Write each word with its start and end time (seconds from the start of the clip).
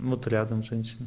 Вот 0.00 0.26
рядом 0.28 0.62
женщина. 0.62 1.06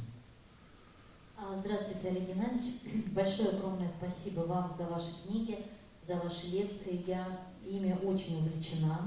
А, 1.36 1.58
здравствуйте, 1.60 2.10
Олег 2.10 2.28
Геннадьевич. 2.28 2.76
Большое 3.12 3.50
огромное 3.50 3.90
спасибо 3.90 4.42
вам 4.42 4.72
за 4.78 4.86
ваши 4.86 5.10
книги, 5.26 5.66
за 6.08 6.18
ваши 6.18 6.46
лекции. 6.48 7.04
Я 7.08 7.26
ими 7.66 7.98
очень 8.04 8.38
увлечена 8.38 9.00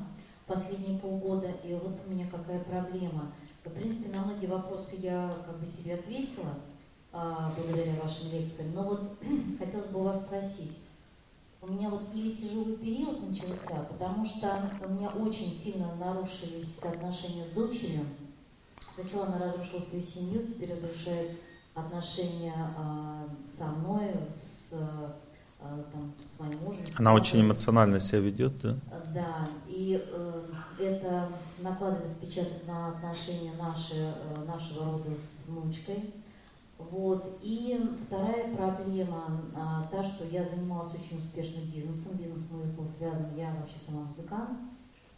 последние 0.45 0.99
полгода. 0.99 1.53
И 1.63 1.73
вот 1.75 2.01
у 2.05 2.11
меня 2.11 2.27
какая 2.29 2.59
проблема. 2.65 3.31
В 3.65 3.71
принципе, 3.71 4.11
на 4.11 4.25
многие 4.25 4.47
вопросы 4.47 4.97
я 4.99 5.37
как 5.47 5.61
бы 5.61 5.67
себе 5.67 5.95
ответила 5.95 6.55
а, 7.13 7.53
благодаря 7.57 7.93
вашим 8.03 8.33
лекциям. 8.33 8.75
Но 8.75 8.83
вот 8.83 9.19
хотелось 9.61 9.91
бы 9.91 10.01
у 10.01 10.05
вас 10.05 10.21
спросить. 10.21 10.79
У 11.63 11.69
меня 11.69 11.91
вот 11.91 12.03
или 12.13 12.35
тяжелый 12.35 12.77
период 12.77 13.29
начался, 13.29 13.85
потому 13.89 14.27
что 14.27 14.69
у 14.85 14.93
меня 14.93 15.11
очень 15.11 15.53
сильно 15.53 15.95
нарушились 15.95 16.83
отношения 16.83 17.45
с 17.45 17.51
дочерью. 17.51 18.05
Сначала 18.97 19.27
она 19.27 19.39
разрушила 19.39 19.81
свою 19.81 20.03
семью, 20.03 20.47
теперь 20.47 20.73
разрушает 20.73 21.33
отношения 21.75 22.55
а, 22.79 23.29
со 23.47 23.67
мной, 23.67 24.11
с, 24.35 24.73
а, 25.61 25.85
там, 25.93 26.15
с 26.25 26.41
моим 26.41 26.59
мужем. 26.61 26.87
С 26.87 26.99
Она 26.99 27.13
очень 27.13 27.43
эмоционально 27.43 28.01
себя 28.01 28.21
ведет, 28.21 28.59
да? 28.63 28.75
Да, 29.13 29.49
и 29.69 30.03
э, 30.03 30.43
это 30.81 31.29
накладывает 31.59 32.13
отпечаток 32.13 32.67
на 32.67 32.89
отношения 32.89 33.53
наши, 33.59 33.97
э, 33.97 34.45
нашего 34.47 34.93
рода 34.93 35.11
с 35.11 35.49
внучкой. 35.49 36.15
Вот. 36.79 37.39
И 37.43 37.79
вторая 38.07 38.55
проблема, 38.57 39.43
а, 39.55 39.87
та, 39.91 40.03
что 40.03 40.25
я 40.25 40.43
занималась 40.43 40.95
очень 40.95 41.19
успешным 41.19 41.65
бизнесом. 41.67 42.17
Бизнес 42.17 42.51
мой 42.51 42.65
был 42.65 42.87
связан, 42.87 43.27
я 43.37 43.55
вообще 43.61 43.77
сама 43.87 44.05
музыкант. 44.05 44.59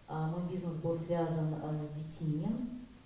А, 0.09 0.29
мой 0.31 0.49
бизнес 0.51 0.75
был 0.77 0.97
связан 0.97 1.55
а, 1.63 1.79
с 1.81 1.97
детьми. 1.97 2.45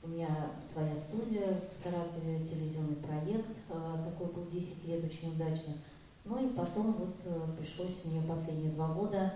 У 0.04 0.08
меня 0.08 0.28
своя 0.64 0.96
студия 0.96 1.60
в 1.70 1.82
Саратове, 1.82 2.44
телевизионный 2.44 2.96
проект. 2.96 3.46
а, 3.70 4.04
такой 4.04 4.32
был 4.34 4.46
10 4.50 4.86
лет, 4.88 5.04
очень 5.04 5.32
удачно. 5.34 5.74
Ну 6.24 6.44
и 6.44 6.48
потом 6.54 6.92
вот 6.92 7.16
э, 7.24 7.40
пришлось 7.58 8.04
мне 8.04 8.20
последние 8.22 8.72
два 8.72 8.88
года 8.88 9.32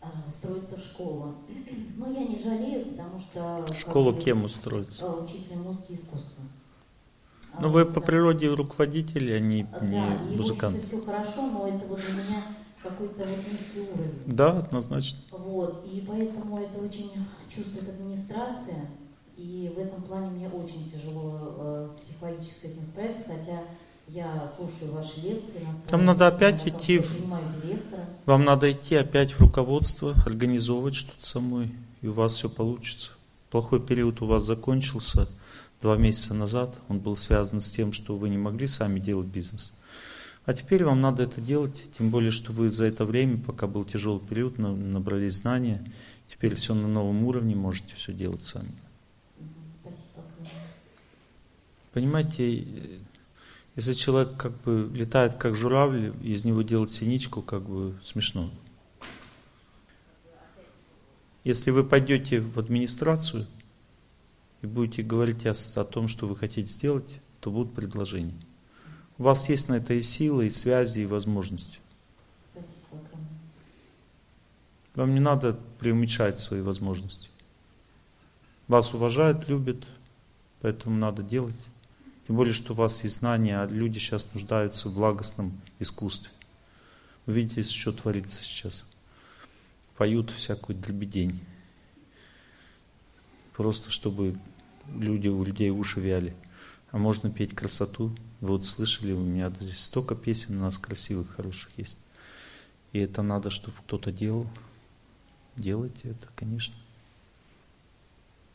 а, 0.00 0.10
устроиться 0.28 0.76
в 0.76 0.80
школу. 0.80 1.34
Но 1.96 2.10
я 2.10 2.24
не 2.26 2.38
жалею, 2.38 2.86
потому 2.86 3.18
что... 3.20 3.64
Школу 3.74 4.14
кем 4.14 4.44
устроиться? 4.44 5.06
а, 5.06 5.22
Учителем 5.24 5.62
музыки 5.62 5.92
и 5.92 5.94
искусства. 5.94 6.42
Ну, 7.58 7.66
А, 7.66 7.70
вы 7.70 7.84
вот, 7.84 7.94
по 7.94 8.00
да. 8.00 8.06
природе 8.06 8.48
руководитель, 8.48 9.34
а 9.34 9.38
не, 9.40 9.64
Да, 9.64 9.80
не 9.80 10.36
музыкант. 10.36 10.84
все 10.84 11.00
хорошо, 11.02 11.50
но 11.50 11.66
это 11.68 11.86
вот 11.86 11.98
для 12.00 12.22
меня 12.22 12.42
какой-то 12.82 13.24
вот 13.24 13.38
низкий 13.50 13.80
уровень. 13.90 14.22
Да, 14.26 14.58
однозначно. 14.58 15.18
Вот, 15.30 15.86
и 15.90 16.04
поэтому 16.06 16.58
это 16.58 16.78
очень 16.78 17.10
чувствует 17.54 17.88
администрация, 17.90 18.86
и 19.42 19.72
в 19.74 19.78
этом 19.80 20.02
плане 20.02 20.30
мне 20.30 20.48
очень 20.48 20.88
тяжело 20.90 21.56
э, 21.58 21.88
психологически 22.00 22.60
с 22.60 22.64
этим 22.64 22.82
справиться, 22.84 23.24
хотя 23.26 23.64
я 24.06 24.48
слушаю 24.56 24.92
ваши 24.92 25.20
лекции. 25.20 25.66
Там 25.88 26.04
надо 26.04 26.28
опять 26.28 26.66
идти 26.66 26.98
в-. 26.98 27.10
Вам 28.24 28.44
надо 28.44 28.70
идти 28.70 28.94
опять 28.94 29.32
в 29.32 29.40
руководство, 29.40 30.14
организовывать 30.24 30.94
что-то 30.94 31.26
самой, 31.26 31.72
и 32.02 32.06
у 32.06 32.12
вас 32.12 32.34
все 32.34 32.48
получится. 32.48 33.10
Плохой 33.50 33.80
период 33.80 34.22
у 34.22 34.26
вас 34.26 34.44
закончился 34.44 35.28
два 35.80 35.96
месяца 35.96 36.34
назад. 36.34 36.72
Он 36.88 37.00
был 37.00 37.16
связан 37.16 37.60
с 37.60 37.72
тем, 37.72 37.92
что 37.92 38.16
вы 38.16 38.28
не 38.28 38.38
могли 38.38 38.68
сами 38.68 39.00
делать 39.00 39.26
бизнес. 39.26 39.72
А 40.44 40.54
теперь 40.54 40.84
вам 40.84 41.00
надо 41.00 41.24
это 41.24 41.40
делать, 41.40 41.82
тем 41.98 42.10
более, 42.10 42.30
что 42.30 42.52
вы 42.52 42.70
за 42.70 42.84
это 42.84 43.04
время, 43.04 43.38
пока 43.38 43.66
был 43.66 43.84
тяжелый 43.84 44.20
период, 44.20 44.58
на- 44.58 44.74
набрались 44.74 45.34
знания. 45.34 45.82
Теперь 46.30 46.54
все 46.54 46.74
на 46.74 46.86
новом 46.86 47.24
уровне, 47.24 47.56
можете 47.56 47.94
все 47.96 48.12
делать 48.12 48.42
сами. 48.42 48.72
Мгм, 49.38 49.50
Спасибо 49.82 50.22
огромное. 50.28 50.52
Понимаете, 51.92 53.00
если 53.76 53.92
человек 53.92 54.36
как 54.36 54.52
бы 54.62 54.90
летает 54.92 55.34
как 55.34 55.54
журавль, 55.54 56.12
из 56.22 56.44
него 56.44 56.62
делать 56.62 56.92
синичку, 56.92 57.42
как 57.42 57.62
бы 57.62 57.98
смешно. 58.04 58.50
Если 61.44 61.70
вы 61.70 61.82
пойдете 61.84 62.40
в 62.40 62.58
администрацию 62.58 63.46
и 64.62 64.66
будете 64.66 65.02
говорить 65.02 65.44
о, 65.46 65.52
о 65.52 65.84
том, 65.84 66.08
что 66.08 66.26
вы 66.26 66.36
хотите 66.36 66.70
сделать, 66.70 67.20
то 67.40 67.50
будут 67.50 67.74
предложения. 67.74 68.40
У 69.18 69.24
вас 69.24 69.48
есть 69.48 69.68
на 69.68 69.74
это 69.74 69.94
и 69.94 70.02
силы, 70.02 70.46
и 70.46 70.50
связи, 70.50 71.00
и 71.00 71.06
возможности. 71.06 71.78
Вам 74.94 75.14
не 75.14 75.20
надо 75.20 75.58
преуменьшать 75.78 76.40
свои 76.40 76.60
возможности. 76.60 77.28
Вас 78.68 78.94
уважают, 78.94 79.48
любят, 79.48 79.84
поэтому 80.60 80.96
надо 80.96 81.22
делать. 81.22 81.54
Тем 82.26 82.36
более, 82.36 82.54
что 82.54 82.72
у 82.72 82.76
вас 82.76 83.02
есть 83.02 83.16
знания, 83.16 83.60
а 83.60 83.66
люди 83.66 83.98
сейчас 83.98 84.32
нуждаются 84.32 84.88
в 84.88 84.94
благостном 84.94 85.60
искусстве. 85.78 86.30
Вы 87.26 87.34
видите, 87.34 87.62
что 87.62 87.92
творится 87.92 88.42
сейчас. 88.42 88.84
Поют 89.96 90.30
всякую 90.30 90.78
дребедень. 90.78 91.40
Просто 93.54 93.90
чтобы 93.90 94.38
люди, 94.88 95.28
у 95.28 95.44
людей 95.44 95.70
уши 95.70 96.00
вяли. 96.00 96.34
А 96.90 96.98
можно 96.98 97.30
петь 97.30 97.54
красоту. 97.54 98.16
Вы 98.40 98.48
вот 98.48 98.66
слышали, 98.66 99.12
у 99.12 99.20
меня 99.20 99.50
здесь 99.60 99.80
столько 99.80 100.14
песен 100.14 100.58
у 100.58 100.62
нас 100.62 100.78
красивых, 100.78 101.34
хороших 101.34 101.70
есть. 101.76 101.98
И 102.92 102.98
это 102.98 103.22
надо, 103.22 103.50
чтобы 103.50 103.76
кто-то 103.78 104.12
делал. 104.12 104.46
Делайте 105.56 106.10
это, 106.10 106.28
конечно. 106.34 106.74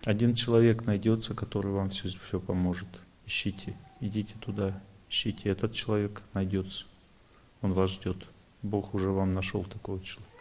Один 0.04 0.36
человек 0.36 0.86
найдется, 0.86 1.34
который 1.34 1.72
вам 1.72 1.90
все, 1.90 2.10
все 2.10 2.40
поможет. 2.40 2.88
Ищите, 3.28 3.76
идите 4.00 4.34
туда, 4.40 4.82
ищите. 5.10 5.50
Этот 5.50 5.74
человек 5.74 6.24
найдется. 6.34 6.86
Он 7.62 7.74
вас 7.74 7.92
ждет. 7.92 8.16
Бог 8.64 8.94
уже 8.94 9.10
вам 9.10 9.34
нашел 9.34 9.66
такого 9.66 10.02
человека. 10.02 10.32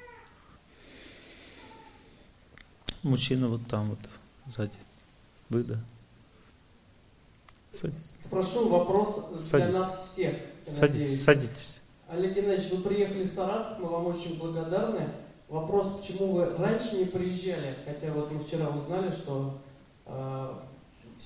Мужчина 3.02 3.48
вот 3.48 3.66
там 3.66 3.90
вот 3.90 3.98
сзади. 4.46 4.78
Вы, 5.48 5.64
да? 5.64 5.80
Садитесь, 7.72 8.16
Спрошу 8.20 8.68
вопрос 8.68 9.30
для 9.30 9.38
Садитесь. 9.38 9.74
нас 9.74 10.12
всех. 10.12 10.36
садитесь. 10.64 10.80
надеюсь. 10.80 11.22
садитесь. 11.22 11.82
Олег 12.08 12.34
Геннадьевич, 12.34 12.72
вы 12.72 12.82
приехали 12.82 13.24
в 13.24 13.28
Саратов, 13.28 13.80
мы 13.80 13.88
вам 13.88 14.06
очень 14.06 14.38
благодарны. 14.38 15.08
Вопрос, 15.48 16.00
почему 16.00 16.32
вы 16.32 16.56
раньше 16.56 16.96
не 16.96 17.04
приезжали, 17.04 17.76
хотя 17.84 18.12
вот 18.12 18.30
мы 18.30 18.38
вчера 18.40 18.68
узнали, 18.68 19.10
что 19.10 19.60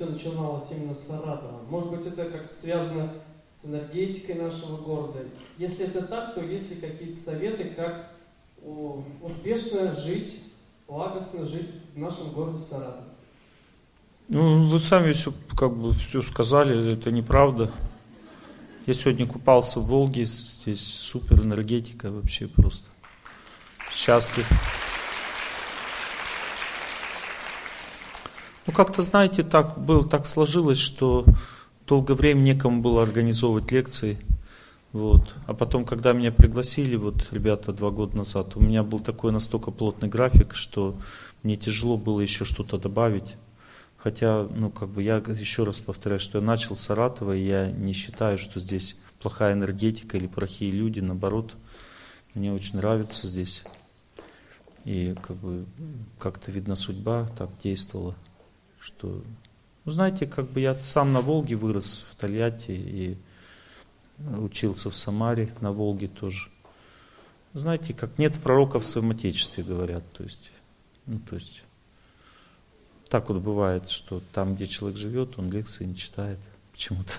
все 0.00 0.06
начиналось 0.06 0.65
именно 0.71 0.94
с 0.94 1.06
Саратова. 1.06 1.61
Может 1.69 1.91
быть, 1.91 2.06
это 2.06 2.25
как-то 2.25 2.55
связано 2.55 3.12
с 3.59 3.66
энергетикой 3.66 4.37
нашего 4.37 4.78
города. 4.78 5.19
Если 5.59 5.84
это 5.84 6.06
так, 6.06 6.34
то 6.34 6.41
есть 6.41 6.71
ли 6.71 6.77
какие-то 6.77 7.21
советы, 7.21 7.65
как 7.77 8.10
успешно 9.21 9.94
жить, 9.97 10.41
благостно 10.89 11.44
жить 11.44 11.71
в 11.94 11.99
нашем 11.99 12.31
городе 12.31 12.65
Саратов? 12.65 13.05
Ну, 14.28 14.69
вы 14.69 14.78
сами 14.78 15.12
все, 15.12 15.34
как 15.55 15.77
бы, 15.77 15.93
все 15.93 16.22
сказали, 16.22 16.94
это 16.94 17.10
неправда. 17.10 17.71
Я 18.87 18.94
сегодня 18.94 19.27
купался 19.27 19.81
в 19.81 19.87
Волге, 19.89 20.25
здесь 20.25 20.83
супер 20.83 21.43
энергетика 21.43 22.10
вообще 22.10 22.49
просто. 22.49 22.89
Счастлив. 23.93 24.49
Ну, 28.71 28.77
как-то, 28.77 29.03
знаете, 29.03 29.43
так 29.43 29.81
было, 29.81 30.09
так 30.09 30.29
сложилось, 30.29 30.79
что 30.79 31.25
долгое 31.89 32.15
время 32.15 32.39
некому 32.43 32.81
было 32.81 33.03
организовывать 33.03 33.73
лекции. 33.73 34.17
Вот. 34.93 35.35
А 35.49 35.55
потом, 35.55 35.85
когда 35.85 36.13
меня 36.13 36.31
пригласили, 36.31 36.95
вот 36.95 37.27
ребята 37.33 37.73
два 37.73 37.91
года 37.91 38.19
назад, 38.19 38.55
у 38.55 38.61
меня 38.61 38.85
был 38.85 39.01
такой 39.01 39.33
настолько 39.33 39.73
плотный 39.73 40.09
график, 40.09 40.55
что 40.55 40.95
мне 41.43 41.57
тяжело 41.57 41.97
было 41.97 42.21
еще 42.21 42.45
что-то 42.45 42.79
добавить. 42.79 43.35
Хотя, 43.97 44.47
ну, 44.55 44.71
как 44.71 44.91
бы 44.91 45.03
я 45.03 45.17
еще 45.17 45.65
раз 45.65 45.81
повторяю, 45.81 46.21
что 46.21 46.39
я 46.39 46.45
начал 46.45 46.77
с 46.77 46.83
Саратова, 46.83 47.34
и 47.34 47.45
я 47.45 47.73
не 47.73 47.93
считаю, 47.93 48.39
что 48.39 48.61
здесь 48.61 48.99
плохая 49.21 49.55
энергетика 49.55 50.16
или 50.16 50.28
плохие 50.28 50.71
люди, 50.71 51.01
наоборот, 51.01 51.57
мне 52.34 52.53
очень 52.53 52.77
нравится 52.77 53.27
здесь. 53.27 53.65
И 54.84 55.16
как 55.21 55.34
бы 55.39 55.66
как-то, 56.21 56.53
видно, 56.53 56.77
судьба 56.77 57.28
так 57.37 57.51
действовала, 57.65 58.15
что... 58.80 59.22
Ну, 59.84 59.92
знаете, 59.92 60.27
как 60.27 60.48
бы 60.50 60.60
я 60.60 60.74
сам 60.74 61.12
на 61.12 61.21
Волге 61.21 61.56
вырос, 61.56 62.06
в 62.10 62.16
Тольятти, 62.16 62.72
и 62.72 63.18
учился 64.38 64.91
в 64.91 64.97
Самаре, 64.97 65.53
на 65.60 65.72
Волге 65.72 66.09
тоже. 66.09 66.48
Знаете, 67.53 67.94
как 67.94 68.18
нет 68.18 68.38
пророков 68.38 68.84
в 68.84 68.86
своем 68.86 69.10
Отечестве, 69.10 69.65
говорят. 69.65 70.04
То 70.12 70.22
есть, 70.24 70.50
ну, 71.06 71.18
то 71.18 71.36
есть, 71.36 71.62
так 73.09 73.28
вот 73.28 73.38
бывает, 73.38 73.88
что 73.88 74.21
там, 74.32 74.54
где 74.54 74.66
человек 74.66 74.98
живет, 74.98 75.38
он 75.38 75.50
лекции 75.50 75.84
не 75.84 75.97
читает 75.97 76.38
почему-то. 76.72 77.12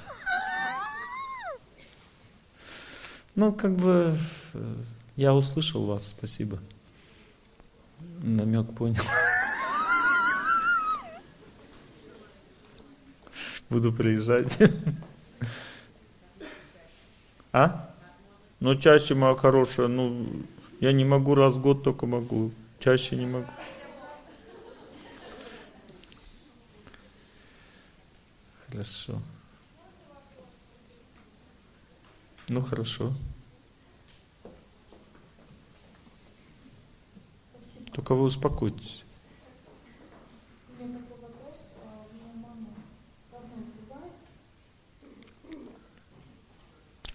Ну, 3.33 3.53
как 3.53 3.75
бы, 3.77 4.15
э, 4.53 4.75
я 5.15 5.33
услышал 5.33 5.85
вас, 5.85 6.07
спасибо. 6.07 6.59
Намек 8.21 8.73
понял. 8.75 9.01
Буду 13.71 13.93
приезжать. 13.93 14.57
А? 17.53 17.93
Ну, 18.61 18.75
чаще, 18.75 19.13
моя 19.13 19.35
хорошая, 19.35 19.89
ну, 19.89 20.25
я 20.79 20.93
не 20.93 21.03
могу 21.03 21.35
раз 21.35 21.55
в 21.55 21.61
год 21.61 21.83
только 21.83 22.05
могу. 22.05 22.51
Чаще 22.79 23.17
не 23.17 23.25
могу. 23.25 23.45
Хорошо. 28.69 29.21
Ну, 32.47 32.61
хорошо. 32.61 33.13
Только 37.91 38.15
вы 38.15 38.23
успокойтесь. 38.23 39.03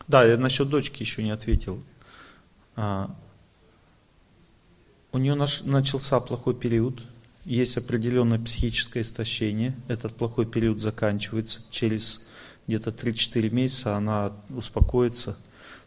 Да, 0.08 0.25
я 0.25 0.37
насчет 0.37 0.69
дочки 0.69 1.03
еще 1.03 1.23
не 1.23 1.31
ответил. 1.31 1.82
А, 2.76 3.14
у 5.12 5.19
нее 5.19 5.35
начался 5.35 6.20
плохой 6.20 6.55
период, 6.55 7.03
есть 7.47 7.76
определенное 7.76 8.41
психическое 8.41 9.03
истощение. 9.03 9.75
Этот 9.87 10.17
плохой 10.17 10.47
период 10.47 10.81
заканчивается. 10.81 11.61
Через 11.70 12.29
где-то 12.67 12.91
3-4 12.91 13.50
месяца 13.50 13.97
она 13.97 14.32
успокоится. 14.50 15.38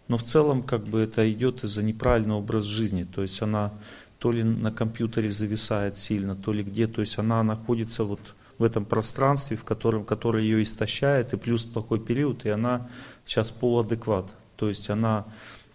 Но 0.07 0.18
в 0.18 0.24
целом 0.24 0.63
как 0.63 0.88
бы 0.88 1.01
это 1.01 1.31
идет 1.31 1.66
из-за 1.66 1.83
неправильного 1.83 2.39
образа 2.39 2.69
жизни. 2.69 3.04
То 3.04 3.24
есть 3.24 3.42
она 3.42 3.74
то 4.19 4.31
ли 4.31 4.42
на 4.42 4.71
компьютере 4.71 5.30
зависает 5.30 5.98
сильно, 5.98 6.33
то 6.36 6.54
ли 6.54 6.63
где. 6.63 6.88
То 6.88 7.01
есть 7.01 7.19
она 7.19 7.44
находится 7.44 8.06
вот 8.06 8.21
в 8.59 8.63
этом 8.63 8.85
пространстве, 8.85 9.57
в 9.57 9.63
котором, 9.63 10.03
которое 10.03 10.44
ее 10.44 10.61
истощает, 10.61 11.33
и 11.33 11.38
плюс 11.38 11.63
плохой 11.63 12.00
период, 12.00 12.45
и 12.45 12.50
она 12.50 12.88
сейчас 13.25 13.50
полуадекват. 13.51 14.25
То 14.57 14.67
есть 14.67 14.89
она, 14.89 15.25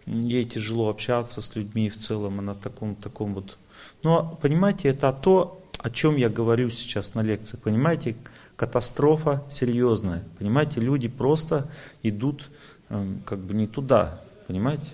ей 0.07 0.45
тяжело 0.45 0.91
общаться 0.91 1.41
с 1.41 1.57
людьми 1.57 1.89
в 1.89 1.97
целом, 1.97 2.39
она 2.39 2.53
в 2.53 2.61
таком, 2.61 2.95
таком 2.95 3.35
вот... 3.35 3.57
Но, 4.03 4.39
понимаете, 4.41 4.89
это 4.89 5.13
то, 5.13 5.63
о 5.79 5.91
чем 5.91 6.17
я 6.17 6.29
говорю 6.29 6.69
сейчас 6.69 7.15
на 7.15 7.23
лекции. 7.23 7.57
Понимаете, 7.57 8.17
катастрофа 8.57 9.43
серьезная. 9.49 10.23
Понимаете, 10.39 10.81
люди 10.81 11.09
просто 11.09 11.71
идут 12.03 12.51
э, 12.91 13.17
как 13.25 13.39
бы 13.39 13.55
не 13.55 13.67
туда. 13.67 14.21
Понимаете? 14.47 14.87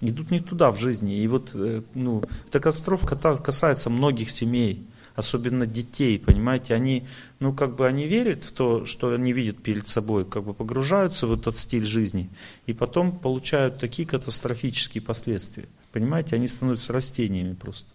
Идут 0.00 0.30
не 0.30 0.40
туда 0.40 0.70
в 0.70 0.78
жизни. 0.78 1.16
И 1.16 1.26
вот 1.26 1.50
э, 1.54 1.82
ну, 1.94 2.22
эта 2.48 2.60
катастрофа 2.60 3.36
касается 3.36 3.90
многих 3.90 4.30
семей 4.30 4.86
особенно 5.20 5.66
детей, 5.66 6.18
понимаете, 6.18 6.74
они, 6.74 7.06
ну, 7.38 7.54
как 7.54 7.76
бы 7.76 7.86
они 7.86 8.06
верят 8.06 8.44
в 8.44 8.52
то, 8.52 8.84
что 8.84 9.14
они 9.14 9.32
видят 9.32 9.62
перед 9.62 9.86
собой, 9.86 10.24
как 10.24 10.42
бы 10.42 10.52
погружаются 10.52 11.26
в 11.26 11.32
этот 11.32 11.56
стиль 11.56 11.84
жизни, 11.84 12.28
и 12.66 12.72
потом 12.72 13.16
получают 13.18 13.78
такие 13.78 14.06
катастрофические 14.06 15.02
последствия. 15.02 15.66
Понимаете, 15.92 16.36
они 16.36 16.48
становятся 16.48 16.92
растениями 16.92 17.54
просто. 17.54 17.88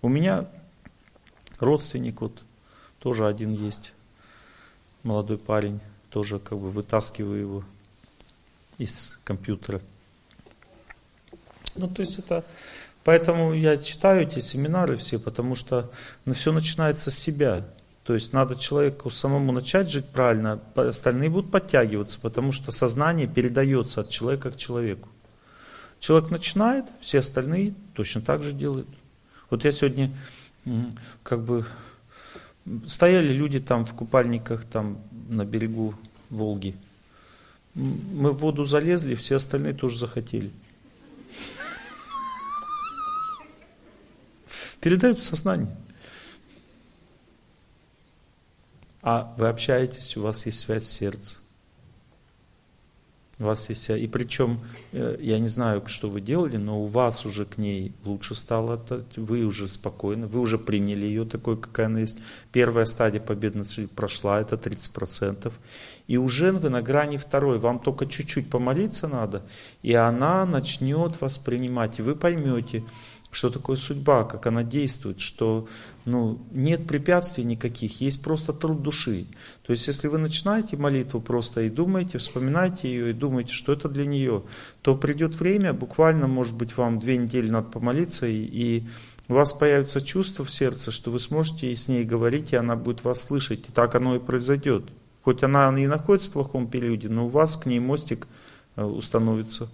У 0.00 0.08
меня 0.08 0.48
родственник 1.58 2.20
вот 2.20 2.40
тоже 3.00 3.26
один 3.26 3.52
есть, 3.52 3.92
молодой 5.02 5.38
парень, 5.38 5.80
тоже 6.10 6.38
как 6.38 6.58
бы 6.58 6.70
вытаскиваю 6.70 7.40
его 7.40 7.64
из 8.78 9.20
компьютера. 9.24 9.80
Ну, 11.74 11.88
то 11.88 12.02
есть 12.02 12.18
это 12.18 12.44
Поэтому 13.08 13.54
я 13.54 13.78
читаю 13.78 14.24
эти 14.24 14.40
семинары 14.40 14.98
все, 14.98 15.18
потому 15.18 15.54
что 15.54 15.90
ну, 16.26 16.34
все 16.34 16.52
начинается 16.52 17.10
с 17.10 17.18
себя. 17.18 17.66
То 18.04 18.12
есть 18.12 18.34
надо 18.34 18.54
человеку 18.54 19.08
самому 19.08 19.50
начать 19.50 19.88
жить 19.88 20.04
правильно, 20.04 20.60
остальные 20.74 21.30
будут 21.30 21.50
подтягиваться, 21.50 22.20
потому 22.20 22.52
что 22.52 22.70
сознание 22.70 23.26
передается 23.26 24.02
от 24.02 24.10
человека 24.10 24.50
к 24.50 24.58
человеку. 24.58 25.08
Человек 26.00 26.30
начинает, 26.30 26.84
все 27.00 27.20
остальные 27.20 27.72
точно 27.94 28.20
так 28.20 28.42
же 28.42 28.52
делают. 28.52 28.88
Вот 29.48 29.64
я 29.64 29.72
сегодня 29.72 30.12
как 31.22 31.40
бы 31.40 31.64
стояли 32.86 33.32
люди 33.32 33.58
там 33.58 33.86
в 33.86 33.94
купальниках 33.94 34.66
там 34.66 34.98
на 35.30 35.46
берегу 35.46 35.94
Волги. 36.28 36.76
Мы 37.74 38.32
в 38.32 38.36
воду 38.40 38.66
залезли, 38.66 39.14
все 39.14 39.36
остальные 39.36 39.72
тоже 39.72 39.98
захотели. 39.98 40.50
Передают 44.80 45.18
в 45.18 45.24
сознание. 45.24 45.74
А 49.02 49.34
вы 49.38 49.48
общаетесь, 49.48 50.16
у 50.16 50.22
вас 50.22 50.44
есть 50.46 50.60
связь 50.60 50.84
в 50.84 50.92
сердце. 50.92 51.36
У 53.40 53.44
вас 53.44 53.68
есть 53.68 53.88
и 53.88 54.06
причем, 54.08 54.58
э, 54.90 55.16
я 55.20 55.38
не 55.38 55.46
знаю, 55.46 55.84
что 55.86 56.10
вы 56.10 56.20
делали, 56.20 56.56
но 56.56 56.82
у 56.82 56.86
вас 56.86 57.24
уже 57.24 57.44
к 57.44 57.56
ней 57.56 57.92
лучше 58.04 58.34
стало, 58.34 58.84
вы 59.14 59.44
уже 59.44 59.68
спокойны, 59.68 60.26
вы 60.26 60.40
уже 60.40 60.58
приняли 60.58 61.06
ее 61.06 61.24
такой, 61.24 61.56
какая 61.56 61.86
она 61.86 62.00
есть. 62.00 62.18
Первая 62.50 62.84
стадия 62.84 63.20
победности 63.20 63.86
прошла, 63.86 64.40
это 64.40 64.56
30%. 64.56 65.52
И 66.08 66.16
уже 66.16 66.50
вы 66.50 66.68
на 66.68 66.82
грани 66.82 67.16
второй, 67.16 67.60
вам 67.60 67.78
только 67.78 68.06
чуть-чуть 68.06 68.50
помолиться 68.50 69.06
надо, 69.06 69.42
и 69.82 69.92
она 69.94 70.44
начнет 70.44 71.20
воспринимать, 71.20 72.00
и 72.00 72.02
вы 72.02 72.16
поймете, 72.16 72.82
что 73.30 73.50
такое 73.50 73.76
судьба, 73.76 74.24
как 74.24 74.46
она 74.46 74.62
действует, 74.62 75.20
что 75.20 75.68
ну, 76.04 76.38
нет 76.50 76.86
препятствий 76.86 77.44
никаких, 77.44 78.00
есть 78.00 78.22
просто 78.22 78.52
труд 78.52 78.82
души. 78.82 79.26
То 79.66 79.72
есть, 79.72 79.86
если 79.86 80.08
вы 80.08 80.18
начинаете 80.18 80.76
молитву 80.76 81.20
просто 81.20 81.62
и 81.62 81.70
думаете, 81.70 82.18
вспоминаете 82.18 82.88
ее 82.88 83.10
и 83.10 83.14
думаете, 83.14 83.52
что 83.52 83.72
это 83.72 83.88
для 83.88 84.06
нее, 84.06 84.42
то 84.80 84.96
придет 84.96 85.38
время, 85.38 85.72
буквально, 85.72 86.26
может 86.26 86.54
быть, 86.56 86.76
вам 86.76 86.98
две 86.98 87.18
недели 87.18 87.50
надо 87.50 87.68
помолиться, 87.68 88.26
и, 88.26 88.42
и 88.42 88.88
у 89.28 89.34
вас 89.34 89.52
появится 89.52 90.00
чувство 90.00 90.44
в 90.44 90.50
сердце, 90.50 90.90
что 90.90 91.10
вы 91.10 91.20
сможете 91.20 91.76
с 91.76 91.88
ней 91.88 92.04
говорить, 92.04 92.52
и 92.52 92.56
она 92.56 92.76
будет 92.76 93.04
вас 93.04 93.22
слышать. 93.22 93.68
И 93.68 93.72
так 93.72 93.94
оно 93.94 94.16
и 94.16 94.18
произойдет. 94.18 94.84
Хоть 95.22 95.42
она 95.42 95.68
и 95.78 95.86
находится 95.86 96.30
в 96.30 96.32
плохом 96.32 96.66
периоде, 96.66 97.10
но 97.10 97.26
у 97.26 97.28
вас 97.28 97.56
к 97.56 97.66
ней 97.66 97.80
мостик 97.80 98.26
э, 98.76 98.82
установится. 98.82 99.68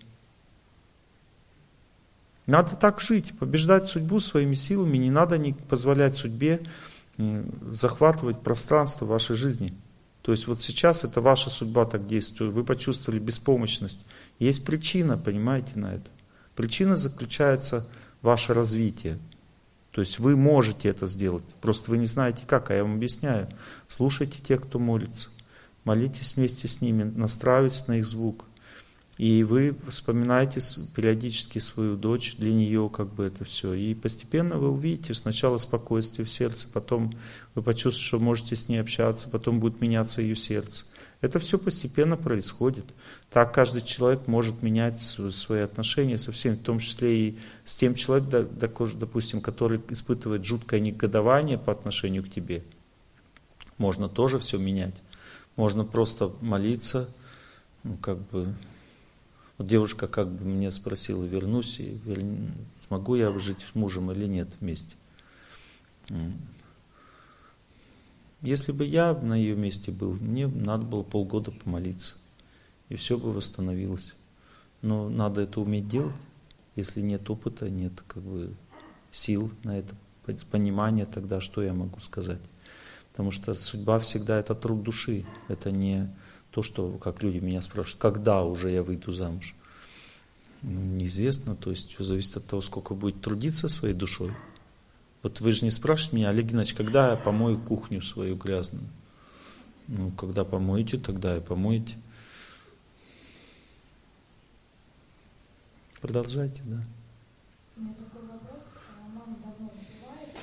Надо 2.47 2.77
так 2.77 3.01
жить, 3.01 3.37
побеждать 3.39 3.89
судьбу 3.89 4.21
своими 4.21 4.55
силами, 4.55 4.99
не 4.99 5.11
надо 5.11 5.39
не 5.39 5.55
позволять 5.55 6.19
судьбе 6.19 6.61
захватывать 7.17 8.43
пространство 8.43 9.07
вашей 9.07 9.37
жизни. 9.37 9.75
То 10.23 10.33
есть 10.33 10.47
вот 10.47 10.63
сейчас 10.63 11.05
это 11.05 11.21
ваша 11.21 11.49
судьба 11.49 11.85
так 11.85 12.07
действует, 12.07 12.53
вы 12.53 12.65
почувствовали 12.65 13.19
беспомощность. 13.19 14.05
Есть 14.39 14.65
причина, 14.65 15.17
понимаете, 15.17 15.79
на 15.79 15.95
это. 15.95 16.11
Причина 16.55 16.97
заключается 16.97 17.87
в 18.21 18.27
ваше 18.27 18.53
развитие. 18.53 19.19
То 19.91 20.01
есть 20.01 20.19
вы 20.19 20.35
можете 20.35 20.89
это 20.89 21.07
сделать, 21.07 21.45
просто 21.61 21.91
вы 21.91 21.99
не 21.99 22.07
знаете 22.07 22.43
как, 22.47 22.71
а 22.71 22.75
я 22.75 22.83
вам 22.83 22.97
объясняю. 22.97 23.49
Слушайте 23.89 24.41
тех, 24.43 24.63
кто 24.63 24.81
молится, 24.81 25.29
молитесь 25.85 26.35
вместе 26.35 26.67
с 26.67 26.81
ними, 26.81 27.05
настраивайтесь 27.05 27.87
на 27.87 27.99
их 27.99 28.07
звук– 28.07 28.45
и 29.17 29.45
вы 29.45 29.77
вспоминаете 29.89 30.61
периодически 30.95 31.61
свою 31.61 31.97
дочь, 31.97 32.37
для 32.37 32.53
нее 32.53 32.91
как 32.93 33.13
бы 33.13 33.25
это 33.25 33.45
все. 33.45 33.75
И 33.75 33.95
постепенно 33.95 34.59
вы 34.59 34.71
увидите 34.71 35.15
сначала 35.15 35.59
спокойствие 35.59 36.27
в 36.27 36.31
сердце, 36.31 36.67
потом 36.73 37.17
вы 37.55 37.63
почувствуете, 37.63 38.07
что 38.07 38.19
можете 38.19 38.57
с 38.57 38.69
ней 38.69 38.79
общаться, 38.79 39.29
потом 39.29 39.61
будет 39.61 39.81
меняться 39.81 40.21
ее 40.21 40.35
сердце. 40.35 40.87
Это 41.21 41.39
все 41.39 41.59
постепенно 41.59 42.17
происходит. 42.17 42.85
Так 43.31 43.55
каждый 43.55 43.83
человек 43.83 44.27
может 44.27 44.63
менять 44.63 45.01
свои 45.01 45.61
отношения 45.61 46.19
со 46.19 46.33
всеми, 46.33 46.55
в 46.57 46.63
том 46.63 46.81
числе 46.81 47.29
и 47.29 47.39
с 47.65 47.77
тем 47.77 47.95
человеком, 47.95 48.49
допустим, 48.59 49.41
который 49.41 49.81
испытывает 49.89 50.45
жуткое 50.45 50.81
негодование 50.81 51.57
по 51.57 51.73
отношению 51.73 52.25
к 52.25 52.31
тебе. 52.31 52.63
Можно 53.79 54.09
тоже 54.09 54.39
все 54.39 54.59
менять. 54.59 54.97
Можно 55.57 55.85
просто 55.85 56.33
молиться, 56.41 57.09
ну, 57.85 57.97
как 57.97 58.19
бы 58.29 58.55
вот 59.59 59.67
девушка 59.67 60.09
как 60.09 60.29
бы 60.29 60.45
мне 60.45 60.71
спросила, 60.71 61.25
вернусь, 61.25 61.79
и 61.79 61.99
вер... 62.05 62.25
смогу 62.87 63.15
я 63.15 63.37
жить 63.39 63.65
с 63.71 63.75
мужем 63.75 64.11
или 64.11 64.27
нет 64.27 64.49
вместе. 64.61 64.97
Если 68.41 68.73
бы 68.73 68.85
я 68.85 69.15
на 69.15 69.35
ее 69.35 69.57
месте 69.57 69.91
был, 69.91 70.15
мне 70.15 70.47
надо 70.47 70.85
было 70.85 71.03
полгода 71.03 71.51
помолиться, 71.51 72.15
и 72.89 72.97
все 72.97 73.17
бы 73.17 73.33
восстановилось. 73.33 74.15
Но 74.83 75.09
надо 75.09 75.41
это 75.41 75.61
уметь 75.61 75.89
делать. 75.89 76.15
Если 76.77 77.01
нет 77.01 77.31
опыта, 77.31 77.71
нет 77.71 77.93
как 78.07 78.23
бы 78.23 78.55
сил 79.13 79.51
на 79.63 79.79
это, 79.79 79.95
понимания, 80.51 81.07
тогда 81.07 81.41
что 81.41 81.63
я 81.63 81.73
могу 81.73 82.01
сказать? 82.01 82.41
Потому 83.13 83.31
что 83.31 83.55
судьба 83.55 84.01
всегда 84.01 84.41
это 84.41 84.55
труд 84.55 84.83
души, 84.83 85.25
это 85.49 85.71
не 85.71 86.13
то, 86.55 86.63
что, 86.63 86.93
как 86.93 87.23
люди 87.23 87.39
меня 87.39 87.61
спрашивают, 87.61 88.01
когда 88.01 88.45
уже 88.45 88.71
я 88.71 88.83
выйду 88.83 89.13
замуж, 89.13 89.55
ну, 90.63 90.81
неизвестно, 90.81 91.57
то 91.57 91.71
есть 91.71 91.93
все 91.93 92.05
зависит 92.05 92.37
от 92.37 92.47
того, 92.47 92.63
сколько 92.63 92.95
будет 92.95 93.21
трудиться 93.21 93.69
своей 93.69 93.95
душой. 93.95 94.33
Вот 95.23 95.41
вы 95.41 95.53
же 95.53 95.65
не 95.65 95.71
спрашиваете 95.71 96.17
меня, 96.17 96.29
Олег 96.29 96.47
Геннадьевич, 96.47 96.77
когда 96.77 97.11
я 97.11 97.17
помою 97.17 97.59
кухню 97.59 98.01
свою 98.03 98.37
грязную? 98.37 98.87
Ну, 99.89 100.11
когда 100.13 100.45
помоете, 100.45 100.97
тогда 100.97 101.37
и 101.37 101.41
помоете. 101.41 101.97
Продолжайте, 106.01 106.63
да. 106.67 106.85
У 107.77 107.81
меня 107.81 107.95
такой 107.95 108.29
вопрос. 108.29 108.63
А, 108.77 109.09
мама 109.09 109.37
давно 109.43 109.71
выпивает, 109.73 110.37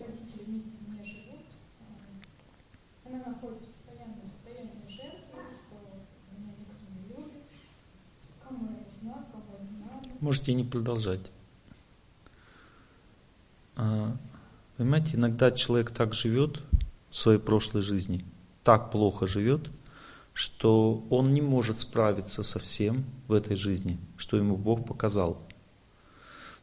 родители 0.00 0.44
вместе 0.46 0.78
не 0.86 1.04
живут. 1.04 1.46
А, 1.80 3.08
она 3.08 3.18
находится 3.24 3.66
в 3.66 3.70
постоянном 3.70 4.24
состоянии 4.24 4.88
жертвы, 4.88 5.42
что 5.46 5.76
меня 6.34 6.52
никто 6.58 6.74
не 6.90 7.08
любит. 7.08 7.46
Кому 8.42 8.66
я 8.66 8.82
нужна, 8.82 9.26
кому 9.30 9.58
не 9.70 9.78
надо. 9.84 10.05
Можете 10.20 10.54
не 10.54 10.64
продолжать. 10.64 11.30
А, 13.76 14.16
понимаете, 14.76 15.16
иногда 15.16 15.50
человек 15.50 15.90
так 15.90 16.14
живет 16.14 16.62
в 17.10 17.16
своей 17.16 17.38
прошлой 17.38 17.82
жизни, 17.82 18.24
так 18.64 18.90
плохо 18.90 19.26
живет, 19.26 19.70
что 20.32 21.06
он 21.10 21.30
не 21.30 21.40
может 21.40 21.78
справиться 21.78 22.42
со 22.42 22.58
всем 22.58 23.04
в 23.28 23.32
этой 23.32 23.56
жизни, 23.56 23.98
что 24.16 24.36
ему 24.36 24.56
Бог 24.56 24.86
показал. 24.86 25.42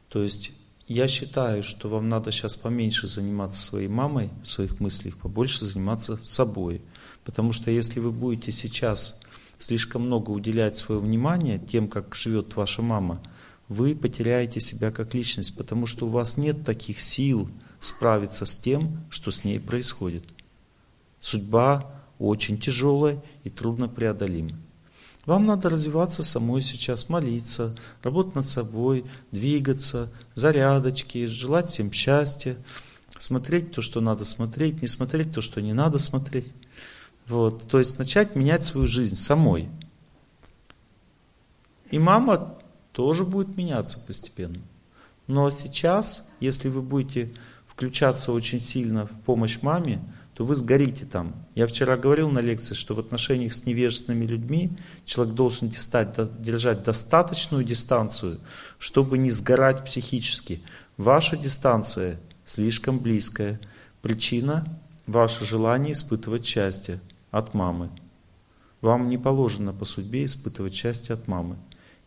То 0.09 0.21
есть 0.21 0.51
я 0.87 1.07
считаю, 1.07 1.63
что 1.63 1.89
вам 1.89 2.09
надо 2.09 2.31
сейчас 2.31 2.55
поменьше 2.55 3.07
заниматься 3.07 3.61
своей 3.61 3.87
мамой 3.87 4.29
в 4.43 4.49
своих 4.49 4.79
мыслях, 4.79 5.17
побольше 5.17 5.65
заниматься 5.65 6.19
собой. 6.23 6.81
Потому 7.23 7.53
что 7.53 7.71
если 7.71 7.99
вы 7.99 8.11
будете 8.11 8.51
сейчас 8.51 9.21
слишком 9.59 10.03
много 10.03 10.31
уделять 10.31 10.75
свое 10.77 10.99
внимание 10.99 11.57
тем, 11.57 11.87
как 11.87 12.13
живет 12.15 12.55
ваша 12.55 12.81
мама, 12.81 13.23
вы 13.67 13.95
потеряете 13.95 14.59
себя 14.59 14.91
как 14.91 15.13
личность, 15.13 15.55
потому 15.55 15.85
что 15.85 16.07
у 16.07 16.09
вас 16.09 16.37
нет 16.37 16.63
таких 16.63 17.01
сил 17.01 17.49
справиться 17.79 18.45
с 18.45 18.57
тем, 18.57 19.05
что 19.09 19.31
с 19.31 19.43
ней 19.43 19.59
происходит. 19.59 20.23
Судьба 21.19 21.91
очень 22.19 22.57
тяжелая 22.59 23.21
и 23.43 23.49
трудно 23.49 23.87
преодолима. 23.87 24.57
Вам 25.25 25.45
надо 25.45 25.69
развиваться 25.69 26.21
самой 26.21 26.61
сейчас, 26.61 27.07
молиться, 27.07 27.77
работать 28.01 28.35
над 28.35 28.47
собой, 28.47 29.05
двигаться, 29.31 30.11
зарядочки, 30.35 31.25
желать 31.27 31.69
всем 31.69 31.93
счастья, 31.93 32.57
смотреть 33.19 33.71
то, 33.71 33.81
что 33.81 34.01
надо 34.01 34.25
смотреть, 34.25 34.81
не 34.81 34.87
смотреть 34.87 35.33
то, 35.33 35.39
что 35.39 35.61
не 35.61 35.73
надо 35.73 35.97
смотреть. 35.99 36.51
Вот. 37.25 37.65
То 37.69 37.79
есть 37.79 37.97
начать 37.99 38.35
менять 38.35 38.65
свою 38.65 38.85
жизнь 38.85 39.15
самой. 39.15 39.69
И 41.89 41.99
мама 41.99 42.57
тоже 42.93 43.25
будет 43.25 43.57
меняться 43.57 43.99
постепенно. 43.99 44.61
Но 45.27 45.51
сейчас, 45.51 46.29
если 46.39 46.69
вы 46.69 46.81
будете 46.81 47.33
включаться 47.67 48.31
очень 48.31 48.59
сильно 48.59 49.07
в 49.07 49.11
помощь 49.25 49.61
маме, 49.61 50.01
то 50.35 50.45
вы 50.45 50.55
сгорите 50.55 51.05
там. 51.05 51.35
Я 51.53 51.67
вчера 51.67 51.95
говорил 51.97 52.29
на 52.29 52.39
лекции, 52.39 52.73
что 52.73 52.95
в 52.95 52.99
отношениях 52.99 53.53
с 53.53 53.65
невежественными 53.65 54.25
людьми 54.25 54.71
человек 55.05 55.35
должен 55.35 55.69
держать 55.69 56.83
достаточную 56.83 57.63
дистанцию, 57.63 58.39
чтобы 58.79 59.17
не 59.17 59.29
сгорать 59.29 59.85
психически. 59.85 60.61
Ваша 60.97 61.37
дистанция 61.37 62.17
слишком 62.45 62.99
близкая. 62.99 63.59
Причина– 64.01 64.65
ваше 65.07 65.45
желание 65.45 65.93
испытывать 65.93 66.45
счастье 66.45 66.99
от 67.31 67.53
мамы. 67.53 67.89
Вам 68.81 69.09
не 69.09 69.17
положено 69.17 69.71
по 69.71 69.85
судьбе 69.85 70.25
испытывать 70.25 70.75
счастье 70.75 71.13
от 71.13 71.27
мамы. 71.27 71.57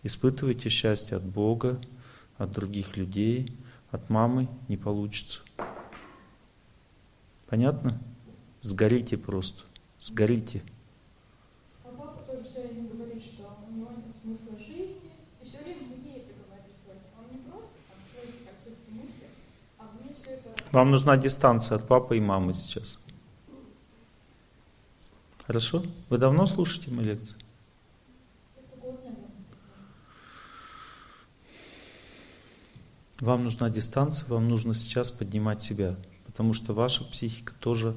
Испытывайте 0.07 0.69
счастье 0.69 1.17
от 1.17 1.25
Бога, 1.25 1.81
от 2.39 2.53
других 2.53 2.97
людей, 2.97 3.53
от 3.91 4.09
мамы 4.09 4.47
не 4.69 4.77
получится. 4.77 5.41
Понятно? 7.49 8.01
Сгорите 8.61 9.17
просто. 9.19 9.65
Сгорите. 9.99 10.63
А 11.83 11.89
папа 11.89 12.23
тоже 12.23 12.45
все 12.45 12.69
время 12.69 12.89
говорит, 12.89 13.21
что 13.21 13.59
у 13.69 13.73
него 13.73 13.91
нет 13.97 14.15
смысла 14.23 14.57
жизни, 14.59 15.11
и 15.43 15.45
все 15.45 15.65
время 15.65 15.83
мне 15.97 16.19
это 16.19 16.35
говорит. 16.35 16.77
Он 17.19 17.25
не 17.33 17.43
просто 17.51 17.69
там 17.89 17.99
свои 18.13 18.31
какие-то 18.31 18.91
мысли, 18.93 19.27
а 19.77 19.91
мне 20.01 20.15
все 20.15 20.31
это... 20.31 20.55
Вам 20.71 20.93
нужна 20.93 21.17
дистанция 21.17 21.79
от 21.79 21.89
папы 21.89 22.17
и 22.19 22.21
мамы 22.21 22.55
сейчас. 22.55 23.01
Хорошо? 25.45 25.83
Вы 26.11 26.19
давно 26.19 26.47
слушаете 26.47 26.93
мои 26.93 27.07
лекции? 27.07 27.35
Это 28.57 28.77
год, 28.81 28.99
наверное. 29.05 29.27
Вам 33.21 33.45
нужна 33.45 33.71
дистанция, 33.71 34.29
вам 34.29 34.49
нужно 34.49 34.75
сейчас 34.75 35.11
поднимать 35.11 35.63
себя. 35.63 35.97
Потому 36.27 36.53
что 36.53 36.75
ваша 36.75 37.03
психика 37.05 37.55
тоже 37.61 37.97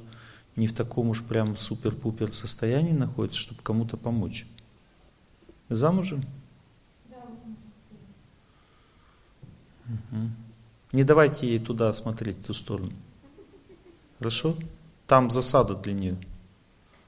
не 0.55 0.67
в 0.67 0.73
таком 0.73 1.09
уж 1.09 1.23
прям 1.23 1.57
супер-пупер 1.57 2.33
состоянии 2.33 2.93
находится, 2.93 3.39
чтобы 3.39 3.61
кому-то 3.61 3.97
помочь. 3.97 4.45
Замужем? 5.67 6.23
Да. 7.09 7.17
Угу. 9.87 10.29
Не 10.93 11.03
давайте 11.03 11.47
ей 11.47 11.59
туда 11.59 11.91
смотреть, 11.93 12.37
в 12.37 12.45
ту 12.45 12.53
сторону. 12.53 12.93
Хорошо? 14.19 14.55
Там 15.05 15.29
засада 15.29 15.75
для 15.75 15.93
нее. 15.93 16.17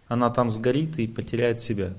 Она 0.08 0.30
там 0.30 0.50
сгорит 0.50 1.00
и 1.00 1.08
потеряет 1.08 1.62
себя. 1.62 1.94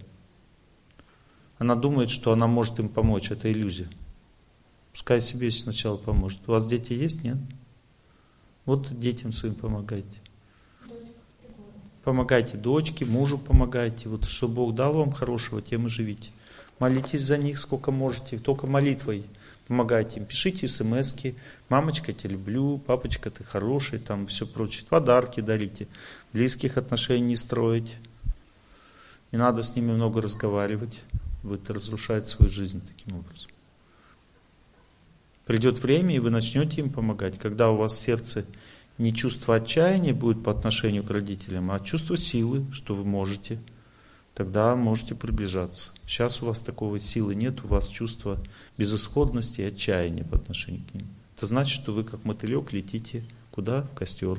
Она 1.59 1.75
думает, 1.75 2.11
что 2.11 2.33
она 2.33 2.47
может 2.47 2.79
им 2.79 2.89
помочь. 2.89 3.31
Это 3.31 3.51
иллюзия. 3.51 3.89
Пускай 4.93 5.21
себе 5.21 5.51
сначала 5.51 5.97
поможет. 5.97 6.41
У 6.47 6.53
вас 6.53 6.67
дети 6.67 6.93
есть, 6.93 7.25
нет? 7.25 7.39
Вот 8.65 8.99
детям 8.99 9.33
своим 9.33 9.55
помогайте. 9.55 10.19
Помогайте 12.05 12.57
дочке, 12.57 13.05
мужу 13.05 13.39
помогайте. 13.39 14.09
Вот 14.09 14.25
что 14.25 14.49
Бог 14.49 14.75
дал 14.75 14.95
вам 14.95 15.13
хорошего, 15.13 15.63
тем 15.63 15.87
и 15.87 15.89
живите. 15.89 16.31
Молитесь 16.79 17.23
за 17.23 17.39
них 17.39 17.59
сколько 17.59 17.93
можете, 17.93 18.39
только 18.39 18.67
молитвой 18.67 19.25
помогайте 19.69 20.21
им. 20.21 20.27
Пишите 20.27 20.67
смс 20.69 21.15
-ки. 21.15 21.35
мамочка, 21.69 22.13
тебя 22.13 22.31
люблю, 22.31 22.79
папочка, 22.79 23.31
ты 23.31 23.45
хороший, 23.45 23.99
там 23.99 24.27
все 24.27 24.47
прочее. 24.47 24.85
Подарки 24.89 25.41
дарите, 25.41 25.87
близких 26.33 26.77
отношений 26.77 27.29
не 27.29 27.37
строить. 27.37 27.97
Не 29.31 29.39
надо 29.39 29.63
с 29.63 29.77
ними 29.77 29.93
много 29.93 30.21
разговаривать. 30.21 31.01
Вы 31.43 31.59
разрушаете 31.69 32.27
свою 32.27 32.51
жизнь 32.51 32.83
таким 32.87 33.17
образом. 33.17 33.52
Придет 35.45 35.83
время, 35.83 36.15
и 36.15 36.19
вы 36.19 36.31
начнете 36.31 36.81
им 36.81 36.91
помогать. 36.91 37.39
Когда 37.39 37.71
у 37.71 37.77
вас 37.77 37.95
в 37.95 37.99
сердце 37.99 38.47
не 38.99 39.13
чувство 39.13 39.57
отчаяния 39.57 40.15
будет 40.15 40.43
по 40.43 40.53
отношению 40.53 41.03
к 41.03 41.11
родителям, 41.11 41.71
а 41.71 41.81
чувство 41.81 42.17
силы, 42.17 42.65
что 42.73 42.95
вы 42.95 43.05
можете, 43.05 43.59
тогда 44.35 44.77
можете 44.77 45.15
приближаться. 45.15 45.91
Сейчас 46.07 46.43
у 46.43 46.47
вас 46.47 46.61
такого 46.61 47.01
силы 47.01 47.35
нет, 47.35 47.65
у 47.65 47.69
вас 47.69 47.89
чувство 47.89 48.39
безысходности 48.79 49.63
и 49.63 49.65
отчаяния 49.65 50.25
по 50.25 50.37
отношению 50.37 50.83
к 50.91 50.95
ним. 50.95 51.07
Это 51.37 51.47
значит, 51.47 51.75
что 51.75 51.93
вы 51.93 52.05
как 52.05 52.25
мотылек 52.25 52.73
летите 52.73 53.25
куда? 53.51 53.83
В 53.83 53.95
костер. 53.95 54.39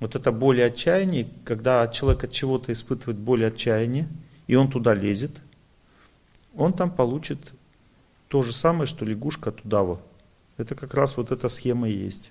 Вот 0.00 0.14
это 0.14 0.30
боль 0.30 0.60
и 0.60 0.62
отчаяние, 0.62 1.28
когда 1.44 1.86
человек 1.88 2.24
от 2.24 2.32
чего-то 2.32 2.72
испытывает 2.72 3.18
боль 3.18 3.42
и 3.42 3.46
отчаяние, 3.46 4.08
и 4.46 4.54
он 4.54 4.70
туда 4.70 4.94
лезет, 4.94 5.32
он 6.54 6.72
там 6.72 6.90
получит 6.90 7.40
то 8.28 8.42
же 8.42 8.52
самое, 8.52 8.86
что 8.86 9.04
лягушка 9.04 9.50
от 9.50 9.64
удава. 9.64 10.00
Это 10.56 10.74
как 10.74 10.94
раз 10.94 11.16
вот 11.16 11.32
эта 11.32 11.48
схема 11.48 11.88
и 11.88 11.96
есть. 11.96 12.30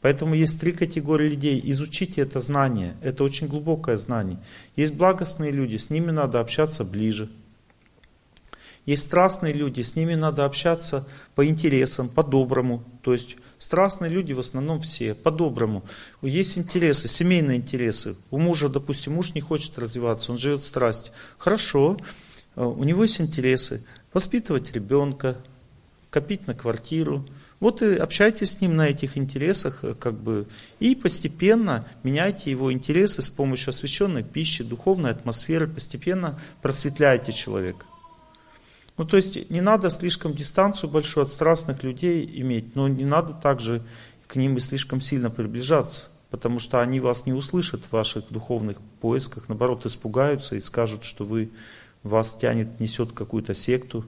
Поэтому 0.00 0.34
есть 0.34 0.60
три 0.60 0.72
категории 0.72 1.28
людей. 1.28 1.60
Изучите 1.64 2.22
это 2.22 2.40
знание. 2.40 2.96
Это 3.02 3.24
очень 3.24 3.48
глубокое 3.48 3.96
знание. 3.96 4.38
Есть 4.76 4.94
благостные 4.94 5.50
люди, 5.50 5.76
с 5.76 5.90
ними 5.90 6.10
надо 6.10 6.40
общаться 6.40 6.84
ближе. 6.84 7.28
Есть 8.86 9.02
страстные 9.02 9.52
люди, 9.52 9.82
с 9.82 9.96
ними 9.96 10.14
надо 10.14 10.46
общаться 10.46 11.06
по 11.34 11.46
интересам, 11.46 12.08
по-доброму. 12.08 12.84
То 13.02 13.12
есть 13.12 13.36
страстные 13.58 14.10
люди 14.10 14.32
в 14.32 14.38
основном 14.38 14.80
все, 14.80 15.14
по-доброму. 15.14 15.84
Есть 16.22 16.56
интересы, 16.56 17.06
семейные 17.06 17.58
интересы. 17.58 18.16
У 18.30 18.38
мужа, 18.38 18.70
допустим, 18.70 19.14
муж 19.14 19.34
не 19.34 19.42
хочет 19.42 19.78
развиваться, 19.78 20.32
он 20.32 20.38
живет 20.38 20.62
в 20.62 20.66
страсти. 20.66 21.10
Хорошо, 21.36 21.98
э, 22.56 22.64
у 22.64 22.82
него 22.84 23.02
есть 23.02 23.20
интересы. 23.20 23.84
Воспитывать 24.12 24.72
ребенка, 24.72 25.36
копить 26.10 26.46
на 26.46 26.54
квартиру, 26.54 27.26
вот 27.60 27.82
и 27.82 27.96
общайтесь 27.96 28.52
с 28.52 28.60
ним 28.60 28.76
на 28.76 28.88
этих 28.88 29.18
интересах, 29.18 29.80
э, 29.82 29.94
как 29.94 30.14
бы, 30.14 30.46
и 30.78 30.94
постепенно 30.94 31.86
меняйте 32.02 32.50
его 32.50 32.72
интересы 32.72 33.20
с 33.20 33.28
помощью 33.28 33.70
освященной 33.70 34.22
пищи, 34.22 34.62
духовной 34.62 35.10
атмосферы, 35.10 35.66
постепенно 35.66 36.38
просветляйте 36.62 37.32
человека. 37.32 37.84
Ну, 38.96 39.04
то 39.04 39.16
есть 39.16 39.50
не 39.50 39.60
надо 39.60 39.90
слишком 39.90 40.34
дистанцию 40.34 40.90
большую 40.90 41.24
от 41.24 41.32
страстных 41.32 41.82
людей 41.82 42.28
иметь, 42.40 42.74
но 42.74 42.88
не 42.88 43.04
надо 43.04 43.32
также 43.32 43.82
к 44.26 44.36
ним 44.36 44.56
и 44.56 44.60
слишком 44.60 45.00
сильно 45.00 45.30
приближаться, 45.30 46.06
потому 46.30 46.58
что 46.58 46.80
они 46.80 47.00
вас 47.00 47.26
не 47.26 47.32
услышат 47.32 47.82
в 47.82 47.92
ваших 47.92 48.28
духовных 48.30 48.78
поисках, 49.00 49.48
наоборот, 49.48 49.86
испугаются 49.86 50.56
и 50.56 50.60
скажут, 50.60 51.04
что 51.04 51.24
вы, 51.24 51.50
вас 52.02 52.34
тянет, 52.34 52.80
несет 52.80 53.12
какую-то 53.12 53.54
секту, 53.54 54.04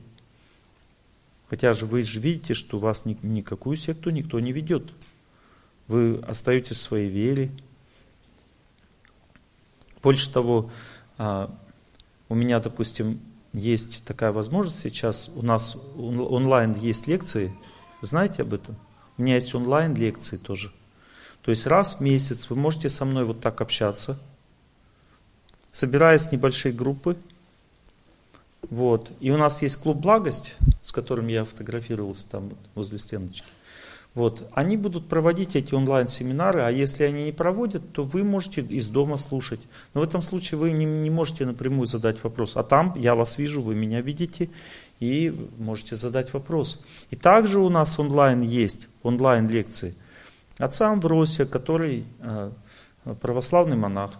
Хотя 1.51 1.73
же 1.73 1.85
вы 1.85 2.05
же 2.05 2.21
видите, 2.21 2.55
что 2.55 2.79
вас 2.79 3.05
ни, 3.05 3.19
никакую 3.23 3.77
секту 3.77 4.11
никто 4.11 4.39
не 4.39 4.53
ведет. 4.53 4.93
Вы 5.89 6.21
остаетесь 6.21 6.77
в 6.77 6.81
своей 6.81 7.11
вере. 7.11 7.51
Больше 10.01 10.33
того, 10.33 10.71
а, 11.19 11.53
у 12.29 12.37
меня, 12.37 12.61
допустим, 12.61 13.21
есть 13.53 14.05
такая 14.05 14.31
возможность 14.31 14.79
сейчас, 14.79 15.29
у 15.35 15.43
нас 15.43 15.77
онлайн 15.97 16.73
есть 16.75 17.09
лекции, 17.09 17.53
знаете 18.01 18.43
об 18.43 18.55
этом? 18.55 18.77
У 19.19 19.23
меня 19.23 19.35
есть 19.35 19.53
онлайн 19.53 19.93
лекции 19.97 20.37
тоже. 20.37 20.71
То 21.43 21.51
есть 21.51 21.67
раз 21.67 21.97
в 21.97 22.01
месяц 22.01 22.49
вы 22.49 22.55
можете 22.55 22.89
со 22.89 23.05
мной 23.05 23.25
вот 23.25 23.41
так 23.41 23.61
общаться, 23.61 24.21
собираясь 25.73 26.27
в 26.27 26.33
небольшие 26.33 26.73
группы. 26.73 27.17
Вот. 28.69 29.11
И 29.21 29.31
у 29.31 29.37
нас 29.37 29.63
есть 29.63 29.77
клуб 29.77 29.99
«Благость», 29.99 30.57
с 30.83 30.93
которым 30.93 31.29
я 31.29 31.45
фотографировался 31.45 32.29
там 32.29 32.51
возле 32.75 32.99
стеночки. 32.99 33.47
Вот. 34.15 34.49
Они 34.53 34.77
будут 34.77 35.09
проводить 35.09 35.55
эти 35.55 35.73
онлайн-семинары, 35.73 36.63
а 36.63 36.71
если 36.71 37.05
они 37.05 37.25
не 37.25 37.33
проводят, 37.33 37.93
то 37.93 38.03
вы 38.05 38.25
можете 38.25 38.61
из 38.61 38.89
дома 38.89 39.17
слушать. 39.17 39.61
Но 39.95 40.01
в 40.01 40.05
этом 40.05 40.21
случае 40.21 40.59
вы 40.59 40.73
не, 40.73 40.85
не 40.85 41.11
можете 41.11 41.47
напрямую 41.47 41.87
задать 41.87 42.23
вопрос. 42.25 42.57
А 42.57 42.65
там 42.65 42.95
я 42.97 43.15
вас 43.15 43.39
вижу, 43.39 43.63
вы 43.63 43.75
меня 43.75 44.01
видите, 44.01 44.51
и 44.99 45.35
можете 45.59 45.97
задать 45.97 46.33
вопрос. 46.33 46.85
И 47.11 47.17
также 47.17 47.61
у 47.61 47.69
нас 47.69 47.99
онлайн 47.99 48.41
есть, 48.41 48.89
онлайн-лекции. 49.03 49.95
Отца 50.59 50.91
Амвросия, 50.91 51.47
который 51.47 52.05
э, 52.19 52.51
православный 53.21 53.77
монах. 53.77 54.13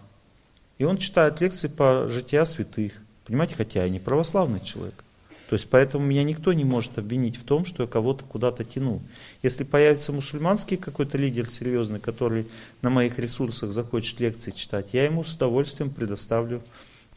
И 0.77 0.85
он 0.85 0.97
читает 0.97 1.41
лекции 1.41 1.67
по 1.67 2.07
жития 2.07 2.45
святых. 2.45 2.93
Понимаете, 3.31 3.55
хотя 3.55 3.83
я 3.85 3.89
не 3.89 3.99
православный 3.99 4.59
человек. 4.59 5.05
То 5.47 5.53
есть 5.53 5.69
поэтому 5.69 6.05
меня 6.05 6.25
никто 6.25 6.51
не 6.51 6.65
может 6.65 6.97
обвинить 6.97 7.37
в 7.37 7.45
том, 7.45 7.63
что 7.63 7.83
я 7.83 7.87
кого-то 7.87 8.25
куда-то 8.25 8.65
тяну. 8.65 9.01
Если 9.41 9.63
появится 9.63 10.11
мусульманский 10.11 10.75
какой-то 10.75 11.17
лидер 11.17 11.49
серьезный, 11.49 12.01
который 12.01 12.45
на 12.81 12.89
моих 12.89 13.19
ресурсах 13.19 13.71
захочет 13.71 14.19
лекции 14.19 14.51
читать, 14.51 14.87
я 14.91 15.05
ему 15.05 15.23
с 15.23 15.33
удовольствием 15.33 15.91
предоставлю 15.91 16.61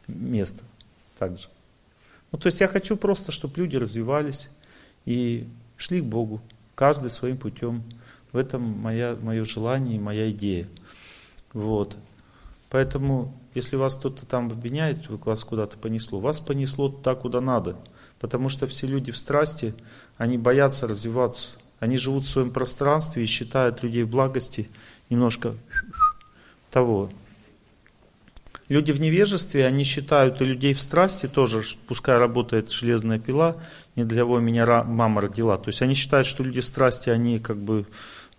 место 0.07 0.63
также. 1.19 1.49
Ну, 2.31 2.39
то 2.39 2.47
есть 2.47 2.61
я 2.61 2.69
хочу 2.69 2.97
просто, 2.97 3.33
чтобы 3.33 3.57
люди 3.57 3.75
развивались 3.75 4.49
и 5.07 5.49
шли 5.77 6.01
к 6.01 6.05
Богу, 6.05 6.41
каждый 6.77 7.11
своим 7.11 7.39
путем. 7.39 7.83
В 8.31 8.37
этом 8.37 8.63
моя, 8.63 9.17
мое 9.21 9.45
желание 9.45 9.97
и 9.97 10.01
моя 10.01 10.31
идея. 10.31 10.69
Вот. 11.53 11.97
Поэтому, 12.75 13.33
если 13.55 13.77
вас 13.77 13.95
кто-то 13.95 14.27
там 14.27 14.51
обвиняет, 14.51 15.09
вас 15.09 15.45
куда-то 15.45 15.79
понесло, 15.79 16.19
вас 16.19 16.41
понесло 16.41 16.89
туда, 16.89 17.15
куда 17.15 17.41
надо– 17.41 17.77
Потому 18.25 18.49
что 18.49 18.67
все 18.67 18.87
люди 18.87 19.13
в 19.13 19.19
страсти, 19.19 19.75
они 20.17 20.39
боятся 20.39 20.87
развиваться. 20.87 21.51
Они 21.79 21.99
живут 21.99 22.25
в 22.25 22.29
своем 22.29 22.51
пространстве 22.51 23.23
и 23.23 23.27
считают 23.27 23.83
людей 23.83 24.05
в 24.05 24.09
благости 24.09 24.71
немножко 25.11 25.55
того. 26.71 27.11
Люди 28.69 28.93
в 28.93 29.01
невежестве, 29.01 29.67
они 29.67 29.85
считают 29.85 30.41
и 30.41 30.47
людей 30.47 30.73
в 30.73 30.81
страсти 30.81 31.27
тоже, 31.27 31.63
пускай 31.87 32.17
работает 32.17 32.73
железная 32.73 33.19
пила, 33.19 33.57
не 33.95 34.05
для 34.05 34.21
того 34.21 34.41
меня 34.41 34.85
мама 34.85 35.21
родила. 35.21 35.59
То 35.59 35.69
есть 35.69 35.83
они 35.83 35.93
считают, 35.93 36.27
что 36.27 36.43
люди 36.43 36.63
в 36.63 36.65
страсти, 36.65 37.11
они 37.11 37.39
как 37.41 37.59
бы, 37.59 37.85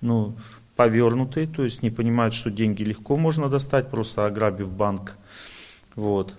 ну, 0.01 0.35
повернутые, 0.75 1.47
то 1.47 1.63
есть 1.63 1.83
не 1.83 1.89
понимают, 1.89 2.33
что 2.33 2.51
деньги 2.51 2.83
легко 2.83 3.15
можно 3.15 3.49
достать, 3.49 3.89
просто 3.89 4.25
ограбив 4.25 4.71
банк. 4.71 5.15
Вот. 5.95 6.35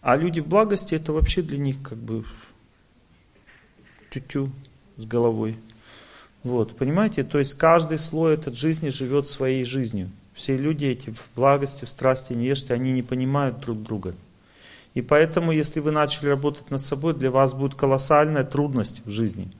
А 0.00 0.16
люди 0.16 0.40
в 0.40 0.46
благости, 0.46 0.94
это 0.94 1.12
вообще 1.12 1.42
для 1.42 1.58
них 1.58 1.82
как 1.82 1.98
бы 1.98 2.24
тю-тю 4.10 4.50
с 4.96 5.06
головой. 5.06 5.56
Вот, 6.44 6.76
понимаете, 6.76 7.24
то 7.24 7.38
есть 7.38 7.54
каждый 7.54 7.98
слой 7.98 8.34
этой 8.34 8.54
жизни 8.54 8.90
живет 8.90 9.28
своей 9.28 9.64
жизнью. 9.64 10.10
Все 10.34 10.56
люди 10.56 10.84
эти 10.86 11.10
в 11.10 11.30
благости, 11.34 11.84
в 11.84 11.88
страсти, 11.88 12.32
невежестве, 12.32 12.76
они 12.76 12.92
не 12.92 13.02
понимают 13.02 13.60
друг 13.60 13.82
друга. 13.82 14.14
И 14.94 15.02
поэтому, 15.02 15.52
если 15.52 15.80
вы 15.80 15.90
начали 15.90 16.28
работать 16.28 16.70
над 16.70 16.80
собой, 16.80 17.14
для 17.14 17.30
вас 17.30 17.54
будет 17.54 17.74
колоссальная 17.74 18.44
трудность 18.44 19.04
в 19.04 19.10
жизни– 19.10 19.50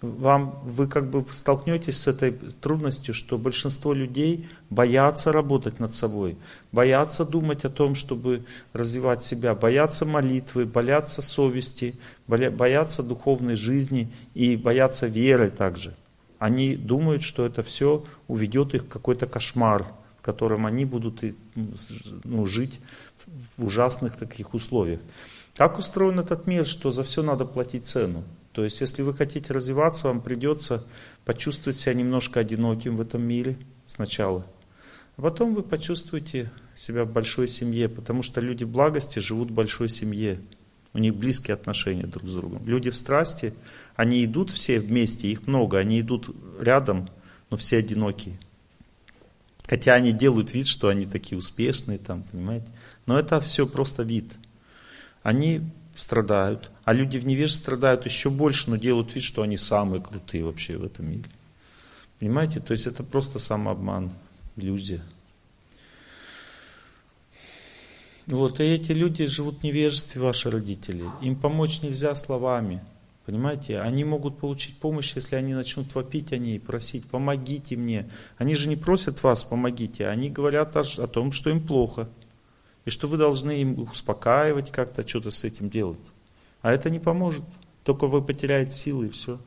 вам, 0.00 0.60
вы 0.64 0.86
как 0.86 1.10
бы 1.10 1.24
столкнетесь 1.32 1.98
с 1.98 2.06
этой 2.06 2.32
трудностью, 2.32 3.14
что 3.14 3.36
большинство 3.36 3.92
людей 3.92 4.48
боятся 4.70 5.32
работать 5.32 5.80
над 5.80 5.94
собой, 5.94 6.36
боятся 6.72 7.24
думать 7.24 7.64
о 7.64 7.70
том, 7.70 7.94
чтобы 7.94 8.44
развивать 8.72 9.24
себя, 9.24 9.54
боятся 9.54 10.04
молитвы, 10.06 10.66
боятся 10.66 11.20
совести, 11.22 11.94
боятся 12.26 13.02
духовной 13.02 13.56
жизни 13.56 14.12
и 14.34 14.56
боятся 14.56 15.06
веры 15.06 15.50
также. 15.50 15.94
Они 16.38 16.76
думают, 16.76 17.22
что 17.22 17.44
это 17.44 17.62
все 17.62 18.04
уведет 18.28 18.74
их 18.74 18.84
в 18.84 18.88
какой-то 18.88 19.26
кошмар, 19.26 19.86
в 20.20 20.22
котором 20.22 20.66
они 20.66 20.84
будут 20.84 21.24
ну, 22.24 22.46
жить 22.46 22.80
в 23.56 23.64
ужасных 23.64 24.16
таких 24.16 24.54
условиях. 24.54 25.00
Как 25.56 25.76
устроен 25.78 26.20
этот 26.20 26.46
мир, 26.46 26.64
что 26.66 26.92
за 26.92 27.02
все 27.02 27.22
надо 27.22 27.44
платить 27.44 27.86
цену? 27.86 28.22
То 28.58 28.64
есть, 28.64 28.80
если 28.80 29.02
вы 29.02 29.14
хотите 29.14 29.52
развиваться, 29.52 30.08
вам 30.08 30.20
придется 30.20 30.84
почувствовать 31.24 31.78
себя 31.78 31.94
немножко 31.94 32.40
одиноким 32.40 32.96
в 32.96 33.00
этом 33.00 33.22
мире 33.22 33.56
сначала. 33.86 34.44
А 35.16 35.22
потом 35.22 35.54
вы 35.54 35.62
почувствуете 35.62 36.50
себя 36.74 37.04
в 37.04 37.12
большой 37.12 37.46
семье, 37.46 37.88
потому 37.88 38.24
что 38.24 38.40
люди 38.40 38.64
благости 38.64 39.20
живут 39.20 39.52
в 39.52 39.54
большой 39.54 39.88
семье. 39.88 40.40
У 40.92 40.98
них 40.98 41.14
близкие 41.14 41.54
отношения 41.54 42.02
друг 42.08 42.28
с 42.28 42.34
другом. 42.34 42.66
Люди 42.66 42.90
в 42.90 42.96
страсти, 42.96 43.54
они 43.94 44.24
идут 44.24 44.50
все 44.50 44.80
вместе, 44.80 45.28
их 45.28 45.46
много, 45.46 45.78
они 45.78 46.00
идут 46.00 46.34
рядом, 46.60 47.10
но 47.50 47.56
все 47.56 47.76
одинокие. 47.76 48.40
Хотя 49.68 49.94
они 49.94 50.10
делают 50.10 50.52
вид, 50.52 50.66
что 50.66 50.88
они 50.88 51.06
такие 51.06 51.38
успешные, 51.38 51.98
там, 51.98 52.24
понимаете. 52.24 52.66
Но 53.06 53.20
это 53.20 53.40
все 53.40 53.68
просто 53.68 54.02
вид. 54.02 54.32
Они 55.22 55.60
страдают, 55.94 56.72
а 56.88 56.94
люди 56.94 57.18
в 57.18 57.26
невежестве 57.26 57.64
страдают 57.64 58.06
еще 58.06 58.30
больше, 58.30 58.70
но 58.70 58.76
делают 58.76 59.14
вид, 59.14 59.22
что 59.22 59.42
они 59.42 59.58
самые 59.58 60.00
крутые 60.00 60.42
вообще 60.42 60.78
в 60.78 60.84
этом 60.86 61.10
мире. 61.10 61.24
Понимаете? 62.18 62.60
То 62.60 62.72
есть 62.72 62.86
это 62.86 63.02
просто 63.02 63.38
самообман, 63.38 64.10
иллюзия. 64.56 65.02
Вот, 68.26 68.60
и 68.60 68.64
эти 68.64 68.92
люди 68.92 69.26
живут 69.26 69.58
в 69.58 69.62
невежестве, 69.64 70.22
ваши 70.22 70.50
родители. 70.50 71.04
Им 71.20 71.36
помочь 71.36 71.82
нельзя 71.82 72.14
словами. 72.14 72.82
Понимаете? 73.26 73.80
Они 73.80 74.04
могут 74.04 74.38
получить 74.38 74.78
помощь, 74.78 75.12
если 75.14 75.36
они 75.36 75.52
начнут 75.52 75.94
вопить 75.94 76.32
о 76.32 76.38
ней, 76.38 76.58
просить, 76.58 77.04
помогите 77.04 77.76
мне. 77.76 78.08
Они 78.38 78.54
же 78.54 78.66
не 78.66 78.76
просят 78.76 79.22
вас, 79.22 79.44
помогите. 79.44 80.08
Они 80.08 80.30
говорят 80.30 80.74
о, 80.74 80.80
о 80.80 81.06
том, 81.06 81.32
что 81.32 81.50
им 81.50 81.60
плохо 81.60 82.08
и 82.86 82.90
что 82.90 83.08
вы 83.08 83.18
должны 83.18 83.60
им 83.60 83.78
успокаивать 83.92 84.72
как-то, 84.72 85.06
что-то 85.06 85.30
с 85.30 85.44
этим 85.44 85.68
делать. 85.68 85.98
А 86.62 86.72
это 86.72 86.90
не 86.90 86.98
поможет. 86.98 87.44
Только 87.84 88.06
вы 88.06 88.22
потеряете 88.22 88.72
силы 88.72 89.06
и 89.06 89.10
все. 89.10 89.40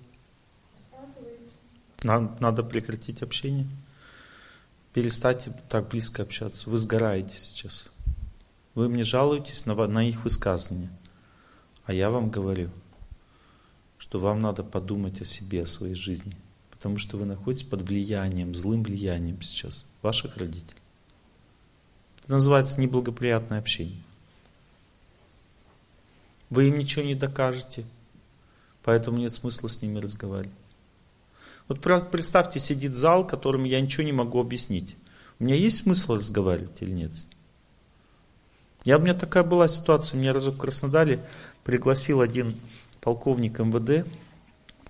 Надо, 2.04 2.36
надо 2.40 2.64
прекратить 2.64 3.22
общение. 3.22 3.68
Перестать 4.94 5.48
так 5.70 5.90
близко 5.90 6.24
общаться. 6.24 6.70
Вы 6.70 6.78
сгораете 6.78 7.38
сейчас. 7.38 7.86
Вы 8.74 8.90
мне 8.90 9.04
жалуетесь 9.04 9.66
на, 9.66 9.76
на 9.88 10.08
их 10.08 10.24
высказывания. 10.24 10.90
А 11.86 11.94
я 11.94 12.10
вам 12.10 12.30
говорю, 12.30 12.70
что 13.98 14.20
вам 14.20 14.42
надо 14.42 14.64
подумать 14.64 15.22
о 15.22 15.26
себе, 15.26 15.64
о 15.64 15.68
своей 15.68 15.96
жизни. 15.96 16.36
Потому 16.72 16.98
что 16.98 17.18
вы 17.18 17.26
находитесь 17.26 17.68
под 17.68 17.84
влиянием, 17.84 18.56
злым 18.56 18.84
влиянием 18.84 19.42
сейчас 19.42 19.86
ваших 20.02 20.38
родителей. 20.38 20.82
Это 22.24 22.32
называется 22.32 22.82
неблагоприятное 22.82 23.60
общение. 23.60 24.02
Вы 26.52 26.68
им 26.68 26.78
ничего 26.78 27.04
не 27.04 27.16
докажете, 27.16 27.86
поэтому 28.84 29.18
нет 29.18 29.34
смысла 29.34 29.70
с 29.70 29.82
ними 29.82 29.98
разговаривать. 29.98 30.54
Вот 31.68 31.82
представьте, 31.82 32.60
сидит 32.60 32.96
зал, 32.96 33.26
которым 33.26 33.64
я 33.64 33.80
ничего 33.80 34.04
не 34.04 34.12
могу 34.12 34.40
объяснить. 34.40 34.96
У 35.40 35.46
меня 35.46 35.56
есть 35.56 35.78
смысл 35.84 36.16
разговаривать 36.16 36.82
или 36.82 36.92
нет? 36.92 37.12
Я, 38.84 38.98
у 38.98 39.02
меня 39.02 39.14
такая 39.14 39.44
была 39.44 39.68
ситуация, 39.68 40.20
меня 40.20 40.34
разок 40.34 40.56
в 40.56 40.58
Краснодаре 40.58 41.26
пригласил 41.64 42.20
один 42.20 42.58
полковник 43.00 43.60
МВД, 43.60 44.08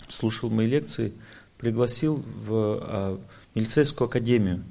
слушал 0.08 0.50
мои 0.50 0.66
лекции, 0.66 1.14
пригласил 1.58 2.24
в 2.26 2.52
а, 2.52 3.22
милицейскую 3.54 4.08
академию 4.08 4.64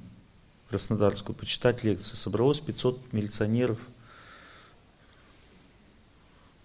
Краснодарскую 0.70 1.36
почитать 1.36 1.84
лекции. 1.84 2.16
Собралось 2.16 2.60
500 2.60 3.12
милиционеров. 3.12 3.78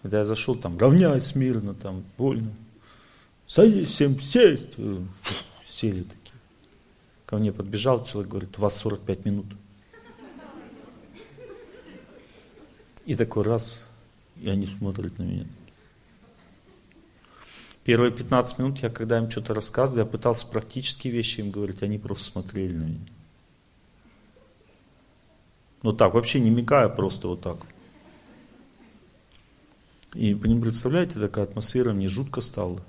Когда 0.05 0.19
я 0.19 0.25
зашел, 0.25 0.53
там, 0.55 0.77
равняйся 0.77 1.29
смирно, 1.29 1.73
там, 1.73 2.03
больно. 2.15 2.53
Садись, 3.47 3.89
всем 3.89 4.19
сесть. 4.19 4.69
Э, 4.77 5.01
сели 5.67 6.03
такие. 6.03 6.39
Ко 7.25 7.37
мне 7.37 7.51
подбежал 7.51 8.05
человек, 8.05 8.29
говорит, 8.29 8.59
у 8.59 8.61
вас 8.61 8.77
45 8.77 9.25
минут. 9.25 9.47
И 13.07 13.15
такой 13.15 13.45
раз, 13.45 13.83
и 14.39 14.47
они 14.47 14.67
смотрят 14.67 15.17
на 15.17 15.23
меня. 15.23 15.47
Первые 17.83 18.11
15 18.11 18.59
минут 18.59 18.77
я, 18.83 18.91
когда 18.91 19.17
им 19.17 19.31
что-то 19.31 19.55
рассказывал, 19.55 20.05
я 20.05 20.05
пытался 20.05 20.45
практические 20.45 21.13
вещи 21.13 21.39
им 21.39 21.49
говорить, 21.49 21.81
они 21.81 21.97
просто 21.97 22.25
смотрели 22.25 22.73
на 22.73 22.83
меня. 22.83 23.05
Ну 25.81 25.93
так, 25.93 26.13
вообще 26.13 26.39
не 26.39 26.51
мигая, 26.51 26.89
просто 26.89 27.27
вот 27.27 27.41
так. 27.41 27.57
И 30.15 30.33
представляете, 30.33 31.19
такая 31.19 31.43
атмосфера, 31.43 31.91
мне 31.91 32.07
жутко 32.07 32.39
стало. 32.39 32.81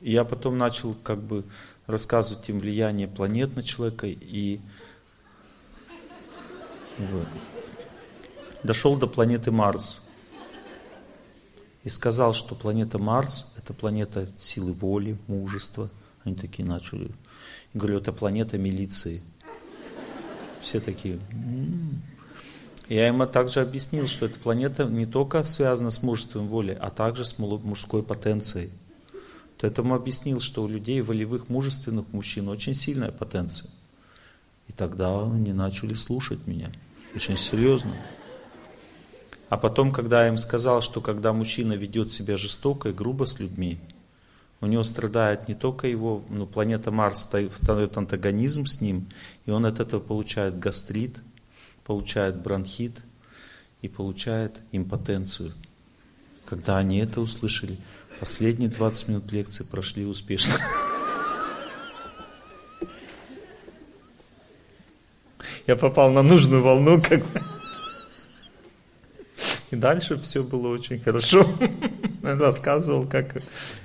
И 0.00 0.12
я 0.12 0.24
потом 0.24 0.58
начал 0.58 0.94
как 1.02 1.20
бы 1.20 1.44
рассказывать 1.88 2.48
им 2.48 2.60
влияние 2.60 3.08
планет 3.08 3.56
на 3.56 3.64
человека 3.64 4.06
и 4.06 4.60
дошел 8.62 8.96
до 8.96 9.08
планеты 9.08 9.50
Марс. 9.50 10.00
И 11.82 11.88
сказал, 11.88 12.32
что 12.32 12.54
планета 12.54 12.98
Марс– 12.98 13.52
это 13.58 13.74
планета 13.74 14.28
силы 14.38 14.72
воли, 14.72 15.18
мужества. 15.26 15.90
Они 16.22 16.36
такие 16.36 16.66
начали. 16.66 17.10
И 17.72 17.78
говорю, 17.78 17.98
это 17.98 18.12
планета 18.12 18.56
милиции. 18.56 19.20
Все 20.60 20.80
такие. 20.80 21.18
«М-м-м». 21.32 22.13
Я 22.88 23.06
ему 23.06 23.26
также 23.26 23.60
объяснил, 23.60 24.08
что 24.08 24.26
эта 24.26 24.38
планета 24.38 24.84
не 24.84 25.06
только 25.06 25.42
связана 25.44 25.90
с 25.90 26.02
мужеством 26.02 26.48
воли, 26.48 26.76
а 26.78 26.90
также 26.90 27.24
с 27.24 27.38
мужской 27.38 28.02
потенцией. 28.02 28.70
Поэтому 29.58 29.94
объяснил, 29.94 30.40
что 30.40 30.62
у 30.62 30.68
людей 30.68 31.00
волевых, 31.00 31.48
мужественных 31.48 32.12
мужчин 32.12 32.50
очень 32.50 32.74
сильная 32.74 33.10
потенция. 33.10 33.70
И 34.68 34.72
тогда 34.72 35.22
они 35.22 35.54
начали 35.54 35.94
слушать 35.94 36.46
меня. 36.46 36.70
Очень 37.14 37.38
серьезно. 37.38 37.96
А 39.48 39.56
потом, 39.56 39.90
когда 39.90 40.24
я 40.24 40.28
им 40.28 40.36
сказал, 40.36 40.82
что 40.82 41.00
когда 41.00 41.32
мужчина 41.32 41.72
ведет 41.72 42.12
себя 42.12 42.36
жестоко 42.36 42.90
и 42.90 42.92
грубо 42.92 43.24
с 43.24 43.38
людьми, 43.38 43.78
у 44.60 44.66
него 44.66 44.82
страдает 44.82 45.48
не 45.48 45.54
только 45.54 45.86
его, 45.86 46.22
ну, 46.28 46.46
планета 46.46 46.90
Марс 46.90 47.22
становится 47.22 47.98
антагонизм 47.98 48.66
с 48.66 48.82
ним, 48.82 49.08
и 49.46 49.50
он 49.50 49.64
от 49.64 49.80
этого 49.80 50.00
получает 50.00 50.58
гастрит, 50.58 51.16
получает 51.84 52.40
бронхит 52.40 53.02
и 53.82 53.88
получает 53.88 54.60
импотенцию. 54.72 55.52
Когда 56.46 56.78
они 56.78 56.98
это 56.98 57.20
услышали, 57.20 57.76
последние 58.20 58.70
20 58.70 59.08
минут 59.08 59.32
лекции 59.32 59.64
прошли 59.64 60.04
успешно. 60.06 60.54
Я 65.66 65.76
попал 65.76 66.10
на 66.10 66.22
нужную 66.22 66.62
волну, 66.62 67.00
как 67.00 67.24
бы. 67.24 67.42
И 69.70 69.76
дальше 69.76 70.18
все 70.20 70.42
было 70.42 70.68
очень 70.68 71.00
хорошо. 71.00 71.46
Рассказывал, 72.22 73.08
как 73.08 73.42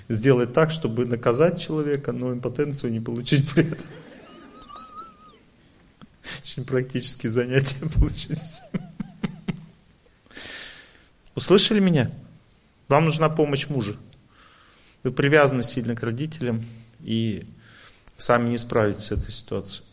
сделать 0.10 0.54
так, 0.54 0.72
чтобы 0.72 1.06
наказать 1.06 1.60
человека, 1.60 2.12
но 2.12 2.34
импотенцию 2.34 2.92
не 2.92 3.00
получить 3.00 3.50
при 3.54 3.64
этом. 3.64 3.86
Очень 6.50 6.66
практические 6.66 7.30
занятия 7.30 7.88
получились. 7.94 8.60
Услышали 11.36 11.80
меня? 11.80 12.12
Вам 12.88 13.06
нужна 13.06 13.30
помощь 13.30 13.68
мужа. 13.68 13.96
Вы 15.04 15.12
привязаны 15.12 15.62
сильно 15.62 15.96
к 15.96 16.02
родителям 16.02 16.66
и 17.02 17.46
сами 18.18 18.50
не 18.50 18.58
справитесь 18.58 19.04
с 19.04 19.12
этой 19.12 19.30
ситуацией. 19.30 19.86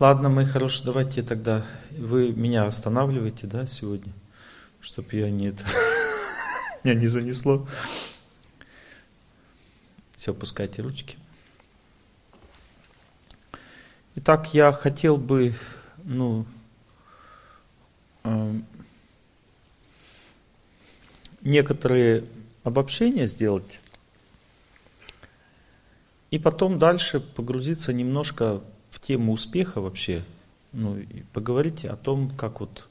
Ладно, 0.00 0.30
мои 0.30 0.46
хорошие, 0.46 0.86
давайте 0.86 1.22
тогда 1.22 1.66
вы 1.90 2.32
меня 2.32 2.64
останавливаете, 2.66 3.46
да, 3.46 3.66
сегодня, 3.66 4.14
чтобы 4.80 5.14
я 5.16 5.30
не 5.30 5.48
это, 5.48 5.64
меня 6.82 6.94
не 6.94 7.08
занесло. 7.08 7.68
Все, 10.16 10.30
опускайте 10.30 10.80
ручки. 10.80 11.18
Итак, 14.16 14.54
я 14.54 14.70
хотел 14.70 15.16
бы, 15.16 15.54
ну, 16.04 16.46
э, 18.22 18.54
некоторые 21.40 22.24
обобщения 22.62 23.26
сделать 23.26 23.80
и 26.30 26.38
потом 26.38 26.78
дальше 26.78 27.18
погрузиться 27.18 27.92
немножко 27.92 28.60
в 28.90 29.00
тему 29.00 29.32
успеха 29.32 29.80
вообще, 29.80 30.22
ну, 30.72 30.96
и 30.96 31.22
поговорить 31.32 31.84
о 31.84 31.96
том, 31.96 32.30
как 32.30 32.60
вот 32.60 32.88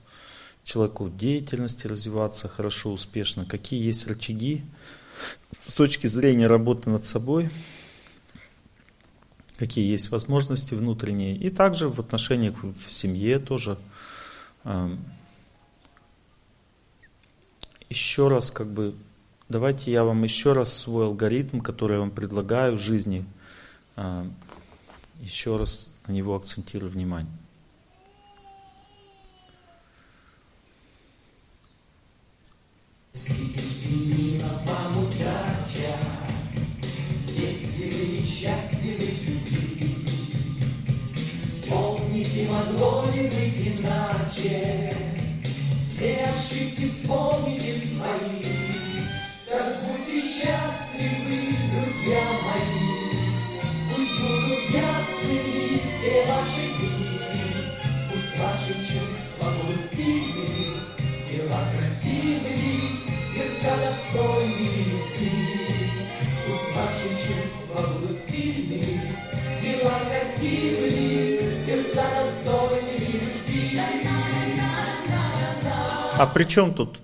человеку 0.66 1.06
в 1.06 1.18
деятельности 1.18 1.88
развиваться 1.88 2.50
хорошо, 2.50 2.92
успешно, 2.92 3.46
какие 3.46 3.82
есть 3.82 4.08
рычаги 4.08 4.62
с 5.66 5.72
точки 5.72 6.08
зрения 6.08 6.48
работы 6.48 6.90
над 6.90 7.06
собой, 7.06 7.50
какие 9.64 9.90
есть 9.90 10.12
возможности 10.12 10.74
внутренние, 10.74 11.38
и 11.38 11.50
также 11.50 11.88
в 11.88 11.98
отношениях 11.98 12.62
в 12.62 12.92
семье 12.92 13.40
тоже. 13.40 13.78
Еще 17.90 18.28
раз, 18.28 18.52
как 18.52 18.68
бы, 18.68 18.94
давайте 19.48 19.90
я 19.90 20.04
вам 20.04 20.22
еще 20.24 20.52
раз 20.52 20.74
свой 20.74 21.06
алгоритм, 21.06 21.62
который 21.62 21.94
я 21.94 22.00
вам 22.00 22.12
предлагаю 22.12 22.76
в 22.76 22.82
жизни, 22.82 23.24
еще 25.22 25.56
раз 25.56 25.88
на 26.08 26.12
него 26.12 26.36
акцентирую 26.36 26.92
внимание. 26.92 27.32
Если 33.14 34.23
вспомните 47.14 47.74
свои. 47.88 48.42
Так 49.48 49.68
будьте 49.84 50.22
счастливы, 50.22 51.56
друзья 51.72 52.24
мои. 52.44 52.90
Пусть 53.90 54.16
будут 54.20 54.64
ясными 54.70 55.82
все 55.86 56.26
ваши 56.28 56.66
дни. 56.80 57.14
Пусть 58.10 58.40
ваши 58.40 58.74
чувства 58.74 59.48
будут 59.62 59.86
сильными 59.86 60.64
Дела 61.30 61.62
красивыми, 61.72 62.74
сердца 63.32 63.74
достойными 63.82 64.82
любви 64.92 65.32
Пусть 66.46 66.70
ваши 66.76 67.08
чувства 67.26 67.80
будут 67.94 68.18
сильными 68.18 69.16
Дела 69.62 69.98
красивыми, 70.10 71.58
сердца 71.66 72.06
достойными 72.16 73.08
любви 73.14 73.34
А 76.16 76.28
при 76.28 76.44
чем 76.44 76.74
тут? 76.74 77.03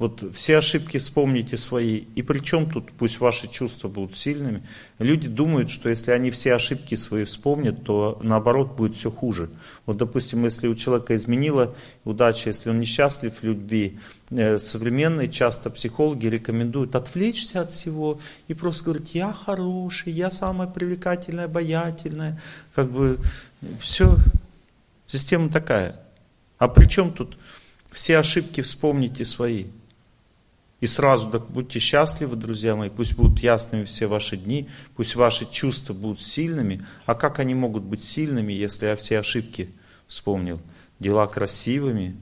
Вот 0.00 0.34
все 0.34 0.56
ошибки 0.56 0.96
вспомните 0.96 1.58
свои. 1.58 2.04
И 2.14 2.22
при 2.22 2.38
чем 2.38 2.70
тут 2.70 2.90
пусть 2.90 3.20
ваши 3.20 3.48
чувства 3.48 3.88
будут 3.88 4.16
сильными? 4.16 4.66
Люди 4.98 5.28
думают, 5.28 5.68
что 5.70 5.90
если 5.90 6.12
они 6.12 6.30
все 6.30 6.54
ошибки 6.54 6.94
свои 6.94 7.24
вспомнят, 7.24 7.84
то 7.84 8.18
наоборот 8.22 8.76
будет 8.76 8.96
все 8.96 9.10
хуже. 9.10 9.50
Вот, 9.84 9.98
допустим, 9.98 10.42
если 10.44 10.68
у 10.68 10.74
человека 10.74 11.14
изменила 11.14 11.76
удача, 12.06 12.48
если 12.48 12.70
он 12.70 12.80
несчастлив 12.80 13.34
в 13.34 13.44
любви, 13.44 13.98
э, 14.30 14.56
современные 14.56 15.28
часто 15.28 15.68
психологи 15.68 16.28
рекомендуют 16.28 16.94
отвлечься 16.94 17.60
от 17.60 17.72
всего 17.72 18.20
и 18.48 18.54
просто 18.54 18.84
говорить, 18.84 19.14
я 19.14 19.34
хороший, 19.34 20.14
я 20.14 20.30
самая 20.30 20.66
привлекательная, 20.66 21.44
обаятельная. 21.44 22.40
Как 22.74 22.90
бы 22.90 23.18
все, 23.78 24.16
система 25.06 25.50
такая. 25.50 26.00
А 26.56 26.68
при 26.68 26.86
чем 26.86 27.12
тут 27.12 27.36
все 27.92 28.16
ошибки 28.16 28.62
вспомните 28.62 29.26
свои? 29.26 29.66
И 30.80 30.86
сразу 30.86 31.30
так 31.30 31.50
будьте 31.50 31.78
счастливы, 31.78 32.36
друзья 32.36 32.74
мои, 32.74 32.88
пусть 32.88 33.14
будут 33.14 33.40
ясными 33.40 33.84
все 33.84 34.06
ваши 34.06 34.36
дни, 34.36 34.68
пусть 34.96 35.14
ваши 35.14 35.50
чувства 35.50 35.92
будут 35.92 36.22
сильными. 36.22 36.84
А 37.04 37.14
как 37.14 37.38
они 37.38 37.54
могут 37.54 37.82
быть 37.82 38.02
сильными, 38.02 38.52
если 38.52 38.86
я 38.86 38.96
все 38.96 39.18
ошибки 39.18 39.70
вспомнил? 40.08 40.60
Дела 40.98 41.26
красивыми. 41.26 42.16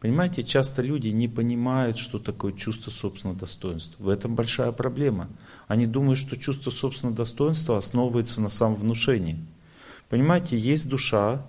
Понимаете, 0.00 0.42
часто 0.42 0.80
люди 0.80 1.08
не 1.08 1.28
понимают, 1.28 1.98
что 1.98 2.18
такое 2.18 2.54
чувство 2.54 2.90
собственного 2.90 3.38
достоинства. 3.38 4.02
В 4.02 4.08
этом 4.08 4.34
большая 4.34 4.72
проблема. 4.72 5.28
Они 5.68 5.86
думают, 5.86 6.18
что 6.18 6.38
чувство 6.38 6.70
собственного 6.70 7.16
достоинства 7.16 7.76
основывается 7.76 8.40
на 8.40 8.48
самовнушении. 8.48 9.38
Понимаете, 10.08 10.58
есть 10.58 10.88
душа, 10.88 11.44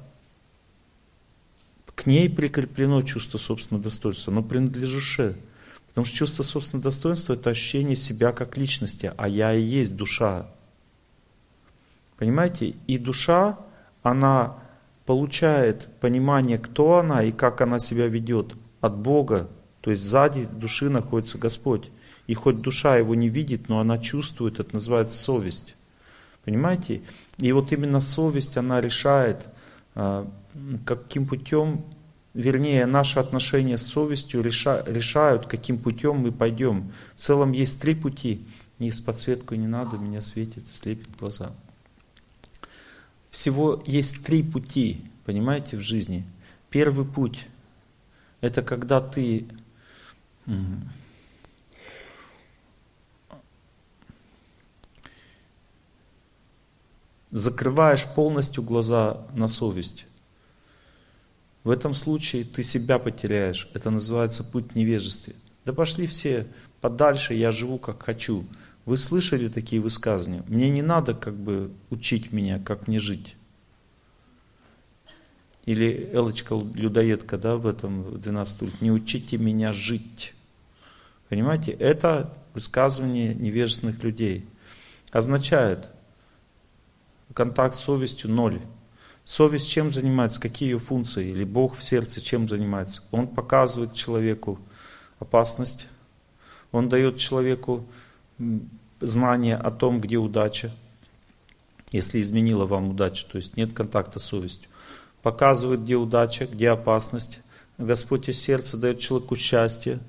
к 1.96 2.06
ней 2.06 2.30
прикреплено 2.30 3.02
чувство 3.04 3.38
собственного 3.38 3.86
достоинства, 3.86 4.32
но 4.32 4.44
принадлежит 4.44 5.38
Потому 5.92 6.06
что 6.06 6.16
чувство 6.16 6.44
собственного 6.44 6.86
достоинства– 6.86 7.34
это 7.36 7.50
ощущение 7.50 7.98
себя 7.98 8.32
как 8.32 8.58
личности, 8.58 9.12
а 9.18 9.28
я 9.28 9.54
и 9.54 9.62
есть 9.62 9.96
душа. 9.98 10.48
Понимаете? 12.18 12.76
И 12.88 12.98
душа, 12.98 13.60
она 14.02 14.58
получает 15.06 15.88
понимание, 16.00 16.58
кто 16.58 17.00
она 17.00 17.24
и 17.24 17.32
как 17.32 17.60
она 17.60 17.78
себя 17.78 18.08
ведет 18.08 18.54
от 18.80 18.96
Бога. 18.96 19.50
То 19.82 19.92
есть 19.92 20.04
сзади 20.04 20.48
души 20.54 20.90
находится 20.90 21.38
Господь. 21.38 21.90
И 22.28 22.34
хоть 22.34 22.62
душа 22.62 22.96
его 22.96 23.14
не 23.14 23.28
видит, 23.28 23.68
но 23.68 23.82
она 23.82 23.98
чувствует, 23.98 24.62
это 24.62 24.74
называется 24.74 25.22
совесть. 25.22 25.76
Понимаете? 26.46 27.02
И 27.38 27.52
вот 27.52 27.74
именно 27.74 28.00
совесть, 28.00 28.56
она 28.56 28.80
решает, 28.80 29.46
а, 29.96 30.26
каким 30.86 31.28
путем, 31.28 31.84
вернее, 32.34 32.86
наши 32.86 33.20
отношения 33.20 33.78
с 33.78 33.86
совестью 33.86 34.42
решают, 34.44 35.48
каким 35.48 35.78
путем 35.78 36.18
мы 36.18 36.32
пойдем. 36.32 36.92
В 37.16 37.22
целом 37.22 37.52
есть 37.52 37.82
три 37.82 37.96
пути. 37.96 38.46
Ни 38.80 38.90
с 38.90 39.00
подсветкой 39.00 39.58
не 39.58 39.68
надо, 39.68 39.98
меня 39.98 40.22
светит, 40.22 40.70
слепит 40.70 41.16
глаза. 41.20 41.52
Всего 43.30 43.82
есть 43.86 44.26
три 44.26 44.44
пути, 44.44 45.06
понимаете, 45.26 45.78
в 45.78 45.82
жизни. 45.82 46.26
Первый 46.70 47.06
путь– 47.06 47.48
это 48.42 48.62
когда 48.62 49.00
ты 49.02 49.46
закрываешь 57.30 58.06
полностью 58.06 58.64
глаза 58.64 59.26
на 59.34 59.48
совесть. 59.48 60.06
В 61.64 61.70
этом 61.70 61.94
случае 61.94 62.44
ты 62.44 62.64
себя 62.64 62.98
потеряешь. 62.98 63.70
Это 63.74 63.90
называется 63.92 64.44
путь 64.44 64.76
невежествия. 64.76 65.36
Да 65.66 65.74
пошли 65.74 66.08
все 66.08 66.48
подальше, 66.82 67.34
я 67.34 67.52
живу 67.52 67.78
как 67.78 68.04
хочу. 68.04 68.46
Вы 68.86 68.98
слышали 68.98 69.48
такие 69.48 69.82
высказывания? 69.82 70.44
Мне 70.48 70.70
не 70.70 70.82
надо 70.82 71.14
как 71.14 71.36
бы 71.36 71.72
учить 71.92 72.32
меня, 72.32 72.60
как 72.60 72.88
мне 72.88 73.00
жить. 73.00 73.36
Или 75.66 76.10
Элочка 76.12 76.56
людоедка, 76.56 77.38
да, 77.38 77.56
в 77.58 77.68
этом 77.68 78.20
12 78.20 78.82
не 78.82 78.92
учите 78.92 79.38
меня 79.38 79.72
жить. 79.72 80.34
Понимаете, 81.30 81.72
это 81.72 82.36
высказывание 82.56 83.36
невежественных 83.36 84.04
людей. 84.04 84.48
Означает, 85.12 85.88
контакт 87.34 87.76
с 87.76 87.82
совестью 87.82 88.32
ноль. 88.32 88.60
Совесть 89.32 89.70
чем 89.70 89.94
занимается, 89.94 90.42
какие 90.42 90.72
ее 90.72 90.78
функции? 90.78 91.30
Или 91.30 91.46
Бог 91.46 91.78
в 91.78 91.84
сердце 91.86 92.20
чем 92.20 92.50
занимается? 92.50 93.02
Он 93.12 93.30
показывает 93.30 93.94
человеку 93.94 94.60
опасность, 95.20 95.88
он 96.74 96.90
дает 96.90 97.18
человеку 97.18 97.86
знание 99.00 99.56
о 99.56 99.72
том, 99.72 100.02
где 100.02 100.18
удача, 100.18 100.70
если 101.94 102.22
изменила 102.22 102.66
вам 102.66 102.90
удача, 102.90 103.26
то 103.32 103.38
есть 103.38 103.56
нет 103.56 103.72
контакта 103.72 104.20
с 104.20 104.26
совестью. 104.26 104.68
Показывает, 105.22 105.84
где 105.84 105.96
удача, 105.96 106.46
где 106.46 106.68
опасность. 106.68 107.40
Господь 107.78 108.28
из 108.28 108.38
сердца 108.38 108.76
дает 108.76 109.00
человеку 109.00 109.38
счастье, 109.38 110.00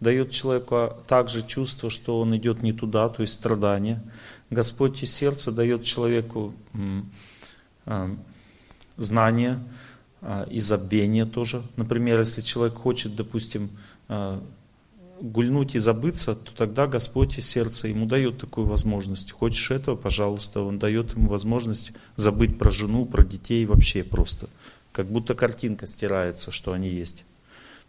дает 0.00 0.32
человеку 0.32 0.94
также 1.06 1.46
чувство, 1.46 1.88
что 1.88 2.20
он 2.20 2.36
идет 2.36 2.64
не 2.64 2.72
туда, 2.72 3.08
то 3.10 3.22
есть 3.22 3.34
страдания. 3.34 4.02
Господь 4.50 5.04
из 5.04 5.14
сердца 5.14 5.52
дает 5.52 5.84
человеку 5.84 6.52
знание 8.96 9.58
а, 10.20 10.46
и 10.50 10.60
забвение 10.60 11.26
тоже. 11.26 11.62
Например, 11.76 12.18
если 12.18 12.40
человек 12.40 12.74
хочет, 12.74 13.16
допустим, 13.16 13.70
а, 14.08 14.42
гульнуть 15.20 15.76
и 15.76 15.78
забыться, 15.78 16.34
то 16.34 16.52
тогда 16.56 16.86
Господь 16.86 17.38
из 17.38 17.48
сердца 17.48 17.86
ему 17.88 18.06
дает 18.06 18.38
такую 18.38 18.66
возможность. 18.66 19.30
Хочешь 19.30 19.70
этого, 19.70 19.94
пожалуйста, 19.94 20.62
Он 20.62 20.78
дает 20.78 21.14
ему 21.14 21.28
возможность 21.28 21.92
забыть 22.16 22.58
про 22.58 22.70
жену, 22.70 23.06
про 23.06 23.24
детей 23.24 23.64
вообще 23.66 24.02
просто. 24.02 24.48
Как 24.90 25.06
будто 25.06 25.34
картинка 25.34 25.86
стирается, 25.86 26.50
что 26.50 26.72
они 26.72 26.88
есть. 26.88 27.24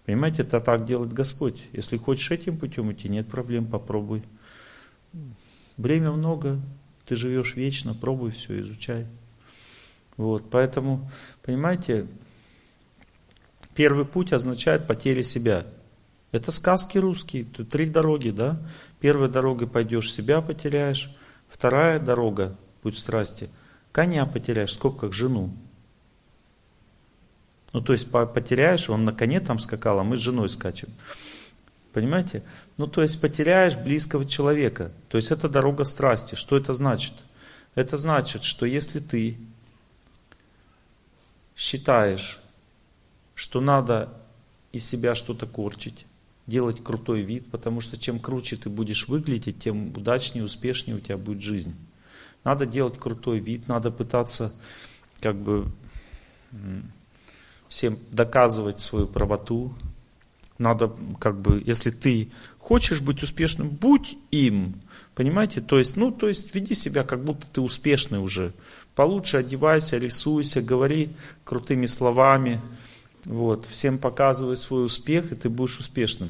Понимаете, 0.06 0.44
это 0.44 0.60
так 0.60 0.86
делает 0.86 1.14
Господь. 1.14 1.58
Если 1.72 1.98
хочешь 1.98 2.30
этим 2.30 2.58
путем 2.58 2.92
идти, 2.92 3.10
нет 3.10 3.28
проблем, 3.28 3.66
попробуй. 3.66 4.24
Время 5.78 6.12
много, 6.12 6.60
ты 7.08 7.16
живешь 7.16 7.56
вечно, 7.56 7.94
пробуй 7.94 8.32
все, 8.32 8.60
изучай. 8.62 9.08
Вот, 10.18 10.50
поэтому, 10.50 11.10
понимаете, 11.42 12.08
первый 13.74 14.06
путь 14.06 14.34
означает 14.34 14.88
потеря 14.88 15.24
себя. 15.24 15.66
Это 16.32 16.52
сказки 16.52 16.98
русские, 16.98 17.46
тут 17.46 17.70
три 17.70 17.86
дороги, 17.86 18.30
да? 18.30 18.60
Первой 19.00 19.30
дорогой 19.30 19.68
пойдешь, 19.68 20.12
себя 20.12 20.42
потеряешь. 20.42 21.16
Вторая 21.48 22.00
дорога, 22.00 22.58
путь 22.82 22.98
страсти, 22.98 23.50
коня 23.92 24.26
потеряешь, 24.26 24.74
сколько 24.74 25.02
как 25.02 25.14
жену. 25.14 25.52
Ну, 27.72 27.82
то 27.82 27.94
есть 27.94 28.10
потеряешь, 28.12 28.90
он 28.90 29.04
на 29.04 29.14
коне 29.14 29.40
там 29.40 29.58
скакал, 29.60 30.00
а 30.00 30.04
мы 30.04 30.18
с 30.18 30.20
женой 30.20 30.50
скачем. 30.50 30.90
Понимаете? 31.92 32.44
Ну, 32.78 32.88
то 32.88 33.02
есть 33.02 33.22
потеряешь 33.22 33.78
близкого 33.78 34.26
человека. 34.26 34.92
То 35.10 35.18
есть 35.18 35.32
это 35.32 35.48
дорога 35.48 35.84
страсти. 35.84 36.34
Что 36.36 36.58
это 36.58 36.74
значит? 36.74 37.14
Это 37.76 37.98
значит, 37.98 38.44
что 38.44 38.66
если 38.66 39.00
ты 39.00 39.38
считаешь, 41.64 42.40
что 43.36 43.62
надо 43.62 44.10
из 44.74 44.86
себя 44.86 45.16
что-то 45.16 45.48
корчить, 45.48 46.06
делать 46.46 46.84
крутой 46.84 47.22
вид, 47.22 47.50
потому 47.50 47.80
что 47.80 47.98
чем 47.98 48.20
круче 48.20 48.58
ты 48.58 48.70
будешь 48.70 49.08
выглядеть, 49.08 49.60
тем 49.60 49.88
удачнее, 49.96 50.44
успешнее 50.44 50.98
у 50.98 51.00
тебя 51.00 51.18
будет 51.18 51.42
жизнь. 51.42 51.74
Надо 52.44 52.66
делать 52.66 52.98
крутой 53.00 53.40
вид, 53.40 53.70
надо 53.70 53.92
пытаться 53.92 54.54
как 55.22 55.38
бы 55.38 55.72
всем 57.70 57.98
доказывать 58.12 58.82
свою 58.82 59.08
правоту, 59.08 59.74
надо 60.58 60.94
как 61.18 61.40
бы, 61.42 61.64
если 61.66 61.92
ты 61.92 62.30
хочешь 62.60 63.00
быть 63.00 63.24
успешным, 63.24 63.70
будь 63.70 64.18
им. 64.32 64.82
Понимаете? 65.16 65.62
То 65.62 65.80
есть, 65.80 65.96
ну, 65.96 66.12
то 66.12 66.28
есть 66.28 66.54
веди 66.54 66.74
себя, 66.74 67.06
как 67.06 67.24
будто 67.24 67.48
ты 67.48 67.62
успешный 67.62 68.20
уже. 68.20 68.54
Получше 68.96 69.38
одевайся, 69.38 69.98
рисуйся, 69.98 70.62
говори 70.62 71.16
крутыми 71.44 71.88
словами. 71.88 72.62
Вот, 73.26 73.66
всем 73.66 73.98
показывай 73.98 74.58
свой 74.58 74.86
успех, 74.86 75.32
и 75.32 75.36
ты 75.36 75.50
будешь 75.50 75.80
успешным. 75.80 76.30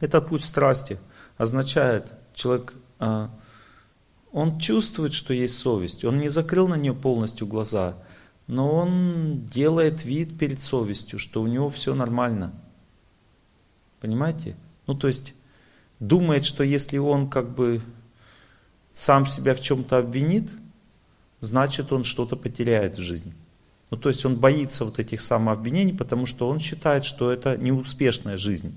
Это 0.00 0.20
путь 0.20 0.44
страсти. 0.44 0.98
Означает, 1.36 2.06
человек, 2.34 2.74
а, 2.98 3.30
он 4.32 4.58
чувствует, 4.58 5.12
что 5.12 5.34
есть 5.34 5.58
совесть. 5.58 6.04
Он 6.04 6.18
не 6.18 6.28
закрыл 6.28 6.68
на 6.68 6.76
нее 6.76 6.94
полностью 6.94 7.46
глаза, 7.46 7.96
но 8.46 8.70
он 8.72 9.46
делает 9.46 10.04
вид 10.04 10.38
перед 10.38 10.62
совестью, 10.62 11.18
что 11.18 11.42
у 11.42 11.46
него 11.46 11.68
все 11.68 11.94
нормально. 11.94 12.52
Понимаете? 14.00 14.56
Ну, 14.86 14.94
то 14.94 15.08
есть, 15.08 15.34
думает, 16.00 16.44
что 16.44 16.62
если 16.62 16.98
он 16.98 17.28
как 17.28 17.54
бы 17.54 17.82
сам 18.92 19.26
себя 19.26 19.54
в 19.54 19.60
чем-то 19.60 19.98
обвинит, 19.98 20.48
значит 21.40 21.92
он 21.92 22.04
что-то 22.04 22.36
потеряет 22.36 22.98
в 22.98 23.02
жизни. 23.02 23.32
Ну, 23.90 23.96
то 23.96 24.08
есть 24.08 24.24
он 24.24 24.36
боится 24.36 24.84
вот 24.84 24.98
этих 24.98 25.22
самообвинений, 25.22 25.94
потому 25.94 26.26
что 26.26 26.48
он 26.48 26.60
считает, 26.60 27.04
что 27.04 27.32
это 27.32 27.56
неуспешная 27.56 28.36
жизнь. 28.36 28.76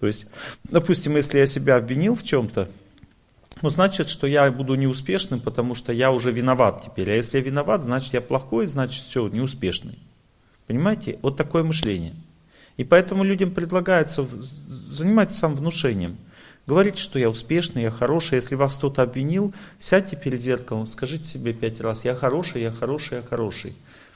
То 0.00 0.06
есть, 0.06 0.26
допустим, 0.64 1.16
если 1.16 1.38
я 1.38 1.46
себя 1.46 1.76
обвинил 1.76 2.14
в 2.14 2.22
чем-то, 2.22 2.68
ну, 3.62 3.68
значит, 3.68 4.08
что 4.08 4.26
я 4.26 4.50
буду 4.50 4.74
неуспешным, 4.74 5.40
потому 5.40 5.74
что 5.74 5.92
я 5.92 6.10
уже 6.10 6.30
виноват 6.30 6.82
теперь. 6.86 7.10
А 7.10 7.14
если 7.14 7.38
я 7.38 7.44
виноват, 7.44 7.82
значит, 7.82 8.14
я 8.14 8.20
плохой, 8.20 8.66
значит, 8.66 9.04
все, 9.04 9.28
неуспешный. 9.28 9.98
Понимаете? 10.66 11.18
Вот 11.20 11.36
такое 11.36 11.62
мышление. 11.62 12.14
И 12.76 12.84
поэтому 12.84 13.24
людям 13.24 13.50
предлагается 13.50 14.26
заниматься 14.88 15.40
самовнушением. 15.40 16.16
Говорить, 16.66 16.98
что 16.98 17.18
я 17.18 17.30
успешный, 17.30 17.82
я 17.82 17.90
хороший. 17.90 18.36
Если 18.36 18.54
вас 18.54 18.76
кто-то 18.76 19.02
обвинил, 19.02 19.52
сядьте 19.78 20.16
перед 20.16 20.40
зеркалом, 20.40 20.86
скажите 20.86 21.24
себе 21.24 21.52
пять 21.52 21.80
раз, 21.80 22.04
я 22.04 22.14
хороший, 22.14 22.62
я 22.62 22.70
хороший, 22.70 23.18
я 23.18 23.22
хороший. 23.22 23.74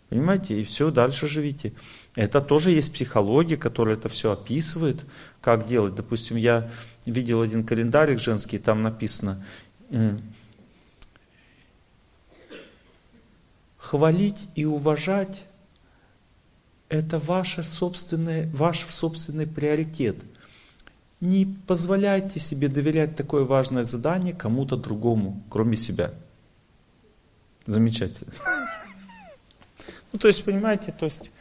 Понимаете? 0.08 0.60
И 0.60 0.64
все, 0.64 0.90
дальше 0.90 1.26
живите. 1.26 1.72
Это 2.14 2.40
тоже 2.40 2.70
есть 2.70 2.92
психология, 2.92 3.56
которая 3.56 3.96
это 3.96 4.08
все 4.08 4.30
описывает, 4.30 5.04
как 5.40 5.66
делать. 5.66 5.94
Допустим, 5.94 6.36
я 6.36 6.70
видел 7.06 7.40
один 7.40 7.64
календарик 7.64 8.20
женский, 8.20 8.58
там 8.58 8.82
написано, 8.82 9.44
хвалить 13.78 14.48
и 14.54 14.64
уважать 14.64 15.44
это 16.88 17.18
ваше 17.18 17.64
собственное, 17.64 18.48
ваш 18.52 18.86
собственный 18.86 19.46
приоритет. 19.46 20.16
Не 21.24 21.46
позволяйте 21.46 22.38
себе 22.38 22.68
доверять 22.68 23.16
такое 23.16 23.44
важное 23.44 23.84
задание 23.84 24.34
кому-то 24.34 24.76
другому, 24.76 25.42
кроме 25.48 25.78
себя. 25.78 26.10
Замечательно. 27.66 28.32
Ну, 30.12 30.20
то 30.20 30.28
есть, 30.28 30.44
понимаете, 30.44 30.94
то 30.96 31.06
есть, 31.06 31.32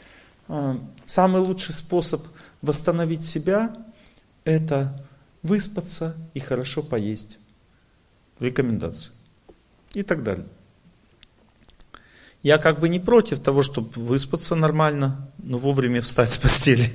э, 0.48 0.80
самый 1.06 1.42
лучший 1.42 1.76
способ 1.76 2.24
восстановить 2.64 3.24
себя– 3.24 3.86
это 4.46 5.06
выспаться 5.44 6.18
и 6.34 6.40
хорошо 6.40 6.82
поесть. 6.82 7.38
Рекомендации. 8.40 9.12
И 9.94 10.02
так 10.02 10.24
далее. 10.24 10.48
Я 12.42 12.58
как 12.58 12.80
бы 12.80 12.90
не 12.90 13.00
против 13.00 13.42
того, 13.42 13.62
чтобы 13.62 13.90
выспаться 14.02 14.56
нормально, 14.56 15.30
но 15.38 15.60
вовремя 15.60 16.02
встать 16.02 16.32
с 16.32 16.40
постели. 16.40 16.90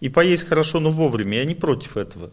И 0.00 0.08
поесть 0.08 0.48
хорошо, 0.48 0.80
но 0.80 0.90
вовремя. 0.90 1.38
Я 1.38 1.44
не 1.44 1.54
против 1.54 1.96
этого. 1.96 2.30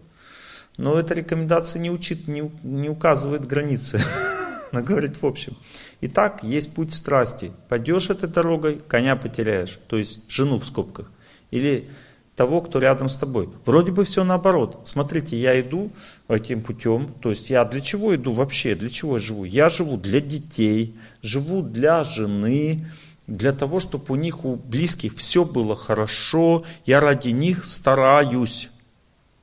Но 0.78 1.00
эта 1.00 1.14
рекомендация 1.14 1.80
не, 1.80 1.92
учит, 1.92 2.28
не, 2.28 2.52
не 2.64 2.90
указывает 2.90 3.48
границы. 3.48 4.02
но 4.74 4.82
говорить 4.82 5.22
в 5.22 5.26
общем. 5.26 5.54
Итак, 6.02 6.44
есть 6.44 6.74
путь 6.74 6.94
страсти. 6.94 7.52
Пойдешь 7.70 8.10
этой 8.10 8.28
дорогой, 8.28 8.82
коня 8.88 9.16
потеряешь, 9.16 9.80
то 9.88 9.98
есть 9.98 10.30
жену 10.30 10.60
в 10.60 10.66
скобках. 10.66 11.12
Или 11.52 11.90
того, 12.36 12.62
кто 12.62 12.80
рядом 12.80 13.10
с 13.10 13.16
тобой. 13.16 13.50
Вроде 13.66 13.92
бы 13.92 14.04
все 14.04 14.24
наоборот. 14.24 14.82
Смотрите, 14.86 15.38
я 15.38 15.60
иду 15.62 15.92
этим 16.28 16.62
путем, 16.62 17.14
то 17.22 17.30
есть 17.30 17.52
я 17.52 17.64
для 17.64 17.82
чего 17.82 18.16
иду 18.16 18.34
вообще, 18.34 18.74
для 18.74 18.90
чего 18.90 19.18
я 19.18 19.24
живу? 19.24 19.44
Я 19.44 19.70
живу 19.70 19.98
для 19.98 20.20
детей, 20.20 20.96
живу 21.22 21.62
для 21.62 22.04
жены, 22.04 22.90
для 23.28 23.54
того, 23.54 23.80
чтобы 23.80 24.06
у 24.10 24.16
них, 24.16 24.44
у 24.44 24.56
близких 24.56 25.16
все 25.16 25.46
было 25.46 25.76
хорошо, 25.76 26.66
я 26.86 27.00
ради 27.00 27.30
них 27.30 27.66
стараюсь. 27.66 28.70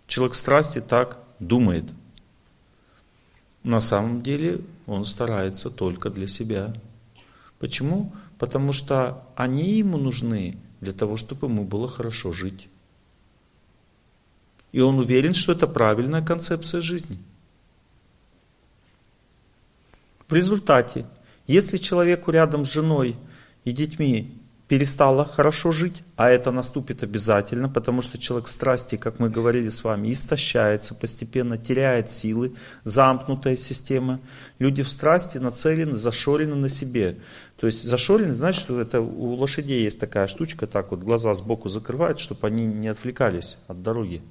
Человек 0.06 0.34
страсти 0.34 0.80
так 0.80 1.18
думает. 1.38 1.84
На 3.62 3.80
самом 3.80 4.22
деле 4.22 4.62
он 4.86 5.04
старается 5.04 5.70
только 5.70 6.10
для 6.10 6.26
себя. 6.26 6.74
Почему? 7.58 8.12
Потому 8.38 8.72
что 8.72 9.24
они 9.34 9.70
ему 9.70 9.98
нужны 9.98 10.58
для 10.80 10.92
того, 10.92 11.16
чтобы 11.16 11.46
ему 11.46 11.64
было 11.64 11.88
хорошо 11.88 12.32
жить. 12.32 12.68
И 14.72 14.80
он 14.80 14.98
уверен, 14.98 15.34
что 15.34 15.52
это 15.52 15.66
правильная 15.66 16.22
концепция 16.22 16.80
жизни. 16.80 17.18
В 20.28 20.34
результате, 20.34 21.06
если 21.46 21.76
человеку 21.76 22.30
рядом 22.30 22.64
с 22.64 22.70
женой 22.70 23.16
и 23.64 23.72
детьми 23.72 24.40
перестало 24.70 25.24
хорошо 25.24 25.72
жить, 25.72 26.04
а 26.14 26.30
это 26.30 26.52
наступит 26.52 27.02
обязательно, 27.02 27.68
потому 27.68 28.02
что 28.02 28.18
человек 28.18 28.46
в 28.46 28.52
страсти, 28.52 28.94
как 28.94 29.18
мы 29.18 29.28
говорили 29.28 29.68
с 29.68 29.82
вами, 29.82 30.12
истощается 30.12 30.94
постепенно, 30.94 31.58
теряет 31.58 32.12
силы, 32.12 32.54
замкнутая 32.84 33.56
система. 33.56 34.20
Люди 34.60 34.84
в 34.84 34.88
страсти 34.88 35.38
нацелены, 35.38 35.96
зашорены 35.96 36.54
на 36.54 36.68
себе. 36.68 37.18
То 37.56 37.66
есть 37.66 37.82
зашорены, 37.82 38.32
значит, 38.32 38.60
что 38.60 38.80
это 38.80 39.00
у 39.00 39.34
лошадей 39.34 39.82
есть 39.82 39.98
такая 39.98 40.28
штучка, 40.28 40.68
так 40.68 40.92
вот 40.92 41.00
глаза 41.00 41.34
сбоку 41.34 41.68
закрывают, 41.68 42.20
чтобы 42.20 42.46
они 42.46 42.64
не 42.64 42.86
отвлекались 42.86 43.56
от 43.66 43.82
дороги 43.82 44.22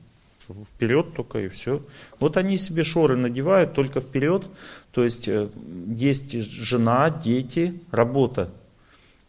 вперед 0.76 1.14
только 1.14 1.40
и 1.40 1.50
все. 1.50 1.82
Вот 2.20 2.38
они 2.38 2.58
себе 2.58 2.84
шоры 2.84 3.16
надевают 3.16 3.74
только 3.74 4.02
вперед, 4.02 4.48
то 4.92 5.04
есть 5.04 5.28
э, 5.28 5.50
есть 5.88 6.32
жена, 6.32 7.10
дети, 7.10 7.82
работа. 7.92 8.50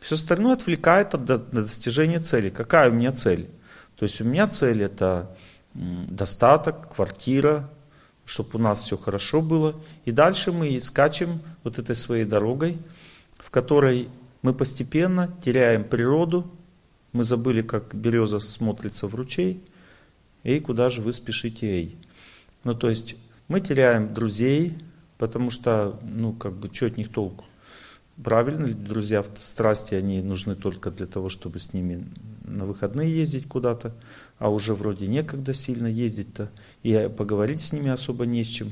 Все 0.01 0.15
остальное 0.15 0.55
отвлекает 0.55 1.15
от 1.15 1.51
достижения 1.51 2.21
цели. 2.21 2.51
Какая 2.51 2.91
у 2.91 2.95
меня 2.95 3.13
цель? 3.13 3.47
То 3.97 4.05
есть 4.05 4.21
у 4.21 4.25
меня 4.25 4.49
цель 4.49 4.83
это 4.83 5.37
достаток, 5.75 6.95
квартира, 6.95 7.71
чтобы 8.25 8.51
у 8.55 8.59
нас 8.59 8.81
все 8.81 8.97
хорошо 8.97 9.41
было. 9.43 9.75
И 10.05 10.13
дальше 10.13 10.53
мы 10.53 10.81
скачем 10.81 11.41
вот 11.65 11.79
этой 11.79 11.95
своей 11.95 12.25
дорогой, 12.25 12.79
в 13.39 13.51
которой 13.51 14.09
мы 14.43 14.55
постепенно 14.55 15.37
теряем 15.45 15.85
природу, 15.85 16.51
мы 17.13 17.25
забыли, 17.25 17.63
как 17.63 17.95
береза 17.95 18.41
смотрится 18.41 19.07
в 19.07 19.15
ручей, 19.15 19.63
Эй, 20.43 20.61
куда 20.61 20.89
же 20.89 21.03
вы 21.03 21.13
спешите, 21.13 21.67
эй? 21.67 21.97
Ну, 22.65 22.75
то 22.75 22.89
есть 22.89 23.17
мы 23.49 23.61
теряем 23.61 24.15
друзей, 24.15 24.79
потому 25.19 25.51
что, 25.51 26.01
ну, 26.03 26.33
как 26.33 26.55
бы, 26.55 26.73
что 26.73 26.87
от 26.87 26.97
них 26.97 27.11
толку? 27.11 27.45
Правильно 28.23 28.67
ли 28.67 28.75
друзья 28.75 29.25
страсти, 29.41 29.95
они 29.95 30.21
нужны 30.21 30.55
только 30.55 30.91
для 30.91 31.07
того, 31.07 31.29
чтобы 31.29 31.59
с 31.59 31.73
ними 31.73 32.05
на 32.45 32.67
выходные 32.67 33.15
ездить 33.15 33.47
куда-то, 33.49 33.95
а 34.39 34.51
уже 34.51 34.75
вроде 34.75 35.07
некогда 35.07 35.55
сильно 35.55 35.87
ездить-то, 35.87 36.51
и 36.83 37.11
поговорить 37.17 37.63
с 37.63 37.73
ними 37.73 37.91
особо 37.91 38.27
не 38.27 38.45
с 38.45 38.49
чем. 38.49 38.69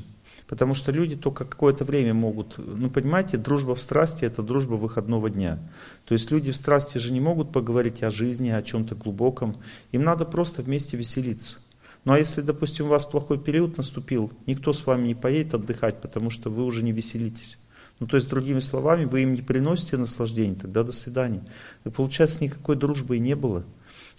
Потому 0.47 0.73
что 0.73 0.91
люди 0.91 1.15
только 1.15 1.45
какое-то 1.45 1.85
время 1.85 2.13
могут, 2.13 2.57
ну 2.57 2.89
понимаете, 2.89 3.37
дружба 3.37 3.75
в 3.75 3.81
страсти 3.81 4.25
это 4.25 4.41
дружба 4.41 4.73
выходного 4.73 5.29
дня. 5.29 5.59
То 6.05 6.13
есть 6.13 6.31
люди 6.31 6.51
в 6.51 6.55
страсти 6.55 6.97
же 6.97 7.13
не 7.13 7.19
могут 7.19 7.51
поговорить 7.51 8.01
о 8.01 8.09
жизни, 8.09 8.49
о 8.49 8.63
чем-то 8.63 8.95
глубоком. 8.95 9.57
Им 9.91 10.03
надо 10.03 10.25
просто 10.25 10.63
вместе 10.63 10.97
веселиться. 10.97 11.57
Ну 12.03 12.13
а 12.13 12.17
если, 12.17 12.41
допустим, 12.41 12.85
у 12.85 12.89
вас 12.89 13.05
плохой 13.05 13.37
период 13.39 13.77
наступил, 13.77 14.31
никто 14.47 14.73
с 14.73 14.85
вами 14.87 15.07
не 15.09 15.15
поедет 15.15 15.53
отдыхать, 15.53 16.01
потому 16.01 16.31
что 16.31 16.49
вы 16.49 16.65
уже 16.65 16.81
не 16.81 16.91
веселитесь. 16.91 17.59
Ну 17.99 18.07
то 18.07 18.15
есть, 18.15 18.29
другими 18.29 18.59
словами, 18.59 19.05
вы 19.05 19.23
им 19.23 19.33
не 19.33 19.41
приносите 19.41 19.97
наслаждение, 19.97 20.55
тогда 20.55 20.83
до 20.83 20.91
свидания. 20.91 21.43
И 21.83 21.89
получается, 21.89 22.43
никакой 22.43 22.75
дружбы 22.75 23.17
и 23.17 23.19
не 23.19 23.35
было. 23.35 23.63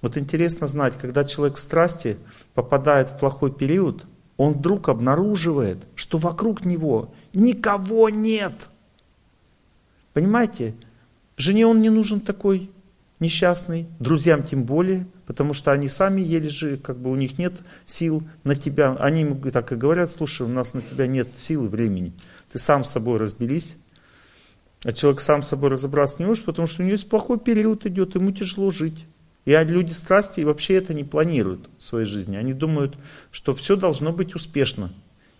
Вот 0.03 0.17
интересно 0.17 0.67
знать, 0.67 0.95
когда 0.99 1.25
человек 1.25 1.57
в 1.57 1.61
страсти 1.61 2.17
попадает 2.55 3.11
в 3.11 3.19
плохой 3.19 3.53
период, 3.53 4.07
он 4.37 4.55
вдруг 4.55 4.89
обнаруживает, 4.89 5.79
что 5.95 6.19
вокруг 6.19 6.65
него 6.65 7.13
никого 7.35 8.09
нет. 8.09 8.53
Понимаете? 10.13 10.75
Жене 11.37 11.67
он 11.67 11.81
не 11.81 11.91
нужен 11.91 12.21
такой 12.21 12.71
несчастный, 13.19 13.87
друзьям 13.99 14.43
тем 14.43 14.65
более, 14.65 15.07
потому 15.27 15.55
что 15.55 15.73
они 15.73 15.89
сами 15.89 16.23
еле 16.23 16.49
же, 16.49 16.79
как 16.79 16.97
бы 16.97 17.11
у 17.11 17.17
них 17.17 17.39
нет 17.39 17.55
сил 17.87 18.23
на 18.45 18.57
тебя. 18.57 18.97
Они 18.99 19.21
ему 19.21 19.37
так 19.51 19.73
и 19.73 19.77
говорят, 19.77 20.11
слушай, 20.11 20.43
у 20.43 20.49
нас 20.49 20.75
на 20.75 20.81
тебя 20.81 21.07
нет 21.07 21.29
сил 21.37 21.67
и 21.67 21.69
времени. 21.69 22.13
Ты 22.53 22.59
сам 22.59 22.85
с 22.85 22.91
собой 22.91 23.19
разберись. 23.19 23.77
А 24.85 24.93
человек 24.93 25.21
сам 25.21 25.43
с 25.43 25.49
собой 25.49 25.71
разобраться 25.71 26.17
не 26.21 26.27
может, 26.27 26.45
потому 26.45 26.67
что 26.67 26.83
у 26.83 26.85
него 26.85 26.95
есть 26.95 27.09
плохой 27.09 27.39
период 27.39 27.85
идет, 27.87 28.15
ему 28.15 28.33
тяжело 28.33 28.71
жить. 28.71 29.05
И 29.45 29.53
люди 29.53 29.93
страсти 29.93 30.41
вообще 30.43 30.75
это 30.75 30.95
не 30.95 31.05
планируют 31.05 31.69
в 31.79 31.85
своей 31.85 32.07
жизни. 32.07 32.37
Они 32.37 32.53
думают, 32.53 32.97
что 33.31 33.55
все 33.55 33.77
должно 33.77 34.13
быть 34.13 34.35
успешно. 34.35 34.91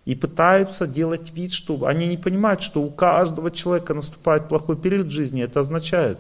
И 0.05 0.15
пытаются 0.15 0.87
делать 0.87 1.33
вид, 1.35 1.53
что 1.53 1.87
они 1.87 2.07
не 2.07 2.17
понимают, 2.17 2.63
что 2.63 2.83
у 2.83 2.91
каждого 2.91 3.51
человека 3.51 3.95
наступает 3.95 4.49
плохой 4.49 4.77
период 4.77 5.09
в 5.09 5.11
жизни. 5.11 5.43
Это 5.43 5.61
означает, 5.61 6.19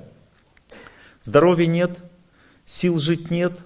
здоровья 1.22 1.66
нет, 1.66 1.98
сил 2.66 2.98
жить 2.98 3.30
нет, 3.30 3.58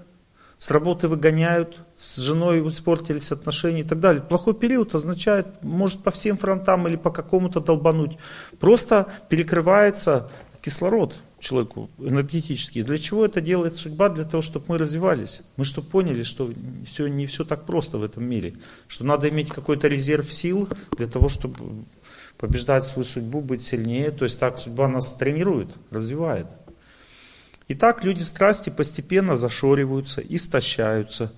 с 0.59 0.71
работы 0.71 1.09
выгоняют, 1.09 1.79
с 1.97 2.17
женой 2.17 2.67
испортились 2.69 3.33
отношения 3.33 3.81
и 3.81 3.85
так 3.85 4.01
далее. 4.01 4.23
Плохой 4.23 4.55
период 4.55 4.95
означает, 4.95 5.47
может 5.63 6.03
по 6.03 6.11
всем 6.11 6.37
фронтам 6.37 6.89
или 6.89 6.97
по 6.97 7.11
какому-то 7.11 7.61
долбануть. 7.61 8.17
Просто 8.59 9.09
перекрывается 9.29 10.31
кислород 10.63 11.21
человеку 11.45 11.91
энергетически. 11.99 12.83
Для 12.83 12.99
чего 12.99 13.27
это 13.27 13.41
делает 13.41 13.77
судьба? 13.77 14.09
Для 14.09 14.25
того, 14.25 14.43
чтобы 14.43 14.65
мы 14.69 14.79
развивались. 14.79 15.43
Мы 15.57 15.65
чтобы 15.65 15.89
поняли, 15.89 16.23
что 16.23 16.51
все, 16.87 17.07
не 17.07 17.27
все 17.27 17.45
так 17.45 17.67
просто 17.67 17.99
в 17.99 18.03
этом 18.03 18.25
мире. 18.25 18.55
Что 18.89 19.05
надо 19.05 19.29
иметь 19.29 19.51
какой-то 19.51 19.89
резерв 19.89 20.33
сил 20.33 20.69
для 20.97 21.07
того, 21.07 21.29
чтобы 21.29 21.85
побеждать 22.39 22.85
свою 22.85 23.05
судьбу, 23.05 23.41
быть 23.41 23.63
сильнее. 23.63 24.11
То 24.11 24.25
есть 24.25 24.41
так 24.41 24.59
судьба 24.59 24.89
нас 24.89 25.15
тренирует, 25.15 25.69
развивает. 25.91 26.47
И 27.69 27.75
так 27.75 28.05
люди 28.05 28.23
страсти 28.23 28.71
постепенно 28.71 29.37
зашориваются, 29.37 30.21
истощаются. 30.21 31.33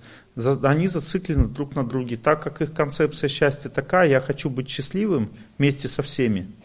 Они 0.63 0.87
зациклены 0.87 1.47
друг 1.47 1.75
на 1.75 1.87
друге. 1.87 2.17
Так 2.17 2.43
как 2.43 2.61
их 2.61 2.73
концепция 2.73 3.27
счастья 3.27 3.69
такая, 3.69 4.09
я 4.09 4.19
хочу 4.21 4.49
быть 4.49 4.69
счастливым 4.69 5.31
вместе 5.57 5.87
со 5.87 6.01
всеми– 6.03 6.47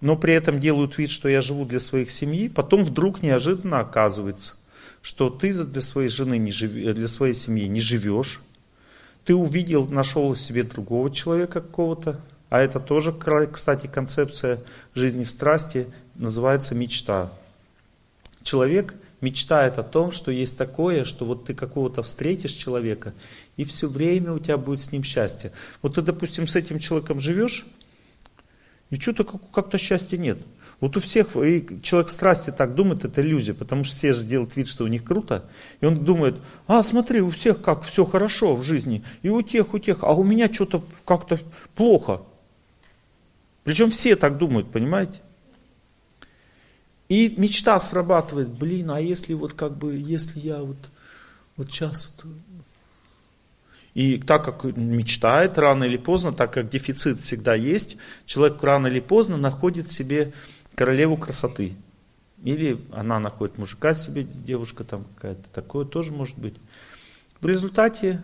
но 0.00 0.16
при 0.16 0.34
этом 0.34 0.60
делают 0.60 0.96
вид, 0.98 1.10
что 1.10 1.28
я 1.28 1.40
живу 1.40 1.64
для 1.64 1.80
своих 1.80 2.10
семьи, 2.10 2.48
потом 2.48 2.84
вдруг 2.84 3.22
неожиданно 3.22 3.80
оказывается, 3.80 4.54
что 5.02 5.28
ты 5.28 5.52
для 5.52 5.82
своей 5.82 6.08
жены 6.08 6.38
не 6.38 6.52
живи, 6.52 6.92
для 6.92 7.08
своей 7.08 7.34
семьи 7.34 7.66
не 7.66 7.80
живешь, 7.80 8.40
ты 9.24 9.34
увидел, 9.34 9.86
нашел 9.88 10.34
себе 10.36 10.62
другого 10.62 11.10
человека 11.10 11.60
какого-то, 11.60 12.20
а 12.48 12.60
это 12.60 12.80
тоже, 12.80 13.14
кстати, 13.52 13.88
концепция 13.88 14.60
жизни 14.94 15.24
в 15.24 15.30
страсти, 15.30 15.86
называется 16.14 16.74
мечта. 16.74 17.30
Человек 18.48 18.94
мечтает 19.20 19.76
о 19.76 19.82
том, 19.82 20.10
что 20.10 20.30
есть 20.30 20.56
такое, 20.56 21.04
что 21.04 21.26
вот 21.26 21.44
ты 21.44 21.52
какого-то 21.52 22.02
встретишь 22.02 22.52
человека, 22.52 23.12
и 23.58 23.64
все 23.64 23.88
время 23.88 24.32
у 24.32 24.38
тебя 24.38 24.56
будет 24.56 24.80
с 24.80 24.90
ним 24.90 25.02
счастье. 25.04 25.52
Вот 25.82 25.96
ты, 25.96 26.00
допустим, 26.00 26.46
с 26.46 26.56
этим 26.56 26.78
человеком 26.78 27.20
живешь, 27.20 27.66
и 28.88 28.98
что-то 28.98 29.24
как-то 29.24 29.76
счастья 29.76 30.16
нет. 30.16 30.38
Вот 30.80 30.96
у 30.96 31.00
всех, 31.00 31.36
и 31.36 31.78
человек 31.82 32.08
страсти 32.08 32.50
так 32.50 32.74
думает, 32.74 33.04
это 33.04 33.20
иллюзия, 33.20 33.52
потому 33.52 33.84
что 33.84 33.94
все 33.94 34.14
же 34.14 34.24
делают 34.24 34.56
вид, 34.56 34.66
что 34.66 34.84
у 34.84 34.88
них 34.88 35.04
круто. 35.04 35.44
И 35.82 35.84
он 35.84 36.02
думает, 36.02 36.36
а 36.66 36.82
смотри, 36.82 37.20
у 37.20 37.28
всех 37.28 37.60
как 37.60 37.82
все 37.82 38.06
хорошо 38.06 38.56
в 38.56 38.64
жизни, 38.64 39.04
и 39.20 39.28
у 39.28 39.42
тех, 39.42 39.74
у 39.74 39.78
тех, 39.78 40.02
а 40.04 40.14
у 40.14 40.24
меня 40.24 40.50
что-то 40.50 40.82
как-то 41.04 41.38
плохо. 41.74 42.22
Причем 43.64 43.90
все 43.90 44.16
так 44.16 44.38
думают, 44.38 44.72
понимаете? 44.72 45.20
И 47.08 47.34
мечта 47.38 47.80
срабатывает, 47.80 48.48
блин, 48.48 48.90
а 48.90 49.00
если 49.00 49.32
вот 49.32 49.54
как 49.54 49.76
бы, 49.76 49.96
если 49.96 50.40
я 50.40 50.58
вот, 50.58 50.76
вот 51.56 51.70
сейчас 51.70 52.12
вот 52.16 52.30
и 53.94 54.18
так 54.18 54.44
как 54.44 54.76
мечтает 54.76 55.58
рано 55.58 55.82
или 55.82 55.96
поздно, 55.96 56.32
так 56.32 56.52
как 56.52 56.68
дефицит 56.68 57.18
всегда 57.18 57.54
есть, 57.54 57.96
человек 58.26 58.62
рано 58.62 58.86
или 58.86 59.00
поздно 59.00 59.36
находит 59.36 59.90
себе 59.90 60.32
королеву 60.76 61.16
красоты. 61.16 61.74
Или 62.44 62.80
она 62.92 63.18
находит 63.18 63.58
мужика 63.58 63.94
себе, 63.94 64.22
девушка 64.22 64.84
там 64.84 65.04
какая-то, 65.16 65.42
такое 65.52 65.84
тоже 65.84 66.12
может 66.12 66.38
быть. 66.38 66.54
В 67.40 67.46
результате 67.46 68.22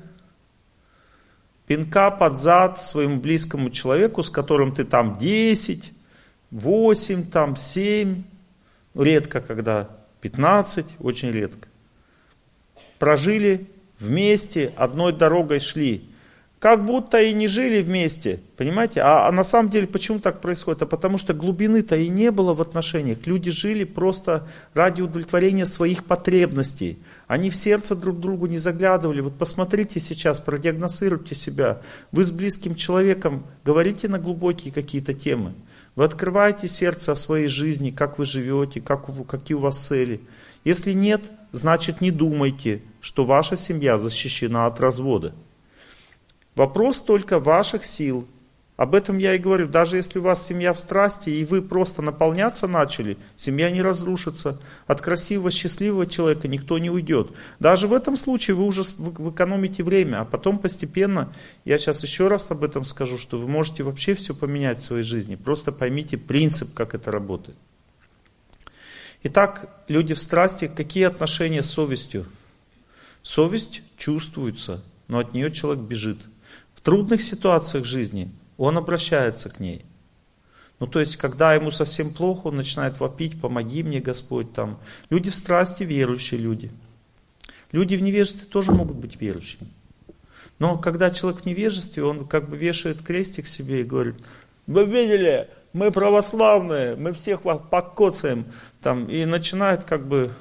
пинка 1.67 2.13
под 2.13 2.39
зад 2.39 2.81
своему 2.81 3.21
близкому 3.21 3.71
человеку, 3.71 4.23
с 4.23 4.31
которым 4.31 4.73
ты 4.73 4.85
там 4.85 5.19
10, 5.19 5.93
8, 6.53 7.31
там 7.31 7.57
7, 7.57 8.23
редко 8.95 9.41
когда 9.41 9.91
15, 10.21 10.87
очень 11.01 11.31
редко. 11.31 11.69
Прожили 12.99 13.69
вместе, 13.99 14.73
одной 14.77 15.13
дорогой 15.13 15.59
шли. 15.59 16.09
Как 16.65 16.87
будто 16.87 17.21
и 17.21 17.35
не 17.35 17.47
жили 17.47 17.83
вместе, 17.83 18.41
понимаете? 18.57 19.03
А, 19.03 19.29
а 19.29 19.33
на 19.33 19.45
самом 19.45 19.71
деле 19.71 19.87
почему 19.87 20.19
так 20.19 20.41
происходит? 20.41 20.81
А 20.81 20.87
потому 20.87 21.19
что 21.19 21.35
глубины-то 21.35 21.95
и 21.95 22.09
не 22.09 22.31
было 22.31 22.55
в 22.55 22.63
отношениях. 22.63 23.27
Люди 23.27 23.51
жили 23.51 23.85
просто 23.85 24.49
ради 24.73 25.03
удовлетворения 25.03 25.67
своих 25.67 26.05
потребностей. 26.05 26.99
Они 27.27 27.51
в 27.51 27.55
сердце 27.55 27.95
друг 27.95 28.19
другу 28.19 28.47
не 28.47 28.57
заглядывали. 28.57 29.21
Вот 29.21 29.37
посмотрите 29.37 30.01
сейчас, 30.01 30.41
продиагностируйте 30.41 31.35
себя. 31.35 31.83
Вы 32.13 32.25
с 32.25 32.31
близким 32.31 32.77
человеком 32.77 33.45
говорите 33.63 34.09
на 34.09 34.19
глубокие 34.19 34.73
какие-то 34.73 35.13
темы. 35.13 35.53
Вы 35.97 36.05
открываете 36.05 36.67
сердце 36.67 37.13
о 37.13 37.17
своей 37.17 37.49
жизни, 37.49 37.91
как 37.91 38.19
вы 38.19 38.25
живете, 38.25 38.81
как, 38.81 39.07
какие 39.27 39.57
у 39.57 39.61
вас 39.61 39.79
цели. 39.79 40.21
Если 40.65 40.93
нет, 40.93 41.23
значит 41.53 42.01
не 42.01 42.11
думайте, 42.11 42.83
что 43.01 43.25
ваша 43.25 43.57
семья 43.57 43.97
защищена 43.97 44.67
от 44.67 44.81
развода. 44.81 45.35
Вопрос 46.57 47.01
только 47.01 47.39
ваших 47.39 47.85
сил. 47.85 48.27
Об 48.77 48.97
этом 48.97 49.19
я 49.19 49.37
и 49.37 49.39
говорю. 49.39 49.69
Даже 49.69 49.97
если 49.97 50.19
у 50.19 50.23
вас 50.23 50.45
семья 50.45 50.73
в 50.73 50.79
страсти, 50.81 51.31
и 51.31 51.45
вы 51.45 51.63
просто 51.63 52.03
наполняться 52.03 52.67
начали, 52.67 53.17
семья 53.37 53.71
не 53.71 53.83
разрушится. 53.83 54.61
От 54.89 55.01
красивого, 55.01 55.53
счастливого 55.53 56.07
человека 56.07 56.49
никто 56.49 56.79
не 56.79 56.91
уйдет. 56.91 57.31
Даже 57.61 57.87
в 57.87 57.93
этом 57.93 58.17
случае 58.17 58.57
вы 58.57 58.65
уже 58.65 58.83
вы 58.99 59.31
экономите 59.31 59.85
время, 59.85 60.23
а 60.23 60.25
потом 60.25 60.59
постепенно, 60.59 61.33
я 61.65 61.79
сейчас 61.79 62.03
еще 62.03 62.27
раз 62.27 62.51
об 62.51 62.65
этом 62.65 62.83
скажу, 62.83 63.17
что 63.17 63.39
вы 63.39 63.47
можете 63.47 63.85
вообще 63.85 64.15
все 64.15 64.35
поменять 64.35 64.81
в 64.81 64.83
своей 64.83 65.05
жизни. 65.05 65.37
Просто 65.37 65.71
поймите 65.71 66.17
принцип, 66.17 66.75
как 66.75 66.97
это 66.97 67.13
работает. 67.13 67.57
Итак, 69.23 69.85
люди 69.87 70.15
в 70.15 70.21
страсти, 70.21 70.67
какие 70.67 71.05
отношения 71.05 71.63
с 71.63 71.71
совестью? 71.71 72.27
Совесть 73.23 73.83
чувствуется, 73.97 74.83
но 75.07 75.21
от 75.21 75.33
нее 75.33 75.53
человек 75.53 75.85
бежит. 75.85 76.19
В 76.75 76.81
трудных 76.81 77.23
ситуациях 77.23 77.85
жизни– 77.85 78.33
он 78.57 78.79
обращается 78.79 79.49
к 79.49 79.61
ней. 79.61 79.85
Ну, 80.81 80.87
то 80.87 81.01
есть, 81.01 81.17
когда 81.17 81.55
ему 81.55 81.71
совсем 81.71 82.13
плохо, 82.13 82.49
он 82.49 82.57
начинает 82.57 82.99
вопить, 83.01 83.41
помоги 83.41 83.83
мне, 83.83 84.01
Господь, 84.01 84.53
там. 84.53 84.79
Люди 85.09 85.31
в 85.31 85.37
страсти 85.37 85.85
верующие 85.85 86.41
люди. 86.41 86.71
Люди 87.73 87.97
в 87.97 88.03
невежестве 88.03 88.47
тоже 88.47 88.73
могут 88.73 88.97
быть 88.97 89.21
верующими. 89.21 89.69
Но 90.59 90.79
когда 90.79 91.11
человек 91.11 91.43
в 91.43 91.47
невежестве, 91.47 92.05
он 92.05 92.27
как 92.27 92.49
бы 92.49 92.57
вешает 92.57 93.03
крестик 93.03 93.47
себе 93.47 93.81
и 93.81 93.85
говорит, 93.85 94.17
вы 94.67 94.85
видели, 94.85 95.49
мы 95.73 95.91
православные, 95.91 96.97
мы 96.97 97.13
всех 97.13 97.45
вас 97.45 97.61
покоцаем. 97.71 98.45
Там, 98.81 99.09
и 99.09 99.25
начинает 99.25 99.85
как 99.85 100.07
бы 100.07 100.33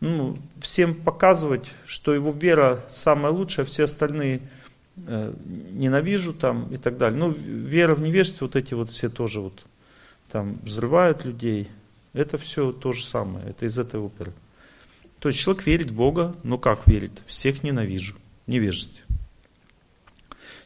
ну, 0.00 0.38
всем 0.60 0.94
показывать, 0.94 1.64
что 1.86 2.14
его 2.14 2.30
вера 2.30 2.84
самая 2.90 3.32
лучшая, 3.32 3.64
все 3.66 3.84
остальные 3.84 4.40
ненавижу 5.06 6.32
там 6.32 6.72
и 6.72 6.76
так 6.76 6.98
далее. 6.98 7.18
Ну, 7.18 7.30
вера 7.30 7.94
в 7.94 8.00
невежество, 8.00 8.46
вот 8.46 8.56
эти 8.56 8.74
вот 8.74 8.90
все 8.90 9.08
тоже 9.08 9.40
вот 9.40 9.62
там 10.30 10.58
взрывают 10.62 11.24
людей. 11.24 11.68
Это 12.12 12.38
все 12.38 12.72
то 12.72 12.92
же 12.92 13.04
самое, 13.04 13.50
это 13.50 13.66
из 13.66 13.78
этой 13.78 14.00
оперы. 14.00 14.32
То 15.18 15.28
есть 15.28 15.40
человек 15.40 15.66
верит 15.66 15.90
в 15.90 15.94
Бога, 15.94 16.36
но 16.42 16.58
как 16.58 16.86
верит? 16.86 17.22
Всех 17.26 17.62
ненавижу, 17.62 18.16
невежестве. 18.46 19.02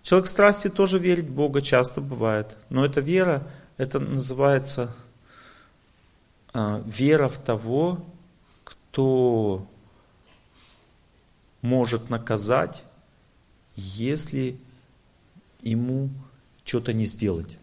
Человек 0.03 0.27
в 0.27 0.31
страсти 0.31 0.69
тоже 0.69 0.99
верит 0.99 1.27
в 1.27 1.33
Бога, 1.33 1.61
часто 1.61 2.01
бывает. 2.01 2.57
Но 2.69 2.85
эта 2.85 3.01
вера, 3.01 3.47
это 3.77 4.01
называется 4.01 4.95
э, 6.53 6.83
вера 6.87 7.29
в 7.29 7.39
того, 7.39 8.05
кто 8.65 9.67
может 11.63 12.11
наказать 12.11 12.83
если 13.97 14.57
ему 15.63 16.11
что-то 16.65 16.93
не 16.93 17.05
сделать. 17.05 17.59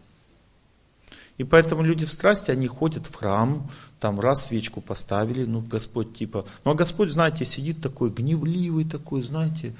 И 1.38 1.44
поэтому 1.44 1.82
люди 1.82 2.04
в 2.04 2.10
страсти, 2.10 2.50
они 2.50 2.66
ходят 2.66 3.06
в 3.06 3.14
храм, 3.14 3.70
там 3.98 4.20
раз 4.20 4.46
свечку 4.46 4.82
поставили, 4.82 5.46
ну 5.46 5.60
Господь 5.62 6.14
типа, 6.14 6.44
ну 6.64 6.72
а 6.72 6.74
Господь, 6.74 7.10
знаете, 7.10 7.44
сидит 7.44 7.80
такой 7.80 8.10
гневливый 8.10 8.84
такой, 8.84 9.22
знаете, 9.22 9.72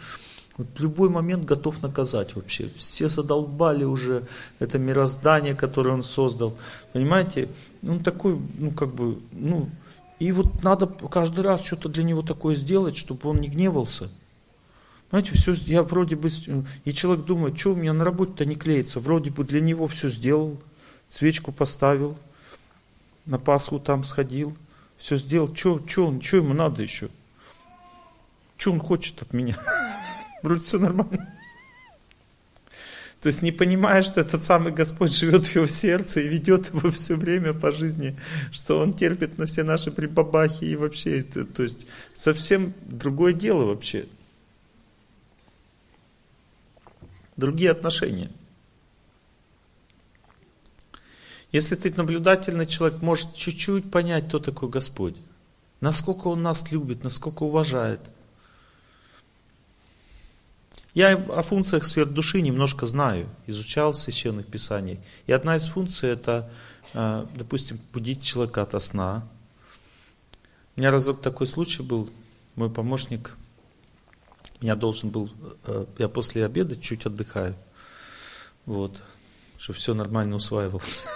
вот 0.57 0.69
в 0.75 0.81
любой 0.83 1.09
момент 1.09 1.45
готов 1.45 1.83
наказать 1.83 2.35
вообще. 2.35 2.69
Все 2.77 3.09
задолбали 3.09 3.85
уже 3.85 4.25
это 4.59 4.79
мироздание, 4.79 5.55
которое 5.55 5.91
он 5.91 6.03
создал. 6.03 6.57
Понимаете? 6.93 7.49
Ну 7.83 8.01
такой, 8.01 8.39
ну 8.59 8.71
как 8.71 8.95
бы, 8.95 9.19
ну, 9.33 9.69
и 10.19 10.33
вот 10.33 10.63
надо 10.63 10.87
каждый 10.87 11.45
раз 11.45 11.65
что-то 11.65 11.89
для 11.89 12.05
него 12.05 12.23
такое 12.23 12.55
сделать, 12.57 12.97
чтобы 12.97 13.29
он 13.31 13.41
не 13.41 13.49
гневался. 13.49 14.11
Знаете, 15.11 15.33
все, 15.35 15.55
я 15.67 15.83
вроде 15.83 16.15
бы, 16.15 16.31
и 16.85 16.93
человек 16.93 17.25
думает, 17.25 17.59
что 17.59 17.73
у 17.73 17.77
меня 17.77 17.93
на 17.93 18.05
работе-то 18.05 18.45
не 18.45 18.55
клеится, 18.55 19.01
вроде 19.01 19.31
бы 19.31 19.45
для 19.45 19.61
него 19.61 19.89
все 19.89 20.09
сделал, 20.09 20.61
свечку 21.09 21.51
поставил, 21.51 22.17
на 23.27 23.39
Пасху 23.39 23.81
там 23.81 24.05
сходил, 24.05 24.57
все 24.99 25.19
сделал, 25.19 25.55
что, 25.55 25.81
он, 26.07 26.21
что 26.23 26.37
ему 26.37 26.55
надо 26.55 26.83
еще? 26.83 27.11
Что 28.57 28.73
он 28.73 28.79
хочет 28.79 29.21
от 29.21 29.33
меня? 29.33 29.59
Вроде 30.43 30.65
все 30.65 30.79
нормально. 30.79 31.35
То 33.21 33.27
есть 33.27 33.43
не 33.43 33.53
понимая, 33.53 34.03
что 34.03 34.21
этот 34.21 34.45
самый 34.45 34.73
Господь 34.73 35.13
живет 35.13 35.47
в 35.47 35.55
его 35.55 35.67
сердце 35.67 36.21
и 36.21 36.29
ведет 36.29 36.73
его 36.73 36.91
все 36.91 37.17
время 37.17 37.53
по 37.53 37.73
жизни, 37.73 38.17
что 38.53 38.79
он 38.79 38.95
терпит 38.95 39.39
на 39.39 39.47
все 39.47 39.65
наши 39.65 39.91
прибабахи 39.91 40.65
и 40.65 40.77
вообще, 40.77 41.21
это, 41.21 41.45
то 41.45 41.63
есть 41.63 41.87
совсем 42.15 42.73
другое 42.87 43.33
дело 43.33 43.67
вообще. 43.67 44.07
Другие 47.41 47.73
отношения. 47.73 48.31
Если 51.51 51.75
ты 51.75 51.93
наблюдательный 51.93 52.67
человек, 52.67 53.03
можешь 53.03 53.33
чуть-чуть 53.35 53.91
понять, 53.91 54.29
кто 54.29 54.39
такой 54.39 54.69
Господь. 54.69 55.17
Насколько 55.81 56.29
Он 56.29 56.43
нас 56.43 56.71
любит, 56.71 57.03
насколько 57.03 57.43
уважает. 57.43 58.01
Я 60.95 61.15
о 61.17 61.43
функциях 61.43 61.85
сфер 61.85 62.07
души 62.07 62.41
немножко 62.41 62.85
знаю, 62.87 63.29
изучал 63.47 63.95
священных 63.95 64.47
писаний. 64.47 65.01
И 65.27 65.33
одна 65.33 65.57
из 65.57 65.67
функций 65.67 66.11
это, 66.11 66.51
э, 66.95 67.27
допустим, 67.37 67.81
будить 67.93 68.23
человека 68.23 68.63
от 68.63 68.81
сна. 68.83 69.27
У 70.77 70.81
меня 70.81 70.91
разок 70.91 71.21
такой 71.21 71.47
случай 71.47 71.83
был, 71.83 72.11
мой 72.57 72.71
помощник 72.71 73.37
меня 74.61 74.77
должен 74.77 75.11
был, 75.11 75.31
э, 75.67 75.87
я 75.99 76.09
после 76.09 76.45
обеда 76.45 76.77
чуть 76.77 77.07
отдыхаю, 77.07 77.55
вот, 78.67 79.03
чтобы 79.59 79.79
все 79.79 79.95
нормально 79.95 80.37
усваивалось. 80.37 81.07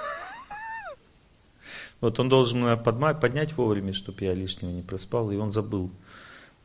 Вот 2.01 2.21
он 2.21 2.29
должен 2.29 2.61
меня 2.61 2.77
поднять 2.77 3.57
вовремя, 3.57 3.95
чтобы 3.95 4.25
я 4.25 4.35
лишнего 4.35 4.71
не 4.71 4.83
проспал, 4.83 5.31
и 5.31 5.37
он 5.37 5.53
забыл. 5.53 5.91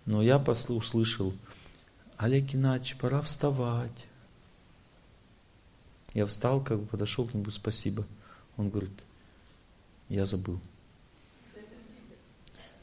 Но 0.05 0.21
я 0.21 0.37
услышал, 0.37 1.33
Олег 2.17 2.43
Геннадьевич, 2.45 2.97
пора 2.97 3.21
вставать. 3.21 4.05
Я 6.13 6.25
встал, 6.25 6.61
как 6.61 6.79
бы 6.79 6.87
подошел 6.87 7.25
к 7.25 7.33
нему, 7.33 7.49
спасибо. 7.51 8.05
Он 8.57 8.69
говорит, 8.69 8.91
я 10.09 10.25
забыл. 10.25 10.59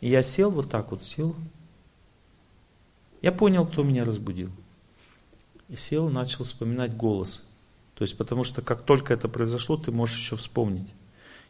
И 0.01 0.09
я 0.09 0.23
сел 0.23 0.51
вот 0.51 0.71
так 0.71 0.91
вот, 0.93 1.03
сел, 1.03 1.37
я 3.27 3.33
понял, 3.33 3.66
кто 3.66 3.83
меня 3.83 4.05
разбудил. 4.05 4.53
И 5.68 5.74
сел, 5.74 6.09
начал 6.11 6.45
вспоминать 6.45 6.97
голос. 6.97 7.45
То 7.97 8.03
есть, 8.03 8.16
потому 8.16 8.45
что 8.45 8.62
как 8.62 8.85
только 8.85 9.12
это 9.12 9.29
произошло, 9.29 9.77
ты 9.77 9.91
можешь 9.91 10.16
еще 10.16 10.37
вспомнить. 10.37 10.87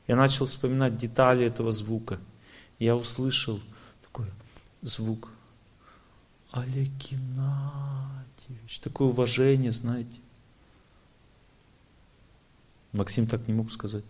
Я 0.07 0.16
начал 0.16 0.47
вспоминать 0.47 0.97
детали 0.97 1.45
этого 1.45 1.72
звука. 1.72 2.18
Я 2.79 2.97
услышал 2.97 3.61
такой 4.03 4.24
звук. 4.81 5.29
Олег 6.51 6.89
Геннадьевич. 6.89 8.79
Такое 8.83 9.09
уважение, 9.09 9.72
знаете. 9.72 10.16
Максим 12.93 13.27
так 13.27 13.47
не 13.49 13.53
мог 13.53 13.70
сказать. 13.70 14.05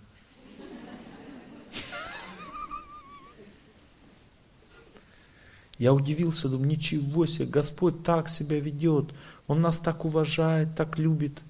Я 5.79 5.93
удивился, 5.93 6.49
думаю, 6.49 6.69
ничего 6.69 7.27
себе, 7.27 7.47
Господь 7.47 8.03
так 8.03 8.31
себя 8.31 8.59
ведет, 8.59 9.11
Он 9.47 9.61
нас 9.61 9.79
так 9.79 10.05
уважает, 10.05 10.75
так 10.75 10.99
любит. 10.99 11.41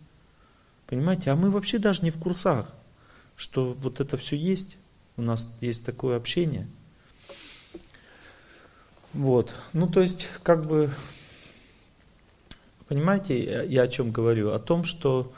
Понимаете, 0.86 1.30
а 1.30 1.36
мы 1.36 1.50
вообще 1.50 1.78
даже 1.78 2.02
не 2.02 2.10
в 2.10 2.18
курсах, 2.18 2.72
что 3.36 3.72
вот 3.74 4.00
это 4.00 4.16
все 4.16 4.36
есть, 4.36 4.76
у 5.16 5.22
нас 5.22 5.58
есть 5.60 5.84
такое 5.84 6.16
общение. 6.16 6.66
Вот, 9.12 9.54
ну 9.72 9.86
то 9.88 10.02
есть, 10.02 10.28
как 10.42 10.66
бы, 10.66 10.90
понимаете, 12.88 13.66
я 13.68 13.82
о 13.82 13.88
чем 13.88 14.10
говорю? 14.10 14.52
О 14.52 14.58
том, 14.58 14.84
что 14.84 15.32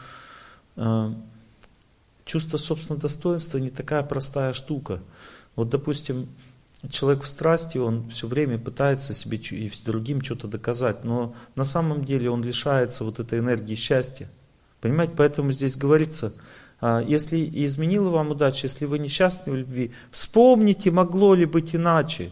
э, 0.76 1.12
чувство 2.24 2.56
собственного 2.56 3.02
достоинства 3.02 3.58
не 3.58 3.70
такая 3.70 4.02
простая 4.02 4.52
штука. 4.52 5.00
Вот, 5.56 5.68
допустим, 5.68 6.28
человек 6.90 7.22
в 7.22 7.28
страсти, 7.28 7.78
он 7.78 8.08
все 8.10 8.26
время 8.26 8.58
пытается 8.58 9.14
себе 9.14 9.38
и 9.38 9.72
другим 9.84 10.22
что-то 10.22 10.48
доказать, 10.48 11.04
но 11.04 11.34
на 11.54 11.64
самом 11.64 12.04
деле 12.04 12.30
он 12.30 12.42
лишается 12.42 13.04
вот 13.04 13.20
этой 13.20 13.38
энергии 13.38 13.74
счастья. 13.74 14.28
Понимаете, 14.80 15.14
поэтому 15.16 15.52
здесь 15.52 15.76
говорится, 15.76 16.32
а, 16.80 17.02
если 17.02 17.48
изменила 17.64 18.10
вам 18.10 18.30
удача, 18.30 18.66
если 18.66 18.84
вы 18.84 18.98
несчастны 18.98 19.52
в 19.52 19.56
любви, 19.56 19.92
вспомните, 20.10 20.90
могло 20.90 21.34
ли 21.34 21.44
быть 21.44 21.74
иначе. 21.74 22.30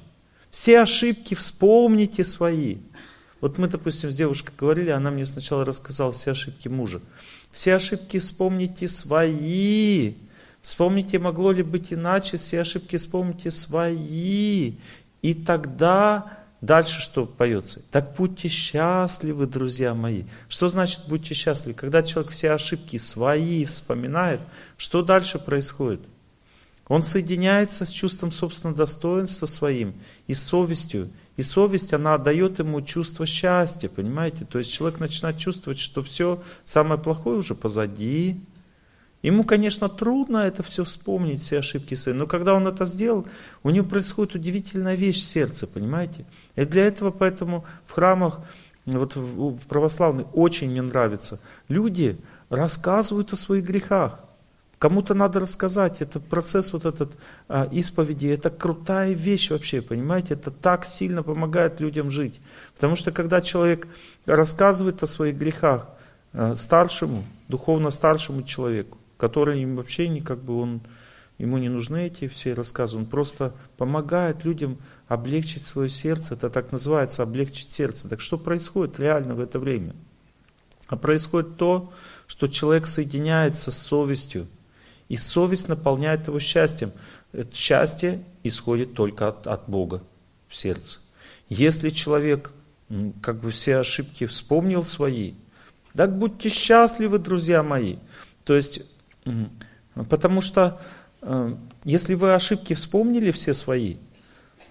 Все 0.51 0.81
ошибки 0.81 1.35
вспомните 1.35 2.25
свои. 2.25 2.79
Вот 3.41 3.59
мы, 3.59 3.69
допустим, 3.69 4.11
с 4.11 4.15
девушкой 4.15 4.53
говорили, 4.59 4.91
она 4.91 5.11
мне 5.11 5.27
сначала 5.27 5.65
рассказала 5.65 6.13
все 6.13 6.31
ошибки 6.31 6.69
мужа. 6.69 7.01
Все 7.53 7.75
ошибки 7.75 8.19
вспомните 8.19 8.89
свои. 8.89 10.15
Вспомните, 10.67 11.21
могло 11.21 11.53
ли 11.53 11.63
быть 11.63 11.93
иначе, 11.93 12.39
все 12.39 12.63
ошибки 12.63 12.97
вспомните 12.97 13.53
свои. 13.53 14.73
И 15.23 15.35
тогда 15.47 16.39
дальше 16.61 17.01
что 17.03 17.25
поется? 17.25 17.83
Так 17.93 18.17
будьте 18.17 18.49
счастливы, 18.49 19.47
друзья 19.47 19.95
мои. 19.95 20.25
Что 20.49 20.67
значит 20.67 21.03
будьте 21.07 21.35
счастливы? 21.35 21.75
Когда 21.75 22.03
человек 22.03 22.33
все 22.33 22.51
ошибки 22.51 22.99
свои 22.99 23.65
вспоминает, 23.65 24.41
что 24.77 25.03
дальше 25.03 25.39
происходит? 25.39 26.01
Он 26.89 27.05
соединяется 27.05 27.87
с 27.87 27.91
чувством 27.91 28.33
собственного 28.33 28.77
достоинства 28.77 29.47
своим 29.47 29.95
и 30.27 30.35
совестью. 30.35 31.11
И 31.37 31.43
совесть, 31.43 31.95
она 31.95 32.19
дает 32.19 32.59
ему 32.59 32.83
чувство 32.83 33.25
счастья, 33.25 33.89
понимаете? 33.89 34.45
То 34.45 34.59
есть 34.59 34.73
человек 34.73 34.99
начинает 34.99 35.39
чувствовать, 35.39 35.79
что 35.79 36.03
все 36.03 36.43
самое 36.65 37.01
плохое 37.01 37.39
уже 37.39 37.55
позади, 37.55 38.41
Ему, 39.23 39.45
конечно, 39.45 39.89
трудно 39.89 40.39
это 40.39 40.63
все 40.63 40.85
вспомнить, 40.85 41.43
все 41.43 41.59
ошибки 41.59 41.95
свои, 41.95 42.15
но 42.15 42.27
когда 42.27 42.55
он 42.55 42.69
это 42.69 42.85
сделал, 42.85 43.27
у 43.63 43.71
него 43.71 43.87
происходит 43.87 44.35
удивительная 44.35 44.95
вещь 44.95 45.21
в 45.21 45.27
сердце, 45.27 45.67
понимаете? 45.67 46.27
И 46.55 46.65
для 46.65 46.87
этого 46.87 47.11
поэтому 47.11 47.65
в 47.87 47.93
храмах, 47.93 48.41
вот 48.85 49.17
в 49.17 49.67
православных, 49.67 50.27
очень 50.37 50.71
мне 50.71 50.83
нравится, 50.83 51.41
люди 51.69 52.19
рассказывают 52.51 53.33
о 53.33 53.37
своих 53.37 53.65
грехах. 53.65 54.21
Кому-то 54.79 55.15
надо 55.15 55.41
рассказать, 55.41 56.03
это 56.03 56.21
процесс 56.21 56.75
вот 56.75 56.85
этот 56.85 57.13
а, 57.49 57.67
исповеди, 57.73 58.27
это 58.27 58.51
крутая 58.51 59.13
вещь 59.13 59.51
вообще, 59.51 59.81
понимаете, 59.81 60.35
это 60.35 60.51
так 60.51 60.85
сильно 60.85 61.23
помогает 61.23 61.81
людям 61.81 62.11
жить. 62.11 62.41
Потому 62.75 62.95
что 62.95 63.11
когда 63.11 63.41
человек 63.41 63.89
рассказывает 64.27 65.03
о 65.03 65.07
своих 65.07 65.37
грехах 65.37 65.89
а, 66.35 66.55
старшему, 66.57 67.25
духовно 67.49 67.91
старшему 67.91 68.43
человеку, 68.43 68.99
который 69.17 69.63
им 69.63 69.77
вообще 69.77 70.09
не 70.09 70.21
как 70.21 70.43
бы 70.43 70.61
он, 70.61 70.81
ему 71.39 71.59
не 71.59 71.69
нужны 71.69 72.07
эти 72.07 72.29
все 72.29 72.55
рассказы, 72.55 72.97
он 72.97 73.07
просто 73.07 73.55
помогает 73.77 74.45
людям 74.45 74.79
облегчить 75.09 75.65
свое 75.65 75.89
сердце, 75.89 76.35
это 76.35 76.51
так 76.51 76.73
называется 76.73 77.23
облегчить 77.23 77.73
сердце. 77.73 78.09
Так 78.09 78.21
что 78.21 78.39
происходит 78.39 78.99
реально 78.99 79.35
в 79.35 79.41
это 79.41 79.59
время? 79.59 79.95
А 80.89 80.97
происходит 80.97 81.57
то, 81.57 81.93
что 82.27 82.49
человек 82.49 82.87
соединяется 82.87 83.71
с 83.71 83.79
совестью, 83.79 84.47
и 85.09 85.17
совесть 85.17 85.69
наполняет 85.69 86.27
его 86.27 86.41
счастьем. 86.41 86.93
Это 87.33 87.55
счастье 87.55 88.25
исходит 88.43 88.95
только 88.95 89.29
от, 89.29 89.47
от 89.47 89.69
Бога 89.69 90.03
в 90.49 90.57
сердце. 90.57 90.99
Если 91.49 91.91
человек 91.91 92.53
как 93.21 93.41
бы 93.41 93.51
все 93.51 93.77
ошибки 93.77 94.27
вспомнил 94.27 94.83
свои, 94.83 95.35
так 95.95 96.17
будьте 96.19 96.49
счастливы, 96.49 97.19
друзья 97.19 97.63
мои. 97.63 97.97
То 98.45 98.55
есть 98.55 98.83
Потому 100.09 100.41
что 100.41 100.81
э, 101.23 101.55
если 101.85 102.15
вы 102.15 102.35
ошибки 102.35 102.75
вспомнили 102.75 103.31
все 103.31 103.55
свои, 103.55 103.97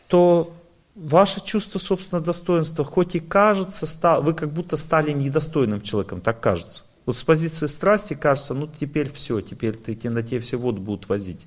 то 0.07 0.53
ваше 0.95 1.43
чувство 1.43 1.79
собственного 1.79 2.25
достоинства, 2.25 2.85
хоть 2.85 3.15
и 3.15 3.19
кажется, 3.19 4.21
вы 4.21 4.33
как 4.33 4.51
будто 4.51 4.77
стали 4.77 5.11
недостойным 5.11 5.81
человеком, 5.81 6.21
так 6.21 6.39
кажется. 6.39 6.83
Вот 7.05 7.17
с 7.17 7.23
позиции 7.23 7.67
страсти 7.67 8.13
кажется, 8.13 8.53
ну 8.53 8.67
теперь 8.67 9.11
все, 9.11 9.41
теперь 9.41 9.75
ты, 9.75 10.09
на 10.09 10.23
тебе 10.23 10.39
все 10.39 10.57
воду 10.57 10.81
будут 10.81 11.07
возить. 11.09 11.45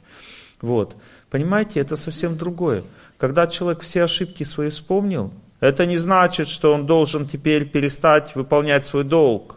Вот. 0.60 0.96
Понимаете, 1.30 1.80
это 1.80 1.96
совсем 1.96 2.36
другое. 2.36 2.84
Когда 3.16 3.46
человек 3.46 3.80
все 3.80 4.04
ошибки 4.04 4.44
свои 4.44 4.70
вспомнил, 4.70 5.32
это 5.60 5.86
не 5.86 5.96
значит, 5.96 6.48
что 6.48 6.72
он 6.72 6.86
должен 6.86 7.26
теперь 7.26 7.68
перестать 7.68 8.34
выполнять 8.34 8.86
свой 8.86 9.04
долг. 9.04 9.56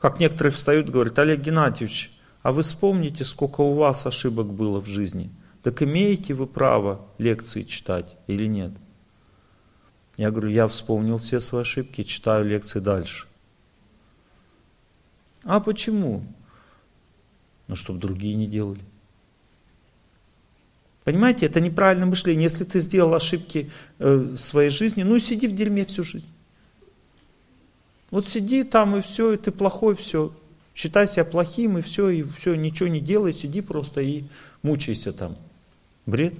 Как 0.00 0.18
некоторые 0.18 0.52
встают 0.52 0.88
и 0.88 0.92
говорят, 0.92 1.18
Олег 1.18 1.40
Геннадьевич, 1.40 2.10
а 2.42 2.52
вы 2.52 2.62
вспомните, 2.62 3.24
сколько 3.24 3.60
у 3.60 3.74
вас 3.74 4.06
ошибок 4.06 4.46
было 4.46 4.80
в 4.80 4.86
жизни. 4.86 5.30
Так 5.62 5.82
имеете 5.82 6.32
вы 6.32 6.46
право 6.46 7.06
лекции 7.18 7.64
читать 7.64 8.16
или 8.26 8.46
нет? 8.46 8.72
Я 10.16 10.30
говорю, 10.30 10.48
я 10.48 10.66
вспомнил 10.68 11.18
все 11.18 11.38
свои 11.38 11.62
ошибки, 11.62 12.02
читаю 12.02 12.46
лекции 12.46 12.80
дальше. 12.80 13.26
А 15.44 15.60
почему? 15.60 16.24
Ну, 17.68 17.76
чтобы 17.76 17.98
другие 17.98 18.34
не 18.34 18.46
делали. 18.46 18.80
Понимаете, 21.04 21.46
это 21.46 21.60
неправильное 21.60 22.06
мышление. 22.06 22.44
Если 22.44 22.64
ты 22.64 22.80
сделал 22.80 23.14
ошибки 23.14 23.70
э, 23.98 24.14
в 24.14 24.36
своей 24.36 24.70
жизни, 24.70 25.02
ну 25.02 25.18
сиди 25.18 25.46
в 25.46 25.54
дерьме 25.54 25.84
всю 25.84 26.04
жизнь. 26.04 26.26
Вот 28.10 28.28
сиди 28.28 28.64
там 28.64 28.96
и 28.96 29.00
все, 29.00 29.32
и 29.32 29.36
ты 29.36 29.52
плохой, 29.52 29.94
все. 29.94 30.32
Считай 30.74 31.06
себя 31.06 31.24
плохим 31.24 31.78
и 31.78 31.82
все, 31.82 32.08
и 32.08 32.22
все, 32.22 32.54
ничего 32.54 32.88
не 32.88 33.00
делай, 33.00 33.32
сиди 33.32 33.60
просто 33.60 34.00
и 34.00 34.24
мучайся 34.62 35.12
там. 35.12 35.36
Бред. 36.06 36.34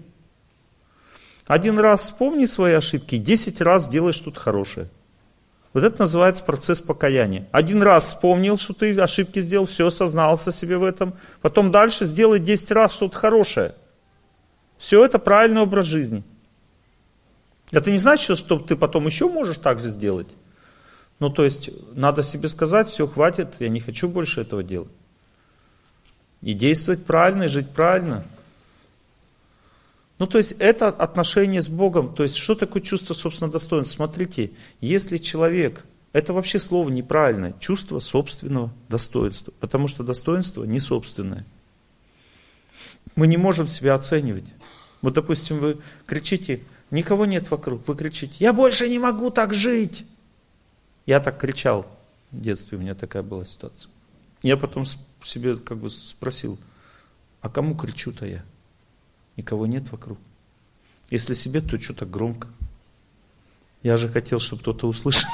Один 1.47 1.79
раз 1.79 2.03
вспомни 2.03 2.47
свои 2.47 2.75
ошибки, 2.75 3.17
десять 3.17 3.61
раз 3.61 3.89
делай 3.89 4.13
что-то 4.13 4.41
хорошее. 4.41 4.89
Вот 5.73 5.85
это 5.85 6.01
называется 6.01 6.45
процесс 6.45 6.81
покаяния. 6.81 7.49
Один 7.53 7.83
раз 7.83 8.07
вспомнил, 8.07 8.59
что 8.59 8.73
ты 8.73 8.99
ошибки 8.99 9.41
сделал, 9.41 9.67
все, 9.67 9.89
сознался 9.91 10.51
себе 10.51 10.79
в 10.79 10.85
этом. 10.85 11.15
Потом 11.43 11.71
дальше 11.71 12.07
сделай 12.07 12.41
десять 12.41 12.73
раз 12.73 12.93
что-то 12.93 13.17
хорошее. 13.17 13.75
Все 14.79 15.05
это 15.05 15.19
правильный 15.19 15.61
образ 15.61 15.87
жизни. 15.87 16.25
Это 17.71 17.93
не 17.93 17.99
значит, 17.99 18.37
что 18.37 18.59
ты 18.59 18.75
потом 18.75 19.07
еще 19.07 19.29
можешь 19.29 19.59
так 19.59 19.79
же 19.79 19.89
сделать. 19.89 20.29
Ну, 21.21 21.29
то 21.29 21.45
есть, 21.45 21.71
надо 21.95 22.23
себе 22.23 22.49
сказать, 22.49 22.89
все, 22.89 23.07
хватит, 23.07 23.55
я 23.61 23.69
не 23.69 23.81
хочу 23.81 24.09
больше 24.09 24.41
этого 24.41 24.63
делать. 24.63 24.91
И 26.41 26.55
действовать 26.55 27.05
правильно, 27.05 27.45
и 27.45 27.49
жить 27.49 27.69
правильно. 27.69 28.25
Ну, 30.19 30.27
то 30.27 30.39
есть, 30.39 30.53
это 30.59 30.89
отношение 30.89 31.61
с 31.61 31.69
Богом. 31.69 32.15
То 32.15 32.23
есть, 32.23 32.37
что 32.37 32.55
такое 32.55 32.83
чувство 32.83 33.13
собственного 33.13 33.53
достоинства? 33.53 33.97
Смотрите, 33.97 34.51
если 34.81 35.19
человек, 35.19 35.85
это 36.15 36.33
вообще 36.33 36.59
слово 36.59 36.89
неправильное, 36.89 37.55
чувство 37.61 37.99
собственного 38.01 38.73
достоинства. 38.89 39.53
Потому 39.61 39.89
что 39.89 40.03
достоинство 40.03 40.65
не 40.65 40.81
собственное. 40.81 41.45
Мы 43.15 43.27
не 43.27 43.37
можем 43.37 43.69
себя 43.69 43.95
оценивать. 43.95 44.45
Вот, 45.03 45.13
допустим, 45.13 45.59
вы 45.59 45.79
кричите, 46.07 46.61
никого 46.91 47.27
нет 47.27 47.51
вокруг, 47.51 47.87
вы 47.87 47.95
кричите, 47.95 48.35
я 48.39 48.55
больше 48.55 48.89
не 48.89 48.99
могу 48.99 49.31
так 49.31 49.53
жить. 49.53 50.05
Я 51.11 51.19
так 51.19 51.39
кричал 51.39 51.87
в 52.31 52.41
детстве, 52.41 52.79
у 52.79 52.81
меня 52.81 52.95
такая 52.95 53.25
была 53.25 53.45
ситуация. 53.45 53.91
Я 54.43 54.57
потом 54.57 54.85
себе 55.25 55.57
как 55.57 55.79
бы 55.79 55.91
спросил, 55.91 56.57
а 57.41 57.49
кому 57.49 57.75
кричу-то 57.75 58.27
я? 58.27 58.45
Никого 59.37 59.67
нет 59.67 59.91
вокруг. 59.91 60.21
Если 61.11 61.35
себе, 61.35 61.63
то 61.63 61.81
что-то 61.81 62.07
громко. 62.07 62.47
Я 63.83 63.97
же 63.97 64.09
хотел, 64.09 64.39
чтобы 64.39 64.63
кто-то 64.63 64.87
услышал. 64.87 65.29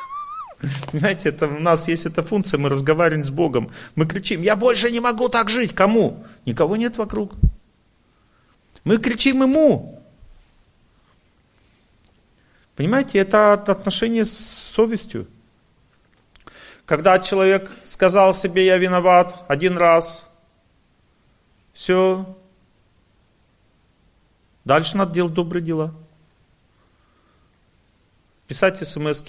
Понимаете, 0.90 1.28
это 1.28 1.46
у 1.46 1.60
нас 1.60 1.88
есть 1.88 2.06
эта 2.06 2.22
функция, 2.22 2.56
мы 2.56 2.70
разговариваем 2.70 3.22
с 3.22 3.28
Богом. 3.28 3.70
Мы 3.94 4.06
кричим, 4.06 4.40
я 4.40 4.56
больше 4.56 4.90
не 4.90 5.00
могу 5.00 5.28
так 5.28 5.50
жить. 5.50 5.74
Кому? 5.74 6.24
Никого 6.46 6.76
нет 6.76 6.96
вокруг. 6.96 7.34
Мы 8.84 8.96
кричим 8.96 9.42
Ему. 9.42 10.01
Понимаете, 12.76 13.18
это 13.18 13.52
отношение 13.52 14.24
с 14.24 14.32
совестью. 14.32 15.26
Когда 16.86 17.18
человек 17.18 17.70
сказал 17.84 18.34
себе, 18.34 18.66
я 18.66 18.76
виноват 18.76 19.44
один 19.48 19.76
раз, 19.76 20.34
все, 21.74 22.36
дальше 24.64 24.96
надо 24.96 25.12
делать 25.12 25.34
добрые 25.34 25.62
дела. 25.62 25.94
Писать 28.46 28.86
смс 28.86 29.24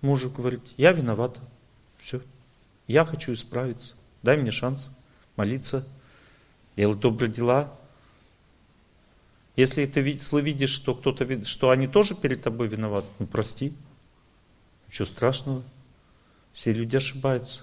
мужу, 0.00 0.30
говорить, 0.30 0.74
я 0.76 0.92
виноват, 0.92 1.36
все, 1.98 2.20
я 2.86 3.04
хочу 3.04 3.32
исправиться, 3.32 3.94
дай 4.22 4.36
мне 4.36 4.50
шанс 4.50 4.90
молиться, 5.36 5.86
делать 6.76 7.00
добрые 7.00 7.30
дела, 7.30 7.72
если 9.58 9.86
ты 9.86 10.00
видишь, 10.00 10.70
что 10.70 10.94
кто-то 10.94 11.44
что 11.44 11.70
они 11.70 11.88
тоже 11.88 12.14
перед 12.14 12.40
тобой 12.42 12.68
виноваты, 12.68 13.08
ну 13.18 13.26
прости. 13.26 13.72
Ничего 14.86 15.04
страшного. 15.04 15.64
Все 16.52 16.72
люди 16.72 16.94
ошибаются. 16.94 17.62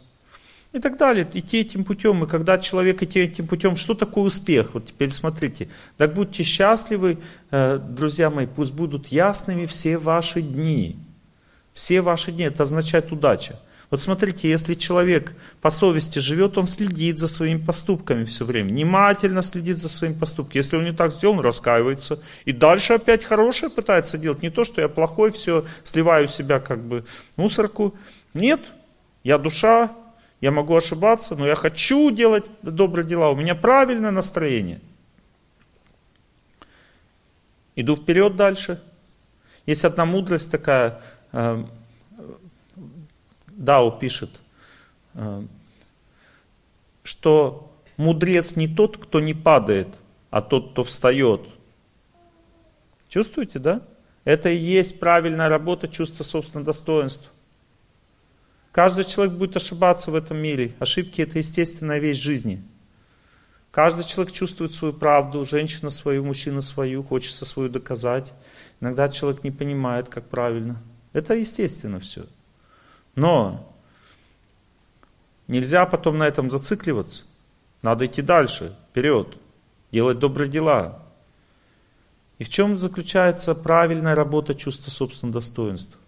И 0.73 0.79
так 0.79 0.97
далее, 0.97 1.25
идти 1.33 1.61
этим 1.61 1.85
путем. 1.85 2.25
И 2.25 2.27
когда 2.27 2.57
человек 2.57 3.01
идти 3.01 3.21
этим 3.21 3.47
путем, 3.47 3.77
что 3.77 3.93
такое 3.93 4.25
успех? 4.25 4.73
Вот 4.73 4.87
теперь 4.87 5.09
смотрите. 5.11 5.69
Так 5.95 6.13
будьте 6.13 6.43
счастливы, 6.43 7.17
э, 7.51 7.77
друзья 7.77 8.29
мои, 8.29 8.45
пусть 8.45 8.73
будут 8.73 9.07
ясными 9.07 9.65
все 9.65 9.97
ваши 9.97 10.41
дни. 10.41 10.99
Все 11.73 12.01
ваши 12.01 12.33
дни, 12.33 12.43
это 12.43 12.63
означает 12.63 13.09
удача. 13.13 13.57
Вот 13.91 14.01
смотрите, 14.01 14.49
если 14.49 14.73
человек 14.73 15.33
по 15.61 15.69
совести 15.69 16.19
живет, 16.19 16.57
он 16.57 16.67
следит 16.67 17.19
за 17.19 17.27
своими 17.27 17.59
поступками 17.63 18.23
все 18.23 18.43
время, 18.43 18.69
внимательно 18.69 19.41
следит 19.41 19.77
за 19.77 19.89
своими 19.89 20.17
поступками. 20.17 20.57
Если 20.57 20.75
он 20.75 20.85
не 20.85 20.93
так 20.93 21.11
сделал, 21.11 21.35
он 21.35 21.41
раскаивается. 21.41 22.19
И 22.45 22.51
дальше 22.51 22.93
опять 22.93 23.23
хорошее 23.23 23.69
пытается 23.69 24.17
делать. 24.17 24.41
Не 24.41 24.49
то, 24.49 24.63
что 24.63 24.81
я 24.81 24.89
плохой, 24.89 25.31
все, 25.31 25.65
сливаю 25.83 26.27
себя 26.27 26.59
как 26.59 26.83
бы 26.83 27.05
мусорку. 27.37 27.93
Нет, 28.33 28.61
я 29.23 29.37
душа, 29.37 29.91
я 30.41 30.51
могу 30.51 30.75
ошибаться, 30.75 31.35
но 31.35 31.47
я 31.47 31.55
хочу 31.55 32.11
делать 32.11 32.45
добрые 32.61 33.07
дела. 33.07 33.29
У 33.29 33.35
меня 33.35 33.55
правильное 33.55 34.11
настроение. 34.11 34.81
Иду 37.75 37.95
вперед 37.95 38.35
дальше. 38.35 38.81
Есть 39.65 39.85
одна 39.85 40.05
мудрость 40.05 40.51
такая, 40.51 41.01
э, 41.31 41.65
Дао 43.55 43.91
пишет, 43.91 44.29
э, 45.13 45.43
что 47.03 47.73
мудрец 47.97 48.55
не 48.55 48.67
тот, 48.67 48.97
кто 48.97 49.19
не 49.19 49.33
падает, 49.33 49.87
а 50.29 50.41
тот, 50.41 50.71
кто 50.71 50.83
встает. 50.83 51.41
Чувствуете, 53.07 53.59
да? 53.59 53.81
Это 54.25 54.49
и 54.49 54.57
есть 54.57 54.99
правильная 54.99 55.47
работа 55.47 55.87
чувства 55.87 56.23
собственного 56.23 56.65
достоинства. 56.65 57.29
Каждый 58.71 59.05
человек 59.05 59.35
будет 59.35 59.55
ошибаться 59.55 60.11
в 60.11 60.15
этом 60.15 60.37
мире. 60.37 60.73
Ошибки 60.79 61.21
это 61.21 61.37
естественная 61.37 61.99
вещь 61.99 62.17
жизни. 62.17 62.61
Каждый 63.71 64.03
человек 64.03 64.33
чувствует 64.33 64.73
свою 64.73 64.93
правду, 64.93 65.45
женщина 65.45 65.89
свою, 65.89 66.25
мужчина 66.25 66.61
свою, 66.61 67.03
хочется 67.03 67.45
свою 67.45 67.69
доказать. 67.69 68.33
Иногда 68.81 69.07
человек 69.07 69.43
не 69.43 69.51
понимает, 69.51 70.09
как 70.09 70.27
правильно. 70.27 70.81
Это 71.13 71.35
естественно 71.35 72.01
все. 72.01 72.25
Но 73.15 73.73
нельзя 75.47 75.85
потом 75.85 76.17
на 76.17 76.27
этом 76.27 76.49
зацикливаться. 76.49 77.23
Надо 77.81 78.05
идти 78.05 78.21
дальше, 78.21 78.75
вперед, 78.89 79.37
делать 79.91 80.19
добрые 80.19 80.49
дела. 80.49 81.03
И 82.37 82.43
в 82.43 82.49
чем 82.49 82.77
заключается 82.77 83.55
правильная 83.55 84.15
работа 84.15 84.55
чувства 84.55 84.91
собственного 84.91 85.35
достоинства? 85.39 85.99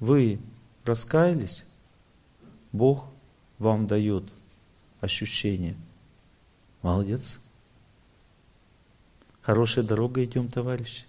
Вы 0.00 0.40
раскаялись, 0.84 1.64
Бог 2.72 3.06
вам 3.58 3.86
дает 3.86 4.24
ощущение. 5.00 5.76
Молодец. 6.82 7.38
Хорошая 9.42 9.84
дорога 9.84 10.24
идем, 10.24 10.48
товарищи. 10.48 11.04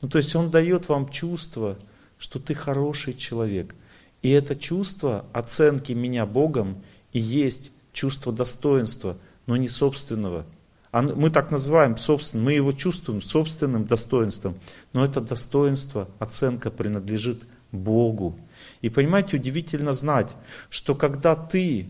Ну, 0.00 0.08
то 0.08 0.18
есть 0.18 0.34
Он 0.36 0.50
дает 0.50 0.88
вам 0.88 1.08
чувство, 1.08 1.76
что 2.18 2.38
ты 2.38 2.54
хороший 2.54 3.14
человек. 3.14 3.74
И 4.22 4.30
это 4.30 4.54
чувство 4.54 5.24
оценки 5.32 5.92
меня 5.92 6.26
Богом 6.26 6.82
и 7.12 7.18
есть 7.18 7.72
чувство 7.92 8.32
достоинства, 8.32 9.16
но 9.46 9.56
не 9.56 9.68
собственного. 9.68 10.44
Мы 10.92 11.30
так 11.30 11.50
называем 11.50 11.96
собственным, 11.96 12.46
мы 12.46 12.52
его 12.54 12.72
чувствуем 12.72 13.22
собственным 13.22 13.84
достоинством, 13.84 14.56
но 14.92 15.04
это 15.04 15.20
достоинство, 15.20 16.08
оценка 16.18 16.70
принадлежит 16.70 17.42
Богу. 17.70 18.36
И 18.82 18.88
понимаете, 18.88 19.36
удивительно 19.36 19.92
знать, 19.92 20.28
что 20.68 20.94
когда 20.94 21.36
ты 21.36 21.88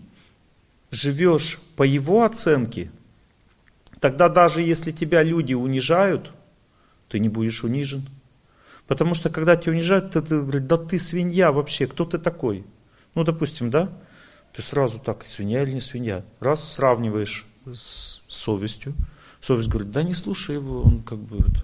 живешь 0.90 1.58
по 1.76 1.82
его 1.82 2.24
оценке, 2.24 2.90
тогда 4.00 4.28
даже 4.28 4.62
если 4.62 4.92
тебя 4.92 5.22
люди 5.22 5.54
унижают, 5.54 6.30
ты 7.08 7.18
не 7.18 7.28
будешь 7.28 7.64
унижен. 7.64 8.06
Потому 8.90 9.14
что 9.14 9.30
когда 9.30 9.54
тебя 9.54 9.70
унижают, 9.70 10.10
ты, 10.10 10.20
ты 10.20 10.40
говоришь, 10.40 10.62
да 10.64 10.76
ты 10.76 10.98
свинья 10.98 11.52
вообще, 11.52 11.86
кто 11.86 12.04
ты 12.04 12.18
такой? 12.18 12.66
Ну, 13.14 13.22
допустим, 13.22 13.70
да? 13.70 13.88
Ты 14.52 14.62
сразу 14.62 14.98
так, 14.98 15.24
свинья 15.28 15.62
или 15.62 15.70
не 15.70 15.80
свинья. 15.80 16.24
Раз 16.40 16.72
сравниваешь 16.72 17.46
с 17.72 18.20
совестью. 18.26 18.94
Совесть 19.40 19.68
говорит, 19.68 19.92
да 19.92 20.02
не 20.02 20.12
слушай 20.12 20.56
его, 20.56 20.82
он 20.82 21.04
как 21.04 21.18
бы 21.20 21.36
это... 21.36 21.62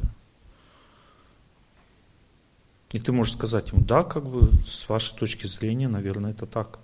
И 2.92 3.00
ты 3.00 3.10
можешь 3.10 3.34
сказать 3.34 3.72
ему, 3.72 3.82
да, 3.82 4.04
как 4.04 4.24
бы 4.24 4.52
с 4.64 4.88
вашей 4.88 5.16
точки 5.16 5.48
зрения, 5.48 5.88
наверное, 5.88 6.30
это 6.30 6.46
так. 6.46 6.78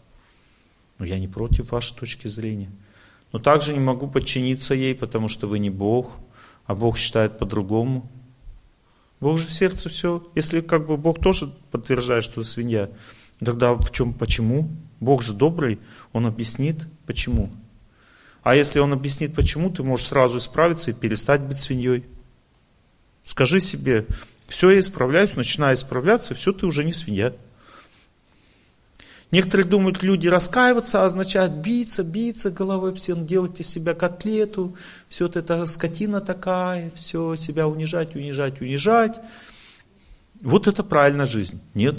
Но 0.98 1.04
я 1.04 1.20
не 1.20 1.28
против 1.28 1.70
вашей 1.70 1.96
точки 1.96 2.26
зрения. 2.26 2.72
Но 3.30 3.38
также 3.38 3.74
не 3.74 3.80
могу 3.80 4.08
подчиниться 4.08 4.74
ей, 4.74 4.96
потому 4.96 5.28
что 5.28 5.46
вы 5.46 5.60
не 5.60 5.70
Бог, 5.70 6.16
а 6.66 6.74
Бог 6.74 6.98
считает 6.98 7.38
по-другому. 7.38 8.10
Бог 9.22 9.38
же 9.38 9.46
в 9.46 9.52
сердце 9.52 9.88
все. 9.88 10.28
Если 10.34 10.60
как 10.60 10.88
бы 10.88 10.96
Бог 10.96 11.20
тоже 11.20 11.46
подтверждает, 11.70 12.24
что 12.24 12.42
ты 12.42 12.44
свинья, 12.44 12.90
тогда 13.38 13.74
в 13.74 13.92
чем, 13.92 14.14
почему? 14.14 14.68
Бог 14.98 15.22
же 15.22 15.32
добрый, 15.32 15.78
Он 16.12 16.26
объяснит, 16.26 16.78
почему. 17.06 17.48
А 18.42 18.56
если 18.56 18.80
Он 18.80 18.92
объяснит, 18.92 19.36
почему, 19.36 19.70
ты 19.70 19.84
можешь 19.84 20.06
сразу 20.08 20.38
исправиться 20.38 20.90
и 20.90 20.94
перестать 20.94 21.40
быть 21.40 21.58
свиньей. 21.58 22.02
Скажи 23.24 23.60
себе, 23.60 24.06
все, 24.48 24.70
я 24.70 24.80
исправляюсь, 24.80 25.36
начинаю 25.36 25.76
исправляться, 25.76 26.34
все, 26.34 26.52
ты 26.52 26.66
уже 26.66 26.82
не 26.82 26.92
свинья. 26.92 27.32
Некоторые 29.32 29.66
думают, 29.66 30.02
люди 30.02 30.28
раскаиваться 30.28 31.06
означает 31.06 31.52
биться, 31.52 32.04
биться 32.04 32.50
головой 32.50 32.90
об 32.90 32.98
стену, 32.98 33.24
делать 33.24 33.58
из 33.60 33.66
себя 33.66 33.94
котлету, 33.94 34.76
все 35.08 35.24
вот 35.24 35.36
это 35.36 35.64
скотина 35.64 36.20
такая, 36.20 36.90
все 36.94 37.34
себя 37.36 37.66
унижать, 37.66 38.14
унижать, 38.14 38.60
унижать. 38.60 39.18
Вот 40.42 40.68
это 40.68 40.84
правильная 40.84 41.24
жизнь. 41.24 41.62
Нет. 41.72 41.96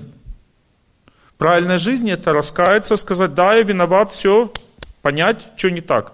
Правильная 1.39 1.79
жизнь 1.79 2.07
это 2.11 2.33
раскаяться, 2.33 2.95
сказать, 2.97 3.33
да, 3.33 3.55
я 3.55 3.63
виноват, 3.63 4.11
все, 4.11 4.53
понять, 5.01 5.41
что 5.55 5.71
не 5.71 5.81
так. 5.81 6.13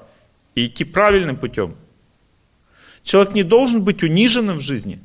И 0.55 0.67
идти 0.67 0.85
правильным 0.85 1.35
путем. 1.35 1.75
Человек 3.03 3.33
не 3.33 3.43
должен 3.43 3.83
быть 3.83 4.03
униженным 4.03 4.59
в 4.59 4.61
жизни. 4.61 5.01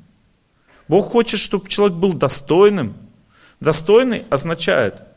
Бог 0.86 1.10
хочет, 1.10 1.40
чтобы 1.40 1.68
человек 1.68 1.98
был 1.98 2.12
достойным. 2.12 2.94
Достойный 3.58 4.26
означает– 4.30 5.02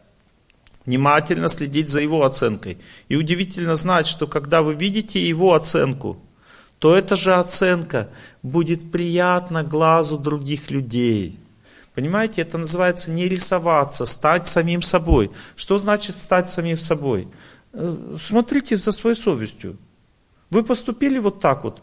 внимательно 0.87 1.49
следить 1.49 1.89
за 1.89 1.99
его 1.99 2.23
оценкой. 2.23 2.79
И 3.09 3.15
удивительно 3.15 3.75
знать, 3.75 4.07
что 4.07 4.25
когда 4.25 4.61
вы 4.61 4.73
видите 4.73 5.19
его 5.19 5.53
оценку, 5.53 6.17
то 6.79 6.95
эта 6.95 7.15
же 7.15 7.35
оценка 7.35 8.09
будет 8.41 8.91
приятна 8.91 9.63
глазу 9.63 10.17
других 10.17 10.71
людей. 10.71 11.39
Понимаете, 11.93 12.41
это 12.41 12.57
называется 12.57 13.11
не 13.11 13.27
рисоваться, 13.27 14.05
стать 14.05 14.47
самим 14.47 14.81
собой. 14.81 15.31
Что 15.55 15.77
значит 15.77 16.15
стать 16.15 16.49
самим 16.49 16.77
собой? 16.77 17.27
Э, 17.73 18.15
смотрите 18.25 18.77
за 18.77 18.91
своей 18.91 19.17
совестью. 19.17 19.77
Вы 20.49 20.63
поступили 20.63 21.19
вот 21.19 21.41
так 21.41 21.63
вот, 21.63 21.81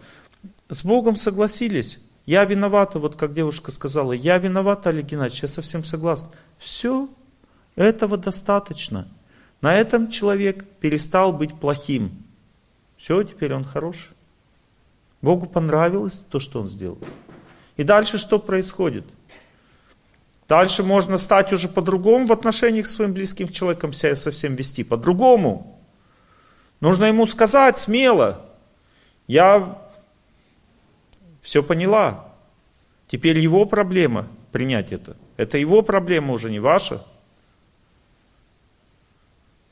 с 0.71 0.83
Богом 0.83 1.17
согласились. 1.17 1.99
Я 2.25 2.45
виновата, 2.45 2.99
вот 2.99 3.17
как 3.17 3.35
девушка 3.35 3.71
сказала, 3.71 4.13
я 4.13 4.39
виновата, 4.39 4.89
Олег 4.89 5.05
Геннадьевич, 5.05 5.43
я 5.43 5.49
совсем 5.49 5.85
согласна. 5.85 6.31
Все, 6.57 7.11
этого 7.77 8.17
достаточно. 8.17 9.09
На 9.61 9.75
этом 9.75 10.11
человек 10.11 10.65
перестал 10.81 11.33
быть 11.33 11.55
плохим. 11.59 12.23
Все, 12.97 13.23
теперь 13.23 13.55
он 13.55 13.65
хороший. 13.65 14.11
Богу 15.23 15.47
понравилось 15.47 16.19
то, 16.19 16.39
что 16.39 16.61
он 16.61 16.69
сделал. 16.69 16.99
И 17.77 17.83
дальше 17.83 18.19
что 18.19 18.39
происходит? 18.39 19.05
Дальше 20.49 20.83
можно 20.83 21.17
стать 21.17 21.53
уже 21.53 21.69
по-другому 21.69 22.27
в 22.27 22.33
отношениях 22.33 22.87
с 22.87 22.93
своим 22.93 23.15
близким 23.15 23.49
человеком, 23.49 23.93
себя 23.93 24.15
совсем 24.15 24.55
вести 24.55 24.85
по-другому. 24.85 25.81
Нужно 26.81 27.07
ему 27.07 27.27
сказать 27.27 27.79
смело, 27.79 28.45
я 29.27 29.79
все 31.41 31.63
поняла. 31.63 32.29
Теперь 33.09 33.39
его 33.39 33.65
проблема 33.65 34.29
принять 34.53 34.93
это. 34.93 35.17
Это 35.37 35.57
его 35.57 35.83
проблема 35.83 36.35
уже, 36.35 36.51
не 36.51 36.61
ваша. 36.61 37.03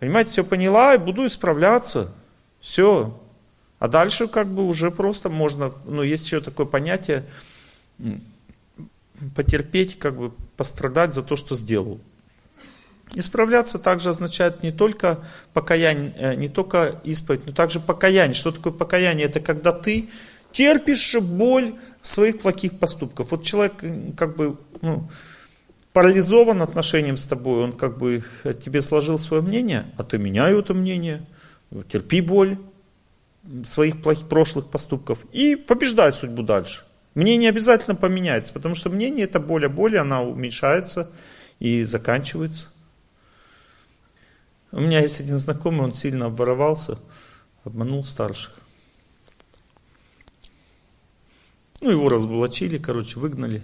Понимаете, 0.02 0.30
все 0.30 0.42
поняла 0.42 0.96
и 0.96 0.98
буду 0.98 1.24
исправляться. 1.26 2.12
Все. 2.60 3.16
А 3.78 3.86
дальше 3.86 4.26
как 4.26 4.48
бы 4.48 4.66
уже 4.66 4.90
просто 4.90 5.28
можно, 5.28 5.72
ну 5.84 6.02
есть 6.02 6.26
еще 6.26 6.40
такое 6.40 6.66
понятие, 6.66 7.24
потерпеть, 9.36 10.00
как 10.00 10.16
бы 10.16 10.32
пострадать 10.56 11.14
за 11.14 11.22
то, 11.22 11.36
что 11.36 11.54
сделал. 11.54 12.00
Исправляться 13.14 13.78
также 13.78 14.10
означает 14.10 14.64
не 14.64 14.72
только 14.72 15.20
покаяние, 15.52 16.12
э, 16.18 16.34
не 16.34 16.48
только 16.48 17.00
исповедь, 17.04 17.46
но 17.46 17.52
также 17.52 17.78
покаяние. 17.78 18.34
Что 18.34 18.50
такое 18.50 18.72
покаяние? 18.72 19.26
Это 19.26 19.38
когда 19.38 19.70
ты 19.70 20.08
терпишь 20.50 21.14
боль 21.14 21.74
своих 22.02 22.40
плохих 22.40 22.76
поступков. 22.76 23.30
Вот 23.30 23.44
человек 23.44 23.74
как 24.16 24.34
бы 24.34 24.56
ну, 24.80 25.08
парализован 25.92 26.62
отношением 26.62 27.16
с 27.16 27.24
тобой, 27.24 27.64
он 27.64 27.72
как 27.72 27.98
бы 27.98 28.24
тебе 28.64 28.80
сложил 28.80 29.18
свое 29.18 29.42
мнение, 29.42 29.86
а 29.96 30.04
ты 30.04 30.18
меняй 30.18 30.58
это 30.58 30.74
мнение, 30.74 31.26
терпи 31.90 32.20
боль 32.20 32.58
своих 33.64 34.02
плохих, 34.02 34.28
прошлых 34.28 34.68
поступков 34.68 35.18
и 35.32 35.56
побеждай 35.56 36.12
судьбу 36.12 36.42
дальше. 36.42 36.84
Мнение 37.14 37.50
обязательно 37.50 37.94
поменяется, 37.94 38.52
потому 38.52 38.74
что 38.74 38.88
мнение 38.88 39.24
это 39.24 39.38
боль, 39.38 39.66
а 39.66 39.68
боль 39.68 39.98
она 39.98 40.22
уменьшается 40.22 41.10
и 41.58 41.84
заканчивается. 41.84 42.68
У 44.70 44.80
меня 44.80 45.00
есть 45.00 45.20
один 45.20 45.36
знакомый, 45.36 45.82
он 45.82 45.94
сильно 45.94 46.26
обворовался, 46.26 46.98
обманул 47.64 48.04
старших. 48.04 48.54
Ну, 51.82 51.90
его 51.90 52.08
разоблачили, 52.08 52.78
короче, 52.78 53.18
выгнали. 53.18 53.62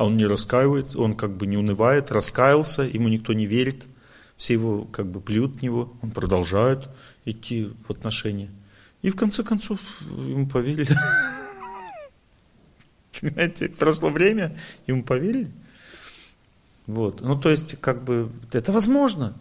А 0.00 0.06
он 0.06 0.16
не 0.16 0.24
раскаивается, 0.24 0.98
он 0.98 1.14
как 1.14 1.36
бы 1.36 1.46
не 1.46 1.58
унывает, 1.58 2.10
раскаялся, 2.10 2.84
ему 2.84 3.08
никто 3.08 3.34
не 3.34 3.44
верит. 3.44 3.84
Все 4.38 4.54
его 4.54 4.86
как 4.86 5.04
бы 5.04 5.20
плюют 5.20 5.60
него, 5.60 5.92
он 6.00 6.10
продолжает 6.10 6.88
идти 7.26 7.70
в 7.86 7.92
отношения. 7.92 8.48
И 9.02 9.10
в 9.10 9.16
конце 9.16 9.42
концов 9.42 9.78
ему 10.00 10.48
поверили. 10.48 10.96
Понимаете, 13.20 13.68
прошло 13.68 14.08
время, 14.08 14.56
ему 14.86 15.04
поверили. 15.04 15.50
Вот. 16.86 17.20
Ну, 17.20 17.38
то 17.38 17.50
есть, 17.50 17.78
как 17.78 18.02
бы, 18.02 18.32
это 18.52 18.72
возможно. 18.72 19.36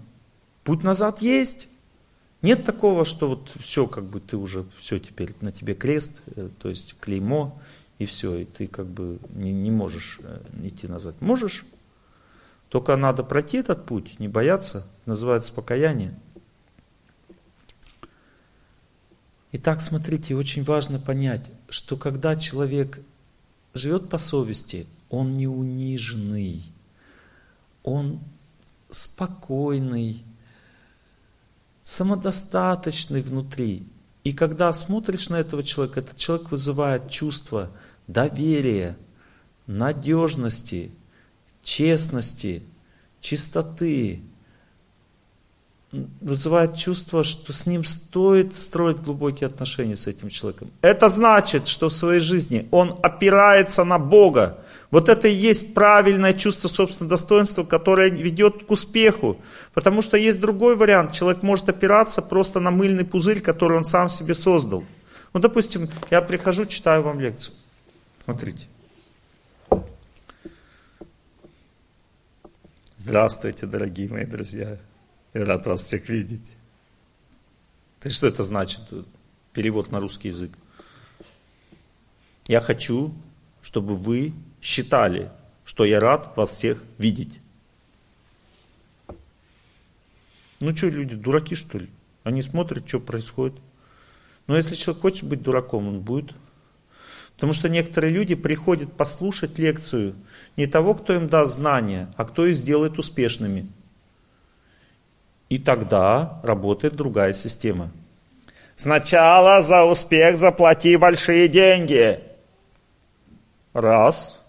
Путь 0.65 0.83
назад 0.83 1.21
есть. 1.21 1.69
Нет 2.41 2.65
такого, 2.65 3.05
что 3.05 3.29
вот 3.29 3.49
все, 3.61 3.87
как 3.87 4.03
бы 4.03 4.19
ты 4.19 4.35
уже, 4.35 4.65
все 4.77 4.99
теперь 4.99 5.33
на 5.39 5.53
тебе 5.53 5.73
крест, 5.73 6.23
э, 6.35 6.49
то 6.59 6.67
есть 6.67 6.95
клеймо, 6.99 7.61
и 7.99 8.05
все, 8.05 8.37
и 8.37 8.45
ты 8.45 8.67
как 8.67 8.87
бы 8.87 9.19
не, 9.29 9.51
не 9.51 9.69
можешь 9.69 10.19
э, 10.23 10.41
идти 10.63 10.87
назад. 10.87 11.21
Можешь, 11.21 11.65
только 12.69 12.95
надо 12.95 13.23
пройти 13.23 13.57
этот 13.57 13.85
путь, 13.85 14.19
не 14.19 14.29
бояться, 14.29 14.87
называется 15.05 15.53
покаяние. 15.53 16.17
Итак, 19.51 19.81
смотрите, 19.81 20.35
очень 20.35 20.63
важно 20.63 20.97
понять, 20.97 21.45
что 21.67 21.97
когда 21.97 22.35
человек 22.35 22.99
живет 23.73 24.09
по 24.09 24.17
совести, 24.17 24.87
он 25.09 25.35
не 25.35 25.47
униженный, 25.47 26.63
он 27.83 28.19
спокойный, 28.89 30.23
самодостаточный 31.83 33.21
внутри. 33.21 33.85
И 34.23 34.31
когда 34.31 34.71
смотришь 34.71 35.29
на 35.29 35.37
этого 35.37 35.63
человека, 35.63 36.01
этот 36.01 36.17
человек 36.17 36.51
вызывает 36.51 37.09
чувство 37.09 37.71
доверия, 38.09 38.97
надежности, 39.67 40.91
честности, 41.63 42.63
чистоты, 43.21 44.21
вызывает 45.91 46.75
чувство, 46.75 47.23
что 47.23 47.53
с 47.53 47.65
ним 47.65 47.85
стоит 47.85 48.55
строить 48.55 48.97
глубокие 48.97 49.47
отношения 49.47 49.95
с 49.95 50.07
этим 50.07 50.29
человеком. 50.29 50.71
Это 50.81 51.09
значит, 51.09 51.67
что 51.67 51.89
в 51.89 51.93
своей 51.93 52.19
жизни 52.19 52.67
он 52.71 52.99
опирается 53.01 53.83
на 53.83 53.97
Бога, 53.97 54.59
вот 54.91 55.07
это 55.07 55.27
и 55.27 55.33
есть 55.33 55.75
правильное 55.75 56.33
чувство 56.33 56.67
собственного 56.67 57.11
достоинства, 57.11 57.63
которое 57.63 58.09
ведет 58.09 58.65
к 58.65 58.71
успеху. 58.71 59.37
Потому 59.75 60.01
что 60.01 60.17
есть 60.17 60.39
другой 60.39 60.75
вариант. 60.75 61.13
Человек 61.13 61.43
может 61.43 61.69
опираться 61.69 62.23
просто 62.23 62.59
на 62.59 62.71
мыльный 62.71 63.05
пузырь, 63.05 63.39
который 63.39 63.77
он 63.77 63.85
сам 63.85 64.09
себе 64.09 64.33
создал. 64.33 64.83
Ну, 65.31 65.39
допустим, 65.39 65.87
я 66.09 66.21
прихожу, 66.23 66.65
читаю 66.65 67.03
вам 67.03 67.19
лекцию. 67.19 67.53
Смотрите. 68.29 68.67
Здравствуйте, 72.95 73.65
дорогие 73.65 74.07
мои 74.07 74.25
друзья. 74.27 74.77
Я 75.33 75.45
рад 75.45 75.65
вас 75.65 75.81
всех 75.81 76.09
видеть. 76.09 76.51
Ты 77.99 78.11
что 78.11 78.27
это 78.27 78.43
значит? 78.43 78.81
Перевод 79.51 79.91
на 79.91 79.99
русский 79.99 80.27
язык. 80.27 80.51
Я 82.45 82.61
хочу, 82.61 83.15
чтобы 83.63 83.95
вы 83.95 84.33
считали, 84.61 85.31
что 85.65 85.83
я 85.83 85.99
рад 85.99 86.37
вас 86.37 86.51
всех 86.51 86.83
видеть. 86.99 87.33
Ну 90.59 90.77
что, 90.77 90.87
люди, 90.87 91.15
дураки 91.15 91.55
что 91.55 91.79
ли? 91.79 91.89
Они 92.23 92.43
смотрят, 92.43 92.87
что 92.87 92.99
происходит. 92.99 93.59
Но 94.45 94.55
если 94.55 94.75
человек 94.75 95.01
хочет 95.01 95.27
быть 95.27 95.41
дураком, 95.41 95.87
он 95.87 96.01
будет. 96.01 96.35
Потому 97.39 97.53
что 97.53 97.69
некоторые 97.69 98.11
люди 98.11 98.35
приходят 98.35 98.91
послушать 98.91 99.57
лекцию 99.57 100.13
не 100.57 100.67
того, 100.67 100.93
кто 100.93 101.13
им 101.13 101.29
даст 101.29 101.55
знания, 101.55 102.09
а 102.17 102.25
кто 102.25 102.45
их 102.45 102.57
сделает 102.57 102.99
успешными. 102.99 103.69
И 105.47 105.57
тогда 105.57 106.41
работает 106.43 106.97
другая 106.97 107.31
система. 107.31 107.91
Сначала 108.75 109.61
за 109.61 109.85
успех 109.85 110.37
заплати 110.37 110.97
большие 110.97 111.47
деньги. 111.47 112.19
Раз. 113.71 114.45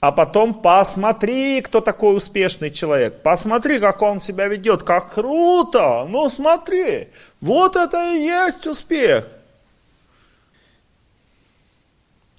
А 0.00 0.12
потом 0.12 0.54
посмотри, 0.54 1.60
кто 1.60 1.82
такой 1.82 2.16
успешный 2.16 2.70
человек. 2.70 3.20
Посмотри, 3.22 3.80
как 3.80 4.00
он 4.00 4.18
себя 4.18 4.46
ведет. 4.46 4.82
Как 4.82 5.12
круто! 5.12 6.06
Ну 6.08 6.30
смотри, 6.30 7.08
вот 7.42 7.76
это 7.76 8.14
и 8.14 8.22
есть 8.22 8.66
успех. 8.66 9.26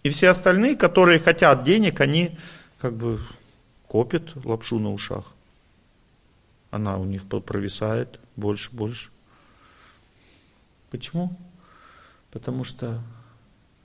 И 0.03 0.09
все 0.09 0.29
остальные, 0.29 0.75
которые 0.75 1.19
хотят 1.19 1.63
денег, 1.63 2.01
они 2.01 2.37
как 2.79 2.95
бы 2.95 3.19
копят 3.87 4.35
лапшу 4.45 4.79
на 4.79 4.91
ушах. 4.91 5.33
Она 6.71 6.97
у 6.97 7.05
них 7.05 7.27
провисает 7.27 8.19
больше, 8.35 8.71
больше. 8.71 9.09
Почему? 10.89 11.37
Потому 12.31 12.63
что 12.63 13.01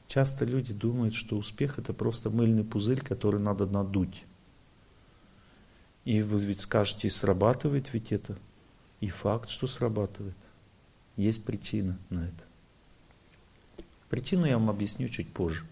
Часто 0.09 0.45
люди 0.45 0.73
думают, 0.73 1.14
что 1.14 1.37
успех 1.37 1.79
это 1.79 1.93
просто 1.93 2.31
мыльный 2.31 2.64
пузырь, 2.64 3.01
который 3.01 3.41
надо 3.41 3.67
надуть. 3.67 4.25
И 6.05 6.23
вы 6.23 6.41
ведь 6.41 6.61
скажете, 6.61 7.11
срабатывает 7.11 7.93
ведь 7.93 8.12
это. 8.12 8.37
И 9.01 9.09
факт, 9.09 9.51
что 9.51 9.67
срабатывает. 9.67 10.37
Есть 11.17 11.45
причина 11.45 11.99
на 12.09 12.29
это. 12.29 13.85
Причину 14.09 14.47
я 14.47 14.59
вам 14.59 14.71
объясню 14.71 15.09
чуть 15.09 15.33
позже. 15.33 15.67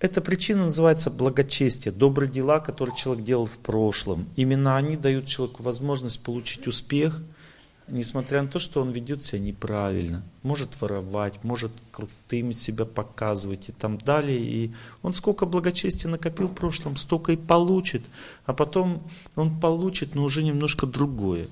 Эта 0.00 0.20
причина 0.20 0.64
называется 0.64 1.10
благочестие, 1.10 1.92
добрые 1.92 2.30
дела, 2.30 2.60
которые 2.60 2.94
человек 2.96 3.24
делал 3.24 3.46
в 3.46 3.58
прошлом. 3.58 4.26
Именно 4.36 4.76
они 4.76 4.96
дают 4.96 5.26
человеку 5.26 5.62
возможность 5.62 6.22
получить 6.22 6.66
успех– 6.66 7.20
несмотря 7.88 8.42
на 8.42 8.48
то, 8.48 8.58
что 8.58 8.80
он 8.80 8.90
ведет 8.90 9.24
себя 9.24 9.40
неправильно, 9.40 10.22
может 10.42 10.80
воровать, 10.80 11.42
может 11.44 11.70
крутым 11.90 12.52
себя 12.52 12.84
показывать 12.84 13.68
и 13.68 13.72
там 13.72 13.98
далее. 13.98 14.38
И 14.38 14.72
он 15.02 15.14
сколько 15.14 15.46
благочестия 15.46 16.10
накопил 16.10 16.48
в 16.48 16.54
прошлом, 16.54 16.96
столько 16.96 17.32
и 17.32 17.36
получит. 17.36 18.02
А 18.46 18.54
потом 18.54 19.02
он 19.36 19.60
получит, 19.60 20.14
но 20.14 20.24
уже 20.24 20.42
немножко 20.42 20.86
другое. 20.86 21.48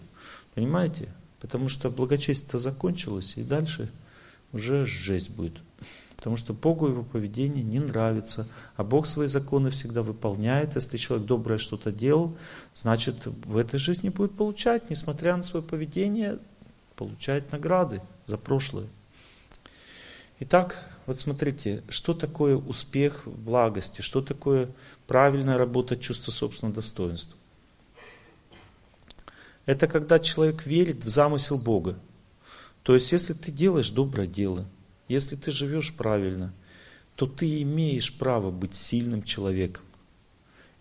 Понимаете? 0.54 1.08
Потому 1.40 1.68
что 1.68 1.90
благочестие-то 1.90 2.58
закончилось, 2.58 3.34
и 3.36 3.42
дальше 3.42 3.90
уже 4.52 4.86
жесть 4.86 5.30
будет. 5.30 5.54
Потому 6.22 6.36
что 6.36 6.52
Богу 6.52 6.86
его 6.86 7.02
поведение 7.02 7.64
не 7.64 7.80
нравится. 7.80 8.46
А 8.76 8.84
Бог 8.84 9.08
свои 9.08 9.26
законы 9.26 9.70
всегда 9.70 10.04
выполняет. 10.04 10.76
Если 10.76 10.96
человек 10.96 11.26
доброе 11.26 11.58
что-то 11.58 11.90
делал, 11.90 12.36
значит 12.76 13.16
в 13.26 13.56
этой 13.56 13.80
жизни 13.80 14.08
будет 14.08 14.36
получать, 14.36 14.88
несмотря 14.88 15.36
на 15.36 15.42
свое 15.42 15.66
поведение, 15.66 16.38
получать 16.94 17.50
награды 17.50 18.02
за 18.26 18.38
прошлое. 18.38 18.86
Итак, 20.38 20.78
вот 21.06 21.18
смотрите, 21.18 21.82
что 21.88 22.14
такое 22.14 22.56
успех 22.56 23.26
в 23.26 23.36
благости, 23.36 24.00
что 24.00 24.22
такое 24.22 24.70
правильная 25.08 25.58
работа 25.58 25.96
чувства 25.96 26.30
собственного 26.30 26.76
достоинства. 26.76 27.36
Это 29.66 29.88
когда 29.88 30.20
человек 30.20 30.66
верит 30.66 31.04
в 31.04 31.08
замысел 31.08 31.58
Бога. 31.58 31.98
То 32.84 32.94
есть, 32.94 33.10
если 33.10 33.32
ты 33.32 33.50
делаешь 33.50 33.90
доброе 33.90 34.28
дело– 34.28 34.66
если 35.12 35.36
ты 35.36 35.50
живешь 35.50 35.94
правильно, 35.94 36.52
то 37.16 37.26
ты 37.26 37.62
имеешь 37.62 38.16
право 38.16 38.50
быть 38.50 38.76
сильным 38.76 39.22
человеком. 39.22 39.84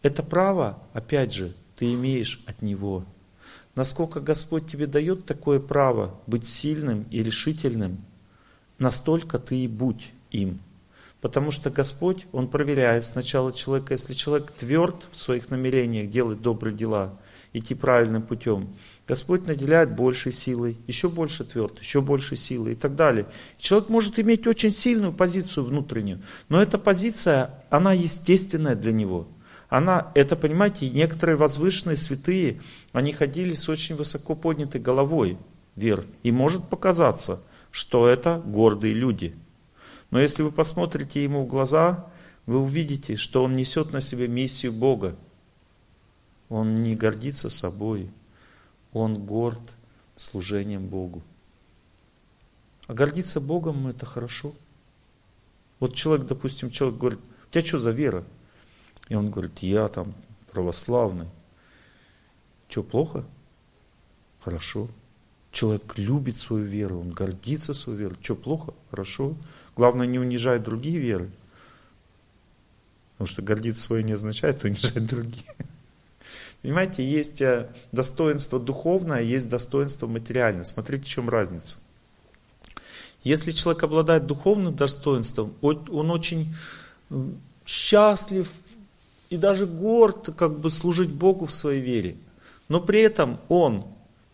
Это 0.02 0.24
право, 0.24 0.82
опять 0.94 1.34
же, 1.34 1.52
ты 1.76 1.94
имеешь 1.94 2.42
от 2.48 2.62
Него. 2.62 3.06
Насколько 3.76 4.20
Господь 4.20 4.68
тебе 4.68 4.88
дает 4.88 5.26
такое 5.26 5.60
право 5.60 6.20
быть 6.28 6.48
сильным 6.48 7.06
и 7.12 7.22
решительным, 7.22 8.04
настолько 8.80 9.38
ты 9.38 9.58
и 9.58 9.68
будь 9.68 10.12
им. 10.32 10.60
Потому 11.20 11.52
что 11.52 11.70
Господь, 11.70 12.26
Он 12.32 12.48
проверяет 12.48 13.06
сначала 13.06 13.54
человека, 13.54 13.94
если 13.94 14.14
человек 14.14 14.52
тверд 14.52 14.96
в 15.12 15.20
своих 15.20 15.50
намерениях 15.50 16.10
делать 16.10 16.42
добрые 16.42 16.76
дела, 16.76 17.20
идти 17.54 17.76
правильным 17.76 18.24
путем, 18.24 18.76
Господь 19.12 19.46
наделяет 19.46 19.94
большей 19.94 20.32
силой, 20.32 20.78
еще 20.88 21.10
больше 21.10 21.44
тверд, 21.44 21.78
еще 21.82 22.00
больше 22.00 22.38
силы 22.38 22.72
и 22.72 22.76
так 22.76 22.96
далее. 22.96 23.28
Человек 23.58 23.90
может 23.90 24.18
иметь 24.20 24.48
очень 24.48 24.74
сильную 24.74 25.12
позицию 25.12 25.66
внутреннюю, 25.66 26.22
но 26.48 26.64
эта 26.64 26.78
позиция, 26.78 27.50
она 27.70 27.92
естественная 27.92 28.74
для 28.74 28.94
него. 28.94 29.28
она, 29.68 30.14
это, 30.16 30.38
понимаете, 30.38 30.90
некоторые 30.90 31.36
возвышенные 31.36 31.98
святые, 31.98 32.62
они 32.94 33.12
ходили 33.12 33.54
с 33.54 33.68
очень 33.68 33.98
высоко 33.98 34.34
поднятой 34.34 34.80
головой 34.80 35.38
вверх. 35.76 36.06
И 36.24 36.32
может 36.32 36.70
показаться, 36.70 37.44
что 37.70 38.08
это 38.08 38.42
гордые 38.46 38.94
люди. 38.94 39.36
Но 40.10 40.22
если 40.22 40.42
вы 40.42 40.54
посмотрите 40.54 41.22
ему 41.22 41.44
в 41.44 41.48
глаза, 41.48 42.08
вы 42.46 42.60
увидите, 42.60 43.18
что 43.18 43.44
он 43.44 43.58
несет 43.58 43.92
на 43.92 44.00
себе 44.00 44.30
миссию 44.30 44.72
Бога. 44.72 45.18
Он 46.48 46.82
не 46.82 46.96
гордится 46.96 47.50
собой, 47.50 48.10
он 48.94 49.26
горд 49.26 49.62
служением 50.18 50.88
Богу. 50.88 51.22
А 52.88 52.94
гордиться 52.94 53.40
Богом 53.40 53.88
это 53.88 54.06
хорошо. 54.06 54.54
Вот 55.80 55.96
человек, 55.96 56.28
допустим, 56.28 56.70
человек 56.70 57.00
говорит, 57.00 57.20
у 57.48 57.52
тебя 57.52 57.66
что 57.66 57.80
за 57.80 57.92
вера? 57.92 58.24
И 59.10 59.16
он 59.16 59.32
говорит, 59.32 59.60
я 59.60 59.88
там 59.88 60.14
православный. 60.52 61.28
Что, 62.70 62.84
плохо? 62.84 63.26
Хорошо. 64.42 64.90
Человек 65.52 65.98
любит 65.98 66.40
свою 66.40 66.66
веру, 66.66 67.00
он 67.02 67.12
гордится 67.12 67.74
своей 67.74 68.00
верой. 68.00 68.18
Что, 68.22 68.36
плохо? 68.36 68.74
Хорошо. 68.90 69.36
Главное, 69.76 70.08
не 70.08 70.20
унижать 70.20 70.64
другие 70.64 70.98
веры. 70.98 71.30
Потому 73.14 73.28
что 73.28 73.42
гордиться 73.42 73.84
своей 73.84 74.04
не 74.04 74.14
означает 74.14 74.64
унижать 74.64 75.06
другие. 75.08 75.46
Понимаете, 76.62 77.04
есть 77.04 77.42
э, 77.42 77.70
достоинство 77.92 78.60
духовное, 78.60 79.22
есть 79.22 79.50
достоинство 79.50 80.08
материальное. 80.08 80.64
Смотрите, 80.64 81.04
в 81.04 81.08
чем 81.08 81.30
разница. 81.30 81.78
Если 83.24 83.52
человек 83.52 83.84
обладает 83.84 84.26
духовным 84.26 84.76
достоинством, 84.76 85.54
он 85.62 86.12
очень 86.12 86.54
счастлив 87.66 88.50
и 89.30 89.38
даже 89.38 89.66
горд 89.66 90.30
как 90.36 90.60
бы 90.60 90.70
служить 90.70 91.10
Богу 91.10 91.46
в 91.46 91.54
своей 91.54 91.82
вере. 91.82 92.16
Но 92.68 92.82
при 92.82 93.02
этом 93.02 93.40
он 93.48 93.86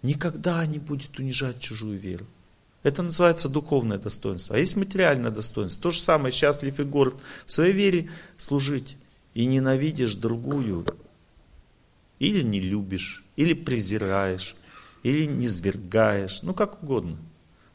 никогда 0.02 0.66
не 0.66 0.80
будет 0.80 1.20
унижать 1.20 1.60
чужую 1.60 2.00
веру. 2.00 2.26
Это 2.84 3.04
называется 3.04 3.50
духовное 3.50 3.98
достоинство. 3.98 4.56
А 4.56 4.60
есть 4.60 4.78
материальное 4.78 5.32
достоинство. 5.32 5.84
То 5.84 5.92
же 5.92 6.00
самое, 6.00 6.34
счастлив 6.34 6.80
и 6.80 6.84
горд 6.84 7.16
в 7.46 7.52
своей 7.52 7.74
вере 7.74 8.10
служить. 8.38 8.96
И 9.34 9.46
ненавидишь 9.46 10.16
другую. 10.16 10.86
Или 12.20 12.42
не 12.42 12.60
любишь, 12.60 13.24
или 13.36 13.54
презираешь, 13.54 14.56
или 15.04 15.26
не 15.26 15.48
свергаешь. 15.48 16.42
Ну, 16.44 16.54
как 16.54 16.84
угодно. 16.84 17.18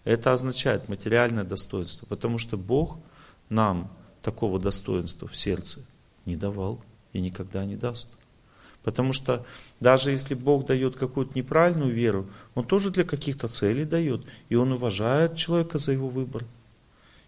Это 0.05 0.32
означает 0.32 0.88
материальное 0.88 1.45
достоинство, 1.45 2.07
потому 2.07 2.38
что 2.38 2.57
Бог 2.57 2.99
нам 3.49 3.90
такого 4.22 4.59
достоинства 4.59 5.28
в 5.28 5.36
сердце 5.36 5.80
не 6.26 6.36
давал 6.36 6.82
и 7.12 7.20
никогда 7.20 7.64
не 7.64 7.76
даст. 7.76 8.09
Потому 8.82 9.12
что 9.12 9.47
даже 9.78 10.11
если 10.11 10.34
Бог 10.34 10.66
дает 10.66 10.97
какую-то 10.97 11.38
неправильную 11.38 11.93
веру, 11.93 12.28
Он 12.55 12.64
тоже 12.64 12.90
для 12.90 13.05
каких-то 13.05 13.49
целей 13.49 13.84
дает. 13.84 14.24
И 14.49 14.57
Он 14.57 14.72
уважает 14.72 15.36
человека 15.36 15.78
за 15.78 15.93
его 15.93 16.09
выбор. 16.09 16.45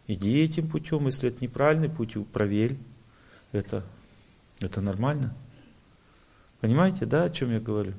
Иди 0.06 0.42
этим 0.42 0.68
путем, 0.68 1.06
если 1.06 1.28
это 1.28 1.42
неправильный 1.42 1.88
путь, 1.88 2.16
проверь. 2.32 2.76
Это, 3.52 3.84
это 4.58 4.80
нормально. 4.80 5.34
Понимаете, 6.60 7.06
да, 7.06 7.24
о 7.24 7.30
чем 7.30 7.52
я 7.52 7.60
говорю? 7.60 7.92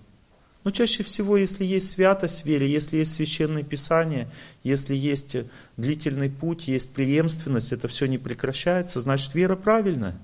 Но 0.66 0.72
чаще 0.72 1.04
всего, 1.04 1.38
если 1.38 1.64
есть 1.64 1.92
святость 1.92 2.42
в 2.42 2.46
вере, 2.48 2.68
если 2.68 2.98
есть 2.98 3.14
священное 3.14 3.62
писание, 3.62 4.28
если 4.64 4.96
есть 4.96 5.36
длительный 5.78 6.32
путь, 6.32 6.68
есть 6.68 6.96
преемственность, 6.96 7.72
это 7.72 7.88
все 7.88 8.08
не 8.08 8.18
прекращается, 8.18 9.00
значит 9.00 9.36
вера 9.36 9.56
правильная. 9.56 10.18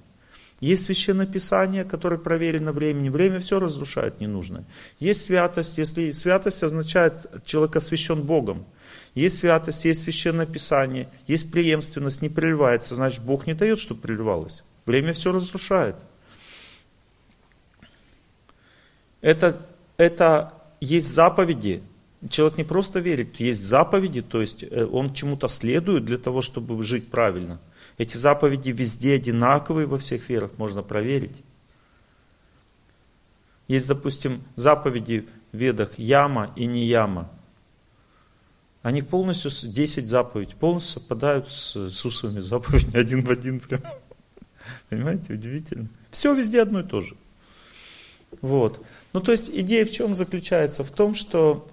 Есть 0.59 0.83
священное 0.83 1.27
писание, 1.27 1.83
которое 1.83 2.17
проверено 2.17 2.71
временем. 2.71 3.11
Время 3.11 3.39
все 3.39 3.59
разрушает 3.59 4.19
ненужное. 4.19 4.63
Есть 4.99 5.23
святость, 5.23 5.77
если 5.77 6.11
святость 6.11 6.63
означает, 6.63 7.13
человек 7.45 7.75
освящен 7.75 8.23
Богом. 8.23 8.65
Есть 9.13 9.37
святость, 9.37 9.85
есть 9.85 10.01
священное 10.01 10.45
писание, 10.45 11.09
есть 11.27 11.51
преемственность, 11.51 12.21
не 12.21 12.29
прерывается, 12.29 12.95
значит 12.95 13.23
Бог 13.23 13.45
не 13.45 13.53
дает, 13.53 13.77
чтобы 13.77 14.01
прерывалось. 14.01 14.63
Время 14.85 15.13
все 15.13 15.31
разрушает. 15.31 15.95
Это 19.21 19.65
это 20.01 20.53
есть 20.79 21.13
заповеди. 21.13 21.83
Человек 22.29 22.57
не 22.57 22.63
просто 22.63 22.99
верит, 22.99 23.39
есть 23.39 23.63
заповеди, 23.63 24.21
то 24.21 24.41
есть 24.41 24.63
э, 24.63 24.85
он 24.85 25.13
чему-то 25.13 25.47
следует 25.47 26.05
для 26.05 26.17
того, 26.17 26.41
чтобы 26.41 26.83
жить 26.83 27.09
правильно. 27.09 27.59
Эти 27.97 28.17
заповеди 28.17 28.71
везде 28.71 29.13
одинаковые 29.13 29.85
во 29.85 29.99
всех 29.99 30.27
верах, 30.29 30.51
можно 30.57 30.81
проверить. 30.81 31.43
Есть, 33.67 33.87
допустим, 33.87 34.41
заповеди 34.55 35.27
в 35.51 35.57
ведах 35.57 35.97
яма 35.97 36.51
и 36.55 36.65
не 36.65 36.85
яма. 36.85 37.29
Они 38.81 39.03
полностью, 39.03 39.51
10 39.51 40.07
заповедей, 40.07 40.55
полностью 40.55 40.99
совпадают 40.99 41.49
с 41.49 41.75
Иисусовыми 41.75 42.39
заповедями 42.39 42.97
один 42.99 43.23
в 43.23 43.29
один 43.29 43.59
прям. 43.59 43.81
Понимаете, 44.89 45.33
удивительно. 45.33 45.87
Все 46.09 46.33
везде 46.33 46.61
одно 46.61 46.79
и 46.79 46.83
то 46.83 47.01
же. 47.01 47.15
Вот. 48.41 48.83
Ну, 49.13 49.19
то 49.19 49.31
есть 49.31 49.49
идея 49.53 49.85
в 49.85 49.91
чем 49.91 50.15
заключается? 50.15 50.83
В 50.83 50.91
том, 50.91 51.15
что 51.15 51.67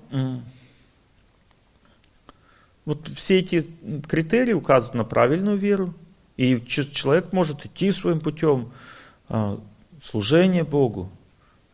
вот 2.85 3.07
все 3.17 3.39
эти 3.41 3.67
критерии 4.09 4.55
указывают 4.55 4.95
на 4.95 5.05
правильную 5.05 5.57
веру, 5.57 5.95
и 6.37 6.65
человек 6.67 7.33
может 7.33 7.67
идти 7.67 7.91
своим 7.91 8.21
путем 8.21 8.73
а, 9.29 9.61
служения 10.03 10.65
Богу, 10.65 11.11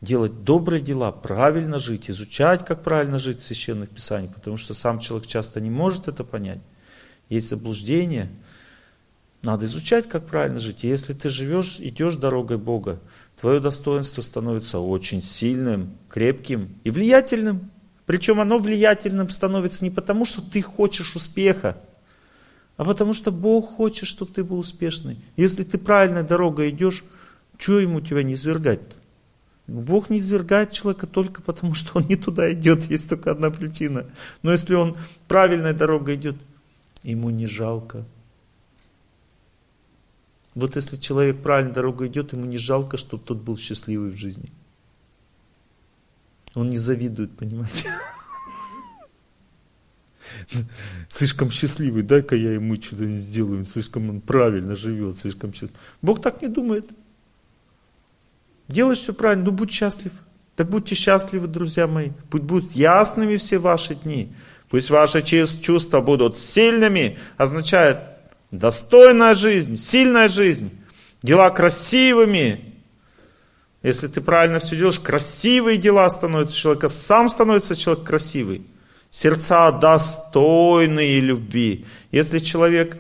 делать 0.00 0.44
добрые 0.44 0.82
дела, 0.82 1.12
правильно 1.12 1.78
жить, 1.78 2.10
изучать, 2.10 2.64
как 2.64 2.82
правильно 2.82 3.18
жить 3.18 3.40
в 3.40 3.44
священных 3.44 3.90
писаниях, 3.90 4.34
потому 4.34 4.56
что 4.56 4.74
сам 4.74 4.98
человек 4.98 5.28
часто 5.28 5.60
не 5.60 5.70
может 5.70 6.08
это 6.08 6.24
понять. 6.24 6.60
Есть 7.28 7.48
заблуждение, 7.48 8.28
надо 9.42 9.66
изучать, 9.66 10.08
как 10.08 10.26
правильно 10.26 10.58
жить. 10.58 10.84
И 10.84 10.88
если 10.88 11.14
ты 11.14 11.28
живешь, 11.28 11.76
идешь 11.78 12.16
дорогой 12.16 12.58
Бога, 12.58 12.98
твое 13.44 13.60
достоинство 13.60 14.22
становится 14.22 14.78
очень 14.78 15.20
сильным, 15.20 15.98
крепким 16.08 16.70
и 16.82 16.90
влиятельным. 16.90 17.70
Причем 18.06 18.40
оно 18.40 18.56
влиятельным 18.56 19.28
становится 19.28 19.84
не 19.84 19.90
потому, 19.90 20.24
что 20.24 20.40
ты 20.40 20.62
хочешь 20.62 21.14
успеха, 21.14 21.76
а 22.78 22.86
потому 22.86 23.12
что 23.12 23.30
Бог 23.30 23.74
хочет, 23.74 24.08
чтобы 24.08 24.32
ты 24.32 24.44
был 24.44 24.58
успешный. 24.58 25.18
Если 25.36 25.62
ты 25.62 25.76
правильной 25.76 26.22
дорогой 26.22 26.70
идешь, 26.70 27.04
что 27.58 27.80
ему 27.80 28.00
тебя 28.00 28.22
не 28.22 28.32
извергать-то? 28.32 28.96
Бог 29.66 30.08
не 30.08 30.20
извергает 30.20 30.72
человека 30.72 31.06
только 31.06 31.42
потому, 31.42 31.74
что 31.74 31.98
он 31.98 32.06
не 32.08 32.16
туда 32.16 32.50
идет, 32.50 32.84
есть 32.90 33.10
только 33.10 33.30
одна 33.30 33.50
причина. 33.50 34.06
Но 34.40 34.52
если 34.52 34.72
он 34.72 34.96
правильной 35.28 35.74
дорогой 35.74 36.14
идет, 36.14 36.36
ему 37.02 37.28
не 37.28 37.46
жалко 37.46 38.06
вот 40.54 40.76
если 40.76 40.96
человек 40.96 41.42
правильной 41.42 41.72
дорогой 41.72 42.08
идет, 42.08 42.32
ему 42.32 42.44
не 42.44 42.58
жалко, 42.58 42.96
чтобы 42.96 43.24
тот 43.24 43.38
был 43.38 43.56
счастливый 43.56 44.10
в 44.10 44.16
жизни. 44.16 44.52
Он 46.54 46.70
не 46.70 46.78
завидует, 46.78 47.36
понимаете? 47.36 47.88
Слишком 51.08 51.50
счастливый, 51.50 52.02
дай-ка 52.02 52.36
я 52.36 52.52
ему 52.52 52.80
что-то 52.80 53.06
сделаю, 53.16 53.66
слишком 53.66 54.10
он 54.10 54.20
правильно 54.20 54.76
живет, 54.76 55.18
слишком 55.18 55.52
счастлив. 55.52 55.76
Бог 56.02 56.22
так 56.22 56.42
не 56.42 56.48
думает. 56.48 56.90
Делаешь 58.68 58.98
все 58.98 59.12
правильно, 59.12 59.44
ну 59.46 59.50
будь 59.50 59.72
счастлив. 59.72 60.12
Так 60.56 60.70
будьте 60.70 60.94
счастливы, 60.94 61.48
друзья 61.48 61.86
мои. 61.86 62.10
Пусть 62.30 62.44
будут 62.44 62.72
ясными 62.72 63.36
все 63.36 63.58
ваши 63.58 63.96
дни. 63.96 64.32
Пусть 64.70 64.90
ваши 64.90 65.22
чувства 65.22 66.00
будут 66.00 66.38
сильными, 66.38 67.18
означает 67.36 67.98
Достойная 68.54 69.34
жизнь, 69.34 69.76
сильная 69.76 70.28
жизнь, 70.28 70.70
дела 71.24 71.50
красивыми. 71.50 72.72
Если 73.82 74.06
ты 74.06 74.20
правильно 74.20 74.60
все 74.60 74.76
делаешь, 74.76 75.00
красивые 75.00 75.76
дела 75.76 76.08
становятся 76.08 76.56
человека, 76.56 76.88
сам 76.88 77.28
становится 77.28 77.74
человек 77.74 78.04
красивый. 78.04 78.62
Сердца 79.10 79.72
достойные 79.72 81.18
любви. 81.18 81.84
Если 82.12 82.38
человек 82.38 82.98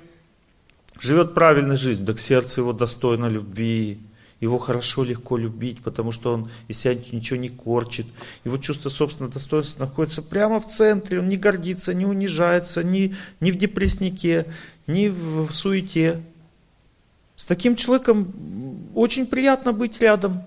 живет 0.98 1.34
правильной 1.34 1.76
жизнью, 1.76 2.08
так 2.08 2.18
сердце 2.18 2.60
его 2.60 2.72
достойно 2.72 3.26
любви. 3.26 4.00
Его 4.40 4.58
хорошо, 4.58 5.04
легко 5.04 5.36
любить, 5.36 5.82
потому 5.82 6.10
что 6.12 6.34
он 6.34 6.50
из 6.66 6.80
себя 6.80 6.94
ничего 7.12 7.38
не 7.38 7.48
корчит. 7.48 8.06
Его 8.44 8.58
чувство 8.58 8.90
собственного 8.90 9.32
достоинства 9.32 9.84
находится 9.84 10.20
прямо 10.20 10.58
в 10.58 10.70
центре. 10.70 11.20
Он 11.20 11.28
не 11.28 11.36
гордится, 11.36 11.94
не 11.94 12.04
унижается, 12.04 12.82
ни, 12.82 13.14
ни 13.40 13.50
в 13.52 13.56
депресснике, 13.56 14.46
ни 14.86 15.08
в 15.08 15.50
суете. 15.52 16.22
С 17.36 17.44
таким 17.44 17.76
человеком 17.76 18.32
очень 18.94 19.26
приятно 19.26 19.72
быть 19.72 20.00
рядом. 20.00 20.44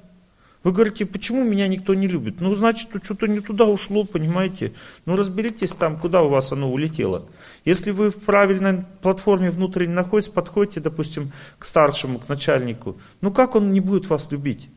Вы 0.63 0.71
говорите, 0.71 1.05
почему 1.05 1.43
меня 1.43 1.67
никто 1.67 1.93
не 1.93 2.07
любит? 2.07 2.41
Ну, 2.41 2.53
значит, 2.55 2.89
что-то 3.03 3.27
не 3.27 3.39
туда 3.39 3.65
ушло, 3.65 4.03
понимаете? 4.03 4.73
Ну, 5.05 5.15
разберитесь 5.15 5.71
там, 5.71 5.97
куда 5.97 6.23
у 6.23 6.29
вас 6.29 6.51
оно 6.51 6.71
улетело. 6.71 7.25
Если 7.63 7.91
вы 7.91 8.09
в 8.09 8.25
правильной 8.25 8.83
платформе 9.01 9.51
внутренне 9.51 9.93
находитесь, 9.93 10.31
подходите, 10.31 10.79
допустим, 10.79 11.31
к 11.57 11.65
старшему, 11.65 12.19
к 12.19 12.27
начальнику. 12.27 12.97
Ну, 13.21 13.31
как 13.31 13.55
он 13.55 13.71
не 13.71 13.79
будет 13.79 14.09
вас 14.09 14.31
любить? 14.31 14.69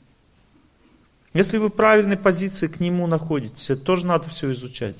Если 1.32 1.58
вы 1.58 1.68
в 1.68 1.74
правильной 1.74 2.16
позиции 2.16 2.66
к 2.66 2.80
нему 2.80 3.06
находитесь, 3.06 3.70
это 3.70 3.82
тоже 3.82 4.06
надо 4.06 4.28
все 4.28 4.52
изучать. 4.52 4.96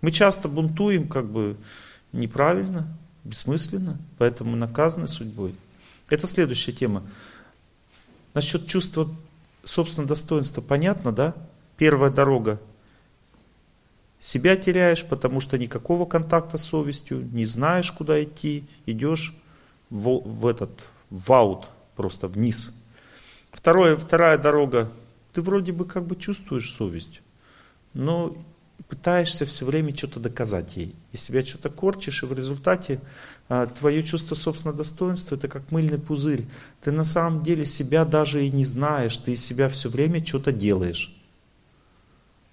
Мы 0.00 0.12
часто 0.12 0.48
бунтуем 0.48 1.08
как 1.08 1.26
бы 1.26 1.56
неправильно, 2.12 2.86
бессмысленно, 3.24 3.98
поэтому 4.18 4.56
наказаны 4.56 5.08
судьбой. 5.08 5.54
Это 6.08 6.26
следующая 6.26 6.72
тема. 6.72 7.02
Насчет 8.34 8.66
чувства 8.66 9.08
собственного 9.64 10.08
достоинства 10.08 10.60
понятно, 10.60 11.12
да? 11.12 11.34
Первая 11.76 12.10
дорога. 12.10 12.60
Себя 14.20 14.56
теряешь, 14.56 15.04
потому 15.04 15.40
что 15.40 15.58
никакого 15.58 16.06
контакта 16.06 16.56
с 16.58 16.64
совестью, 16.64 17.28
не 17.32 17.44
знаешь, 17.44 17.90
куда 17.90 18.22
идти, 18.22 18.64
идешь 18.86 19.34
в, 19.90 20.20
в 20.20 20.46
этот, 20.46 20.70
в 21.10 21.32
аут, 21.32 21.66
просто 21.96 22.28
вниз. 22.28 22.80
Второе, 23.50 23.96
вторая 23.96 24.38
дорога. 24.38 24.90
Ты 25.32 25.42
вроде 25.42 25.72
бы 25.72 25.84
как 25.84 26.04
бы 26.04 26.14
чувствуешь 26.16 26.72
совесть, 26.72 27.20
но 27.94 28.36
пытаешься 28.88 29.46
все 29.46 29.64
время 29.64 29.94
что-то 29.96 30.20
доказать 30.20 30.76
ей. 30.76 30.94
И 31.12 31.16
себя 31.16 31.44
что-то 31.44 31.70
корчишь, 31.70 32.22
и 32.22 32.26
в 32.26 32.32
результате 32.32 33.00
а, 33.48 33.66
твое 33.66 34.02
чувство 34.02 34.34
собственного 34.34 34.76
достоинства 34.76 35.36
это 35.36 35.48
как 35.48 35.70
мыльный 35.70 35.98
пузырь. 35.98 36.44
Ты 36.82 36.90
на 36.90 37.04
самом 37.04 37.42
деле 37.42 37.66
себя 37.66 38.04
даже 38.04 38.44
и 38.44 38.50
не 38.50 38.64
знаешь, 38.64 39.16
ты 39.16 39.32
из 39.32 39.44
себя 39.44 39.68
все 39.68 39.88
время 39.88 40.24
что-то 40.24 40.52
делаешь. 40.52 41.16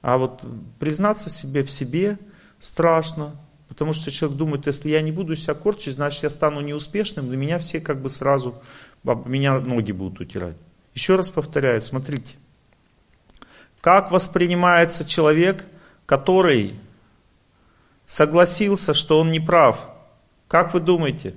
А 0.01 0.17
вот 0.17 0.41
признаться 0.79 1.29
себе 1.29 1.63
в 1.63 1.71
себе 1.71 2.17
страшно, 2.59 3.35
потому 3.67 3.93
что 3.93 4.11
человек 4.11 4.37
думает, 4.37 4.65
если 4.65 4.89
я 4.89 5.01
не 5.01 5.11
буду 5.11 5.35
себя 5.35 5.53
корчить, 5.53 5.93
значит 5.93 6.23
я 6.23 6.29
стану 6.29 6.61
неуспешным, 6.61 7.27
для 7.27 7.37
меня 7.37 7.59
все 7.59 7.79
как 7.79 8.01
бы 8.01 8.09
сразу, 8.09 8.55
меня 9.03 9.59
ноги 9.59 9.91
будут 9.91 10.21
утирать. 10.21 10.57
Еще 10.95 11.15
раз 11.15 11.29
повторяю, 11.29 11.81
смотрите, 11.81 12.35
как 13.81 14.11
воспринимается 14.11 15.05
человек– 15.05 15.65
который 16.09 16.73
согласился, 18.07 18.95
что 18.95 19.19
он 19.19 19.29
не 19.29 19.39
прав, 19.39 19.87
как 20.47 20.73
вы 20.73 20.79
думаете? 20.79 21.35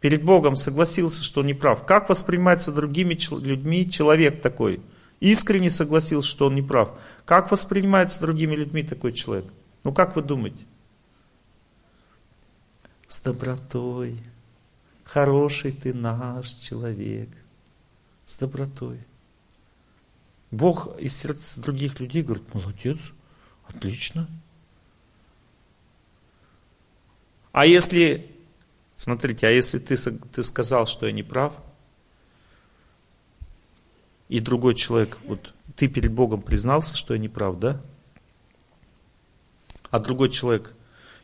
Перед 0.00 0.22
Богом 0.22 0.56
согласился, 0.56 1.24
что 1.24 1.40
он 1.40 1.46
не 1.46 1.54
прав. 1.54 1.86
Как 1.86 2.10
воспринимается 2.10 2.70
другими 2.70 3.16
людьми 3.42 3.90
человек 3.90 4.42
такой? 4.42 4.82
Искренне 5.20 5.70
согласился, 5.70 6.28
что 6.28 6.48
он 6.48 6.54
не 6.54 6.60
прав. 6.60 6.90
Как 7.24 7.50
воспринимается 7.50 8.20
другими 8.20 8.56
людьми 8.56 8.82
такой 8.82 9.14
человек? 9.14 9.46
Ну 9.84 9.94
как 9.94 10.16
вы 10.16 10.22
думаете? 10.22 10.66
С 13.08 13.22
добротой. 13.22 14.20
Хороший 15.02 15.72
ты 15.72 15.94
наш 15.94 16.50
человек. 16.50 17.30
С 18.26 18.36
добротой. 18.36 18.98
Бог 20.54 20.98
из 20.98 21.16
сердца 21.16 21.60
других 21.60 22.00
людей 22.00 22.22
говорит, 22.22 22.54
молодец, 22.54 22.98
отлично. 23.66 24.28
А 27.52 27.66
если, 27.66 28.30
смотрите, 28.96 29.46
а 29.46 29.50
если 29.50 29.78
ты, 29.78 29.96
ты 29.96 30.42
сказал, 30.42 30.86
что 30.86 31.06
я 31.06 31.12
не 31.12 31.22
прав, 31.22 31.54
и 34.28 34.40
другой 34.40 34.74
человек, 34.74 35.18
вот 35.24 35.52
ты 35.76 35.88
перед 35.88 36.12
Богом 36.12 36.40
признался, 36.40 36.96
что 36.96 37.14
я 37.14 37.20
не 37.20 37.28
прав, 37.28 37.58
да? 37.58 37.80
А 39.90 39.98
другой 39.98 40.30
человек 40.30 40.74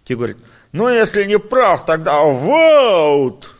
тебе 0.04 0.16
говорит, 0.16 0.38
ну 0.72 0.88
если 0.88 1.24
не 1.24 1.38
прав, 1.38 1.86
тогда 1.86 2.22
вот. 2.22 3.56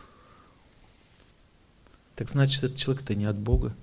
Так 2.15 2.29
значит, 2.29 2.63
этот 2.63 2.77
человек-то 2.77 3.15
не 3.15 3.25
от 3.25 3.37
Бога. 3.37 3.73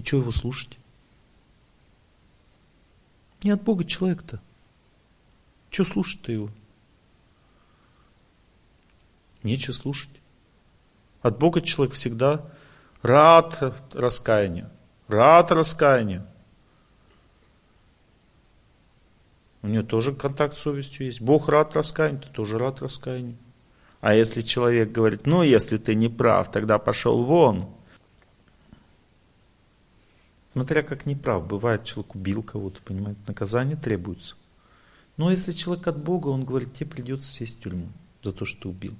И 0.00 0.02
что 0.02 0.16
его 0.16 0.32
слушать? 0.32 0.78
Не 3.42 3.50
от 3.50 3.62
Бога 3.62 3.84
человек-то. 3.84 4.40
Что 5.68 5.84
слушать-то 5.84 6.32
его? 6.32 6.48
Нечего 9.42 9.74
слушать. 9.74 10.08
От 11.20 11.38
Бога 11.38 11.60
человек 11.60 11.94
всегда 11.94 12.42
рад 13.02 13.58
раскаянию. 13.92 14.70
Рад 15.06 15.52
раскаянию. 15.52 16.26
У 19.60 19.66
него 19.66 19.82
тоже 19.82 20.14
контакт 20.14 20.54
с 20.54 20.60
совестью 20.60 21.04
есть. 21.04 21.20
Бог 21.20 21.50
рад 21.50 21.76
раскаянию, 21.76 22.22
ты 22.22 22.28
тоже 22.30 22.56
рад 22.56 22.80
раскаянию. 22.80 23.36
А 24.00 24.14
если 24.14 24.40
человек 24.40 24.92
говорит, 24.92 25.26
ну 25.26 25.42
если 25.42 25.76
ты 25.76 25.94
не 25.94 26.08
прав, 26.08 26.50
тогда 26.50 26.78
пошел 26.78 27.22
вон, 27.22 27.68
Смотря 30.60 30.82
как 30.82 31.06
неправ. 31.06 31.46
Бывает, 31.46 31.84
человек 31.84 32.14
убил 32.14 32.42
кого-то, 32.42 32.82
понимаете, 32.82 33.18
наказание 33.26 33.78
требуется. 33.78 34.34
Но 35.16 35.30
если 35.30 35.52
человек 35.52 35.86
от 35.86 35.98
Бога, 35.98 36.28
он 36.28 36.44
говорит, 36.44 36.74
тебе 36.74 36.90
придется 36.90 37.26
сесть 37.26 37.60
в 37.60 37.62
тюрьму 37.62 37.88
за 38.22 38.34
то, 38.34 38.44
что 38.44 38.68
убил. 38.68 38.94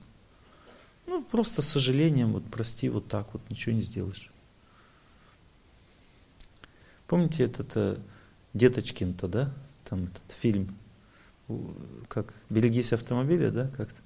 Ну, 1.06 1.22
просто 1.22 1.60
с 1.60 1.68
сожалением, 1.68 2.32
вот 2.32 2.44
прости, 2.46 2.88
вот 2.88 3.08
так 3.08 3.34
вот, 3.34 3.42
ничего 3.50 3.74
не 3.74 3.82
сделаешь. 3.82 4.30
Помните 7.06 7.44
этот 7.44 7.76
э, 7.76 7.98
Деточкин-то, 8.54 9.28
да? 9.28 9.52
Там 9.86 10.04
этот 10.04 10.38
фильм, 10.38 10.74
как 12.08 12.32
«Берегись 12.48 12.94
автомобиля», 12.94 13.50
да, 13.50 13.68
как-то? 13.76 14.00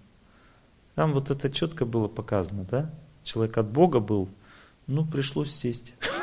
Там 0.96 1.12
вот 1.12 1.30
это 1.30 1.48
четко 1.52 1.84
было 1.84 2.09
показано, 2.09 2.64
да? 2.64 2.90
Человек 3.22 3.57
от 3.59 3.68
Бога 3.68 4.00
был, 4.00 4.28
ну, 4.88 5.07
пришлось 5.07 5.55
сесть. 5.55 5.92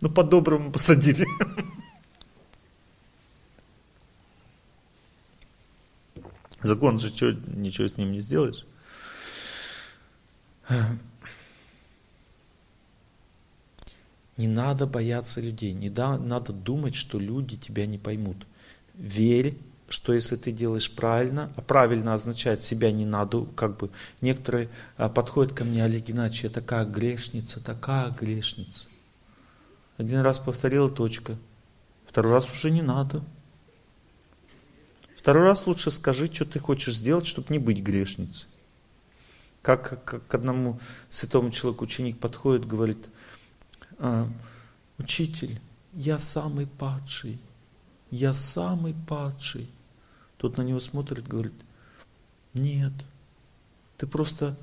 Ну, 0.00 0.10
по-доброму 0.10 0.70
посадили. 0.70 1.26
Закон 6.60 6.98
же 6.98 7.08
что, 7.08 7.32
ничего 7.32 7.88
с 7.88 7.96
ним 7.96 8.12
не 8.12 8.20
сделаешь. 8.20 8.66
Не 14.36 14.46
надо 14.46 14.86
бояться 14.86 15.40
людей, 15.40 15.72
не 15.72 15.90
да, 15.90 16.16
надо 16.16 16.52
думать, 16.52 16.94
что 16.94 17.18
люди 17.18 17.56
тебя 17.56 17.86
не 17.86 17.98
поймут. 17.98 18.46
Верь, 18.94 19.58
что 19.88 20.12
если 20.12 20.36
ты 20.36 20.52
делаешь 20.52 20.94
правильно, 20.94 21.50
а 21.56 21.62
правильно 21.62 22.14
означает 22.14 22.62
себя 22.62 22.92
не 22.92 23.04
надо, 23.04 23.46
как 23.56 23.78
бы 23.78 23.90
некоторые 24.20 24.68
а, 24.96 25.08
подходят 25.08 25.54
ко 25.54 25.64
мне, 25.64 25.82
Олег 25.84 26.04
Геннадьевич, 26.04 26.44
я 26.44 26.50
такая 26.50 26.84
грешница, 26.84 27.64
такая 27.64 28.10
грешница. 28.10 28.86
Один 29.98 30.20
раз 30.20 30.38
повторила 30.38 30.88
точка. 30.88 31.36
Второй 32.06 32.32
раз 32.32 32.50
уже 32.50 32.70
не 32.70 32.82
надо. 32.82 33.22
Второй 35.16 35.42
раз 35.42 35.66
лучше 35.66 35.90
скажи, 35.90 36.32
что 36.32 36.44
ты 36.44 36.60
хочешь 36.60 36.96
сделать, 36.96 37.26
чтобы 37.26 37.48
не 37.50 37.58
быть 37.58 37.82
грешницей. 37.82 38.46
Как, 39.60 40.04
как, 40.04 40.26
к 40.26 40.34
одному 40.34 40.78
святому 41.10 41.50
человеку 41.50 41.84
ученик 41.84 42.18
подходит, 42.18 42.66
говорит, 42.66 43.08
а, 43.98 44.28
учитель, 44.98 45.60
я 45.92 46.18
самый 46.18 46.68
падший, 46.68 47.38
я 48.12 48.32
самый 48.32 48.94
падший. 49.08 49.68
Тот 50.36 50.56
на 50.56 50.62
него 50.62 50.78
смотрит, 50.78 51.26
говорит, 51.26 51.54
нет, 52.54 52.92
ты 53.96 54.06
просто 54.06 54.56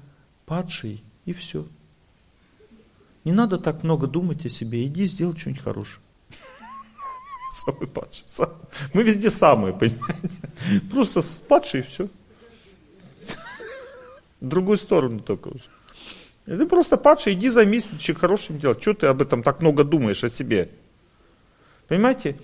падший 0.46 1.04
и 1.26 1.34
все. 1.34 1.68
Не 3.26 3.32
надо 3.32 3.58
так 3.58 3.84
много 3.84 4.08
думать 4.08 4.46
о 4.46 4.50
себе. 4.50 4.86
Иди 4.86 5.08
сделай 5.08 5.36
что-нибудь 5.36 5.64
хорошее. 5.64 6.00
Самый 7.52 7.88
падший. 7.88 8.24
Мы 8.94 9.04
везде 9.04 9.30
самые, 9.30 9.74
понимаете? 9.74 10.30
Просто 10.92 11.24
падший 11.48 11.82
и 11.82 11.84
все. 11.84 12.08
Другую 14.40 14.78
сторону 14.78 15.20
только 15.20 15.48
уже. 15.50 15.64
Ты 16.46 16.68
просто 16.68 16.98
падший, 16.98 17.34
иди 17.34 17.50
займись 17.50 17.88
чем 18.00 18.16
хорошим 18.16 18.60
делом. 18.60 18.80
Что 18.80 18.94
ты 18.94 19.08
об 19.08 19.22
этом 19.22 19.42
так 19.42 19.62
много 19.62 19.84
думаешь 19.84 20.24
о 20.24 20.30
себе? 20.30 20.70
Понимаете? 21.88 22.38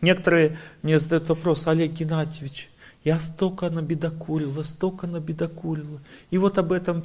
Некоторые 0.00 0.58
мне 0.82 0.98
задают 1.00 1.28
вопрос, 1.28 1.66
Олег 1.66 1.92
Геннадьевич, 1.92 2.70
я 3.02 3.18
столько 3.18 3.68
набедокурила, 3.70 4.62
столько 4.62 5.08
набедокурила. 5.08 6.00
И 6.30 6.38
вот 6.38 6.58
об 6.58 6.70
этом 6.70 7.02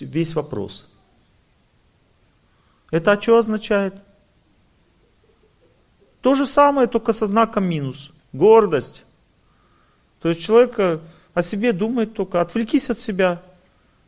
весь 0.00 0.34
вопрос. 0.34 0.86
Это 2.90 3.20
что 3.20 3.38
означает? 3.38 3.94
То 6.20 6.34
же 6.34 6.46
самое, 6.46 6.88
только 6.88 7.12
со 7.12 7.26
знаком 7.26 7.64
минус. 7.64 8.10
Гордость. 8.32 9.04
То 10.20 10.30
есть 10.30 10.40
человек 10.40 11.02
о 11.34 11.42
себе 11.42 11.72
думает 11.72 12.14
только, 12.14 12.40
отвлекись 12.40 12.88
от 12.88 13.00
себя. 13.00 13.42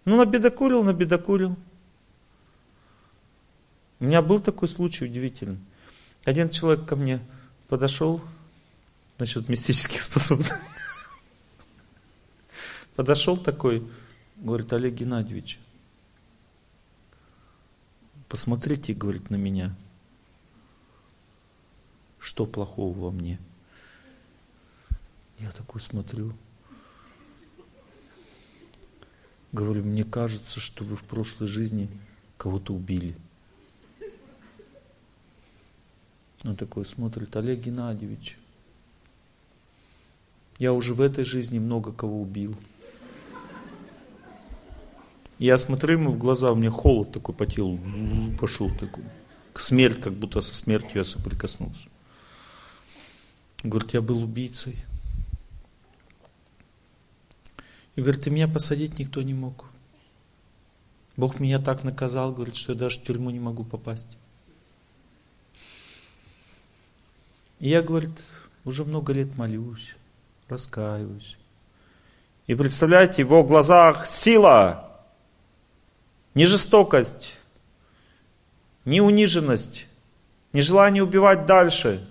Ну, 0.05 0.17
набедокурил, 0.17 0.83
набедокурил. 0.83 1.57
У 3.99 4.05
меня 4.05 4.23
был 4.23 4.41
такой 4.41 4.69
случай 4.69 5.05
удивительный. 5.05 5.59
Один 6.25 6.49
человек 6.49 6.87
ко 6.87 6.97
мне 6.97 7.21
подошел, 7.69 8.21
насчет 9.19 9.49
мистических 9.49 10.01
способностей. 10.01 10.55
Подошел 12.97 13.37
такой, 13.37 13.87
говорит, 14.37 14.73
Олег 14.73 14.95
Геннадьевич, 14.95 15.59
посмотрите, 18.29 18.95
говорит, 18.95 19.31
на 19.31 19.37
меня. 19.37 19.75
что 22.19 22.45
плохого 22.45 22.99
во 22.99 23.11
мне? 23.11 23.39
Я 25.39 25.51
такой 25.53 25.81
смотрю. 25.81 26.33
Говорю, 29.53 29.85
мне 29.85 30.05
кажется, 30.05 30.61
что 30.61 30.85
вы 30.85 30.97
в 30.97 31.05
прошлой 31.05 31.47
жизни 31.47 31.89
кого-то 32.37 32.75
убили. 32.75 33.17
Он 36.45 36.57
такой 36.57 36.85
смотрит, 36.85 37.35
Олег 37.37 37.61
Геннадьевич, 37.61 38.39
я 40.59 40.73
уже 40.73 40.95
в 40.95 41.01
этой 41.01 41.25
жизни 41.25 41.59
много 41.59 41.93
кого 41.93 42.23
убил. 42.23 42.57
Я 45.39 45.59
смотрю 45.59 45.99
ему 45.99 46.11
в 46.11 46.19
глаза, 46.19 46.53
у 46.53 46.55
меня 46.55 46.71
холод 46.71 47.13
такой 47.13 47.35
по 47.35 47.47
телу 47.47 47.79
пошел 48.41 48.71
такой. 48.71 49.05
К 49.53 49.61
смерти, 49.61 50.01
как 50.01 50.15
будто 50.15 50.41
со 50.41 50.55
смертью 50.55 50.93
я 50.95 51.05
соприкоснулся. 51.05 51.89
Говорит, 53.63 53.95
я 53.95 54.01
был 54.01 54.23
убийцей. 54.23 54.77
И 57.97 58.01
говорит, 58.01 58.23
ты 58.23 58.31
меня 58.31 58.49
посадить 58.49 58.99
никто 58.99 59.23
не 59.23 59.35
мог. 59.35 59.67
Бог 61.17 61.41
меня 61.41 61.59
так 61.59 61.83
наказал, 61.85 62.33
говорит, 62.33 62.57
что 62.57 62.73
я 62.73 62.79
даже 62.79 63.01
в 63.01 63.05
тюрьму 63.05 63.31
не 63.31 63.41
могу 63.41 63.65
попасть. 63.65 64.19
И 67.59 67.71
я, 67.71 67.81
говорит, 67.81 68.11
уже 68.65 68.85
много 68.85 69.15
лет 69.15 69.37
молюсь, 69.37 69.97
раскаиваюсь. 70.49 71.37
И 72.47 72.55
представляете, 72.55 73.25
в 73.25 73.29
его 73.29 73.43
глазах 73.45 74.07
сила, 74.07 74.86
не 76.37 76.45
жестокость, 76.45 77.35
не 78.85 79.01
униженность, 79.01 79.87
не 80.53 80.61
желание 80.61 81.03
убивать 81.03 81.47
дальше, 81.47 82.07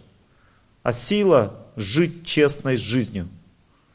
а 0.81 0.91
сила 0.93 1.67
жить 1.75 2.25
честной 2.25 2.75
жизнью. 2.75 3.29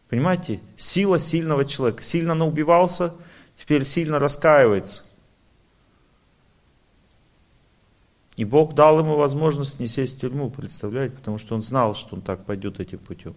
Понимаете? 0.08 0.60
Сила 0.76 1.18
сильного 1.18 1.64
человека. 1.64 2.04
Сильно 2.04 2.34
наубивался, 2.34 3.12
теперь 3.56 3.84
сильно 3.84 4.20
раскаивается. 4.20 5.02
И 8.36 8.44
Бог 8.44 8.74
дал 8.76 9.00
ему 9.00 9.16
возможность 9.16 9.80
не 9.80 9.88
сесть 9.88 10.16
в 10.16 10.20
тюрьму, 10.20 10.48
представляете? 10.48 11.16
Потому 11.16 11.38
что 11.38 11.56
он 11.56 11.62
знал, 11.62 11.96
что 11.96 12.14
он 12.14 12.22
так 12.22 12.44
пойдет 12.44 12.78
этим 12.78 12.98
путем. 12.98 13.34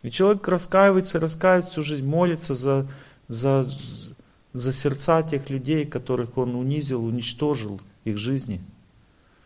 И 0.00 0.10
человек 0.10 0.48
раскаивается, 0.48 1.20
раскаивается 1.20 1.72
всю 1.72 1.82
жизнь, 1.82 2.06
молится 2.08 2.54
за, 2.54 2.86
за, 3.28 3.70
за 4.58 4.72
сердца 4.72 5.22
тех 5.22 5.50
людей, 5.50 5.84
которых 5.84 6.36
он 6.36 6.54
унизил, 6.54 7.04
уничтожил 7.04 7.80
их 8.04 8.18
жизни. 8.18 8.60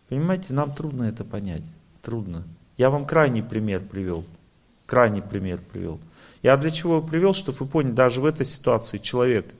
Понимаете, 0.09 0.53
нам 0.53 0.73
трудно 0.73 1.03
это 1.03 1.23
понять. 1.23 1.63
Трудно. 2.01 2.43
Я 2.77 2.89
вам 2.89 3.05
крайний 3.05 3.43
пример 3.43 3.81
привел 3.81 4.25
крайний 4.93 5.23
пример 5.23 5.59
привел. 5.71 5.99
Я 6.43 6.55
для 6.55 6.69
чего 6.69 7.01
привел, 7.01 7.33
чтобы 7.33 7.57
вы 7.61 7.65
поняли, 7.65 7.93
даже 7.93 8.21
в 8.21 8.25
этой 8.25 8.45
ситуации 8.45 8.99
человек 8.99 9.55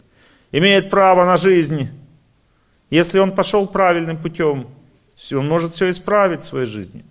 имеет 0.52 0.92
право 0.92 1.26
на 1.26 1.38
жизнь. 1.38 1.90
Если 2.92 3.18
он 3.18 3.32
пошел 3.32 3.66
правильным 3.66 4.18
путем, 4.18 4.68
он 5.32 5.48
может 5.48 5.74
все 5.74 5.90
исправить 5.90 6.42
в 6.42 6.46
своей 6.46 6.68
жизни. 6.68 7.04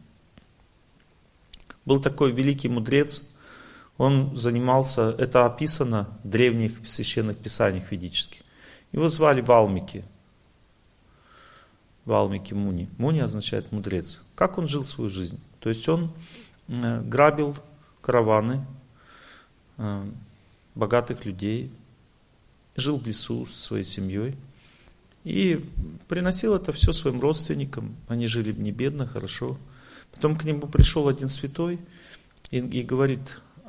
Был 1.84 2.00
такой 2.00 2.30
великий 2.30 2.68
мудрец, 2.68 3.31
он 4.02 4.36
занимался, 4.36 5.14
это 5.16 5.46
описано 5.46 6.08
в 6.24 6.28
древних 6.28 6.72
священных 6.88 7.38
писаниях 7.38 7.92
ведических. 7.92 8.40
Его 8.90 9.06
звали 9.06 9.40
Валмики. 9.40 10.04
Валмики 12.04 12.52
Муни. 12.52 12.88
Муни 12.98 13.20
означает 13.20 13.70
мудрец. 13.70 14.20
Как 14.34 14.58
он 14.58 14.66
жил 14.66 14.84
свою 14.84 15.08
жизнь? 15.08 15.38
То 15.60 15.68
есть 15.68 15.88
он 15.88 16.12
э, 16.66 17.00
грабил 17.02 17.56
караваны 18.00 18.66
э, 19.78 20.04
богатых 20.74 21.24
людей, 21.24 21.70
жил 22.74 22.98
в 22.98 23.06
лесу 23.06 23.46
со 23.46 23.60
своей 23.60 23.84
семьей 23.84 24.34
и 25.22 25.64
приносил 26.08 26.56
это 26.56 26.72
все 26.72 26.92
своим 26.92 27.20
родственникам. 27.20 27.94
Они 28.08 28.26
жили 28.26 28.52
не 28.52 28.72
бедно, 28.72 29.06
хорошо. 29.06 29.56
Потом 30.10 30.34
к 30.34 30.42
нему 30.42 30.66
пришел 30.66 31.06
один 31.06 31.28
святой 31.28 31.78
и, 32.50 32.58
и 32.58 32.82
говорит, 32.82 33.20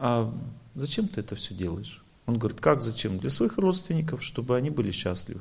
а 0.05 0.37
зачем 0.75 1.07
ты 1.07 1.21
это 1.21 1.35
все 1.35 1.53
делаешь? 1.53 2.03
Он 2.25 2.37
говорит, 2.37 2.59
как 2.59 2.81
зачем? 2.81 3.19
Для 3.19 3.29
своих 3.29 3.57
родственников, 3.57 4.21
чтобы 4.21 4.57
они 4.57 4.69
были 4.69 4.91
счастливы. 4.91 5.39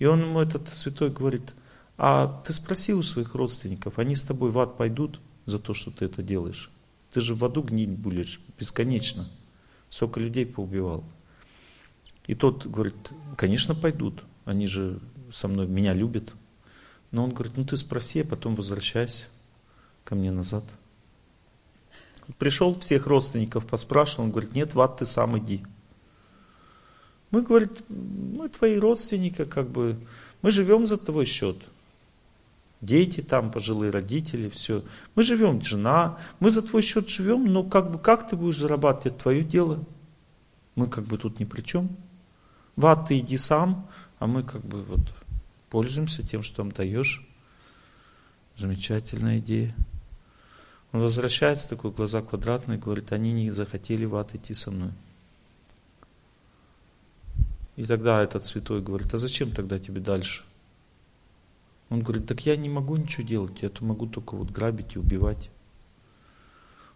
И 0.00 0.04
он 0.04 0.20
ему, 0.20 0.40
этот 0.40 0.74
святой, 0.74 1.10
говорит, 1.10 1.54
а 1.96 2.42
ты 2.44 2.52
спроси 2.52 2.92
у 2.92 3.04
своих 3.04 3.36
родственников, 3.36 4.00
они 4.00 4.16
с 4.16 4.22
тобой 4.22 4.50
в 4.50 4.58
ад 4.58 4.76
пойдут 4.76 5.20
за 5.46 5.60
то, 5.60 5.74
что 5.74 5.92
ты 5.92 6.06
это 6.06 6.24
делаешь? 6.24 6.72
Ты 7.12 7.20
же 7.20 7.36
в 7.36 7.44
аду 7.44 7.62
гнить 7.62 7.90
будешь 7.90 8.40
бесконечно. 8.58 9.28
Сколько 9.90 10.18
людей 10.18 10.44
поубивал. 10.44 11.04
И 12.26 12.34
тот 12.34 12.66
говорит, 12.66 12.96
конечно, 13.36 13.76
пойдут. 13.76 14.24
Они 14.44 14.66
же 14.66 14.98
со 15.32 15.46
мной, 15.46 15.68
меня 15.68 15.94
любят. 15.94 16.32
Но 17.12 17.22
он 17.22 17.30
говорит, 17.30 17.52
ну 17.56 17.64
ты 17.64 17.76
спроси, 17.76 18.22
а 18.22 18.26
потом 18.26 18.56
возвращайся 18.56 19.26
ко 20.02 20.16
мне 20.16 20.32
назад. 20.32 20.64
Пришел 22.36 22.78
всех 22.78 23.06
родственников, 23.06 23.66
поспрашивал, 23.66 24.24
он 24.24 24.30
говорит, 24.30 24.54
нет, 24.54 24.74
в 24.74 24.80
ад 24.80 24.98
ты 24.98 25.06
сам 25.06 25.38
иди. 25.38 25.64
Мы, 27.30 27.42
говорит, 27.42 27.84
мы 27.88 28.48
твои 28.48 28.78
родственники, 28.78 29.44
как 29.44 29.68
бы, 29.70 29.98
мы 30.42 30.50
живем 30.50 30.86
за 30.86 30.98
твой 30.98 31.24
счет 31.24 31.56
дети 32.80 33.20
там, 33.20 33.50
пожилые 33.50 33.90
родители, 33.90 34.48
все. 34.48 34.82
Мы 35.14 35.22
живем, 35.22 35.62
жена, 35.62 36.18
мы 36.40 36.50
за 36.50 36.62
твой 36.62 36.82
счет 36.82 37.08
живем, 37.08 37.46
но 37.46 37.64
как 37.64 37.90
бы 37.90 37.98
как 37.98 38.28
ты 38.28 38.36
будешь 38.36 38.58
зарабатывать, 38.58 39.06
это 39.14 39.22
твое 39.22 39.44
дело. 39.44 39.84
Мы 40.74 40.88
как 40.88 41.04
бы 41.04 41.18
тут 41.18 41.40
ни 41.40 41.44
при 41.44 41.62
чем. 41.62 41.88
В 42.76 42.86
ад 42.86 43.08
ты 43.08 43.18
иди 43.18 43.36
сам, 43.36 43.88
а 44.18 44.26
мы 44.26 44.42
как 44.44 44.64
бы 44.64 44.82
вот 44.84 45.00
пользуемся 45.70 46.26
тем, 46.26 46.42
что 46.42 46.62
нам 46.62 46.72
даешь. 46.72 47.26
Замечательная 48.56 49.38
идея. 49.38 49.74
Он 50.92 51.00
возвращается, 51.00 51.68
такой 51.68 51.90
глаза 51.90 52.22
квадратные, 52.22 52.78
говорит, 52.78 53.12
они 53.12 53.32
не 53.32 53.50
захотели 53.50 54.04
в 54.04 54.16
ад 54.16 54.34
идти 54.34 54.54
со 54.54 54.70
мной. 54.70 54.92
И 57.76 57.84
тогда 57.84 58.22
этот 58.22 58.46
святой 58.46 58.82
говорит, 58.82 59.12
а 59.14 59.18
зачем 59.18 59.50
тогда 59.50 59.78
тебе 59.78 60.00
дальше? 60.00 60.44
Он 61.90 62.02
говорит, 62.02 62.26
так 62.26 62.44
я 62.46 62.56
не 62.56 62.68
могу 62.68 62.96
ничего 62.96 63.26
делать, 63.26 63.62
я 63.62 63.70
то 63.70 63.84
могу 63.84 64.06
только 64.06 64.34
вот 64.34 64.50
грабить 64.50 64.96
и 64.96 64.98
убивать. 64.98 65.50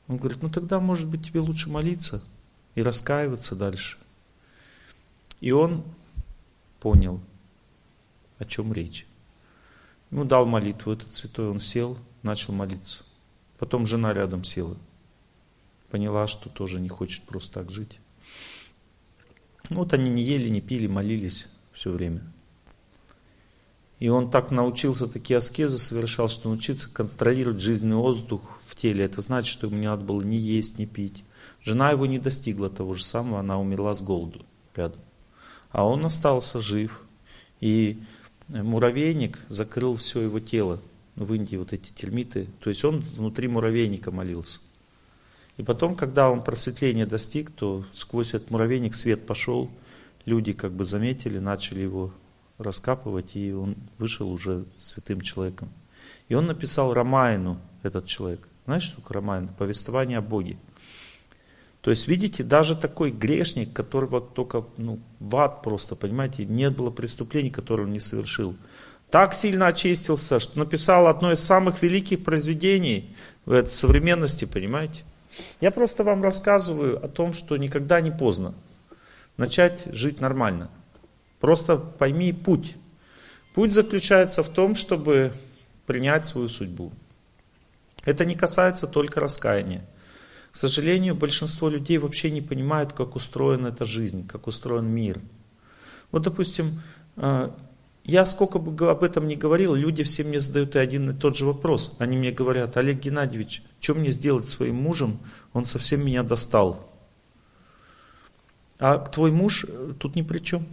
Он 0.09 0.17
говорит, 0.17 0.43
ну 0.43 0.51
тогда, 0.51 0.81
может 0.81 1.09
быть, 1.09 1.27
тебе 1.27 1.41
лучше 1.41 1.71
молиться 1.71 2.23
и 2.75 2.83
раскаиваться 2.83 3.55
дальше. 3.55 3.99
И 5.41 5.53
он 5.53 5.85
понял, 6.81 7.21
о 8.39 8.45
чем 8.45 8.73
речь. 8.73 9.07
Ему 10.11 10.25
дал 10.25 10.47
молитву 10.47 10.93
этот 10.93 11.15
святой, 11.15 11.49
он 11.49 11.61
сел, 11.61 11.97
начал 12.23 12.53
молиться. 12.53 13.05
Потом 13.63 13.87
жена 13.87 14.13
рядом 14.13 14.43
села. 14.43 14.77
Поняла, 15.89 16.27
что 16.27 16.49
тоже 16.49 16.81
не 16.81 16.89
хочет 16.89 17.23
просто 17.23 17.61
так 17.61 17.71
жить. 17.71 18.01
Вот 19.71 19.93
они 19.93 20.11
не 20.11 20.21
ели, 20.21 20.49
не 20.49 20.61
пили, 20.61 20.89
молились 20.89 21.47
все 21.73 21.93
время. 21.93 22.23
И 24.01 24.09
он 24.09 24.33
так 24.33 24.51
научился, 24.51 25.07
такие 25.07 25.37
аскезы 25.37 25.79
совершал, 25.79 26.29
что 26.29 26.49
научиться 26.49 26.93
контролировать 26.93 27.61
жизненный 27.61 27.95
воздух 27.95 28.59
в 28.67 28.75
теле. 28.75 29.05
Это 29.05 29.21
значит, 29.21 29.53
что 29.53 29.69
ему 29.69 29.79
не 29.79 29.87
надо 29.87 30.03
было 30.03 30.23
ни 30.23 30.35
есть, 30.35 30.81
ни 30.81 30.85
пить. 30.85 31.23
Жена 31.63 31.93
его 31.93 32.07
не 32.07 32.19
достигла 32.19 32.69
того 32.69 32.95
же 32.95 33.05
самого, 33.05 33.39
она 33.39 33.61
умерла 33.61 33.95
с 33.95 34.03
голоду 34.03 34.45
рядом. 34.75 35.01
А 35.71 35.87
он 35.87 36.05
остался 36.05 36.61
жив. 36.61 37.01
И 37.61 38.03
муравейник 38.49 39.39
закрыл 39.49 39.95
все 39.95 40.23
его 40.23 40.41
тело. 40.41 40.81
В 41.17 41.35
Индии 41.35 41.57
вот 41.57 41.73
эти 41.73 41.91
термиты. 41.93 42.49
То 42.61 42.71
есть 42.71 42.85
он 42.85 43.01
внутри 43.01 43.49
муравейника 43.49 44.11
молился. 44.11 44.61
И 45.57 45.63
потом, 45.63 45.95
когда 45.95 46.31
он 46.31 46.43
просветления 46.43 47.07
достиг, 47.07 47.51
то 47.51 47.85
сквозь 47.93 48.35
этот 48.35 48.51
муравейник 48.51 48.95
свет 48.95 49.27
пошел. 49.27 49.71
Люди 50.25 50.53
как 50.53 50.73
бы 50.73 50.85
заметили, 50.85 51.39
начали 51.39 51.81
его 51.81 52.13
раскапывать, 52.59 53.37
и 53.37 53.53
он 53.53 53.77
вышел 53.99 54.31
уже 54.31 54.65
святым 54.79 55.21
человеком. 55.21 55.69
И 56.29 56.35
он 56.35 56.47
написал 56.47 56.95
Рамайну, 56.95 57.61
этот 57.83 58.07
человек. 58.07 58.49
Знаешь, 58.65 58.85
что 58.85 58.97
такое 58.97 59.17
Рамайн? 59.17 59.49
Повествование 59.49 60.19
о 60.19 60.23
Боге. 60.23 60.57
То 61.81 61.91
есть, 61.91 62.07
видите, 62.07 62.45
даже 62.45 62.77
такой 62.77 63.11
грешник, 63.11 63.73
которого 63.73 64.21
только 64.21 64.65
ну, 64.77 65.01
в 65.19 65.37
ад 65.37 65.63
просто, 65.63 65.97
понимаете, 65.97 66.45
нет 66.45 66.77
было 66.77 66.91
преступлений, 66.91 67.51
которые 67.51 67.87
он 67.87 67.93
не 67.93 67.99
совершил. 68.01 68.55
Так 69.13 69.35
сильно 69.35 69.67
очистился, 69.67 70.41
что 70.41 70.59
написал 70.59 71.07
одно 71.07 71.33
из 71.33 71.41
самых 71.41 71.83
великих 71.83 72.25
произведений 72.25 73.15
в 73.45 73.53
этой 73.53 73.69
современности, 73.69 74.47
понимаете. 74.47 75.05
Я 75.61 75.71
просто 75.71 76.03
вам 76.03 76.23
рассказываю 76.23 76.97
о 77.05 77.09
том, 77.09 77.35
что 77.35 77.59
никогда 77.59 78.01
не 78.01 78.11
поздно 78.11 78.55
начать 79.37 79.83
жить 79.93 80.23
нормально. 80.23 80.71
Просто 81.41 81.77
пойми 81.77 82.33
путь. 82.33 82.75
Путь 83.53 83.75
заключается 83.75 84.43
в 84.43 84.49
том, 84.49 84.75
чтобы 84.75 85.35
принять 85.85 86.27
свою 86.27 86.49
судьбу. 86.49 86.91
Это 88.07 88.25
не 88.25 88.35
касается 88.35 88.87
только 88.87 89.21
раскаяния. 89.21 89.85
К 90.53 90.57
сожалению, 90.57 91.15
большинство 91.15 91.69
людей 91.69 91.99
вообще 91.99 92.31
не 92.31 92.41
понимают, 92.41 92.95
как 92.95 93.15
устроена 93.15 93.69
эта 93.69 93.85
жизнь, 93.85 94.27
как 94.27 94.47
устроен 94.47 94.87
мир. 94.87 95.21
Вот, 96.13 96.23
допустим, 96.23 96.81
э, 97.17 97.51
я 98.05 98.27
сколько 98.27 98.59
бы 98.59 98.91
об 98.91 99.05
этом 99.05 99.29
ни 99.29 99.37
говорил, 99.37 99.75
люди 99.75 100.03
все 100.03 100.25
мне 100.25 100.41
задают 100.41 100.75
один 100.75 101.11
и 101.11 101.15
тот 101.15 101.37
же 101.37 101.47
вопрос. 101.47 101.95
Они 101.99 102.17
мне 102.17 102.33
говорят, 102.33 102.77
Олег 102.77 102.99
Геннадьевич, 103.01 103.63
что 103.81 103.95
мне 103.95 104.11
сделать 104.11 104.49
своим 104.49 104.77
мужем? 104.77 105.21
Он 105.53 105.67
совсем 105.67 106.05
меня 106.05 106.23
достал. 106.25 106.89
А 108.79 108.99
твой 108.99 109.31
муж 109.31 109.65
э, 109.69 109.93
тут 109.99 110.17
ни 110.17 110.23
при 110.23 110.41
чем. 110.41 110.67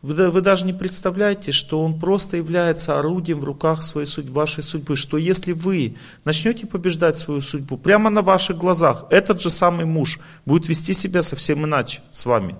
Вы, 0.00 0.30
вы 0.30 0.40
даже 0.40 0.64
не 0.64 0.72
представляете, 0.72 1.50
что 1.50 1.82
он 1.82 1.98
просто 1.98 2.36
является 2.36 3.00
орудием 3.00 3.40
в 3.40 3.44
руках 3.44 3.82
своей 3.82 4.06
судьбы, 4.06 4.32
вашей 4.32 4.62
судьбы. 4.62 4.94
Что 4.94 5.18
если 5.18 5.50
вы 5.50 5.96
начнете 6.24 6.68
побеждать 6.68 7.18
свою 7.18 7.40
судьбу 7.40 7.76
прямо 7.76 8.10
на 8.10 8.22
ваших 8.22 8.56
глазах, 8.56 9.06
этот 9.10 9.40
же 9.40 9.50
самый 9.50 9.86
муж 9.86 10.20
будет 10.46 10.68
вести 10.68 10.92
себя 10.92 11.22
совсем 11.22 11.64
иначе 11.64 12.00
с 12.12 12.24
вами. 12.24 12.54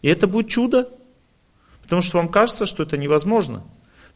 И 0.00 0.08
это 0.08 0.26
будет 0.26 0.48
чудо. 0.48 0.88
Потому 1.84 2.02
что 2.02 2.18
вам 2.18 2.28
кажется, 2.28 2.66
что 2.66 2.82
это 2.82 2.96
невозможно. 2.96 3.62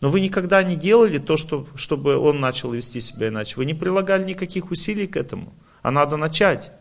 Но 0.01 0.11
вы 0.11 0.21
никогда 0.21 0.63
не 0.63 0.77
делали 0.77 1.19
то, 1.19 1.37
что, 1.37 1.67
чтобы 1.75 2.17
он 2.17 2.41
начал 2.41 2.73
вести 2.73 3.01
себя 3.01 3.29
иначе. 3.29 3.57
Вы 3.57 3.65
не 3.65 3.75
прилагали 3.75 4.25
никаких 4.25 4.71
усилий 4.71 5.07
к 5.07 5.17
этому. 5.17 5.53
А 5.83 5.91
надо 5.91 6.17
начать. 6.17 6.73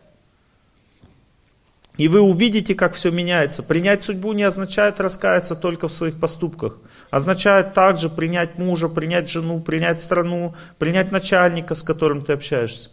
И 1.96 2.06
вы 2.06 2.20
увидите, 2.20 2.76
как 2.76 2.94
все 2.94 3.10
меняется. 3.10 3.64
Принять 3.64 4.04
судьбу 4.04 4.32
не 4.32 4.44
означает 4.44 5.00
раскаяться 5.00 5.56
только 5.56 5.88
в 5.88 5.92
своих 5.92 6.20
поступках. 6.20 6.78
Означает 7.10 7.74
также 7.74 8.08
принять 8.08 8.56
мужа, 8.56 8.88
принять 8.88 9.28
жену, 9.28 9.60
принять 9.60 10.00
страну, 10.00 10.54
принять 10.78 11.10
начальника, 11.10 11.74
с 11.74 11.82
которым 11.82 12.24
ты 12.24 12.34
общаешься. 12.34 12.90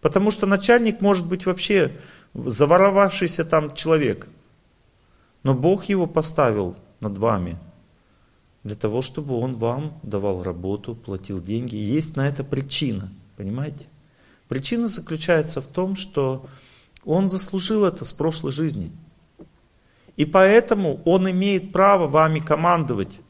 Потому 0.00 0.30
что 0.30 0.46
начальник 0.46 1.00
может 1.00 1.26
быть 1.26 1.44
вообще 1.44 1.96
заворовавшийся 2.34 3.44
там 3.44 3.74
человек. 3.74 4.28
Но 5.42 5.54
Бог 5.54 5.86
его 5.86 6.06
поставил 6.06 6.76
над 7.00 7.18
вами 7.18 7.58
для 8.66 8.74
того, 8.74 9.00
чтобы 9.00 9.38
он 9.38 9.54
вам 9.54 9.98
давал 10.02 10.42
работу, 10.42 10.96
платил 10.96 11.40
деньги. 11.40 11.76
Есть 11.76 12.16
на 12.16 12.26
это 12.26 12.42
причина, 12.42 13.12
понимаете? 13.36 13.86
Причина 14.48 14.88
заключается 14.88 15.60
в 15.60 15.66
том, 15.66 15.94
что 15.94 16.46
он 17.04 17.30
заслужил 17.30 17.84
это 17.84 18.04
с 18.04 18.12
прошлой 18.12 18.50
жизни. 18.50 18.90
И 20.16 20.24
поэтому 20.24 21.00
он 21.04 21.30
имеет 21.30 21.70
право 21.70 22.08
вами 22.08 22.40
командовать. 22.40 23.20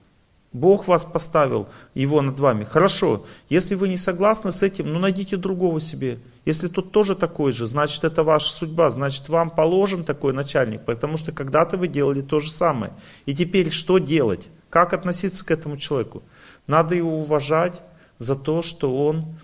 Бог 0.54 0.88
вас 0.88 1.04
поставил, 1.04 1.68
его 1.92 2.22
над 2.22 2.40
вами. 2.40 2.64
Хорошо, 2.64 3.26
если 3.50 3.74
вы 3.74 3.88
не 3.88 3.98
согласны 3.98 4.52
с 4.52 4.62
этим, 4.62 4.90
ну 4.90 4.98
найдите 4.98 5.36
другого 5.36 5.82
себе. 5.82 6.18
Если 6.46 6.68
тот 6.68 6.92
тоже 6.92 7.16
такой 7.16 7.50
же, 7.50 7.66
значит 7.66 8.04
это 8.04 8.22
ваша 8.22 8.52
судьба, 8.52 8.92
значит 8.92 9.28
вам 9.28 9.50
положен 9.50 10.04
такой 10.04 10.32
начальник, 10.32 10.84
потому 10.84 11.16
что 11.16 11.32
когда-то 11.32 11.76
вы 11.76 11.88
делали 11.88 12.22
то 12.22 12.38
же 12.38 12.52
самое. 12.52 12.92
И 13.26 13.34
теперь 13.34 13.70
что 13.70 13.98
делать? 13.98 14.46
Как 14.70 14.92
относиться 14.92 15.44
к 15.44 15.50
этому 15.50 15.76
человеку? 15.76 16.22
Надо 16.68 16.94
его 16.94 17.18
уважать 17.18 17.82
за 18.18 18.36
то, 18.36 18.62
что 18.62 18.96
он 18.96 19.34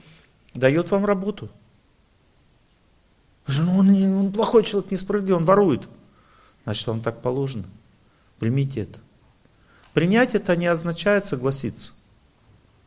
дает 0.54 0.92
вам 0.92 1.04
работу. 1.04 1.50
Он, 3.48 3.90
он 3.90 4.32
плохой 4.32 4.62
человек, 4.62 4.92
несправедливый, 4.92 5.40
он 5.40 5.44
ворует. 5.44 5.88
Значит, 6.62 6.86
вам 6.86 7.00
так 7.00 7.20
положено. 7.20 7.64
Примите 8.38 8.82
это. 8.82 9.00
Принять 9.92 10.36
это 10.36 10.54
не 10.54 10.68
означает 10.68 11.26
согласиться. 11.26 11.94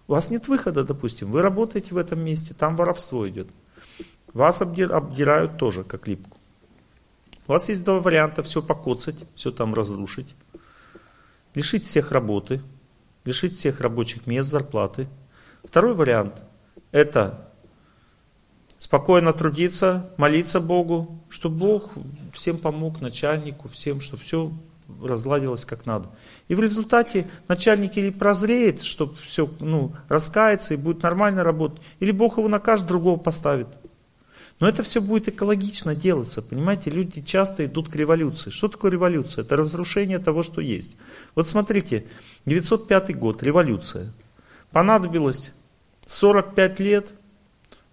У 0.07 0.13
вас 0.13 0.29
нет 0.29 0.47
выхода, 0.47 0.85
допустим. 0.85 1.31
Вы 1.31 1.41
работаете 1.41 1.93
в 1.93 1.97
этом 1.97 2.21
месте, 2.21 2.53
там 2.53 2.77
воровство 2.77 3.27
идет. 3.27 3.49
Вас 4.35 4.61
обдирают 4.61 5.57
тоже, 5.57 5.85
как 5.85 6.09
липку. 6.09 6.37
У 7.47 7.53
вас 7.53 7.69
есть 7.69 7.85
два 7.85 8.01
варианта. 8.01 8.43
Все 8.43 8.61
покоцать, 8.61 9.15
все 9.33 9.49
там 9.49 9.73
разрушить. 9.73 10.35
Лишить 11.53 11.85
всех 11.85 12.11
работы, 12.11 12.61
лишить 13.23 13.55
всех 13.55 13.79
рабочих 13.79 14.27
мест, 14.27 14.49
зарплаты. 14.49 15.07
Второй 15.63 15.93
вариант– 15.93 16.41
это 16.91 17.49
спокойно 18.77 19.31
трудиться, 19.31 20.13
молиться 20.17 20.59
Богу, 20.59 21.17
чтобы 21.29 21.55
Бог 21.55 21.91
всем 22.33 22.57
помог, 22.57 22.99
начальнику, 22.99 23.69
всем, 23.69 24.01
чтобы 24.01 24.21
все 24.21 24.51
разладилось 25.01 25.63
как 25.63 25.85
надо. 25.85 26.09
И 26.49 26.55
в 26.55 26.59
результате 26.59 27.25
начальник 27.47 27.95
или 27.95 28.09
прозреет, 28.09 28.83
чтобы 28.83 29.15
все 29.15 29.49
ну, 29.61 29.93
раскается 30.09 30.73
и 30.73 30.77
будет 30.77 31.03
нормально 31.03 31.45
работать, 31.45 31.81
или 32.01 32.11
Бог 32.11 32.37
его 32.37 32.49
накажет, 32.49 32.85
другого 32.85 33.17
поставит. 33.17 33.69
Но 34.59 34.69
это 34.69 34.83
все 34.83 35.01
будет 35.01 35.27
экологично 35.27 35.95
делаться, 35.95 36.41
понимаете, 36.41 36.89
люди 36.89 37.21
часто 37.21 37.65
идут 37.65 37.89
к 37.89 37.95
революции. 37.95 38.51
Что 38.51 38.69
такое 38.69 38.91
революция? 38.91 39.43
Это 39.43 39.57
разрушение 39.57 40.17
того, 40.17 40.43
что 40.43 40.61
есть. 40.61 40.95
Вот 41.35 41.49
смотрите, 41.49 42.05
905 42.45 43.17
год, 43.17 43.43
революция. 43.43 44.13
Понадобилось 44.71 45.53
45 46.05 46.79
лет 46.79 47.07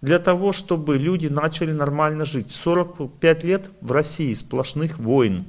для 0.01 0.19
того, 0.19 0.53
чтобы 0.53 0.97
люди 0.97 1.27
начали 1.27 1.71
нормально 1.71 2.23
жить. 2.23 2.51
45 2.51 3.43
лет 3.43 3.69
в 3.81 3.91
России 3.91 4.33
сплошных 4.33 4.99
войн. 4.99 5.45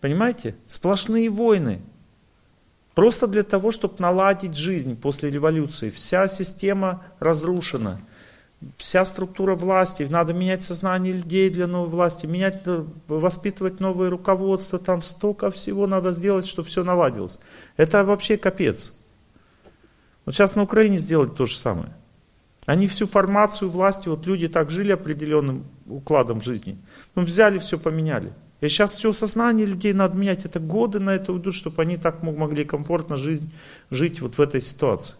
Понимаете? 0.00 0.54
Сплошные 0.66 1.30
войны. 1.30 1.80
Просто 2.94 3.26
для 3.26 3.42
того, 3.42 3.72
чтобы 3.72 3.94
наладить 3.98 4.54
жизнь 4.54 5.00
после 5.00 5.30
революции. 5.30 5.90
Вся 5.90 6.28
система 6.28 7.02
разрушена. 7.18 8.00
Вся 8.76 9.04
структура 9.04 9.54
власти. 9.54 10.06
Надо 10.08 10.32
менять 10.32 10.62
сознание 10.62 11.12
людей 11.12 11.50
для 11.50 11.66
новой 11.66 11.88
власти. 11.88 12.26
Менять, 12.26 12.62
воспитывать 13.08 13.80
новое 13.80 14.10
руководство. 14.10 14.78
Там 14.78 15.02
столько 15.02 15.50
всего 15.50 15.86
надо 15.86 16.12
сделать, 16.12 16.46
чтобы 16.46 16.68
все 16.68 16.84
наладилось. 16.84 17.38
Это 17.76 18.04
вообще 18.04 18.36
капец. 18.36 18.92
Вот 20.24 20.34
сейчас 20.34 20.54
на 20.54 20.62
Украине 20.62 20.98
сделать 20.98 21.34
то 21.34 21.46
же 21.46 21.56
самое. 21.56 21.92
Они 22.66 22.88
всю 22.88 23.06
формацию 23.06 23.70
власти, 23.70 24.08
вот 24.08 24.26
люди 24.26 24.48
так 24.48 24.70
жили 24.70 24.92
определенным 24.92 25.66
укладом 25.86 26.40
жизни. 26.40 26.78
Мы 27.14 27.24
взяли, 27.24 27.58
все 27.58 27.78
поменяли. 27.78 28.32
И 28.60 28.68
сейчас 28.68 28.92
все 28.92 29.12
сознание 29.12 29.66
людей 29.66 29.92
надо 29.92 30.16
менять. 30.16 30.46
Это 30.46 30.60
годы 30.60 30.98
на 30.98 31.14
это 31.14 31.32
уйдут, 31.32 31.54
чтобы 31.54 31.82
они 31.82 31.98
так 31.98 32.22
могли 32.22 32.64
комфортно 32.64 33.18
жизнь, 33.18 33.52
жить 33.90 34.22
вот 34.22 34.38
в 34.38 34.40
этой 34.40 34.62
ситуации. 34.62 35.16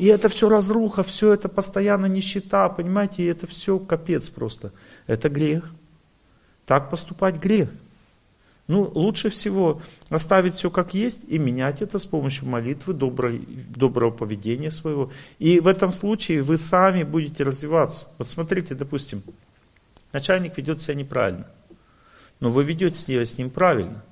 И 0.00 0.06
это 0.06 0.30
все 0.30 0.48
разруха, 0.48 1.02
все 1.02 1.34
это 1.34 1.50
постоянно 1.50 2.06
нищета, 2.06 2.70
понимаете, 2.70 3.22
и 3.22 3.26
это 3.26 3.46
все 3.46 3.78
капец 3.78 4.30
просто. 4.30 4.72
Это 5.06 5.28
грех. 5.28 5.70
Так 6.64 6.88
поступать 6.88 7.34
грех. 7.34 7.68
Ну, 8.66 8.90
лучше 8.94 9.28
всего 9.28 9.82
оставить 10.08 10.54
все 10.54 10.70
как 10.70 10.94
есть 10.94 11.24
и 11.28 11.38
менять 11.38 11.82
это 11.82 11.98
с 11.98 12.06
помощью 12.06 12.48
молитвы, 12.48 12.94
доброй, 12.94 13.40
доброго 13.76 14.10
поведения 14.10 14.70
своего. 14.70 15.12
И 15.38 15.60
в 15.60 15.68
этом 15.68 15.92
случае 15.92 16.42
вы 16.42 16.56
сами 16.56 17.02
будете 17.02 17.44
развиваться. 17.44 18.06
Вот 18.16 18.26
смотрите, 18.26 18.74
допустим, 18.74 19.22
начальник 20.14 20.56
ведет 20.56 20.80
себя 20.80 20.94
неправильно, 20.94 21.46
но 22.40 22.50
вы 22.50 22.64
ведете 22.64 22.96
себя 22.96 23.22
с 23.22 23.36
ним 23.36 23.50
правильно. 23.50 24.02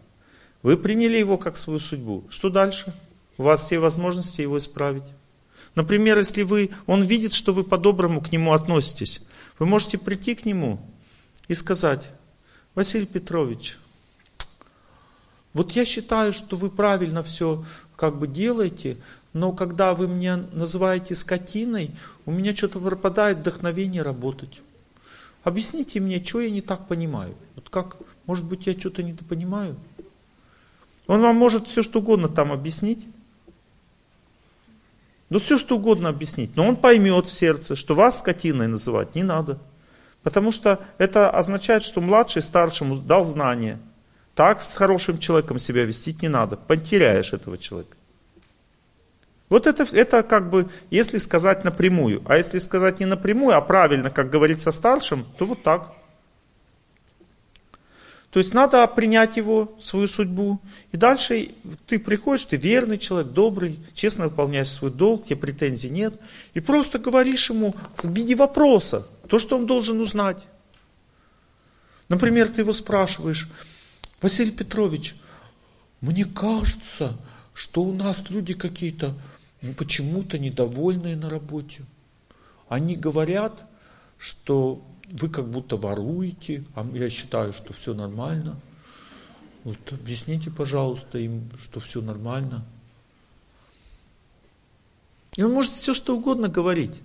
Вы 0.62 0.76
приняли 0.76 1.16
его 1.16 1.38
как 1.38 1.56
свою 1.56 1.80
судьбу. 1.80 2.24
Что 2.28 2.50
дальше? 2.50 2.92
У 3.38 3.44
вас 3.44 3.62
все 3.62 3.78
возможности 3.78 4.42
его 4.42 4.58
исправить. 4.58 5.04
Например, 5.78 6.18
если 6.18 6.42
вы, 6.42 6.70
он 6.86 7.04
видит, 7.04 7.32
что 7.32 7.52
вы 7.52 7.62
по-доброму 7.62 8.20
к 8.20 8.32
нему 8.32 8.52
относитесь, 8.52 9.22
вы 9.60 9.66
можете 9.66 9.96
прийти 9.96 10.34
к 10.34 10.44
нему 10.44 10.80
и 11.46 11.54
сказать, 11.54 12.10
Василий 12.74 13.06
Петрович, 13.06 13.78
вот 15.52 15.70
я 15.70 15.84
считаю, 15.84 16.32
что 16.32 16.56
вы 16.56 16.68
правильно 16.68 17.22
все 17.22 17.64
как 17.94 18.18
бы 18.18 18.26
делаете, 18.26 18.96
но 19.32 19.52
когда 19.52 19.94
вы 19.94 20.08
меня 20.08 20.48
называете 20.52 21.14
скотиной, 21.14 21.92
у 22.26 22.32
меня 22.32 22.56
что-то 22.56 22.80
пропадает 22.80 23.38
вдохновение 23.38 24.02
работать. 24.02 24.60
Объясните 25.44 26.00
мне, 26.00 26.20
что 26.24 26.40
я 26.40 26.50
не 26.50 26.60
так 26.60 26.88
понимаю. 26.88 27.36
Вот 27.54 27.70
как, 27.70 27.98
может 28.26 28.46
быть, 28.46 28.66
я 28.66 28.76
что-то 28.76 29.04
не 29.04 29.12
понимаю? 29.12 29.76
Он 31.06 31.20
вам 31.20 31.36
может 31.36 31.68
все 31.68 31.84
что 31.84 32.00
угодно 32.00 32.28
там 32.28 32.50
объяснить. 32.50 33.06
Ну 35.30 35.38
все 35.40 35.58
что 35.58 35.76
угодно 35.76 36.08
объяснить. 36.08 36.56
Но 36.56 36.66
он 36.66 36.76
поймет 36.76 37.26
в 37.26 37.32
сердце, 37.32 37.76
что 37.76 37.94
вас 37.94 38.20
скотиной 38.20 38.68
называть 38.68 39.14
не 39.14 39.22
надо. 39.22 39.58
Потому 40.22 40.52
что 40.52 40.80
это 40.98 41.30
означает, 41.30 41.82
что 41.82 42.00
младший 42.00 42.42
старшему 42.42 42.96
дал 42.96 43.24
знание– 43.24 43.78
так 44.38 44.62
с 44.62 44.76
хорошим 44.76 45.18
человеком 45.18 45.58
себя 45.58 45.84
вести 45.84 46.16
не 46.22 46.28
надо. 46.28 46.56
Потеряешь 46.56 47.32
этого 47.32 47.58
человека. 47.58 47.96
Вот 49.48 49.66
это, 49.66 49.84
это 49.90 50.22
как 50.22 50.48
бы, 50.48 50.68
если 50.90 51.18
сказать 51.18 51.64
напрямую. 51.64 52.22
А 52.24 52.36
если 52.36 52.58
сказать 52.58 53.00
не 53.00 53.06
напрямую, 53.06 53.56
а 53.56 53.60
правильно, 53.60 54.10
как 54.10 54.30
говорится 54.30 54.70
старшим, 54.70 55.24
то 55.38 55.44
вот 55.44 55.64
так. 55.64 55.92
То 58.30 58.40
есть 58.40 58.52
надо 58.52 58.86
принять 58.86 59.36
его, 59.38 59.76
свою 59.82 60.06
судьбу. 60.06 60.60
И 60.92 60.96
дальше 60.96 61.50
ты 61.86 61.98
приходишь, 61.98 62.44
ты 62.44 62.56
верный 62.56 62.98
человек, 62.98 63.32
добрый, 63.32 63.80
честно 63.94 64.28
выполняешь 64.28 64.70
свой 64.70 64.90
долг, 64.90 65.24
тебе 65.24 65.36
претензий 65.36 65.88
нет. 65.88 66.20
И 66.52 66.60
просто 66.60 66.98
говоришь 66.98 67.48
ему 67.48 67.74
в 67.96 68.12
виде 68.12 68.34
вопроса 68.34 69.06
то, 69.28 69.38
что 69.38 69.56
он 69.56 69.66
должен 69.66 70.00
узнать. 70.00 70.46
Например, 72.08 72.48
ты 72.48 72.62
его 72.62 72.72
спрашиваешь, 72.72 73.48
Василий 74.20 74.50
Петрович, 74.50 75.14
мне 76.00 76.24
кажется, 76.24 77.16
что 77.54 77.82
у 77.82 77.92
нас 77.92 78.24
люди 78.28 78.54
какие-то 78.54 79.14
ну, 79.62 79.72
почему-то 79.72 80.38
недовольные 80.38 81.16
на 81.16 81.30
работе. 81.30 81.82
Они 82.68 82.94
говорят, 82.94 83.64
что 84.18 84.82
вы 85.10 85.28
как 85.28 85.48
будто 85.48 85.76
воруете, 85.76 86.64
а 86.74 86.86
я 86.92 87.08
считаю, 87.10 87.52
что 87.52 87.72
все 87.72 87.94
нормально. 87.94 88.60
Вот 89.64 89.78
объясните, 89.90 90.50
пожалуйста, 90.50 91.18
им, 91.18 91.50
что 91.58 91.80
все 91.80 92.00
нормально. 92.00 92.64
И 95.36 95.42
он 95.42 95.52
может 95.52 95.72
все 95.72 95.94
что 95.94 96.16
угодно 96.16 96.48
говорить. 96.48 97.00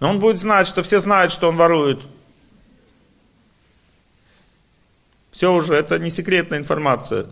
Но 0.00 0.10
он 0.10 0.20
будет 0.20 0.40
знать, 0.40 0.66
что 0.66 0.82
все 0.82 0.98
знают, 0.98 1.32
что 1.32 1.48
он 1.48 1.56
ворует. 1.56 2.00
Все 5.30 5.52
уже, 5.52 5.74
это 5.74 5.98
не 5.98 6.10
секретная 6.10 6.58
информация. 6.58 7.26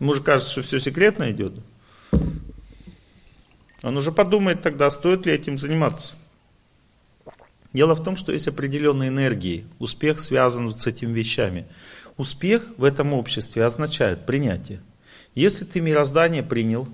Ему 0.00 0.14
же 0.14 0.22
кажется, 0.22 0.52
что 0.52 0.62
все 0.62 0.78
секретно 0.78 1.30
идет. 1.30 1.54
Он 3.82 3.96
уже 3.96 4.12
подумает 4.12 4.62
тогда, 4.62 4.90
стоит 4.90 5.26
ли 5.26 5.32
этим 5.32 5.58
заниматься. 5.58 6.14
Дело 7.76 7.94
в 7.94 8.02
том, 8.02 8.16
что 8.16 8.32
есть 8.32 8.48
определенные 8.48 9.10
энергии. 9.10 9.66
Успех 9.78 10.18
связан 10.18 10.74
с 10.74 10.86
этими 10.86 11.12
вещами. 11.12 11.66
Успех 12.16 12.62
в 12.78 12.84
этом 12.84 13.12
обществе 13.12 13.66
означает 13.66 14.24
принятие. 14.24 14.80
Если 15.34 15.66
ты 15.66 15.82
мироздание 15.82 16.42
принял, 16.42 16.88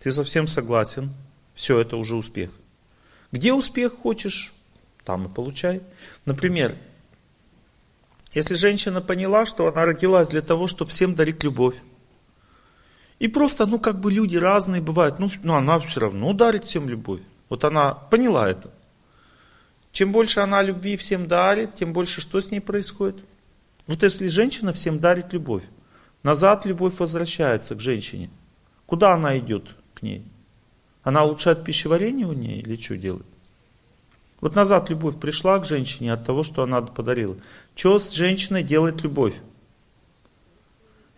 ты 0.00 0.12
совсем 0.12 0.46
согласен, 0.46 1.10
все 1.56 1.80
это 1.80 1.96
уже 1.96 2.14
успех. 2.14 2.50
Где 3.32 3.52
успех 3.52 3.94
хочешь, 3.94 4.54
там 5.04 5.26
и 5.26 5.28
получай. 5.28 5.80
Например, 6.24 6.72
если 8.30 8.54
женщина 8.54 9.00
поняла, 9.00 9.44
что 9.44 9.66
она 9.66 9.86
родилась 9.86 10.28
для 10.28 10.40
того, 10.40 10.68
чтобы 10.68 10.92
всем 10.92 11.16
дарить 11.16 11.42
любовь, 11.42 11.74
и 13.18 13.26
просто, 13.26 13.66
ну 13.66 13.80
как 13.80 13.98
бы 13.98 14.12
люди 14.12 14.36
разные 14.36 14.82
бывают, 14.82 15.18
ну, 15.18 15.32
ну 15.42 15.56
она 15.56 15.80
все 15.80 15.98
равно 15.98 16.32
дарит 16.32 16.66
всем 16.66 16.88
любовь. 16.88 17.22
Вот 17.48 17.64
она 17.64 17.92
поняла 17.92 18.48
это. 18.48 18.70
Чем 19.98 20.12
больше 20.12 20.38
она 20.38 20.62
любви 20.62 20.96
всем 20.96 21.26
дарит, 21.26 21.74
тем 21.74 21.92
больше 21.92 22.20
что 22.20 22.40
с 22.40 22.52
ней 22.52 22.60
происходит? 22.60 23.16
Вот 23.88 24.00
если 24.04 24.28
женщина 24.28 24.72
всем 24.72 25.00
дарит 25.00 25.32
любовь, 25.32 25.64
назад 26.22 26.64
любовь 26.66 26.94
возвращается 27.00 27.74
к 27.74 27.80
женщине. 27.80 28.30
Куда 28.86 29.14
она 29.14 29.36
идет 29.40 29.64
к 29.94 30.02
ней? 30.02 30.22
Она 31.02 31.24
улучшает 31.24 31.64
пищеварение 31.64 32.28
у 32.28 32.32
нее 32.32 32.60
или 32.60 32.80
что 32.80 32.96
делает? 32.96 33.26
Вот 34.40 34.54
назад 34.54 34.88
любовь 34.88 35.18
пришла 35.18 35.58
к 35.58 35.66
женщине 35.66 36.12
от 36.12 36.24
того, 36.24 36.44
что 36.44 36.62
она 36.62 36.80
подарила. 36.80 37.36
Что 37.74 37.98
с 37.98 38.12
женщиной 38.12 38.62
делает 38.62 39.02
любовь? 39.02 39.34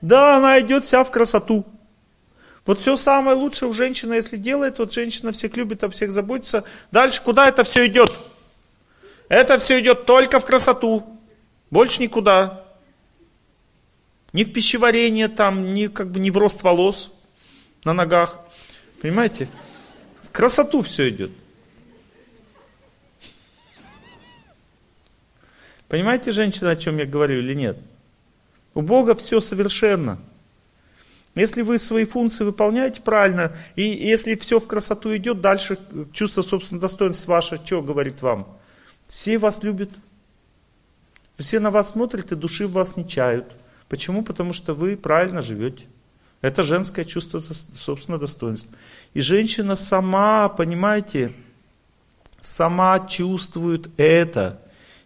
Да, 0.01 0.39
она 0.39 0.59
идет 0.59 0.87
вся 0.87 1.05
в 1.05 1.11
красоту. 1.11 1.67
Вот 2.65 2.81
все 2.81 2.97
самое 2.97 3.37
лучшее 3.37 3.69
у 3.69 3.75
женщины, 3.75 4.15
если 4.15 4.39
делает, 4.39 4.79
вот 4.79 4.95
женщина 4.95 5.33
всех 5.33 5.59
любит, 5.59 5.85
о 5.85 5.91
всех 5.91 6.13
заботится. 6.13 6.65
Дальше 6.91 7.21
куда 7.23 7.47
это 7.47 7.63
все 7.63 7.87
идет? 7.87 8.11
Это 9.31 9.59
все 9.59 9.81
идет 9.81 10.07
только 10.07 10.41
в 10.41 10.45
красоту. 10.45 11.07
Больше 11.71 12.03
никуда. 12.03 12.65
Ни 14.33 14.43
в 14.43 14.53
пищеварение 14.53 15.29
там, 15.29 15.73
ни, 15.73 15.87
как 15.87 16.11
бы, 16.11 16.19
ни 16.19 16.31
в 16.31 16.37
рост 16.37 16.65
волос 16.65 17.13
на 17.85 17.93
ногах. 17.93 18.41
Понимаете? 19.01 19.49
В 20.23 20.31
красоту 20.31 20.83
все 20.83 21.11
идет. 21.11 21.31
Понимаете, 25.87 26.33
женщина, 26.33 26.71
о 26.71 26.77
чем 26.77 26.99
я 26.99 27.07
говорю 27.07 27.39
или 27.39 27.55
нет? 27.55 27.79
У 28.75 28.83
Бога 28.83 29.15
все 29.15 29.41
совершенно. 29.41 30.19
Если 31.37 31.63
вы 31.63 31.79
свои 31.79 32.05
функции 32.05 32.43
выполняете 32.43 33.01
правильно, 33.01 33.57
и 33.77 33.83
если 33.83 34.35
все 34.35 34.59
в 34.59 34.67
красоту 34.67 35.17
идет, 35.17 35.41
дальше 35.41 35.79
чувство 36.13 36.43
собственного 36.43 36.89
достоинства 36.89 37.31
ваше, 37.31 37.61
что 37.65 37.81
говорит 37.81 38.23
вам? 38.23 38.60
Все 39.11 39.39
вас 39.39 39.65
любят. 39.65 39.91
Все 41.37 41.59
на 41.59 41.73
вас 41.73 41.91
смотрят 41.91 42.31
и 42.31 42.37
души 42.37 42.69
в 42.69 42.73
вас 42.73 42.97
не 42.97 43.09
чают. 43.09 43.45
Почему? 43.89 44.23
Потому 44.23 44.53
что 44.53 44.73
вы 44.73 44.97
правильно 44.97 45.43
живете. 45.43 45.87
Это 46.43 46.63
женское 46.63 47.05
чувство 47.05 47.41
собственного 47.41 48.21
достоинства. 48.21 48.71
И 49.13 49.21
женщина 49.21 49.75
сама, 49.75 50.49
понимаете, 50.49 51.33
сама 52.41 53.01
чувствует 53.01 53.91
это. 53.99 54.63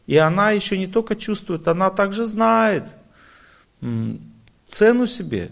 И 0.06 0.18
она 0.18 0.50
еще 0.50 0.76
не 0.76 0.86
только 0.86 1.16
чувствует, 1.16 1.66
она 1.66 1.88
также 1.88 2.26
знает 2.26 2.84
цену 4.70 5.06
себе. 5.06 5.50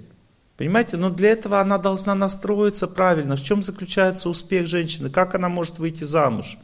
Понимаете, 0.59 0.99
но 0.99 1.09
для 1.09 1.31
этого 1.31 1.59
она 1.59 1.79
должна 1.79 2.15
настроиться 2.15 2.87
правильно. 2.87 3.37
В 3.37 3.43
чем 3.43 3.63
заключается 3.63 4.29
успех 4.29 4.67
женщины? 4.67 5.09
Как 5.09 5.35
она 5.35 5.49
может 5.49 5.79
выйти 5.79 6.05
замуж? 6.05 6.59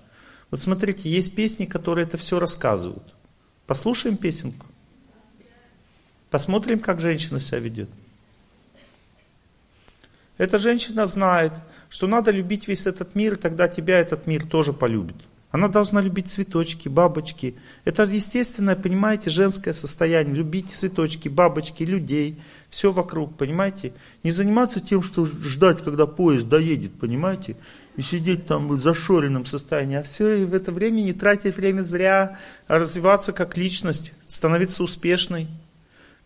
Вот 0.50 0.62
смотрите, 0.62 1.10
есть 1.10 1.34
песни, 1.34 1.66
которые 1.66 2.06
это 2.06 2.16
все 2.16 2.38
рассказывают. 2.38 3.14
Послушаем 3.66 4.16
песенку. 4.16 4.66
Посмотрим, 6.30 6.78
как 6.78 7.00
женщина 7.00 7.40
себя 7.40 7.58
ведет. 7.58 7.88
Эта 10.38 10.58
женщина 10.58 11.04
знает, 11.06 11.52
что 11.88 12.06
надо 12.06 12.30
любить 12.30 12.68
весь 12.68 12.86
этот 12.86 13.14
мир, 13.14 13.34
и 13.34 13.38
тогда 13.38 13.68
тебя 13.68 13.98
этот 13.98 14.26
мир 14.26 14.46
тоже 14.46 14.72
полюбит. 14.72 15.16
Она 15.50 15.68
должна 15.68 16.00
любить 16.02 16.30
цветочки, 16.30 16.88
бабочки. 16.88 17.56
Это 17.84 18.04
естественное, 18.04 18.76
понимаете, 18.76 19.30
женское 19.30 19.72
состояние. 19.72 20.34
Любить 20.34 20.70
цветочки, 20.70 21.28
бабочки, 21.28 21.82
людей, 21.84 22.38
все 22.68 22.92
вокруг, 22.92 23.36
понимаете. 23.36 23.94
Не 24.22 24.30
заниматься 24.30 24.80
тем, 24.80 25.02
что 25.02 25.24
ждать, 25.24 25.82
когда 25.82 26.06
поезд 26.06 26.48
доедет, 26.48 26.92
понимаете 26.92 27.56
и 27.98 28.02
сидеть 28.02 28.46
там 28.46 28.68
в 28.68 28.80
зашоренном 28.80 29.44
состоянии, 29.44 29.96
а 29.96 30.04
все 30.04 30.42
и 30.42 30.44
в 30.44 30.54
это 30.54 30.70
время 30.70 31.00
не 31.00 31.12
тратить 31.12 31.56
время 31.56 31.82
зря, 31.82 32.38
а 32.68 32.78
развиваться 32.78 33.32
как 33.32 33.56
личность, 33.56 34.12
становиться 34.28 34.84
успешной. 34.84 35.48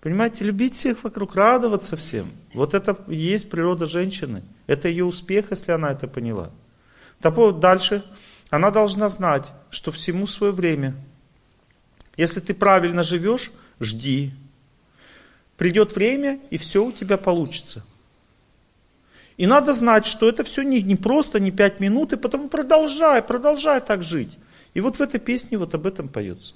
Понимаете, 0.03 0.44
любить 0.44 0.74
всех 0.74 1.03
вокруг, 1.03 1.35
радоваться 1.35 1.97
всем. 1.97 2.31
Вот 2.53 2.74
это 2.74 2.99
и 3.09 3.16
есть 3.16 3.49
природа 3.49 3.86
женщины. 3.86 4.43
Это 4.66 4.89
ее 4.89 5.07
успех, 5.07 5.47
если 5.49 5.73
она 5.73 5.93
это 5.93 6.07
поняла. 6.07 6.51
Вот, 7.23 7.61
дальше 7.61 8.05
она 8.51 8.70
должна 8.70 9.09
знать, 9.09 9.47
что 9.70 9.90
всему 9.90 10.27
свое 10.27 10.53
время. 10.53 10.94
Если 12.19 12.40
ты 12.40 12.53
правильно 12.53 13.03
живешь, 13.03 13.51
жди. 13.81 14.35
Придет 15.57 15.97
время, 15.97 16.39
и 16.51 16.59
все 16.59 16.85
у 16.85 16.93
тебя 16.93 17.16
получится. 17.16 17.82
И 19.37 19.47
надо 19.47 19.73
знать, 19.73 20.07
что 20.07 20.29
это 20.29 20.45
все 20.45 20.63
не, 20.63 20.83
не 20.83 20.97
просто, 20.97 21.41
не 21.41 21.51
пять 21.51 21.81
минут, 21.81 22.13
и 22.13 22.17
потом 22.17 22.49
продолжай, 22.49 23.23
продолжай 23.23 23.81
так 23.81 24.03
жить. 24.03 24.39
И 24.75 24.81
вот 24.81 24.97
в 24.97 25.01
этой 25.01 25.21
песне 25.21 25.59
вот 25.59 25.75
об 25.75 25.87
этом 25.87 26.09
поется. 26.09 26.55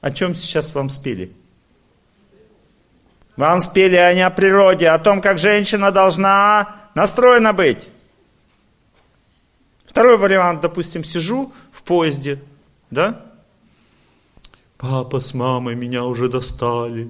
О 0.00 0.10
чем 0.10 0.34
сейчас 0.34 0.74
вам 0.74 0.90
спели? 0.90 1.32
Вам 3.36 3.60
спели 3.60 3.96
о 3.96 4.12
не 4.14 4.22
о 4.22 4.30
природе, 4.30 4.88
о 4.88 4.98
том, 4.98 5.20
как 5.20 5.38
женщина 5.38 5.90
должна 5.90 6.90
настроена 6.94 7.52
быть. 7.52 7.88
Второй 9.86 10.16
вариант, 10.16 10.60
допустим, 10.60 11.04
сижу 11.04 11.52
в 11.72 11.82
поезде, 11.82 12.40
да? 12.90 13.24
Папа 14.76 15.20
с 15.20 15.34
мамой 15.34 15.74
меня 15.74 16.04
уже 16.04 16.28
достали. 16.28 17.08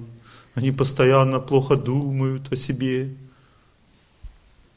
Они 0.55 0.71
постоянно 0.71 1.39
плохо 1.39 1.75
думают 1.75 2.51
о 2.51 2.55
себе. 2.55 3.09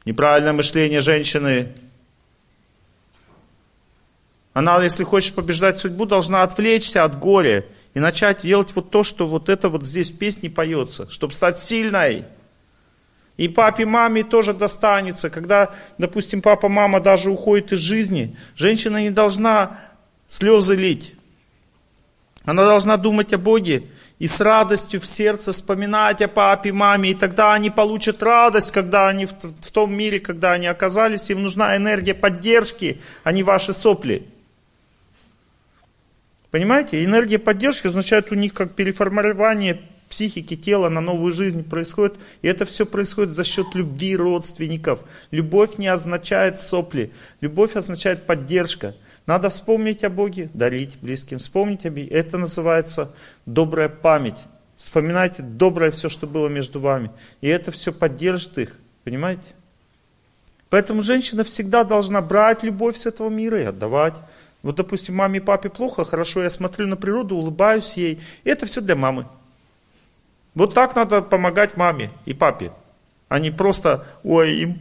Неправильное 0.04 0.52
мышление 0.52 1.00
женщины. 1.00 1.72
Она, 4.52 4.82
если 4.82 5.04
хочет 5.04 5.34
побеждать 5.34 5.78
судьбу, 5.78 6.04
должна 6.04 6.42
отвлечься 6.42 7.04
от 7.04 7.18
горя 7.18 7.64
и 7.94 8.00
начать 8.00 8.42
делать 8.42 8.74
вот 8.74 8.90
то, 8.90 9.04
что 9.04 9.26
вот 9.26 9.48
это 9.48 9.68
вот 9.68 9.84
здесь 9.84 10.10
в 10.10 10.18
песне 10.18 10.48
поется, 10.48 11.10
чтобы 11.10 11.34
стать 11.34 11.58
сильной. 11.58 12.24
И 13.36 13.48
папе, 13.48 13.86
маме 13.86 14.24
тоже 14.24 14.54
достанется. 14.54 15.30
Когда, 15.30 15.70
допустим, 15.98 16.42
папа, 16.42 16.68
мама 16.68 17.00
даже 17.00 17.30
уходит 17.30 17.72
из 17.72 17.80
жизни, 17.80 18.36
женщина 18.56 19.02
не 19.02 19.10
должна 19.10 19.78
слезы 20.28 20.74
лить. 20.74 21.14
Она 22.44 22.64
должна 22.64 22.96
думать 22.96 23.32
о 23.32 23.38
Боге 23.38 23.84
и 24.18 24.26
с 24.26 24.40
радостью 24.40 25.00
в 25.00 25.06
сердце 25.06 25.52
вспоминать 25.52 26.22
о 26.22 26.28
папе, 26.28 26.72
маме. 26.72 27.10
И 27.10 27.14
тогда 27.14 27.54
они 27.54 27.70
получат 27.70 28.22
радость, 28.22 28.72
когда 28.72 29.08
они 29.08 29.26
в, 29.26 29.70
том 29.72 29.94
мире, 29.94 30.18
когда 30.18 30.52
они 30.52 30.66
оказались. 30.66 31.30
Им 31.30 31.42
нужна 31.42 31.76
энергия 31.76 32.14
поддержки, 32.14 33.00
а 33.24 33.32
не 33.32 33.42
ваши 33.42 33.72
сопли. 33.72 34.26
Понимаете? 36.52 37.02
Энергия 37.02 37.38
поддержки 37.38 37.86
означает 37.86 38.30
у 38.30 38.34
них 38.34 38.52
как 38.52 38.74
переформирование 38.74 39.80
психики, 40.10 40.54
тела 40.54 40.90
на 40.90 41.00
новую 41.00 41.32
жизнь 41.32 41.64
происходит. 41.64 42.16
И 42.42 42.46
это 42.46 42.66
все 42.66 42.84
происходит 42.84 43.32
за 43.32 43.42
счет 43.42 43.74
любви 43.74 44.14
родственников. 44.14 45.00
Любовь 45.30 45.78
не 45.78 45.88
означает 45.88 46.60
сопли. 46.60 47.10
Любовь 47.40 47.74
означает 47.74 48.26
поддержка. 48.26 48.94
Надо 49.24 49.48
вспомнить 49.48 50.04
о 50.04 50.10
Боге, 50.10 50.50
дарить 50.52 50.98
близким, 51.00 51.38
вспомнить 51.38 51.86
об 51.86 51.96
Это 51.96 52.36
называется 52.36 53.14
добрая 53.46 53.88
память. 53.88 54.38
Вспоминайте 54.76 55.42
доброе 55.42 55.90
все, 55.90 56.10
что 56.10 56.26
было 56.26 56.48
между 56.48 56.80
вами. 56.80 57.10
И 57.40 57.48
это 57.48 57.70
все 57.70 57.92
поддержит 57.92 58.58
их. 58.58 58.76
Понимаете? 59.04 59.54
Поэтому 60.68 61.00
женщина 61.00 61.44
всегда 61.44 61.84
должна 61.84 62.20
брать 62.20 62.62
любовь 62.62 62.98
с 62.98 63.06
этого 63.06 63.30
мира 63.30 63.60
и 63.60 63.64
отдавать. 63.64 64.14
Вот, 64.62 64.76
допустим, 64.76 65.16
маме 65.16 65.38
и 65.38 65.42
папе 65.42 65.68
плохо, 65.68 66.04
хорошо, 66.04 66.42
я 66.42 66.50
смотрю 66.50 66.86
на 66.86 66.96
природу, 66.96 67.36
улыбаюсь 67.36 67.94
ей. 67.94 68.20
И 68.44 68.48
это 68.48 68.66
все 68.66 68.80
для 68.80 68.94
мамы. 68.94 69.26
Вот 70.54 70.74
так 70.74 70.94
надо 70.94 71.22
помогать 71.22 71.76
маме 71.76 72.10
и 72.26 72.34
папе. 72.34 72.72
А 73.28 73.38
не 73.38 73.50
просто, 73.50 74.06
ой, 74.22 74.54
им 74.54 74.80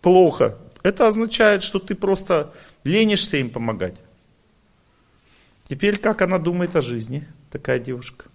плохо. 0.00 0.58
Это 0.82 1.06
означает, 1.06 1.62
что 1.62 1.78
ты 1.78 1.94
просто 1.94 2.52
ленишься 2.82 3.36
им 3.36 3.50
помогать. 3.50 4.00
Теперь 5.68 5.98
как 5.98 6.22
она 6.22 6.38
думает 6.38 6.76
о 6.76 6.80
жизни, 6.80 7.26
такая 7.50 7.78
девушка? 7.78 8.26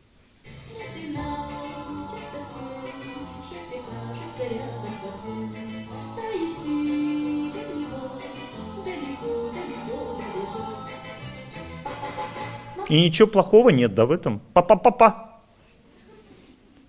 И 12.89 13.01
ничего 13.01 13.27
плохого 13.27 13.69
нет, 13.69 13.93
да, 13.93 14.05
в 14.05 14.11
этом. 14.11 14.41
Па-па-па-па. 14.53 15.39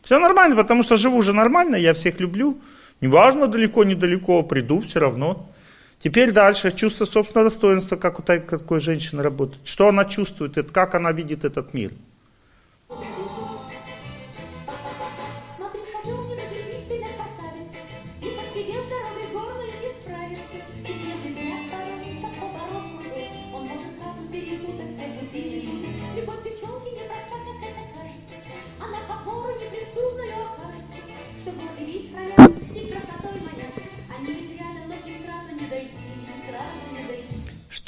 Все 0.02 0.18
нормально, 0.18 0.56
потому 0.56 0.82
что 0.82 0.96
живу 0.96 1.18
уже 1.18 1.32
нормально, 1.32 1.76
я 1.76 1.92
всех 1.92 2.20
люблю. 2.20 2.58
Неважно, 3.00 3.46
далеко-недалеко, 3.46 4.42
приду 4.42 4.80
все 4.80 4.98
равно. 4.98 5.46
Теперь 6.02 6.32
дальше, 6.32 6.72
чувство 6.72 7.04
собственного 7.04 7.50
достоинства, 7.50 7.96
как 7.96 8.18
у 8.18 8.22
такой 8.22 8.80
женщины 8.80 9.22
работает. 9.22 9.60
Что 9.66 9.88
она 9.88 10.06
чувствует, 10.06 10.70
как 10.70 10.94
она 10.94 11.12
видит 11.12 11.44
этот 11.44 11.74
мир. 11.74 11.92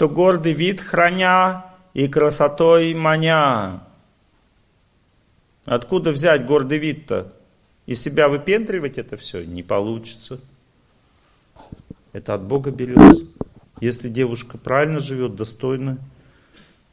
Что 0.02 0.08
гордый 0.08 0.52
вид 0.52 0.80
храня 0.80 1.64
и 1.94 2.08
красотой 2.08 2.92
маня. 2.92 3.84
Откуда 5.64 6.10
взять 6.10 6.44
гордый 6.44 6.78
вид-то? 6.78 7.32
И 7.86 7.94
себя 7.94 8.28
выпендривать 8.28 8.98
это 8.98 9.16
все 9.16 9.44
не 9.44 9.62
получится. 9.62 10.40
Это 12.12 12.34
от 12.34 12.42
Бога 12.42 12.72
берется. 12.72 13.26
Если 13.80 14.08
девушка 14.08 14.58
правильно 14.58 14.98
живет, 14.98 15.36
достойно, 15.36 15.98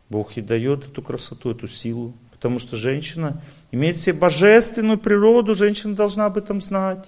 Бог 0.09 0.33
ей 0.33 0.43
дает 0.43 0.85
эту 0.85 1.01
красоту, 1.01 1.49
эту 1.49 1.67
силу. 1.67 2.13
Потому 2.33 2.59
что 2.59 2.77
женщина 2.77 3.41
имеет 3.71 3.95
в 3.95 4.01
себе 4.01 4.19
божественную 4.19 4.99
природу, 4.99 5.55
женщина 5.55 5.95
должна 5.95 6.27
об 6.27 6.37
этом 6.37 6.61
знать. 6.61 7.07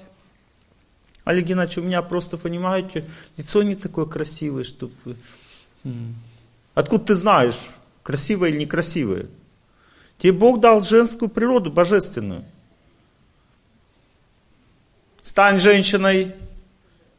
Олег 1.25 1.45
Геннадьевич, 1.45 1.77
у 1.77 1.83
меня 1.83 2.01
просто, 2.01 2.37
понимаете, 2.37 3.05
лицо 3.37 3.61
не 3.61 3.75
такое 3.75 4.07
красивое, 4.07 4.63
чтобы 4.63 4.93
Откуда 6.73 7.05
ты 7.05 7.15
знаешь, 7.15 7.59
красивое 8.03 8.49
или 8.49 8.57
некрасивое? 8.57 9.25
Тебе 10.17 10.33
Бог 10.33 10.59
дал 10.59 10.83
женскую 10.83 11.29
природу, 11.29 11.71
божественную. 11.71 12.45
Стань 15.23 15.59
женщиной, 15.59 16.33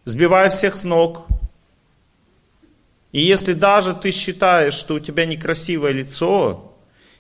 сбивай 0.05 0.51
всех 0.51 0.77
с 0.77 0.85
ног. 0.85 1.27
И 3.11 3.21
если 3.21 3.55
даже 3.55 3.95
ты 3.95 4.11
считаешь, 4.11 4.75
что 4.75 4.95
у 4.95 5.01
тебя 5.01 5.27
некрасивое 5.27 5.93
лицо, 5.93 6.73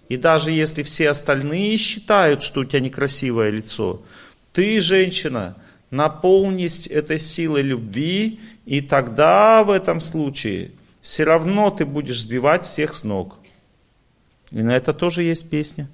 и 0.08 0.16
даже 0.16 0.52
если 0.52 0.82
все 0.82 1.10
остальные 1.10 1.76
считают, 1.76 2.42
что 2.42 2.60
у 2.60 2.64
тебя 2.64 2.80
некрасивое 2.80 3.50
лицо, 3.50 4.02
ты, 4.52 4.80
женщина, 4.80 5.56
наполнись 5.90 6.86
этой 6.86 7.18
силой 7.18 7.62
любви, 7.62 8.40
и 8.64 8.80
тогда 8.80 9.62
в 9.64 9.70
этом 9.70 10.00
случае 10.00 10.72
все 11.02 11.24
равно 11.24 11.70
ты 11.70 11.84
будешь 11.84 12.22
сбивать 12.22 12.64
всех 12.64 12.94
с 12.94 13.04
ног. 13.04 13.36
И 14.52 14.62
на 14.62 14.76
это 14.76 14.94
тоже 14.94 15.24
есть 15.24 15.50
песня. 15.50 15.88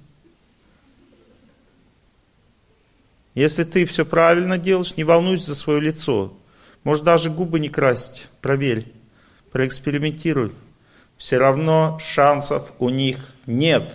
Если 3.33 3.63
ты 3.63 3.85
все 3.85 4.05
правильно 4.05 4.57
делаешь, 4.57 4.97
не 4.97 5.03
волнуйся 5.03 5.47
за 5.47 5.55
свое 5.55 5.79
лицо. 5.81 6.33
Может 6.83 7.03
даже 7.03 7.29
губы 7.29 7.59
не 7.59 7.69
красить. 7.69 8.27
Проверь. 8.41 8.91
Проэкспериментируй. 9.51 10.53
Все 11.17 11.37
равно 11.37 11.97
шансов 11.99 12.73
у 12.79 12.89
них 12.89 13.33
нет. 13.45 13.91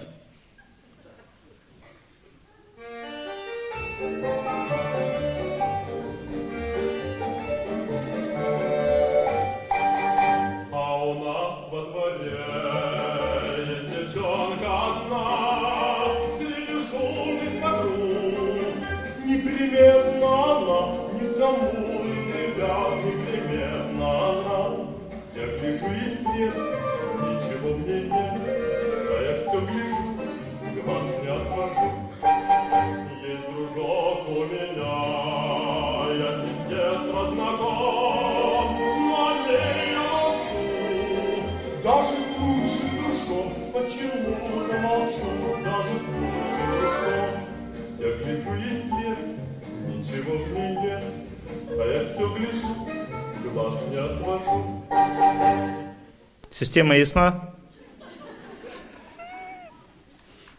Система 56.64 56.96
ясна? 56.96 57.50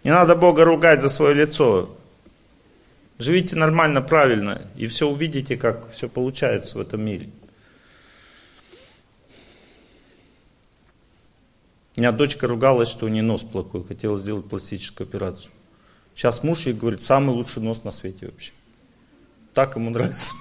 Не 0.04 0.12
надо 0.12 0.36
Бога 0.36 0.64
ругать 0.64 1.02
за 1.02 1.10
свое 1.10 1.34
лицо. 1.34 1.98
Живите 3.18 3.56
нормально, 3.56 4.04
правильно, 4.04 4.62
и 4.76 4.86
все 4.86 5.08
увидите, 5.08 5.58
как 5.58 5.92
все 5.94 6.08
получается 6.08 6.78
в 6.78 6.82
этом 6.82 7.02
мире. 7.04 7.32
У 11.96 12.02
меня 12.02 12.12
дочка 12.12 12.46
ругалась, 12.46 12.90
что 12.90 13.08
у 13.08 13.10
нее 13.10 13.24
нос 13.24 13.42
плохой, 13.42 13.84
хотела 13.84 14.16
сделать 14.16 14.48
пластическую 14.48 15.08
операцию. 15.08 15.52
Сейчас 16.14 16.44
муж 16.44 16.68
ей 16.68 16.76
говорит, 16.76 17.04
самый 17.04 17.32
лучший 17.32 17.64
нос 17.64 17.84
на 17.84 17.90
свете 17.90 18.28
вообще. 18.28 18.52
Так 19.56 19.76
ему 19.76 19.90
нравится. 19.90 20.36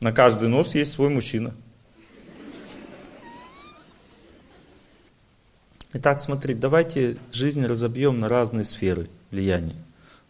На 0.00 0.12
каждый 0.12 0.48
нос 0.48 0.74
есть 0.74 0.94
свой 0.94 1.10
мужчина. 1.10 1.54
Итак, 5.96 6.20
смотрите, 6.20 6.58
давайте 6.58 7.18
жизнь 7.32 7.64
разобьем 7.64 8.18
на 8.18 8.28
разные 8.28 8.64
сферы 8.64 9.08
влияния. 9.30 9.76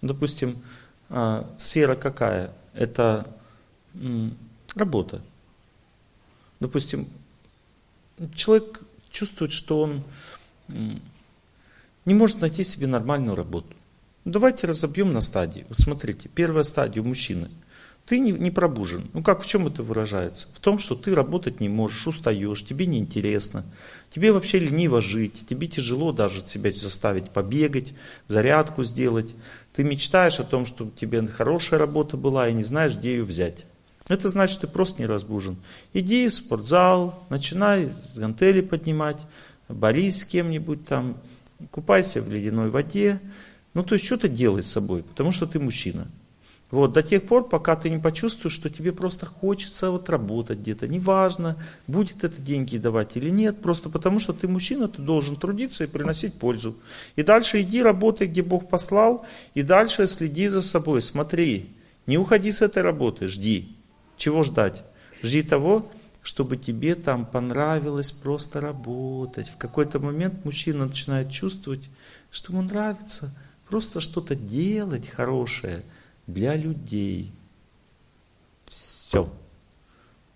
Ну, 0.03 0.09
допустим, 0.09 0.63
а, 1.09 1.51
сфера 1.57 1.97
какая? 1.97 2.53
Это 2.75 3.27
работа. 4.75 5.23
Допустим, 6.61 7.09
человек 8.35 8.83
чувствует, 9.11 9.53
что 9.53 9.81
он 9.81 10.05
не 10.69 12.13
может 12.13 12.43
найти 12.43 12.63
себе 12.63 12.87
нормальную 12.87 13.35
работу. 13.35 13.75
Давайте 14.27 14.67
разобьем 14.67 15.15
на 15.15 15.23
стадии. 15.23 15.65
Вот 15.71 15.79
смотрите, 15.81 16.29
первая 16.29 16.65
стадия 16.65 17.03
у 17.03 17.07
мужчины. 17.07 17.49
Ты 18.07 18.19
не, 18.19 18.33
не 18.33 18.51
пробужен. 18.51 19.09
Ну 19.15 19.23
как, 19.23 19.43
в 19.43 19.47
чем 19.47 19.67
это 19.67 19.83
выражается? 19.83 20.47
В 20.55 20.61
том, 20.61 20.79
что 20.79 20.95
ты 20.95 21.15
работать 21.15 21.61
не 21.61 21.71
можешь, 21.71 22.07
устаешь, 22.07 22.65
тебе 22.65 22.85
неинтересно, 22.85 23.65
тебе 24.11 24.31
вообще 24.31 24.59
лениво 24.59 25.01
жить, 25.01 25.47
тебе 25.49 25.69
тяжело 25.69 26.13
даже 26.13 26.47
себя 26.47 26.71
заставить 26.71 27.31
побегать, 27.31 27.95
зарядку 28.29 28.85
сделать. 28.85 29.35
Ты 29.75 29.85
мечтаешь 29.85 30.39
о 30.39 30.45
том, 30.45 30.67
чтобы 30.67 30.93
тебе 30.93 31.27
хорошая 31.27 31.81
работа 31.81 32.19
была 32.19 32.49
и 32.49 32.53
не 32.53 32.63
знаешь, 32.63 32.95
где 32.95 33.17
ее 33.17 33.25
взять. 33.25 33.65
Это 34.07 34.29
значит, 34.29 34.61
ты 34.61 34.67
просто 34.67 35.01
не 35.01 35.07
разбужен. 35.07 35.57
Иди 35.95 36.29
в 36.29 36.35
спортзал, 36.35 37.25
начинай 37.31 37.91
гантели 38.15 38.61
поднимать, 38.61 39.21
борись 39.69 40.21
с 40.21 40.25
кем-нибудь 40.25 40.87
там, 40.87 41.17
купайся 41.71 42.21
в 42.21 42.31
ледяной 42.31 42.69
воде. 42.69 43.19
Ну, 43.73 43.83
то 43.83 43.95
есть, 43.95 44.05
что 44.05 44.19
ты 44.19 44.29
делай 44.29 44.63
с 44.63 44.71
собой, 44.71 45.03
потому 45.03 45.33
что 45.33 45.47
ты 45.47 45.59
мужчина. 45.59 46.07
Вот, 46.71 46.93
до 46.93 47.03
тех 47.03 47.23
пор, 47.25 47.49
пока 47.49 47.77
ты 47.77 47.89
не 47.91 47.99
почувствуешь, 47.99 48.55
что 48.55 48.69
тебе 48.69 48.93
просто 48.93 49.27
хочется 49.27 49.91
вот 49.91 50.09
работать 50.09 50.59
где-то. 50.59 50.89
Неважно, 50.89 51.57
будет 51.87 52.25
это 52.25 52.41
деньги 52.41 52.79
давать 52.79 53.17
или 53.17 53.31
нет, 53.31 53.61
просто 53.61 53.91
потому 53.91 54.19
что 54.19 54.33
ты 54.33 54.49
мужчина, 54.49 54.89
ты 54.89 55.01
должен 55.01 55.37
трудиться 55.37 55.85
и 55.85 55.89
приносить 55.89 56.35
пользу. 56.35 56.77
И 57.17 57.23
дальше 57.23 57.61
иди 57.61 57.83
работай, 57.83 58.27
где 58.27 58.43
Бог 58.43 58.69
послал, 58.69 59.25
и 59.55 59.63
дальше 59.63 60.07
следи 60.09 60.49
за 60.49 60.63
собой, 60.63 61.03
смотри. 61.03 61.71
Не 62.07 62.19
уходи 62.19 62.51
с 62.51 62.61
этой 62.61 62.83
работы, 62.83 63.29
жди. 63.29 63.77
Чего 64.17 64.43
ждать? 64.43 64.83
Жди 65.23 65.43
того, 65.43 65.91
чтобы 66.23 66.57
тебе 66.57 66.95
там 66.95 67.25
понравилось 67.25 68.11
просто 68.11 68.61
работать. 68.61 69.49
В 69.49 69.57
какой-то 69.57 69.99
момент 70.01 70.45
мужчина 70.45 70.87
начинает 70.87 71.31
чувствовать, 71.31 71.89
что 72.31 72.53
ему 72.53 72.63
нравится 72.63 73.35
просто 73.69 74.01
что-то 74.01 74.35
делать 74.35 75.09
хорошее 75.09 75.83
для 76.27 76.57
людей. 76.57 77.33
Все. 78.67 79.31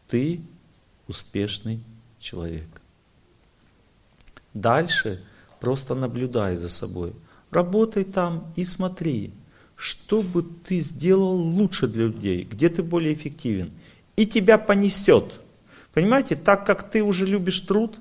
Ты 0.09 0.41
успешный 1.07 1.81
человек. 2.19 2.69
Дальше 4.55 5.23
просто 5.61 5.95
наблюдай 5.95 6.57
за 6.57 6.69
собой. 6.69 7.13
Работай 7.51 8.05
там 8.05 8.53
и 8.57 8.65
смотри, 8.65 9.33
что 9.77 10.23
бы 10.23 10.43
ты 10.43 10.81
сделал 10.81 11.37
лучше 11.37 11.87
для 11.87 12.07
людей, 12.07 12.45
где 12.45 12.69
ты 12.69 12.83
более 12.83 13.15
эффективен. 13.15 13.71
И 14.17 14.27
тебя 14.27 14.59
понесет. 14.59 15.33
Понимаете, 15.95 16.37
так 16.37 16.67
как 16.67 16.91
ты 16.91 17.03
уже 17.03 17.25
любишь 17.25 17.61
труд, 17.61 17.99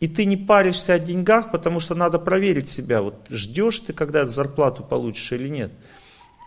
и 0.00 0.08
ты 0.08 0.24
не 0.24 0.36
паришься 0.36 0.94
о 0.94 0.98
деньгах, 0.98 1.52
потому 1.52 1.78
что 1.78 1.94
надо 1.94 2.18
проверить 2.18 2.68
себя, 2.68 3.02
вот 3.02 3.14
ждешь 3.30 3.78
ты, 3.80 3.92
когда 3.92 4.26
зарплату 4.26 4.82
получишь 4.82 5.30
или 5.30 5.48
нет. 5.48 5.72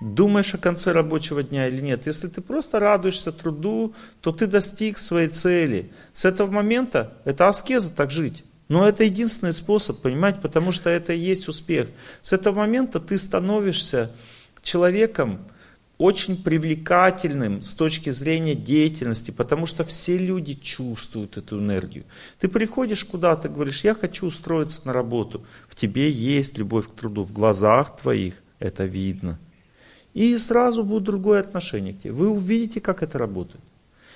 Думаешь 0.01 0.53
о 0.53 0.57
конце 0.57 0.91
рабочего 0.91 1.41
дня 1.41 1.67
или 1.67 1.81
нет. 1.81 2.05
Если 2.05 2.27
ты 2.27 2.41
просто 2.41 2.79
радуешься 2.79 3.31
труду, 3.31 3.93
то 4.21 4.31
ты 4.31 4.45
достиг 4.45 4.97
своей 4.97 5.29
цели. 5.29 5.91
С 6.13 6.25
этого 6.25 6.51
момента 6.51 7.13
это 7.23 7.47
аскеза 7.47 7.89
так 7.89 8.11
жить. 8.11 8.43
Но 8.67 8.87
это 8.87 9.03
единственный 9.03 9.53
способ, 9.53 10.01
понимаете, 10.01 10.39
потому 10.41 10.71
что 10.71 10.89
это 10.89 11.13
и 11.13 11.19
есть 11.19 11.47
успех. 11.47 11.89
С 12.21 12.33
этого 12.33 12.59
момента 12.59 12.99
ты 12.99 13.17
становишься 13.17 14.11
человеком 14.61 15.39
очень 15.97 16.41
привлекательным 16.43 17.61
с 17.61 17.73
точки 17.73 18.09
зрения 18.09 18.55
деятельности, 18.55 19.31
потому 19.31 19.65
что 19.65 19.85
все 19.85 20.17
люди 20.17 20.55
чувствуют 20.55 21.37
эту 21.37 21.59
энергию. 21.59 22.03
Ты 22.39 22.49
приходишь 22.49 23.05
куда-то, 23.05 23.47
говоришь, 23.47 23.83
я 23.83 23.95
хочу 23.95 24.25
устроиться 24.25 24.85
на 24.85 24.93
работу. 24.93 25.45
В 25.69 25.75
тебе 25.75 26.09
есть 26.09 26.57
любовь 26.57 26.87
к 26.87 26.95
труду, 26.95 27.23
в 27.23 27.31
глазах 27.31 27.97
твоих 28.01 28.33
это 28.59 28.83
видно. 28.85 29.39
И 30.15 30.37
сразу 30.37 30.83
будет 30.83 31.03
другое 31.03 31.41
отношение 31.41 31.93
к 31.93 31.99
тебе. 31.99 32.13
Вы 32.13 32.29
увидите, 32.29 32.79
как 32.79 33.03
это 33.03 33.17
работает. 33.17 33.61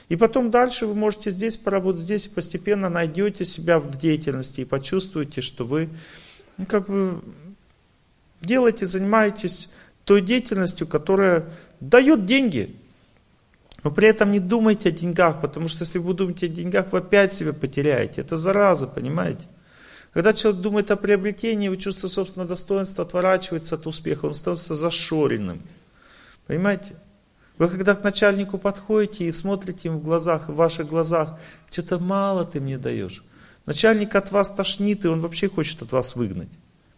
И 0.07 0.15
потом 0.15 0.49
дальше 0.49 0.87
вы 0.87 0.95
можете 0.95 1.29
здесь 1.29 1.57
поработать, 1.57 2.01
здесь 2.01 2.25
постепенно 2.27 2.89
найдете 2.89 3.43
себя 3.43 3.79
в 3.79 3.99
деятельности 3.99 4.61
и 4.61 4.65
почувствуете, 4.65 5.41
что 5.41 5.65
вы 5.65 5.89
ну, 6.57 6.65
как 6.65 6.87
бы 6.87 7.21
делаете, 8.41 8.85
занимаетесь 8.85 9.69
той 10.05 10.21
деятельностью, 10.21 10.87
которая 10.87 11.45
дает 11.81 12.25
деньги. 12.25 12.75
Но 13.83 13.91
при 13.91 14.07
этом 14.07 14.31
не 14.31 14.39
думайте 14.39 14.89
о 14.89 14.91
деньгах, 14.93 15.41
потому 15.41 15.67
что 15.67 15.83
если 15.83 15.99
вы 15.99 16.13
думаете 16.13 16.45
о 16.45 16.49
деньгах, 16.49 16.93
вы 16.93 16.99
опять 16.99 17.33
себя 17.33 17.51
потеряете. 17.51 18.21
Это 18.21 18.37
зараза, 18.37 18.87
понимаете? 18.87 19.43
Когда 20.13 20.31
человек 20.31 20.61
думает 20.61 20.91
о 20.91 20.95
приобретении, 20.95 21.65
его 21.65 21.75
чувство 21.75 22.07
собственного 22.07 22.47
достоинства 22.47 23.03
отворачивается 23.03 23.75
от 23.75 23.85
успеха, 23.85 24.25
он 24.25 24.33
становится 24.33 24.75
зашоренным. 24.75 25.61
Понимаете? 26.49 26.95
Вы 27.59 27.69
когда 27.69 27.93
к 27.93 28.03
начальнику 28.03 28.57
подходите 28.57 29.25
и 29.25 29.31
смотрите 29.31 29.89
ему 29.89 29.99
в 29.99 30.03
глазах, 30.03 30.49
в 30.49 30.55
ваших 30.55 30.87
глазах, 30.87 31.39
что-то 31.69 31.99
мало 31.99 32.43
ты 32.43 32.59
мне 32.59 32.79
даешь. 32.79 33.23
Начальник 33.67 34.15
от 34.15 34.31
вас 34.31 34.49
тошнит, 34.49 35.05
и 35.05 35.09
он 35.09 35.21
вообще 35.21 35.47
хочет 35.47 35.83
от 35.83 35.91
вас 35.91 36.15
выгнать. 36.15 36.49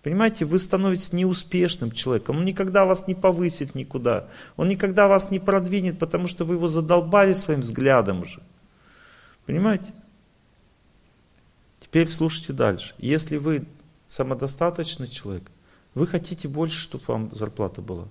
Понимаете, 0.03 0.45
вы 0.45 0.57
становитесь 0.57 1.11
неуспешным 1.11 1.91
человеком. 1.91 2.37
Он 2.37 2.45
никогда 2.45 2.85
вас 2.85 3.09
не 3.09 3.13
повысит 3.13 3.75
никуда. 3.75 4.29
Он 4.55 4.69
никогда 4.69 5.09
вас 5.09 5.31
не 5.31 5.39
продвинет, 5.39 5.99
потому 5.99 6.27
что 6.29 6.45
вы 6.45 6.55
его 6.55 6.69
задолбали 6.69 7.33
своим 7.33 7.59
взглядом 7.59 8.21
уже. 8.21 8.41
Понимаете? 9.45 9.93
Теперь 11.81 12.07
слушайте 12.07 12.53
дальше. 12.53 12.93
Если 12.99 13.35
вы 13.35 13.65
самодостаточный 14.07 15.09
человек, 15.09 15.43
вы 15.93 16.07
хотите 16.07 16.47
больше, 16.47 16.79
чтобы 16.79 17.03
вам 17.07 17.35
зарплата 17.35 17.81
была. 17.81 18.07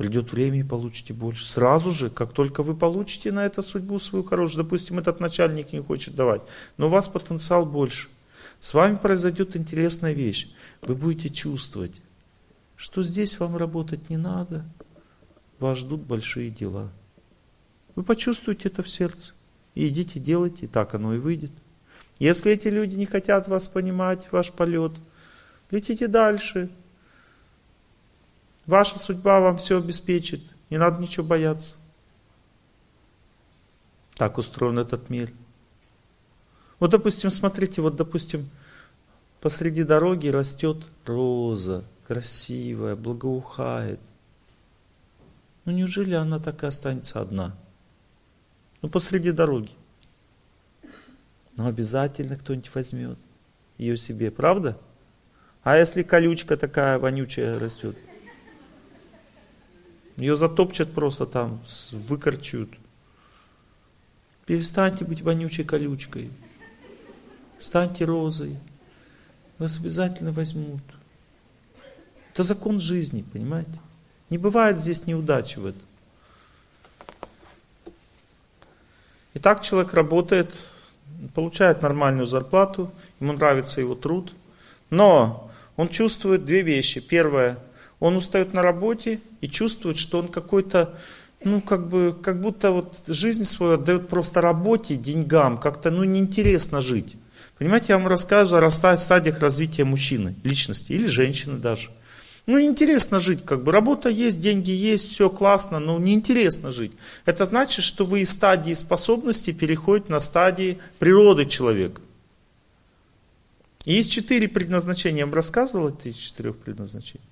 Придет 0.00 0.32
время 0.32 0.60
и 0.60 0.62
получите 0.62 1.12
больше. 1.12 1.46
Сразу 1.46 1.92
же, 1.92 2.08
как 2.08 2.32
только 2.32 2.62
вы 2.62 2.74
получите 2.74 3.32
на 3.32 3.44
это 3.44 3.60
судьбу 3.60 3.98
свою 3.98 4.24
хорошую, 4.24 4.64
допустим, 4.64 4.98
этот 4.98 5.20
начальник 5.20 5.74
не 5.74 5.82
хочет 5.82 6.14
давать, 6.14 6.40
но 6.78 6.86
у 6.86 6.88
вас 6.88 7.06
потенциал 7.06 7.66
больше. 7.66 8.08
С 8.60 8.72
вами 8.72 8.96
произойдет 8.96 9.56
интересная 9.56 10.14
вещь. 10.14 10.48
Вы 10.80 10.94
будете 10.94 11.28
чувствовать, 11.28 12.00
что 12.76 13.02
здесь 13.02 13.38
вам 13.38 13.58
работать 13.58 14.08
не 14.08 14.16
надо, 14.16 14.64
вас 15.58 15.76
ждут 15.76 16.00
большие 16.00 16.48
дела. 16.48 16.88
Вы 17.94 18.02
почувствуете 18.02 18.70
это 18.70 18.82
в 18.82 18.88
сердце. 18.88 19.34
И 19.74 19.86
идите 19.86 20.18
делайте, 20.18 20.64
и 20.64 20.68
так 20.68 20.94
оно 20.94 21.14
и 21.14 21.18
выйдет. 21.18 21.52
Если 22.18 22.50
эти 22.52 22.68
люди 22.68 22.96
не 22.96 23.04
хотят 23.04 23.48
вас 23.48 23.68
понимать, 23.68 24.32
ваш 24.32 24.50
полет, 24.50 24.92
летите 25.70 26.08
дальше, 26.08 26.70
Ваша 28.66 28.98
судьба 28.98 29.40
вам 29.40 29.56
все 29.56 29.78
обеспечит. 29.78 30.40
Не 30.70 30.78
надо 30.78 31.00
ничего 31.02 31.26
бояться. 31.26 31.74
Так 34.14 34.38
устроен 34.38 34.78
этот 34.78 35.10
мир. 35.10 35.32
Вот, 36.78 36.90
допустим, 36.90 37.30
смотрите, 37.30 37.82
вот, 37.82 37.96
допустим, 37.96 38.48
посреди 39.40 39.82
дороги 39.82 40.28
растет 40.28 40.78
роза, 41.04 41.84
красивая, 42.06 42.96
благоухает. 42.96 44.00
Ну, 45.64 45.72
неужели 45.72 46.14
она 46.14 46.38
так 46.38 46.62
и 46.62 46.66
останется 46.66 47.20
одна? 47.20 47.54
Ну, 48.82 48.88
посреди 48.88 49.30
дороги. 49.30 49.72
Но 51.56 51.66
обязательно 51.66 52.36
кто-нибудь 52.36 52.74
возьмет 52.74 53.18
ее 53.76 53.96
себе, 53.96 54.30
правда? 54.30 54.78
А 55.62 55.76
если 55.76 56.02
колючка 56.02 56.56
такая 56.56 56.98
вонючая 56.98 57.58
растет? 57.58 57.96
Ее 60.20 60.36
затопчат 60.36 60.92
просто 60.92 61.24
там, 61.24 61.62
выкорчуют. 61.92 62.68
Перестаньте 64.44 65.06
быть 65.06 65.22
вонючей 65.22 65.64
колючкой. 65.64 66.30
Станьте 67.58 68.04
розой. 68.04 68.58
Вас 69.56 69.78
обязательно 69.78 70.30
возьмут. 70.30 70.82
Это 72.34 72.42
закон 72.42 72.80
жизни, 72.80 73.24
понимаете? 73.32 73.80
Не 74.28 74.36
бывает 74.36 74.78
здесь 74.78 75.06
неудачи 75.06 75.58
в 75.58 75.66
этом. 75.66 75.82
Итак, 79.32 79.62
человек 79.62 79.94
работает, 79.94 80.52
получает 81.34 81.80
нормальную 81.80 82.26
зарплату, 82.26 82.92
ему 83.20 83.32
нравится 83.32 83.80
его 83.80 83.94
труд, 83.94 84.34
но 84.90 85.50
он 85.76 85.88
чувствует 85.88 86.44
две 86.44 86.60
вещи. 86.60 87.00
Первое, 87.00 87.58
он 88.00 88.16
устает 88.16 88.52
на 88.54 88.62
работе 88.62 89.20
и 89.40 89.48
чувствует, 89.48 89.98
что 89.98 90.18
он 90.18 90.28
какой-то, 90.28 90.98
ну, 91.44 91.60
как 91.60 91.88
бы, 91.88 92.16
как 92.20 92.40
будто 92.40 92.72
вот 92.72 92.98
жизнь 93.06 93.44
свою 93.44 93.74
отдает 93.74 94.08
просто 94.08 94.40
работе, 94.40 94.96
деньгам, 94.96 95.58
как-то, 95.58 95.90
ну, 95.90 96.02
неинтересно 96.04 96.80
жить. 96.80 97.16
Понимаете, 97.58 97.86
я 97.90 97.98
вам 97.98 98.08
рассказываю 98.08 98.66
о 98.66 98.70
стадиях 98.70 99.40
развития 99.40 99.84
мужчины, 99.84 100.34
личности 100.42 100.94
или 100.94 101.06
женщины 101.06 101.58
даже. 101.58 101.90
Ну, 102.46 102.58
интересно 102.58 103.20
жить, 103.20 103.44
как 103.44 103.62
бы 103.62 103.70
работа 103.70 104.08
есть, 104.08 104.40
деньги 104.40 104.70
есть, 104.70 105.10
все 105.10 105.28
классно, 105.28 105.78
но 105.78 105.98
неинтересно 105.98 106.72
жить. 106.72 106.92
Это 107.26 107.44
значит, 107.44 107.84
что 107.84 108.06
вы 108.06 108.22
из 108.22 108.30
стадии 108.30 108.72
способностей 108.72 109.52
переходите 109.52 110.10
на 110.10 110.20
стадии 110.20 110.78
природы 110.98 111.44
человека. 111.44 112.00
И 113.84 113.92
есть 113.92 114.10
четыре 114.10 114.48
предназначения. 114.48 115.20
Я 115.20 115.26
вам 115.26 115.34
рассказывал 115.34 115.90
эти 115.90 116.12
четырех 116.16 116.56
предназначений? 116.56 117.29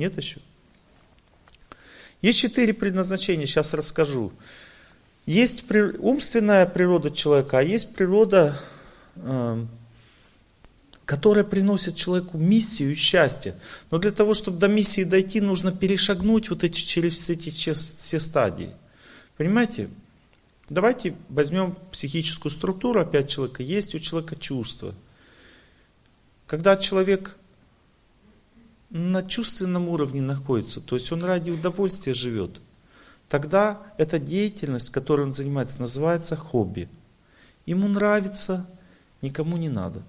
Нет 0.00 0.16
еще? 0.16 0.40
Есть 2.22 2.38
четыре 2.38 2.72
предназначения, 2.72 3.44
сейчас 3.44 3.74
расскажу. 3.74 4.32
Есть 5.26 5.64
умственная 5.98 6.64
природа 6.64 7.10
человека, 7.10 7.58
а 7.58 7.62
есть 7.62 7.94
природа 7.94 8.58
э, 9.16 9.66
которая 11.04 11.44
приносит 11.44 11.96
человеку 11.96 12.38
миссию 12.38 12.92
и 12.92 12.94
счастье. 12.94 13.56
Но 13.90 13.98
для 13.98 14.10
того, 14.10 14.32
чтобы 14.32 14.56
до 14.58 14.68
миссии 14.68 15.04
дойти, 15.04 15.42
нужно 15.42 15.70
перешагнуть 15.70 16.48
вот 16.48 16.64
эти, 16.64 16.80
через 16.80 17.28
эти 17.28 17.50
все 17.50 18.20
стадии. 18.20 18.70
Понимаете? 19.36 19.90
Давайте 20.70 21.14
возьмем 21.28 21.76
психическую 21.92 22.50
структуру 22.50 23.00
опять 23.02 23.28
человека. 23.28 23.62
Есть 23.62 23.94
у 23.94 23.98
человека 23.98 24.36
чувства. 24.36 24.94
Когда 26.46 26.78
человек 26.78 27.36
на 28.90 29.22
чувственном 29.22 29.88
уровне 29.88 30.20
находится, 30.20 30.80
то 30.80 30.96
есть 30.96 31.10
он 31.12 31.24
ради 31.24 31.50
удовольствия 31.50 32.12
живет, 32.12 32.60
тогда 33.28 33.82
эта 33.96 34.18
деятельность, 34.18 34.90
которой 34.90 35.22
он 35.22 35.32
занимается, 35.32 35.80
называется 35.80 36.36
хобби. 36.36 36.88
Ему 37.66 37.86
нравится, 37.88 38.68
никому 39.22 39.56
не 39.56 39.68
надо. 39.68 40.02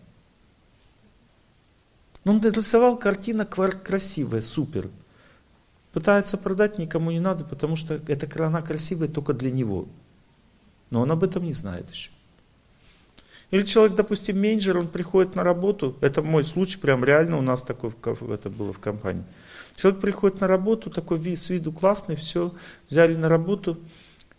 Но 2.23 2.33
он 2.33 2.39
нарисовал 2.39 2.97
картина 2.97 3.45
красивая, 3.45 4.41
супер. 4.41 4.89
Пытается 5.91 6.37
продать, 6.37 6.77
никому 6.77 7.11
не 7.11 7.19
надо, 7.19 7.43
потому 7.43 7.75
что 7.75 7.95
эта 8.07 8.45
она 8.45 8.61
красивая 8.61 9.07
только 9.07 9.33
для 9.33 9.51
него. 9.51 9.87
Но 10.89 11.01
он 11.01 11.11
об 11.11 11.23
этом 11.23 11.43
не 11.43 11.53
знает 11.53 11.89
еще. 11.91 12.11
Или 13.51 13.63
человек, 13.63 13.97
допустим, 13.97 14.39
менеджер, 14.39 14.77
он 14.77 14.87
приходит 14.87 15.35
на 15.35 15.43
работу, 15.43 15.97
это 15.99 16.21
мой 16.21 16.45
случай, 16.45 16.77
прям 16.77 17.03
реально 17.03 17.37
у 17.37 17.41
нас 17.41 17.61
такое 17.61 17.91
это 18.33 18.49
было 18.49 18.71
в 18.71 18.79
компании. 18.79 19.25
Человек 19.75 20.01
приходит 20.01 20.41
на 20.41 20.47
работу, 20.47 20.89
такой 20.89 21.19
с 21.35 21.49
виду 21.49 21.71
классный, 21.71 22.15
все, 22.15 22.53
взяли 22.89 23.15
на 23.15 23.27
работу, 23.27 23.77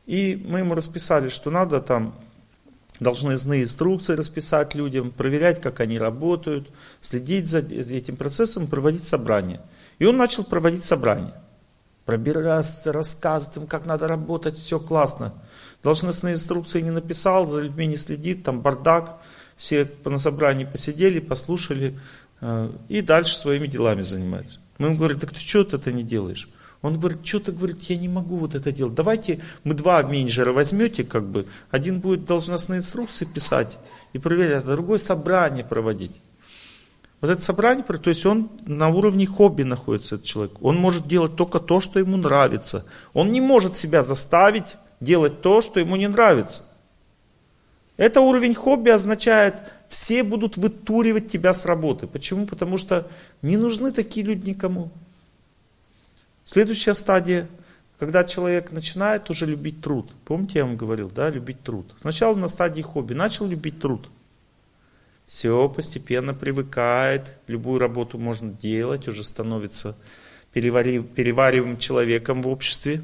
и 0.07 0.43
мы 0.49 0.61
ему 0.61 0.75
расписали, 0.75 1.29
что 1.29 1.51
надо 1.51 1.81
там 1.81 2.15
должностные 3.01 3.65
инструкции 3.65 4.15
расписать 4.15 4.75
людям, 4.75 5.11
проверять, 5.11 5.61
как 5.61 5.81
они 5.81 5.99
работают, 5.99 6.71
следить 7.01 7.49
за 7.49 7.59
этим 7.59 8.17
процессом, 8.17 8.67
проводить 8.67 9.07
собрания. 9.07 9.61
И 9.99 10.05
он 10.05 10.17
начал 10.17 10.45
проводить 10.45 10.85
собрания. 10.85 11.35
Пробираться, 12.05 12.93
рассказывать 12.93 13.57
им, 13.57 13.67
как 13.67 13.87
надо 13.87 14.09
работать, 14.09 14.57
все 14.57 14.81
классно. 14.81 15.35
Должностные 15.83 16.35
инструкции 16.35 16.81
не 16.81 16.91
написал, 16.91 17.49
за 17.49 17.61
людьми 17.61 17.87
не 17.87 17.97
следит, 17.97 18.45
там 18.45 18.61
бардак. 18.61 19.19
Все 19.57 19.89
на 20.05 20.19
собрании 20.19 20.65
посидели, 20.65 21.21
послушали 21.21 21.99
э, 22.41 22.71
и 22.89 23.01
дальше 23.01 23.37
своими 23.37 23.67
делами 23.67 24.03
занимаются. 24.03 24.59
Мы 24.79 24.89
ему 24.89 24.97
говорим, 24.97 25.19
так 25.19 25.33
ты 25.33 25.41
что 25.41 25.65
ты 25.65 25.77
это 25.77 25.93
не 25.93 26.03
делаешь? 26.03 26.49
Он 26.83 26.99
говорит, 26.99 27.25
что-то 27.25 27.53
говорит, 27.53 27.81
я 27.85 27.97
не 27.97 28.09
могу 28.09 28.37
вот 28.37 28.55
это 28.55 28.73
делать. 28.73 28.95
Давайте 28.95 29.41
мы 29.63 29.75
два 29.75 30.03
менеджера 30.03 30.53
возьмете, 30.53 31.05
как 31.05 31.25
бы. 31.25 31.47
Один 31.71 32.01
будет 32.01 32.25
должностные 32.25 32.79
инструкции 32.79 33.25
писать 33.25 33.79
и 34.13 34.19
проверять, 34.19 34.65
а 34.65 34.73
другой 34.73 34.99
собрание 34.99 35.65
проводить. 35.65 36.21
Вот 37.21 37.31
это 37.31 37.41
собрание, 37.41 37.85
то 37.85 38.11
есть 38.11 38.27
он 38.27 38.51
на 38.67 38.89
уровне 38.89 39.27
хобби 39.27 39.63
находится, 39.63 40.17
этот 40.17 40.27
человек. 40.27 40.55
Он 40.61 40.77
может 40.77 41.07
делать 41.07 41.37
только 41.37 41.61
то, 41.61 41.81
что 41.81 42.01
ему 42.01 42.17
нравится. 42.17 42.85
Он 43.15 43.31
не 43.31 43.41
может 43.41 43.77
себя 43.77 44.03
заставить 44.03 44.77
делать 45.03 45.43
то, 45.43 45.61
что 45.61 45.81
ему 45.81 45.97
не 45.97 46.09
нравится. 46.09 46.65
Это 47.97 48.21
уровень 48.21 48.55
хобби 48.55 48.91
означает, 48.91 49.57
все 49.89 50.23
будут 50.23 50.57
вытуривать 50.57 51.31
тебя 51.31 51.53
с 51.53 51.67
работы. 51.67 52.07
Почему? 52.07 52.47
Потому 52.47 52.79
что 52.79 53.09
не 53.43 53.57
нужны 53.57 53.93
такие 53.93 54.25
люди 54.25 54.51
никому. 54.51 54.91
Следующая 56.45 56.95
стадия, 56.95 57.49
когда 57.99 58.25
человек 58.25 58.73
начинает 58.73 59.29
уже 59.31 59.47
любить 59.47 59.81
труд. 59.81 60.11
Помните, 60.25 60.61
я 60.61 60.65
вам 60.65 60.77
говорил, 60.77 61.11
да, 61.15 61.31
любить 61.31 61.63
труд. 61.63 61.95
Сначала 62.01 62.35
на 62.35 62.49
стадии 62.49 62.83
хобби 62.83 63.15
начал 63.15 63.47
любить 63.47 63.81
труд. 63.81 64.09
Все 65.27 65.69
постепенно 65.69 66.35
привыкает, 66.35 67.39
любую 67.47 67.79
работу 67.79 68.19
можно 68.19 68.53
делать, 68.53 69.09
уже 69.09 69.25
становится 69.25 69.97
переварив, 70.53 71.09
перевариваемым 71.09 71.79
человеком 71.79 72.43
в 72.43 72.49
обществе. 72.49 73.03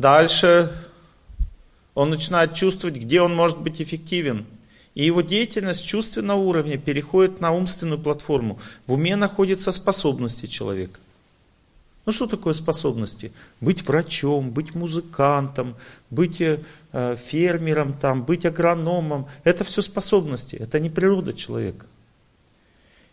Дальше 0.00 0.72
он 1.94 2.08
начинает 2.08 2.54
чувствовать, 2.54 2.96
где 2.96 3.20
он 3.20 3.34
может 3.34 3.60
быть 3.60 3.82
эффективен. 3.82 4.46
И 4.94 5.04
его 5.04 5.20
деятельность 5.20 5.86
чувственного 5.86 6.38
уровня 6.38 6.78
переходит 6.78 7.40
на 7.40 7.52
умственную 7.52 8.00
платформу. 8.00 8.58
В 8.86 8.94
уме 8.94 9.14
находятся 9.14 9.72
способности 9.72 10.46
человека. 10.46 10.98
Ну 12.06 12.12
что 12.12 12.26
такое 12.26 12.54
способности? 12.54 13.30
Быть 13.60 13.86
врачом, 13.86 14.50
быть 14.50 14.74
музыкантом, 14.74 15.76
быть 16.08 16.40
э, 16.40 16.58
фермером, 16.92 17.92
там, 17.92 18.22
быть 18.22 18.46
агрономом. 18.46 19.26
Это 19.44 19.64
все 19.64 19.82
способности, 19.82 20.56
это 20.56 20.80
не 20.80 20.88
природа 20.88 21.34
человека. 21.34 21.84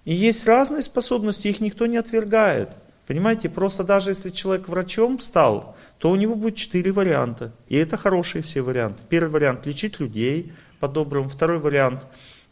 И 0.06 0.14
есть 0.14 0.46
разные 0.46 0.84
способности, 0.84 1.50
их 1.50 1.60
никто 1.60 1.86
не 1.86 1.98
отвергает. 1.98 2.70
Понимаете, 3.08 3.50
просто 3.50 3.84
даже 3.84 4.12
если 4.12 4.30
человек 4.30 4.68
врачом 4.68 5.20
стал, 5.20 5.76
то 5.98 6.12
у 6.12 6.16
него 6.16 6.36
будет 6.36 6.56
четыре 6.56 6.92
варианта. 6.92 7.52
И 7.68 7.76
это 7.76 7.98
хорошие 7.98 8.42
все 8.44 8.62
варианты. 8.62 9.02
Первый 9.10 9.30
вариант– 9.30 9.66
лечить 9.66 10.00
людей 10.00 10.54
по-доброму. 10.80 11.30
Второй 11.30 11.60
вариант 11.60 12.06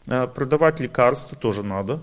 э,– 0.06 0.26
продавать 0.34 0.80
лекарства, 0.80 1.38
тоже 1.38 1.62
надо. 1.62 2.00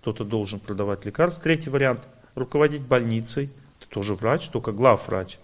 Кто-то 0.00 0.24
должен 0.24 0.60
продавать 0.60 1.04
лекарства. 1.04 1.42
Третий 1.42 1.70
вариант– 1.70 2.00
руководить 2.34 2.82
больницей– 2.82 3.50
ты 3.86 3.86
тоже 3.94 4.14
врач, 4.14 4.48
только 4.48 4.72
главврач. 4.72 5.38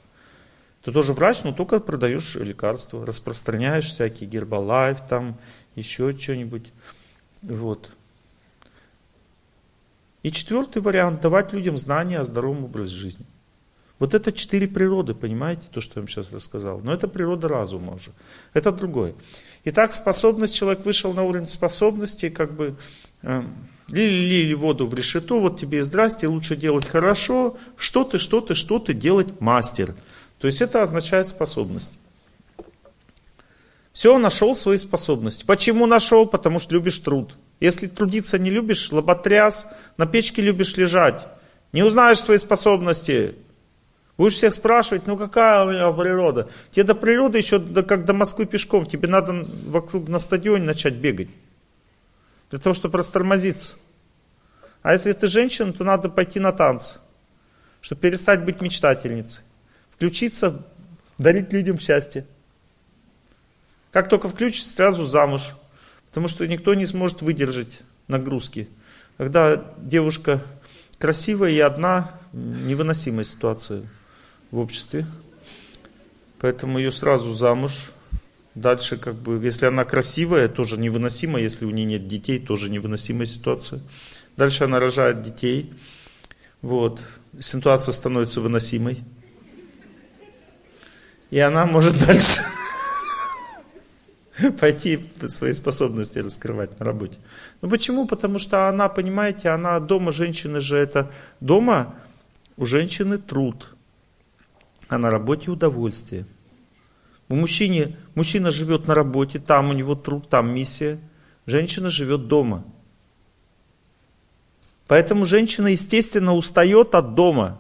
Ты 0.83 0.93
тоже 0.93 1.13
врач, 1.13 1.45
но 1.45 1.53
только 1.53 1.79
продаешь 1.81 2.35
лекарства, 2.35 3.07
распространяешь 3.07 3.87
всякие 3.87 4.29
гербалайф, 4.29 4.99
там 5.09 5.39
еще 5.77 6.17
что-нибудь. 6.17 6.73
Вот. 7.43 7.91
И 10.23 10.31
четвертый 10.31 10.83
вариант, 10.83 11.21
давать 11.21 11.53
людям 11.53 11.79
знания 11.79 12.19
о 12.19 12.25
здоровом 12.25 12.65
образе 12.65 12.95
жизни. 12.95 13.27
Вот 14.03 14.15
это 14.15 14.33
четыре 14.33 14.67
природы, 14.67 15.15
понимаете, 15.15 15.63
то, 15.71 15.81
что 15.81 16.01
я 16.01 16.03
вам 16.03 16.09
сейчас 16.09 16.33
рассказал. 16.33 16.81
Но 16.81 16.93
это 16.93 17.07
природа 17.07 17.47
разума 17.47 17.95
уже. 17.95 18.11
Это 18.53 18.73
другое. 18.73 19.15
Итак, 19.63 19.93
способность, 19.93 20.57
человек 20.57 20.85
вышел 20.85 21.13
на 21.13 21.23
уровень 21.23 21.47
способности, 21.47 22.29
как 22.29 22.53
бы 22.53 22.75
э, 23.23 23.45
Лили, 23.87 24.29
лили 24.29 24.55
воду 24.55 24.89
в 24.89 24.95
решету, 24.95 25.39
вот 25.39 25.61
тебе 25.61 25.79
и 25.79 25.81
здрасте, 25.83 26.27
лучше 26.27 26.57
делать 26.57 26.85
хорошо, 26.85 27.57
что 27.77 28.03
ты, 28.03 28.19
что 28.19 28.41
ты, 28.41 28.57
что 28.57 28.81
ты 28.81 28.93
делать 28.93 29.41
мастер. 29.41 29.95
То 30.41 30.49
есть 30.49 30.61
это 30.63 30.83
означает 30.83 31.29
способность. 31.29 31.93
Все, 33.93 34.19
нашел 34.19 34.57
свои 34.57 34.79
способности. 34.79 35.45
Почему 35.45 35.87
нашел? 35.87 36.27
Потому 36.27 36.59
что 36.59 36.75
любишь 36.75 36.99
труд. 36.99 37.37
Если 37.61 37.87
трудиться 37.87 38.37
не 38.37 38.51
любишь, 38.51 38.91
лоботряс, 38.91 39.73
на 39.97 40.07
печке 40.07 40.43
любишь 40.43 40.77
лежать. 40.77 41.29
Не 41.71 41.85
узнаешь 41.85 42.19
свои 42.19 42.39
способности. 42.39 43.37
Будешь 44.19 44.35
всех 44.35 44.53
спрашивать, 44.53 45.07
ну 45.07 45.17
какая 45.17 45.65
у 45.65 45.71
меня 45.71 45.91
природа? 45.91 46.49
Тебе 46.71 46.85
до 46.85 46.95
природы 46.95 47.39
еще 47.39 47.59
до, 47.59 47.83
как 47.83 48.05
до 48.05 48.13
Москвы 48.13 48.45
пешком. 48.45 48.87
Тебе 48.87 49.09
надо 49.09 49.47
вокруг 49.67 50.09
на 50.09 50.19
стадионе 50.19 50.65
начать 50.65 50.95
бегать 50.95 51.29
для 52.51 52.59
того, 52.59 52.75
чтобы 52.75 52.99
растормозиться. 52.99 53.77
А 54.83 54.93
если 54.93 55.13
ты 55.13 55.27
женщина, 55.29 55.73
то 55.73 55.85
надо 55.85 56.11
пойти 56.11 56.41
на 56.41 56.53
танцы, 56.53 56.99
чтобы 57.81 58.03
перестать 58.03 58.45
быть 58.45 58.61
мечтательницей. 58.61 59.43
Включиться, 59.95 60.67
дарить 61.17 61.53
людям 61.53 61.79
счастье. 61.79 62.27
Как 63.93 64.09
только 64.09 64.29
включишься, 64.29 64.75
сразу 64.75 65.05
замуж. 65.05 65.55
Потому 66.09 66.29
что 66.29 66.47
никто 66.47 66.75
не 66.75 66.85
сможет 66.85 67.23
выдержать 67.23 67.81
нагрузки. 68.09 68.69
Когда 69.17 69.65
девушка 69.79 70.43
красивая 70.99 71.51
и 71.51 71.59
одна, 71.61 72.11
невыносимая 72.33 73.25
ситуация 73.25 73.83
в 74.53 74.59
обществе. 74.59 75.05
Поэтому 76.39 76.79
ее 76.79 76.93
сразу 76.93 77.35
замуж, 77.35 77.93
Дальше, 78.55 78.99
как 78.99 79.15
бы, 79.15 79.43
если 79.43 79.65
она 79.65 79.85
красивая, 79.85 80.47
тоже 80.47 80.77
невыносимо, 80.77 81.41
если 81.41 81.65
у 81.65 81.71
нее 81.71 81.87
нет 81.87 82.07
детей, 82.07 82.39
тоже 82.39 82.69
невыносимая 82.69 83.27
ситуация. 83.27 83.81
Дальше 84.37 84.65
она 84.65 84.79
рожает 84.79 85.23
детей, 85.23 85.73
вот, 86.61 87.01
ситуация 87.41 87.93
становится 87.93 88.43
выносимой. 88.43 89.03
И 91.31 91.39
она 91.39 91.65
может 91.65 91.99
дальше 92.07 92.43
пойти 94.61 95.01
свои 95.29 95.55
способности 95.55 96.19
раскрывать 96.19 96.79
на 96.79 96.85
работе. 96.85 97.19
Ну 97.63 97.71
почему? 97.71 98.07
Потому 98.07 98.39
что 98.39 98.69
она, 98.69 98.91
понимаете, 98.91 99.49
она 99.49 99.81
дома, 99.81 100.13
женщины 100.13 100.61
же 100.61 100.77
это, 100.77 101.11
дома 101.41 101.95
у 102.59 102.67
женщины 102.67 103.17
труд, 103.17 103.75
а 104.93 104.99
на 104.99 105.11
работе 105.11 105.51
удовольствие. 105.51 106.27
У 107.31 107.35
мужчины, 107.35 107.97
мужчина 108.15 108.51
живет 108.51 108.87
на 108.87 108.95
работе, 108.95 109.39
там 109.39 109.71
у 109.71 109.73
него 109.73 109.95
труд, 109.95 110.29
там 110.29 110.55
миссия. 110.55 110.99
Женщина 111.47 111.89
живет 111.89 112.29
дома. 112.29 112.63
Поэтому 114.87 115.25
женщина, 115.25 115.69
естественно, 115.69 116.35
устает 116.35 116.95
от 116.95 117.15
дома. 117.15 117.59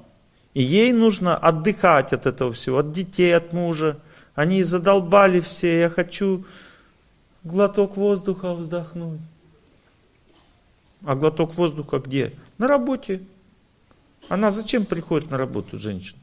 И 0.52 0.62
ей 0.62 0.92
нужно 0.92 1.34
отдыхать 1.34 2.12
от 2.12 2.26
этого 2.26 2.52
всего, 2.52 2.78
от 2.78 2.92
детей, 2.92 3.34
от 3.34 3.54
мужа. 3.54 3.98
Они 4.34 4.62
задолбали 4.62 5.40
все, 5.40 5.80
я 5.80 5.88
хочу 5.88 6.44
глоток 7.44 7.96
воздуха 7.96 8.52
вздохнуть. 8.54 9.20
А 11.02 11.14
глоток 11.14 11.54
воздуха 11.54 11.98
где? 11.98 12.34
На 12.58 12.68
работе. 12.68 13.22
Она 14.28 14.50
зачем 14.50 14.84
приходит 14.84 15.30
на 15.30 15.38
работу, 15.38 15.78
женщина? 15.78 16.21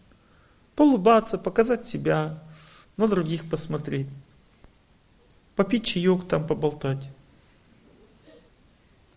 Полубаться, 0.79 1.37
показать 1.37 1.85
себя, 1.85 2.41
на 2.95 3.09
других 3.09 3.49
посмотреть. 3.49 4.07
Попить 5.57 5.83
чаек 5.83 6.25
там, 6.29 6.47
поболтать. 6.47 7.09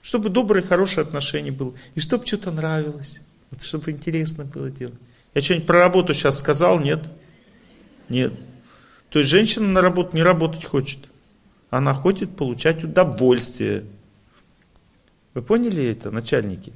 Чтобы 0.01 0.29
добрые, 0.29 0.65
хорошие 0.65 1.03
отношения 1.03 1.53
было. 1.53 1.73
И 1.95 2.01
чтобы 2.01 2.27
что-то 2.27 2.51
нравилось. 2.51 3.21
Вот, 3.53 3.63
чтобы 3.63 3.93
интересно 3.93 4.45
было 4.45 4.73
делать. 4.73 4.99
Я 5.35 5.41
что-нибудь 5.41 5.69
про 5.69 5.79
работу 5.79 6.15
сейчас 6.15 6.37
сказал? 6.41 6.81
Нет? 6.81 7.09
Нет. 8.09 8.33
То 9.11 9.21
есть 9.21 9.31
женщина 9.31 9.69
на 9.69 9.83
работу 9.83 10.17
не 10.17 10.25
работать 10.25 10.65
хочет. 10.65 10.99
Она 11.71 11.95
хочет 11.95 12.35
получать 12.35 12.83
удовольствие. 12.83 13.85
Вы 15.35 15.43
поняли 15.43 15.85
это, 15.85 16.11
начальники? 16.11 16.73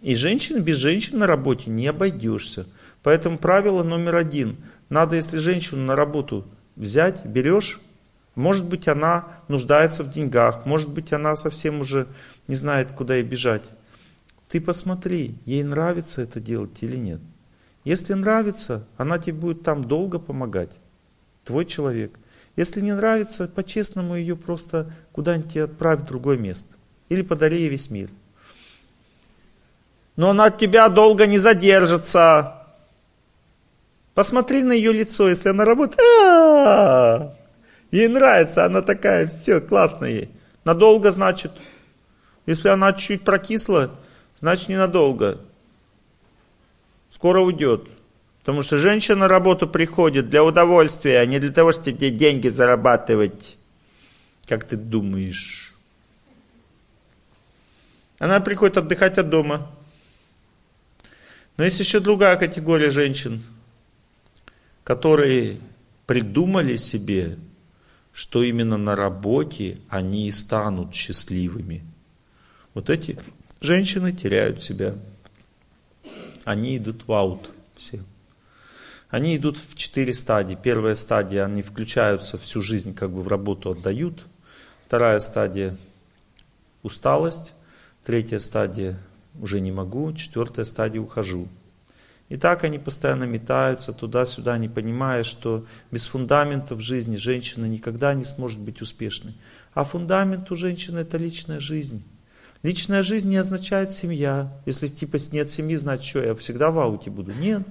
И 0.00 0.16
женщин 0.16 0.64
без 0.64 0.78
женщин 0.78 1.20
на 1.20 1.28
работе 1.28 1.70
не 1.70 1.86
обойдешься. 1.86 2.66
Поэтому 3.02 3.38
правило 3.38 3.82
номер 3.82 4.16
один. 4.16 4.56
Надо, 4.88 5.16
если 5.16 5.38
женщину 5.38 5.82
на 5.84 5.96
работу 5.96 6.46
взять, 6.76 7.24
берешь, 7.24 7.80
может 8.34 8.64
быть, 8.64 8.88
она 8.88 9.28
нуждается 9.48 10.02
в 10.02 10.10
деньгах, 10.10 10.64
может 10.64 10.88
быть, 10.88 11.12
она 11.12 11.36
совсем 11.36 11.80
уже 11.80 12.06
не 12.48 12.54
знает, 12.54 12.92
куда 12.92 13.16
ей 13.16 13.24
бежать. 13.24 13.62
Ты 14.48 14.60
посмотри, 14.60 15.34
ей 15.44 15.62
нравится 15.62 16.22
это 16.22 16.40
делать 16.40 16.82
или 16.82 16.96
нет. 16.96 17.20
Если 17.84 18.14
нравится, 18.14 18.86
она 18.96 19.18
тебе 19.18 19.34
будет 19.34 19.62
там 19.62 19.82
долго 19.82 20.18
помогать. 20.18 20.70
Твой 21.44 21.66
человек. 21.66 22.18
Если 22.54 22.80
не 22.80 22.94
нравится, 22.94 23.48
по-честному 23.48 24.14
ее 24.14 24.36
просто 24.36 24.92
куда-нибудь 25.12 25.56
отправь 25.56 26.00
в 26.00 26.06
другое 26.06 26.36
место. 26.36 26.74
Или 27.08 27.22
подари 27.22 27.60
ей 27.60 27.68
весь 27.68 27.90
мир. 27.90 28.08
Но 30.16 30.30
она 30.30 30.46
от 30.46 30.58
тебя 30.58 30.88
долго 30.88 31.26
не 31.26 31.38
задержится. 31.38 32.61
Посмотри 34.14 34.62
на 34.62 34.72
ее 34.72 34.92
лицо, 34.92 35.28
если 35.28 35.48
она 35.48 35.64
работает. 35.64 36.00
Ей 37.90 38.08
нравится, 38.08 38.64
она 38.64 38.82
такая, 38.82 39.26
все, 39.26 39.60
классно 39.60 40.06
ей. 40.06 40.30
Надолго, 40.64 41.10
значит. 41.10 41.52
Если 42.46 42.68
она 42.68 42.92
чуть-чуть 42.92 43.22
прокисла, 43.22 43.90
значит 44.40 44.68
ненадолго. 44.68 45.40
Скоро 47.10 47.40
уйдет. 47.40 47.88
Потому 48.40 48.62
что 48.62 48.78
женщина 48.78 49.16
на 49.16 49.28
работу 49.28 49.68
приходит 49.68 50.28
для 50.28 50.42
удовольствия, 50.42 51.20
а 51.20 51.26
не 51.26 51.38
для 51.38 51.52
того, 51.52 51.72
чтобы 51.72 51.92
тебе 51.92 52.10
деньги 52.10 52.48
зарабатывать. 52.48 53.56
Как 54.48 54.64
ты 54.64 54.76
думаешь? 54.76 55.74
Она 58.18 58.40
приходит 58.40 58.78
отдыхать 58.78 59.18
от 59.18 59.28
дома. 59.28 59.70
Но 61.56 61.64
есть 61.64 61.78
еще 61.78 62.00
другая 62.00 62.36
категория 62.36 62.90
женщин, 62.90 63.42
которые 64.84 65.58
придумали 66.06 66.76
себе 66.76 67.38
что 68.12 68.42
именно 68.42 68.76
на 68.76 68.94
работе 68.94 69.78
они 69.88 70.28
и 70.28 70.30
станут 70.30 70.94
счастливыми. 70.94 71.82
Вот 72.74 72.90
эти 72.90 73.18
женщины 73.60 74.12
теряют 74.12 74.62
себя. 74.62 74.94
Они 76.44 76.76
идут 76.76 77.06
в 77.06 77.12
аут 77.12 77.50
все. 77.76 78.02
Они 79.08 79.36
идут 79.36 79.58
в 79.58 79.76
четыре 79.76 80.14
стадии. 80.14 80.58
Первая 80.60 80.94
стадия, 80.94 81.44
они 81.44 81.62
включаются 81.62 82.38
всю 82.38 82.62
жизнь, 82.62 82.94
как 82.94 83.10
бы 83.10 83.22
в 83.22 83.28
работу 83.28 83.70
отдают. 83.70 84.26
Вторая 84.86 85.18
стадия– 85.20 85.76
усталость. 86.82 87.52
Третья 88.04 88.38
стадия– 88.38 88.98
уже 89.40 89.60
не 89.60 89.70
могу. 89.70 90.12
Четвертая 90.14 90.64
стадия– 90.64 91.00
ухожу. 91.02 91.48
И 92.32 92.38
так 92.38 92.64
они 92.64 92.78
постоянно 92.78 93.24
метаются 93.24 93.92
туда-сюда, 93.92 94.56
не 94.56 94.70
понимая, 94.70 95.22
что 95.22 95.66
без 95.90 96.06
фундамента 96.06 96.74
в 96.74 96.80
жизни 96.80 97.16
женщина 97.16 97.66
никогда 97.66 98.14
не 98.14 98.24
сможет 98.24 98.58
быть 98.58 98.80
успешной. 98.80 99.34
А 99.74 99.84
фундамент 99.84 100.50
у 100.50 100.56
женщины 100.56 101.00
это 101.00 101.18
личная 101.18 101.60
жизнь. 101.60 102.02
Личная 102.62 103.02
жизнь 103.02 103.28
не 103.28 103.36
означает 103.36 103.94
семья. 103.94 104.50
Если 104.64 104.86
типа 104.88 105.18
нет 105.30 105.50
семьи, 105.50 105.76
значит 105.76 106.06
что, 106.06 106.24
я 106.24 106.34
всегда 106.34 106.70
в 106.70 106.78
ауте 106.78 107.10
буду. 107.10 107.34
Нет. 107.34 107.64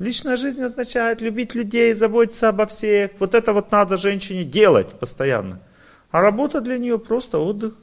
Личная 0.00 0.36
жизнь 0.36 0.60
означает 0.60 1.20
любить 1.20 1.54
людей, 1.54 1.94
заботиться 1.94 2.48
обо 2.48 2.66
всех. 2.66 3.12
Вот 3.20 3.36
это 3.36 3.52
вот 3.52 3.70
надо 3.70 3.96
женщине 3.96 4.42
делать 4.42 4.98
постоянно. 4.98 5.60
А 6.10 6.22
работа 6.22 6.60
для 6.60 6.76
нее 6.76 6.98
просто 6.98 7.38
отдых. 7.38 7.74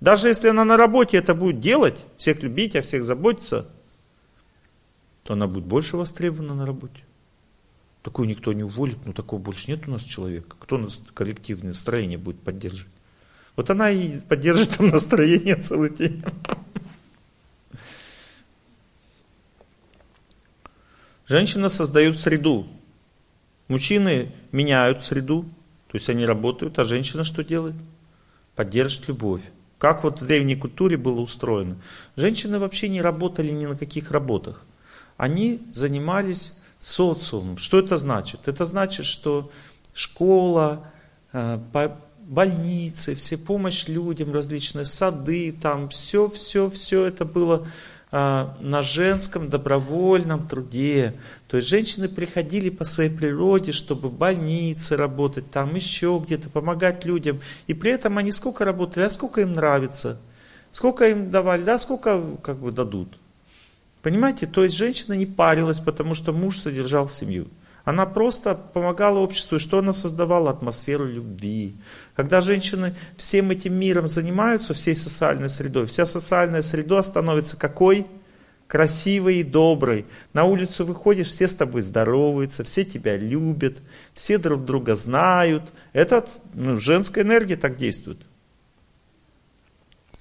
Даже 0.00 0.26
если 0.26 0.48
она 0.48 0.64
на 0.64 0.76
работе 0.76 1.18
это 1.18 1.36
будет 1.36 1.60
делать, 1.60 2.04
всех 2.16 2.42
любить, 2.42 2.74
о 2.74 2.82
всех 2.82 3.04
заботиться– 3.04 3.68
то 5.30 5.34
она 5.34 5.46
будет 5.46 5.62
больше 5.62 5.96
востребована 5.96 6.56
на 6.56 6.66
работе. 6.66 7.04
Такую 8.02 8.26
никто 8.26 8.52
не 8.52 8.64
уволит, 8.64 9.06
но 9.06 9.12
такого 9.12 9.38
больше 9.38 9.70
нет 9.70 9.86
у 9.86 9.92
нас 9.92 10.02
человека. 10.02 10.56
Кто 10.58 10.76
нас 10.76 11.00
коллективное 11.14 11.68
настроение 11.68 12.18
будет 12.18 12.40
поддерживать? 12.40 12.92
Вот 13.54 13.70
она 13.70 13.90
и 13.90 14.18
поддержит 14.22 14.76
там 14.76 14.88
настроение 14.88 15.54
целый 15.54 15.90
день. 15.90 16.24
Женщины 21.28 21.68
создают 21.68 22.18
среду. 22.18 22.66
Мужчины 23.68 24.32
меняют 24.50 25.04
среду, 25.04 25.42
то 25.86 25.96
есть 25.96 26.10
они 26.10 26.26
работают, 26.26 26.76
а 26.80 26.84
женщина 26.84 27.22
что 27.22 27.44
делает? 27.44 27.76
Поддержит 28.56 29.06
любовь. 29.06 29.42
Как 29.78 30.02
вот 30.02 30.22
в 30.22 30.26
древней 30.26 30.56
культуре 30.56 30.96
было 30.96 31.20
устроено. 31.20 31.76
Женщины 32.16 32.58
вообще 32.58 32.88
не 32.88 33.00
работали 33.00 33.52
ни 33.52 33.66
на 33.66 33.76
каких 33.76 34.10
работах 34.10 34.66
они 35.20 35.60
занимались 35.74 36.58
социумом. 36.78 37.58
Что 37.58 37.78
это 37.78 37.98
значит? 37.98 38.48
Это 38.48 38.64
значит, 38.64 39.04
что 39.04 39.50
школа, 39.92 40.86
э, 41.34 41.58
больницы, 42.20 43.14
все 43.14 43.36
помощь 43.36 43.86
людям, 43.86 44.32
различные 44.32 44.86
сады, 44.86 45.52
там 45.52 45.90
все, 45.90 46.30
все, 46.30 46.70
все 46.70 47.04
это 47.04 47.26
было 47.26 47.66
э, 48.10 48.46
на 48.60 48.80
женском 48.80 49.50
добровольном 49.50 50.48
труде. 50.48 51.20
То 51.48 51.58
есть 51.58 51.68
женщины 51.68 52.08
приходили 52.08 52.70
по 52.70 52.84
своей 52.84 53.14
природе, 53.14 53.72
чтобы 53.72 54.08
в 54.08 54.14
больнице 54.14 54.96
работать, 54.96 55.50
там 55.50 55.74
еще 55.74 56.18
где-то, 56.24 56.48
помогать 56.48 57.04
людям. 57.04 57.42
И 57.66 57.74
при 57.74 57.92
этом 57.92 58.16
они 58.16 58.32
сколько 58.32 58.64
работали, 58.64 59.04
а 59.04 59.10
сколько 59.10 59.42
им 59.42 59.52
нравится. 59.52 60.18
Сколько 60.72 61.10
им 61.10 61.30
давали, 61.30 61.62
да, 61.62 61.76
сколько 61.76 62.38
как 62.42 62.56
бы 62.56 62.72
дадут. 62.72 63.19
Понимаете, 64.02 64.46
то 64.46 64.64
есть 64.64 64.76
женщина 64.76 65.12
не 65.12 65.26
парилась, 65.26 65.80
потому 65.80 66.14
что 66.14 66.32
муж 66.32 66.58
содержал 66.58 67.08
семью. 67.08 67.48
Она 67.84 68.06
просто 68.06 68.54
помогала 68.54 69.18
обществу, 69.18 69.56
и 69.56 69.60
что 69.60 69.78
она 69.78 69.92
создавала? 69.92 70.50
Атмосферу 70.50 71.06
любви. 71.06 71.74
Когда 72.14 72.40
женщины 72.40 72.94
всем 73.16 73.50
этим 73.50 73.74
миром 73.74 74.06
занимаются, 74.06 74.74
всей 74.74 74.94
социальной 74.94 75.48
средой, 75.48 75.86
вся 75.86 76.06
социальная 76.06 76.62
среда 76.62 77.02
становится 77.02 77.56
какой? 77.56 78.06
Красивой 78.68 79.40
и 79.40 79.42
доброй. 79.42 80.06
На 80.32 80.44
улицу 80.44 80.84
выходишь, 80.84 81.28
все 81.28 81.48
с 81.48 81.54
тобой 81.54 81.82
здороваются, 81.82 82.62
все 82.62 82.84
тебя 82.84 83.16
любят, 83.16 83.78
все 84.14 84.38
друг 84.38 84.64
друга 84.64 84.94
знают. 84.94 85.64
Это 85.92 86.24
ну, 86.54 86.76
женская 86.76 87.22
энергия 87.22 87.56
так 87.56 87.76
действует. 87.76 88.18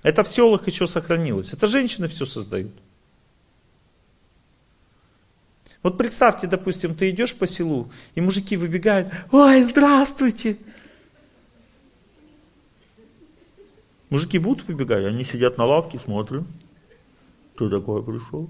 Это 0.01 0.23
в 0.23 0.27
селах 0.29 0.65
еще 0.65 0.87
сохранилось. 0.87 1.53
Это 1.53 1.67
женщины 1.67 2.07
все 2.07 2.25
создают. 2.25 2.71
Вот 5.81 5.97
представьте, 5.97 6.47
допустим, 6.47 6.93
ты 6.93 7.09
идешь 7.09 7.35
по 7.35 7.47
селу, 7.47 7.89
и 8.15 8.21
мужики 8.21 8.57
выбегают, 8.57 9.13
ой, 9.31 9.63
здравствуйте. 9.63 10.57
Мужики 14.09 14.39
будут 14.39 14.67
выбегать, 14.67 15.05
они 15.05 15.23
сидят 15.23 15.57
на 15.57 15.65
лавке, 15.65 15.99
смотрят, 15.99 16.43
кто 17.55 17.69
такой 17.69 18.03
пришел. 18.03 18.49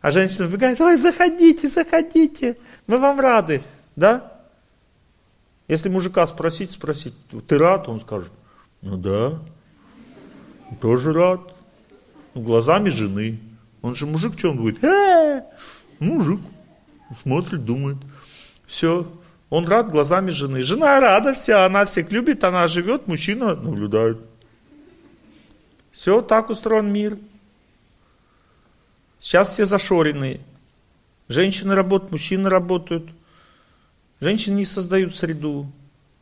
А 0.00 0.10
женщина 0.10 0.46
выбегает, 0.46 0.80
ой, 0.80 0.96
заходите, 0.96 1.66
заходите, 1.66 2.56
мы 2.86 2.98
вам 2.98 3.18
рады, 3.18 3.64
да? 3.96 4.32
Если 5.66 5.88
мужика 5.88 6.26
спросить, 6.26 6.72
спросить, 6.72 7.14
ты 7.48 7.58
рад? 7.58 7.88
Он 7.88 7.98
скажет, 7.98 8.30
ну 8.82 8.96
да, 8.98 9.40
тоже 10.80 11.12
рад. 11.12 11.40
Глазами 12.34 12.90
жены. 12.90 13.40
Он 13.80 13.94
же 13.94 14.06
мужик, 14.06 14.38
что 14.38 14.50
он 14.50 14.58
будет? 14.58 14.82
Э-э-э! 14.82 15.13
Мужик. 15.98 16.40
Смотрит, 17.22 17.64
думает. 17.64 17.96
Все. 18.66 19.10
Он 19.50 19.66
рад 19.66 19.90
глазами 19.90 20.30
жены. 20.30 20.62
Жена 20.62 20.98
рада 21.00 21.34
вся, 21.34 21.64
она 21.64 21.84
всех 21.84 22.10
любит, 22.10 22.42
она 22.44 22.66
живет, 22.66 23.06
мужчина 23.06 23.54
наблюдает. 23.54 24.18
Все, 25.92 26.22
так 26.22 26.50
устроен 26.50 26.92
мир. 26.92 27.18
Сейчас 29.20 29.52
все 29.52 29.64
зашоренные. 29.64 30.40
Женщины 31.28 31.74
работают, 31.74 32.12
мужчины 32.12 32.48
работают. 32.48 33.08
Женщины 34.20 34.56
не 34.56 34.64
создают 34.64 35.14
среду. 35.14 35.70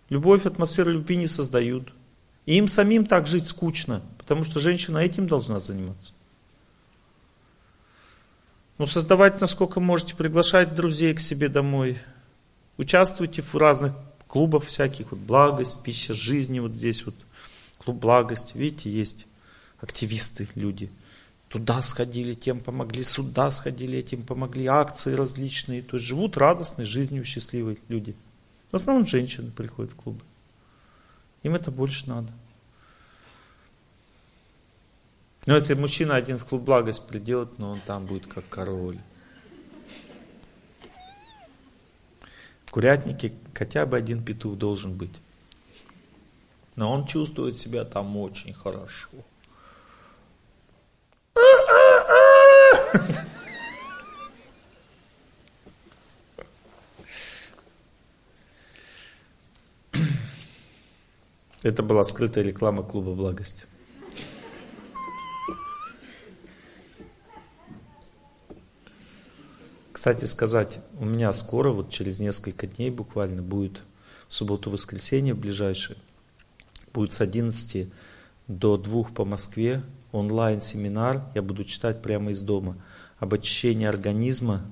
Любовь, 0.09 0.44
атмосферу 0.44 0.90
любви 0.90 1.16
не 1.16 1.27
создают. 1.27 1.93
И 2.44 2.57
им 2.59 2.69
самим 2.69 3.07
так 3.07 3.27
жить 3.27 3.49
скучно, 3.49 4.03
потому 4.19 4.44
что 4.44 4.61
женщина 4.61 4.99
этим 4.99 5.27
должна 5.27 5.59
заниматься. 5.59 6.12
Ну, 8.78 8.86
создавайте, 8.86 9.39
насколько 9.40 9.81
можете, 9.81 10.16
приглашать 10.16 10.74
друзей 10.74 11.15
к 11.15 11.20
себе 11.20 11.49
домой. 11.49 11.99
Участвуйте 12.78 13.43
в 13.43 13.55
разных 13.55 13.93
клубах 14.27 14.65
всяких, 14.65 15.12
вот 15.12 15.20
благость, 15.20 15.85
пища 15.85 16.15
жизни, 16.15 16.59
вот 16.59 16.73
здесь 16.73 17.05
вот 17.05 17.15
клуб 17.78 17.99
благости. 17.99 18.57
Видите, 18.57 18.90
есть 18.90 19.27
активисты, 19.81 20.49
люди. 20.55 20.90
Туда 21.49 21.82
сходили, 21.82 22.32
тем 22.32 22.61
помогли, 22.61 23.03
сюда 23.03 23.51
сходили, 23.51 23.99
этим 23.99 24.23
помогли, 24.23 24.66
акции 24.66 25.12
различные. 25.12 25.82
То 25.82 25.99
есть 25.99 26.07
живут 26.07 26.39
радостной 26.39 26.86
жизнью, 26.86 27.24
счастливые 27.24 27.77
люди. 27.89 28.16
В 28.70 28.77
основном 28.77 29.07
женщины 29.07 29.51
приходят 29.51 29.93
в 29.93 29.97
клубы. 29.97 30.23
Им 31.43 31.55
это 31.55 31.70
больше 31.70 32.09
надо. 32.09 32.32
Но 35.44 35.56
если 35.56 35.74
мужчина 35.74 36.14
один 36.14 36.39
в 36.39 36.44
клуб 36.44 36.62
благость 36.62 37.06
придет, 37.06 37.59
но 37.59 37.73
он 37.73 37.81
там 37.81 38.06
будет 38.06 38.27
как 38.28 38.48
король. 38.48 38.98
В 42.66 42.70
курятнике 42.70 43.32
хотя 43.52 43.85
бы 43.85 43.97
один 43.97 44.24
петух 44.24 44.56
должен 44.56 44.97
быть. 44.97 45.20
Но 46.77 46.93
он 46.93 47.06
чувствует 47.06 47.59
себя 47.59 47.85
там 47.85 48.16
очень 48.16 48.52
хорошо. 48.52 49.09
Это 61.62 61.82
была 61.82 62.05
скрытая 62.05 62.43
реклама 62.44 62.82
клуба 62.82 63.12
благости. 63.12 63.66
Кстати 70.03 70.24
сказать, 70.24 70.81
у 70.99 71.05
меня 71.05 71.33
скоро, 71.33 71.70
вот 71.70 71.91
через 71.91 72.19
несколько 72.19 72.66
дней 72.66 72.91
буквально, 72.91 73.41
будет 73.41 73.85
в 74.29 74.35
субботу-воскресенье 74.35 75.33
ближайшее, 75.33 75.97
будет 76.93 77.12
с 77.12 77.20
11 77.20 77.89
до 78.49 78.77
2 78.79 79.05
по 79.15 79.24
Москве 79.24 79.81
онлайн-семинар, 80.11 81.23
я 81.37 81.43
буду 81.43 81.62
читать 81.65 82.03
прямо 82.03 82.33
из 82.33 82.43
дома, 82.43 82.79
об 83.20 83.33
очищении 83.33 83.87
организма, 83.87 84.62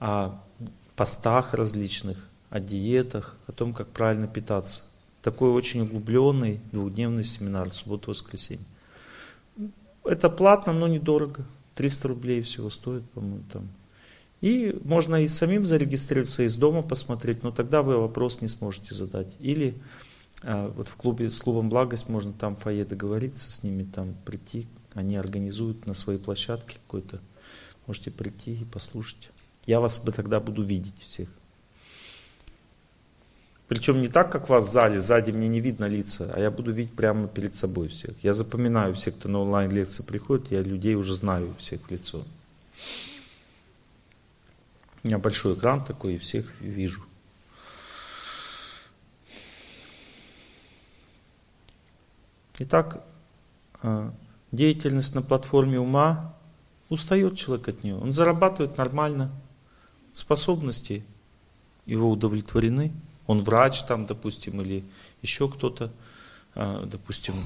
о 0.00 0.40
постах 0.96 1.52
различных, 1.52 2.16
о 2.48 2.58
диетах, 2.58 3.36
о 3.46 3.52
том, 3.52 3.74
как 3.74 3.88
правильно 3.88 4.26
питаться. 4.26 4.80
Такой 5.20 5.50
очень 5.50 5.82
углубленный 5.82 6.60
двухдневный 6.72 7.24
семинар, 7.24 7.70
субботу-воскресенье. 7.74 8.64
Это 10.02 10.30
платно, 10.30 10.72
но 10.72 10.88
недорого. 10.88 11.44
300 11.74 12.08
рублей 12.08 12.40
всего 12.40 12.70
стоит, 12.70 13.04
по-моему, 13.10 13.42
там. 13.52 13.68
И 14.40 14.78
можно 14.84 15.24
и 15.24 15.28
самим 15.28 15.66
зарегистрироваться, 15.66 16.42
из 16.42 16.56
дома 16.56 16.82
посмотреть, 16.82 17.42
но 17.42 17.50
тогда 17.50 17.82
вы 17.82 17.98
вопрос 17.98 18.40
не 18.42 18.48
сможете 18.48 18.94
задать. 18.94 19.34
Или 19.40 19.74
а, 20.42 20.68
вот 20.68 20.88
в 20.88 20.96
клубе 20.96 21.30
с 21.30 21.40
клубом 21.40 21.68
Благость 21.68 22.08
можно 22.08 22.32
там 22.32 22.56
в 22.56 22.60
фойе 22.60 22.84
договориться 22.84 23.50
с 23.50 23.62
ними, 23.62 23.84
там 23.84 24.14
прийти, 24.24 24.66
они 24.94 25.16
организуют 25.16 25.86
на 25.86 25.94
своей 25.94 26.18
площадке 26.18 26.76
какой-то, 26.86 27.20
можете 27.86 28.10
прийти 28.10 28.54
и 28.54 28.64
послушать. 28.64 29.30
Я 29.66 29.80
вас 29.80 29.98
бы 29.98 30.12
тогда 30.12 30.38
буду 30.38 30.62
видеть 30.62 31.00
всех. 31.00 31.28
Причем 33.68 34.00
не 34.00 34.08
так, 34.08 34.30
как 34.30 34.48
вас 34.48 34.66
в 34.66 34.70
зале, 34.70 35.00
сзади 35.00 35.32
мне 35.32 35.48
не 35.48 35.60
видно 35.60 35.86
лица, 35.86 36.30
а 36.32 36.38
я 36.38 36.52
буду 36.52 36.70
видеть 36.70 36.94
прямо 36.94 37.26
перед 37.26 37.54
собой 37.56 37.88
всех. 37.88 38.12
Я 38.22 38.32
запоминаю 38.32 38.94
всех, 38.94 39.16
кто 39.16 39.28
на 39.28 39.40
онлайн-лекции 39.40 40.04
приходит, 40.04 40.52
я 40.52 40.62
людей 40.62 40.94
уже 40.94 41.14
знаю 41.14 41.52
всех 41.58 41.88
в 41.88 41.90
лицо. 41.90 42.22
У 45.06 45.08
меня 45.08 45.18
большой 45.18 45.54
экран 45.54 45.84
такой, 45.84 46.16
и 46.16 46.18
всех 46.18 46.52
вижу. 46.60 47.00
Итак, 52.58 53.04
а, 53.82 54.12
деятельность 54.50 55.14
на 55.14 55.22
платформе 55.22 55.78
ума, 55.78 56.34
устает 56.88 57.38
человек 57.38 57.68
от 57.68 57.84
нее. 57.84 57.96
Он 57.96 58.12
зарабатывает 58.12 58.78
нормально, 58.78 59.30
способности 60.12 61.04
его 61.84 62.10
удовлетворены. 62.10 62.92
Он 63.28 63.44
врач 63.44 63.84
там, 63.84 64.06
допустим, 64.06 64.60
или 64.60 64.82
еще 65.22 65.48
кто-то, 65.48 65.92
а, 66.56 66.84
допустим, 66.84 67.36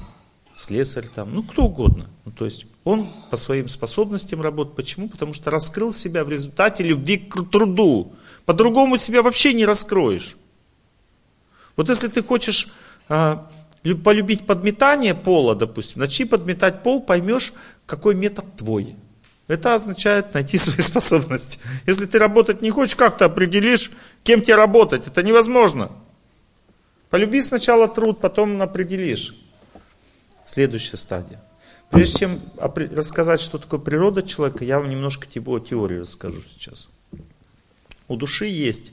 слесарь 0.55 1.07
там, 1.13 1.33
ну 1.33 1.43
кто 1.43 1.65
угодно. 1.65 2.09
Ну, 2.25 2.31
то 2.31 2.45
есть 2.45 2.65
он 2.83 3.09
по 3.29 3.37
своим 3.37 3.67
способностям 3.67 4.41
работает. 4.41 4.75
Почему? 4.75 5.09
Потому 5.09 5.33
что 5.33 5.51
раскрыл 5.51 5.93
себя 5.93 6.23
в 6.23 6.29
результате 6.29 6.83
любви 6.83 7.17
к 7.17 7.49
труду. 7.49 8.13
По-другому 8.45 8.97
себя 8.97 9.21
вообще 9.21 9.53
не 9.53 9.65
раскроешь. 9.65 10.35
Вот 11.75 11.89
если 11.89 12.07
ты 12.07 12.21
хочешь 12.21 12.69
а, 13.09 13.49
полюбить 14.03 14.45
подметание 14.45 15.15
пола, 15.15 15.55
допустим, 15.55 16.01
начни 16.01 16.25
подметать 16.25 16.83
пол, 16.83 17.01
поймешь, 17.01 17.53
какой 17.85 18.15
метод 18.15 18.45
твой. 18.55 18.95
Это 19.47 19.73
означает 19.73 20.33
найти 20.33 20.57
свои 20.57 20.81
способности. 20.81 21.59
Если 21.85 22.05
ты 22.05 22.19
работать 22.19 22.61
не 22.61 22.71
хочешь, 22.71 22.95
как 22.95 23.17
ты 23.17 23.25
определишь, 23.25 23.91
кем 24.23 24.41
тебе 24.41 24.55
работать? 24.55 25.07
Это 25.07 25.23
невозможно. 25.23 25.91
Полюби 27.09 27.41
сначала 27.41 27.87
труд, 27.87 28.21
потом 28.21 28.61
определишь. 28.61 29.35
Следующая 30.51 30.97
стадия. 30.97 31.41
Прежде 31.91 32.19
чем 32.19 32.41
рассказать, 32.57 33.39
что 33.39 33.57
такое 33.57 33.79
природа 33.79 34.21
человека, 34.21 34.65
я 34.65 34.79
вам 34.79 34.89
немножко 34.89 35.25
его 35.33 35.57
теории 35.59 35.99
расскажу 35.99 36.41
сейчас. 36.41 36.89
У 38.09 38.17
души 38.17 38.47
есть 38.47 38.91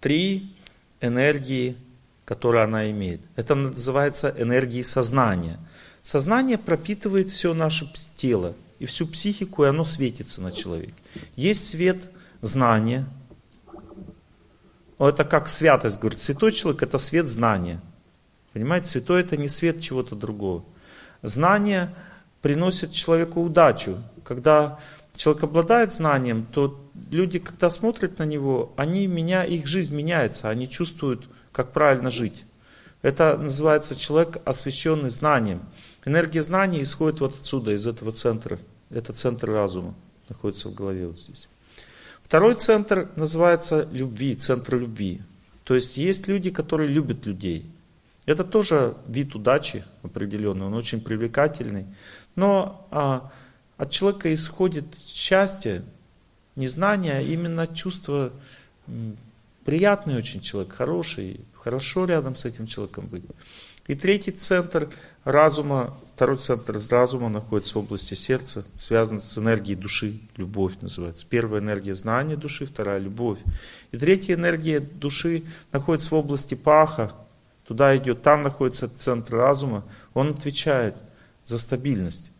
три 0.00 0.52
энергии, 1.00 1.76
которые 2.24 2.64
она 2.64 2.90
имеет. 2.90 3.20
Это 3.36 3.54
называется 3.54 4.34
энергией 4.36 4.82
сознания. 4.82 5.60
Сознание 6.02 6.58
пропитывает 6.58 7.30
все 7.30 7.54
наше 7.54 7.88
тело 8.16 8.56
и 8.80 8.86
всю 8.86 9.06
психику, 9.06 9.62
и 9.62 9.68
оно 9.68 9.84
светится 9.84 10.42
на 10.42 10.50
человеке. 10.50 10.94
Есть 11.36 11.68
свет 11.68 11.98
знания. 12.42 13.06
Это 14.98 15.24
как 15.24 15.48
святость, 15.48 16.00
говорит. 16.00 16.20
Святой 16.20 16.50
человек 16.50 16.82
это 16.82 16.98
свет 16.98 17.28
знания. 17.28 17.80
Понимаете, 18.52 18.88
святой 18.88 19.20
это 19.20 19.36
не 19.36 19.46
свет 19.46 19.80
чего-то 19.80 20.16
другого. 20.16 20.64
Знание 21.26 21.92
приносит 22.40 22.92
человеку 22.92 23.42
удачу. 23.42 23.98
Когда 24.24 24.78
человек 25.16 25.42
обладает 25.42 25.92
знанием, 25.92 26.46
то 26.46 26.80
люди, 27.10 27.40
когда 27.40 27.68
смотрят 27.68 28.18
на 28.18 28.24
него, 28.24 28.72
они 28.76 29.08
меня, 29.08 29.44
их 29.44 29.66
жизнь 29.66 29.94
меняется, 29.94 30.48
они 30.48 30.68
чувствуют, 30.68 31.26
как 31.50 31.72
правильно 31.72 32.10
жить. 32.10 32.44
Это 33.02 33.36
называется 33.36 33.96
человек, 33.96 34.38
освященный 34.44 35.10
знанием. 35.10 35.62
Энергия 36.04 36.42
знания 36.42 36.82
исходит 36.82 37.20
вот 37.20 37.34
отсюда, 37.34 37.72
из 37.72 37.86
этого 37.86 38.12
центра. 38.12 38.58
Это 38.90 39.12
центр 39.12 39.50
разума, 39.50 39.94
находится 40.28 40.68
в 40.68 40.74
голове 40.74 41.08
вот 41.08 41.18
здесь. 41.18 41.48
Второй 42.22 42.54
центр 42.54 43.08
называется 43.16 43.88
любви, 43.90 44.36
центр 44.36 44.76
любви. 44.76 45.22
То 45.64 45.74
есть 45.74 45.96
есть 45.96 46.28
люди, 46.28 46.50
которые 46.50 46.88
любят 46.88 47.26
людей. 47.26 47.66
Это 48.26 48.44
тоже 48.44 48.96
вид 49.06 49.34
удачи 49.34 49.84
определенный, 50.02 50.66
он 50.66 50.74
очень 50.74 51.00
привлекательный. 51.00 51.86
Но 52.34 52.86
а, 52.90 53.30
от 53.76 53.90
человека 53.90 54.32
исходит 54.34 54.84
счастье, 55.06 55.84
не 56.56 56.66
знание, 56.66 57.18
а 57.18 57.20
именно 57.20 57.66
чувство 57.68 58.32
приятный 59.64 60.16
очень 60.16 60.40
человек, 60.40 60.72
хороший, 60.72 61.40
хорошо 61.54 62.04
рядом 62.04 62.36
с 62.36 62.44
этим 62.44 62.66
человеком 62.66 63.06
быть. 63.06 63.24
И 63.86 63.94
третий 63.94 64.32
центр 64.32 64.88
разума, 65.24 65.96
второй 66.14 66.38
центр 66.38 66.80
разума 66.90 67.28
находится 67.28 67.74
в 67.74 67.78
области 67.78 68.14
сердца, 68.14 68.64
связан 68.76 69.20
с 69.20 69.38
энергией 69.38 69.76
души, 69.76 70.20
любовь 70.36 70.74
называется. 70.80 71.24
Первая 71.28 71.60
энергия 71.60 71.94
знания 71.94 72.36
души, 72.36 72.66
вторая 72.66 72.98
любовь. 72.98 73.38
И 73.92 73.98
третья 73.98 74.34
энергия 74.34 74.80
души 74.80 75.44
находится 75.72 76.10
в 76.10 76.14
области 76.14 76.54
паха, 76.54 77.12
туда 77.66 77.96
идет, 77.96 78.22
там 78.22 78.42
находится 78.42 78.88
центр 78.88 79.36
разума, 79.36 79.84
он 80.14 80.30
отвечает 80.30 80.96
за 81.44 81.58
стабильность. 81.58 82.30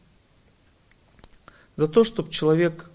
За 1.76 1.88
то, 1.88 2.04
чтобы 2.04 2.30
человек 2.30 2.90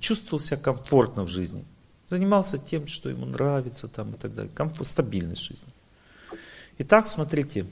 чувствовал 0.00 0.40
себя 0.40 0.56
комфортно 0.56 1.24
в 1.24 1.28
жизни, 1.28 1.64
занимался 2.06 2.58
тем, 2.58 2.86
что 2.86 3.10
ему 3.10 3.26
нравится 3.26 3.88
там, 3.88 4.14
и 4.14 4.16
так 4.16 4.34
далее, 4.34 4.52
комфорт, 4.54 4.88
стабильность 4.88 5.42
жизни. 5.42 5.68
Итак, 6.78 7.08
смотрите, 7.08 7.66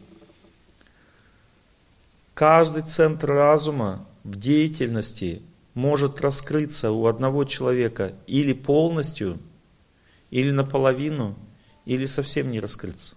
каждый 2.35 2.82
центр 2.82 3.31
разума 3.31 4.05
в 4.24 4.36
деятельности 4.39 5.43
может 5.74 6.20
раскрыться 6.20 6.90
у 6.90 7.07
одного 7.07 7.44
человека 7.44 8.15
или 8.27 8.53
полностью, 8.53 9.39
или 10.31 10.51
наполовину, 10.51 11.36
или 11.85 12.07
совсем 12.07 12.51
не 12.51 12.59
раскрыться. 12.59 13.15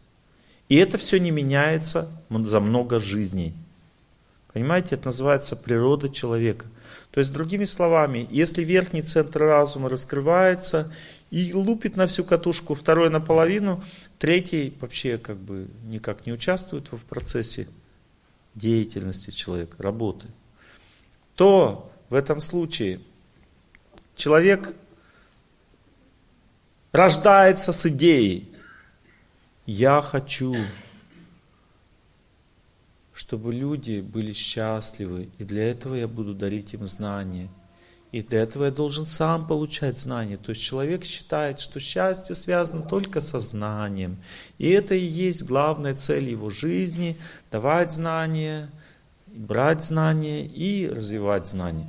И 0.69 0.75
это 0.75 0.97
все 0.97 1.19
не 1.19 1.31
меняется 1.31 2.23
за 2.29 2.59
много 2.59 2.99
жизней. 2.99 3.53
Понимаете, 4.53 4.95
это 4.95 5.07
называется 5.07 5.55
природа 5.55 6.09
человека. 6.09 6.67
То 7.11 7.19
есть, 7.19 7.33
другими 7.33 7.65
словами, 7.65 8.27
если 8.29 8.63
верхний 8.63 9.01
центр 9.01 9.41
разума 9.41 9.89
раскрывается 9.89 10.93
и 11.31 11.53
лупит 11.53 11.95
на 11.95 12.05
всю 12.07 12.23
катушку, 12.23 12.75
второй 12.75 13.09
наполовину, 13.09 13.83
третий 14.19 14.75
вообще 14.79 15.17
как 15.17 15.37
бы 15.37 15.67
никак 15.85 16.25
не 16.25 16.33
участвует 16.33 16.91
в 16.91 17.03
процессе 17.05 17.67
деятельности 18.53 19.31
человека, 19.31 19.75
работы, 19.79 20.27
то 21.35 21.91
в 22.09 22.15
этом 22.15 22.39
случае 22.39 22.99
человек 24.15 24.75
рождается 26.91 27.71
с 27.71 27.85
идеей, 27.87 28.51
я 29.71 30.01
хочу, 30.01 30.55
чтобы 33.13 33.53
люди 33.53 34.01
были 34.01 34.33
счастливы, 34.33 35.29
и 35.37 35.43
для 35.43 35.69
этого 35.69 35.95
я 35.95 36.07
буду 36.07 36.33
дарить 36.33 36.73
им 36.73 36.85
знания– 36.87 37.49
и 38.11 38.23
для 38.23 38.41
этого 38.41 38.65
я 38.65 38.71
должен 38.71 39.05
сам 39.05 39.45
получать 39.45 39.99
знания. 39.99 40.37
То 40.37 40.49
есть 40.51 40.63
человек 40.63 41.05
считает, 41.05 41.59
что 41.59 41.79
счастье 41.79 42.33
связано 42.33 42.81
только 42.81 43.21
со 43.21 43.39
знанием. 43.39 44.17
И 44.57 44.69
это 44.69 44.95
и 44.95 45.05
есть 45.05 45.45
главная 45.45 45.93
цель 45.93 46.29
его 46.29 46.49
жизни, 46.49 47.19
давать 47.51 47.91
знания, 47.91 48.71
брать 49.27 49.83
знания 49.83 50.45
и 50.47 50.87
развивать 50.87 51.47
знания. 51.47 51.87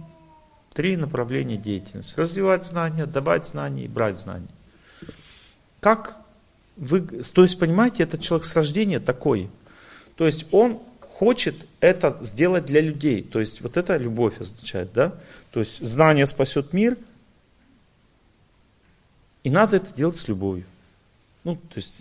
Три 0.74 0.96
направления 0.96 1.56
деятельности. 1.56 2.20
Развивать 2.20 2.66
знания, 2.66 3.06
давать 3.06 3.46
знания 3.46 3.84
и 3.84 3.88
брать 3.88 4.20
знания. 4.20 4.48
Как 5.80 6.19
вы, 6.80 7.00
то 7.00 7.42
есть, 7.42 7.58
понимаете, 7.58 8.02
этот 8.04 8.22
человек 8.22 8.46
с 8.46 8.56
рождения 8.56 9.00
такой. 9.00 9.50
То 10.16 10.26
есть 10.26 10.46
он 10.50 10.80
хочет 11.00 11.54
это 11.80 12.16
сделать 12.22 12.64
для 12.64 12.80
людей. 12.80 13.22
То 13.22 13.38
есть 13.38 13.60
вот 13.60 13.76
это 13.76 13.98
любовь 13.98 14.40
означает, 14.40 14.90
да? 14.94 15.14
То 15.50 15.60
есть 15.60 15.86
знание 15.86 16.26
спасет 16.26 16.72
мир, 16.72 16.96
и 19.44 19.50
надо 19.50 19.76
это 19.76 19.94
делать 19.94 20.16
с 20.16 20.26
любовью. 20.26 20.64
Ну, 21.44 21.56
то 21.56 21.76
есть 21.76 21.96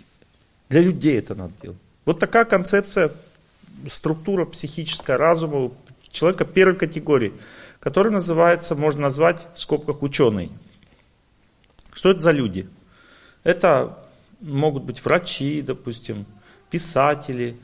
для 0.70 0.80
людей 0.80 1.18
это 1.18 1.34
надо 1.34 1.52
делать. 1.62 1.78
Вот 2.06 2.18
такая 2.18 2.46
концепция, 2.46 3.12
структура 3.88 4.46
психическая 4.46 5.18
разума 5.18 5.70
человека 6.10 6.46
первой 6.46 6.76
категории, 6.76 7.34
который 7.80 8.12
называется, 8.12 8.74
можно 8.74 9.02
назвать 9.02 9.46
в 9.54 9.60
скобках 9.60 10.02
ученый. 10.02 10.50
Что 11.92 12.10
это 12.10 12.20
за 12.20 12.30
люди? 12.30 12.68
Это 13.44 13.98
могут 14.40 14.84
быть 14.84 15.04
врачи, 15.04 15.62
допустим, 15.62 16.26
писатели, 16.70 17.56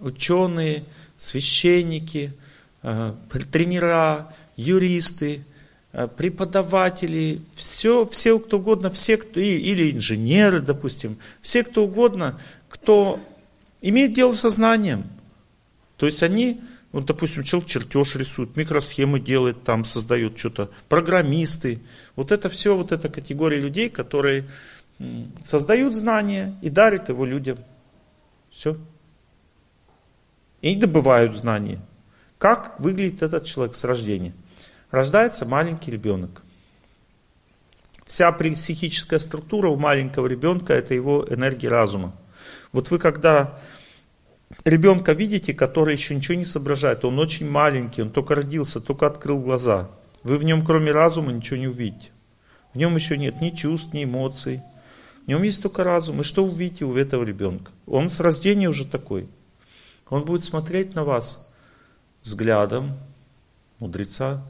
ученые, 0.00 0.84
священники– 1.16 2.32
Э, 2.80 3.12
тренера, 3.50 4.32
юристы, 4.56 5.44
э, 5.92 6.06
преподаватели, 6.06 7.40
все, 7.54 8.06
все 8.06 8.38
кто 8.38 8.58
угодно, 8.58 8.88
все, 8.88 9.16
кто, 9.16 9.40
или 9.40 9.90
инженеры, 9.90 10.60
допустим, 10.60 11.18
все 11.42 11.64
кто 11.64 11.84
угодно, 11.84 12.40
кто 12.68 13.18
имеет 13.82 14.14
дело 14.14 14.32
со 14.34 14.48
знанием. 14.48 15.04
То 15.96 16.06
есть 16.06 16.22
они, 16.22 16.60
вот, 16.92 17.06
допустим, 17.06 17.42
человек 17.42 17.68
чертеж 17.68 18.14
рисует, 18.14 18.56
микросхемы 18.56 19.18
делает, 19.18 19.64
там 19.64 19.84
создают 19.84 20.38
что-то, 20.38 20.70
программисты. 20.88 21.80
Вот 22.14 22.30
это 22.30 22.48
все, 22.48 22.76
вот 22.76 22.92
эта 22.92 23.08
категория 23.08 23.58
людей, 23.58 23.88
которые 23.88 24.46
создают 25.44 25.94
знания 25.94 26.56
и 26.62 26.70
дарят 26.70 27.08
его 27.08 27.24
людям. 27.24 27.58
Все. 28.50 28.76
И 30.60 30.74
добывают 30.74 31.36
знания. 31.36 31.80
Как 32.38 32.78
выглядит 32.80 33.22
этот 33.22 33.44
человек 33.44 33.76
с 33.76 33.84
рождения? 33.84 34.32
Рождается 34.90 35.44
маленький 35.44 35.90
ребенок. 35.90 36.42
Вся 38.06 38.32
психическая 38.32 39.18
структура 39.18 39.68
у 39.68 39.76
маленького 39.76 40.26
ребенка 40.26 40.72
это 40.72 40.94
его 40.94 41.26
энергия 41.28 41.68
разума. 41.68 42.14
Вот 42.72 42.90
вы 42.90 42.98
когда 42.98 43.60
ребенка 44.64 45.12
видите, 45.12 45.52
который 45.52 45.94
еще 45.94 46.14
ничего 46.14 46.36
не 46.36 46.46
соображает, 46.46 47.04
он 47.04 47.18
очень 47.18 47.48
маленький, 47.48 48.02
он 48.02 48.10
только 48.10 48.34
родился, 48.34 48.80
только 48.80 49.06
открыл 49.06 49.40
глаза. 49.40 49.90
Вы 50.22 50.38
в 50.38 50.44
нем 50.44 50.64
кроме 50.64 50.90
разума 50.90 51.32
ничего 51.32 51.58
не 51.58 51.68
увидите. 51.68 52.10
В 52.72 52.78
нем 52.78 52.94
еще 52.96 53.18
нет 53.18 53.40
ни 53.40 53.50
чувств, 53.50 53.92
ни 53.92 54.04
эмоций. 54.04 54.62
В 55.28 55.30
нем 55.30 55.42
есть 55.42 55.60
только 55.60 55.84
разум. 55.84 56.22
И 56.22 56.24
что 56.24 56.42
увидите 56.42 56.86
у 56.86 56.96
этого 56.96 57.22
ребенка? 57.22 57.70
Он 57.86 58.10
с 58.10 58.18
рождения 58.18 58.66
уже 58.66 58.86
такой. 58.86 59.28
Он 60.08 60.24
будет 60.24 60.42
смотреть 60.42 60.94
на 60.94 61.04
вас 61.04 61.54
взглядом 62.22 62.98
мудреца, 63.78 64.42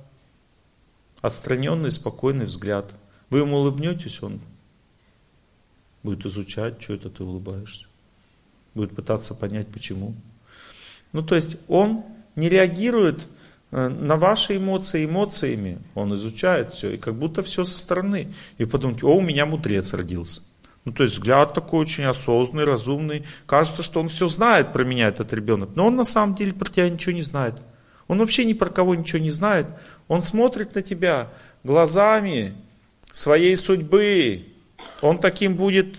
отстраненный, 1.20 1.90
спокойный 1.90 2.46
взгляд. 2.46 2.94
Вы 3.28 3.40
ему 3.40 3.56
улыбнетесь, 3.56 4.22
он 4.22 4.38
будет 6.04 6.24
изучать, 6.26 6.80
что 6.80 6.94
это 6.94 7.10
ты 7.10 7.24
улыбаешься. 7.24 7.86
Будет 8.72 8.94
пытаться 8.94 9.34
понять, 9.34 9.66
почему. 9.66 10.14
Ну, 11.10 11.24
то 11.24 11.34
есть 11.34 11.56
он 11.66 12.04
не 12.36 12.48
реагирует 12.48 13.26
э, 13.72 13.88
на 13.88 14.14
ваши 14.14 14.58
эмоции 14.58 15.06
эмоциями. 15.06 15.80
Он 15.96 16.14
изучает 16.14 16.72
все, 16.72 16.92
и 16.92 16.98
как 16.98 17.16
будто 17.16 17.42
все 17.42 17.64
со 17.64 17.76
стороны. 17.76 18.32
И 18.58 18.64
подумать, 18.64 19.02
о, 19.02 19.16
у 19.16 19.20
меня 19.20 19.44
мудрец 19.44 19.92
родился. 19.92 20.40
Ну, 20.88 20.94
то 20.94 21.02
есть 21.02 21.16
взгляд 21.16 21.52
такой 21.52 21.80
очень 21.80 22.04
осознанный, 22.04 22.64
разумный. 22.64 23.26
Кажется, 23.44 23.82
что 23.82 24.00
он 24.00 24.08
все 24.08 24.26
знает 24.26 24.72
про 24.72 24.84
меня, 24.84 25.08
этот 25.08 25.34
ребенок. 25.34 25.68
Но 25.74 25.86
он 25.88 25.96
на 25.96 26.04
самом 26.04 26.34
деле 26.34 26.54
про 26.54 26.70
тебя 26.70 26.88
ничего 26.88 27.12
не 27.12 27.20
знает. 27.20 27.56
Он 28.06 28.16
вообще 28.20 28.46
ни 28.46 28.54
про 28.54 28.70
кого 28.70 28.94
ничего 28.94 29.18
не 29.18 29.30
знает. 29.30 29.66
Он 30.08 30.22
смотрит 30.22 30.74
на 30.74 30.80
тебя 30.80 31.28
глазами 31.62 32.54
своей 33.12 33.54
судьбы. 33.56 34.46
Он 35.02 35.18
таким 35.18 35.56
будет 35.56 35.98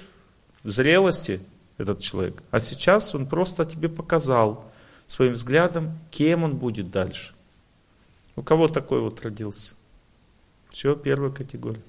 в 0.63 0.71
зрелости, 0.71 1.39
этот 1.77 1.99
человек. 1.99 2.41
А 2.49 2.59
сейчас 2.59 3.13
он 3.13 3.27
просто 3.27 3.65
тебе 3.65 3.89
показал 3.89 4.71
своим 5.05 5.33
взглядом, 5.33 5.99
кем 6.09 6.43
он 6.43 6.55
будет 6.55 6.89
дальше. 6.89 7.35
У 8.35 8.41
кого 8.41 8.67
такой 8.67 9.01
вот 9.01 9.21
родился? 9.21 9.73
Все, 10.71 10.95
первая 10.95 11.29
категория. 11.29 11.83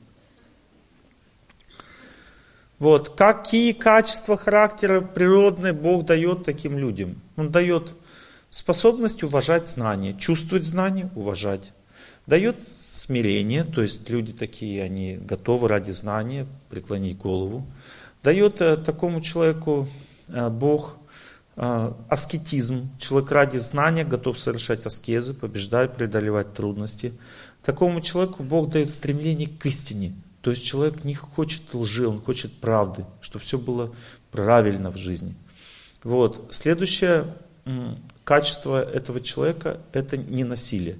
Вот, 2.81 3.11
какие 3.11 3.73
качества 3.73 4.39
характера 4.39 5.02
природные 5.02 5.74
Бог 5.74 6.07
дает 6.07 6.44
таким 6.44 6.78
людям? 6.78 7.20
Он 7.36 7.51
дает 7.51 7.93
способность 8.48 9.23
уважать 9.23 9.69
знания, 9.69 10.15
чувствовать 10.15 10.65
знания, 10.65 11.11
уважать. 11.15 11.73
Дает 12.27 12.57
смирение, 12.66 13.65
то 13.65 13.82
есть 13.82 14.09
люди 14.09 14.32
такие, 14.32 14.82
они 14.82 15.16
готовы 15.16 15.69
ради 15.69 15.90
знания 15.90 16.47
преклонить 16.70 17.19
голову. 17.19 17.66
Дает 18.23 18.62
э, 18.62 18.78
такому 18.78 19.20
человеку 19.20 19.86
э, 20.28 20.48
Бог 20.48 20.97
э, 21.57 21.93
аскетизм. 22.09 22.89
Человек 22.98 23.31
ради 23.31 23.59
знания 23.59 24.05
готов 24.05 24.40
совершать 24.40 24.86
аскезы, 24.86 25.35
побеждать, 25.35 25.97
преодолевать 25.97 26.55
трудности. 26.55 27.12
Такому 27.62 28.01
человеку 28.01 28.43
Бог 28.43 28.70
дает 28.70 28.90
стремление 28.90 29.48
к 29.48 29.66
истине. 29.66 30.15
То 30.40 30.50
есть 30.50 30.64
человек 30.64 31.04
не 31.04 31.14
хочет 31.14 31.62
лжи, 31.74 32.08
он 32.08 32.20
хочет 32.20 32.52
правды, 32.52 33.04
чтобы 33.20 33.44
все 33.44 33.58
было 33.58 33.94
правильно 34.30 34.90
в 34.90 34.96
жизни. 34.96 35.34
Вот. 36.02 36.48
Следующее 36.50 37.26
качество 38.24 38.82
этого 38.82 39.20
человека– 39.20 39.80
это 39.92 40.16
не 40.16 40.44
насилие. 40.44 40.96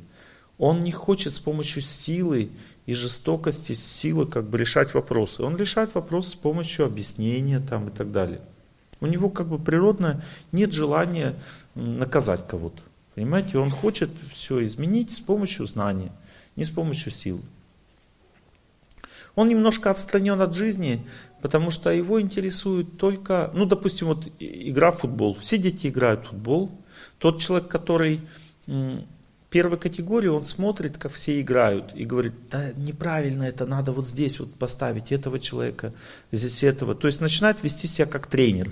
Он 0.59 0.85
не 0.85 0.93
хочет 0.93 1.33
с 1.33 1.41
помощью 1.41 1.81
силы 1.81 2.51
и 2.85 2.93
жестокости, 2.93 3.73
силы 3.73 4.27
как 4.27 4.45
бы 4.45 4.59
решать 4.59 4.93
вопросы. 4.93 5.43
Он 5.43 5.57
решает 5.57 5.95
вопросы 5.95 6.31
с 6.31 6.35
помощью 6.35 6.85
объяснения 6.85 7.61
там 7.61 7.89
и 7.89 7.91
так 7.91 8.13
далее. 8.13 8.41
У 9.01 9.07
него 9.07 9.31
как 9.31 9.49
бы 9.49 9.59
природно 9.59 10.23
нет 10.53 10.73
желания 10.73 11.35
наказать 11.75 12.47
кого-то. 12.47 12.83
Понимаете, 13.15 13.59
он 13.59 13.71
хочет 13.71 14.11
все 14.31 14.63
изменить 14.65 15.17
с 15.17 15.21
помощью 15.21 15.67
знания, 15.67 16.13
не 16.57 16.65
с 16.65 16.71
помощью 16.71 17.11
силы. 17.11 17.41
Он 19.41 19.49
немножко 19.49 19.91
отстранен 19.91 20.43
от 20.43 20.55
жизни, 20.55 21.07
потому 21.41 21.71
что 21.71 21.89
его 21.89 22.21
интересует 22.21 22.99
только, 22.99 23.51
ну, 23.55 23.65
допустим, 23.65 24.09
вот 24.09 24.27
игра 24.39 24.91
в 24.91 24.99
футбол. 24.99 25.39
Все 25.41 25.57
дети 25.57 25.87
играют 25.87 26.27
в 26.27 26.29
футбол. 26.29 26.71
Тот 27.17 27.41
человек, 27.41 27.67
который 27.67 28.21
первой 29.49 29.79
категории, 29.79 30.29
он 30.29 30.45
смотрит, 30.45 30.99
как 30.99 31.13
все 31.13 31.41
играют, 31.41 31.95
и 31.95 32.05
говорит, 32.05 32.35
да 32.51 32.73
неправильно 32.77 33.45
это, 33.45 33.65
надо 33.65 33.93
вот 33.93 34.07
здесь 34.07 34.39
вот 34.39 34.53
поставить 34.57 35.11
этого 35.11 35.39
человека, 35.39 35.95
здесь 36.33 36.63
этого. 36.63 36.95
То 36.95 37.07
есть 37.07 37.23
начинает 37.23 37.63
вести 37.63 37.87
себя 37.87 38.05
как 38.05 38.27
тренер. 38.27 38.71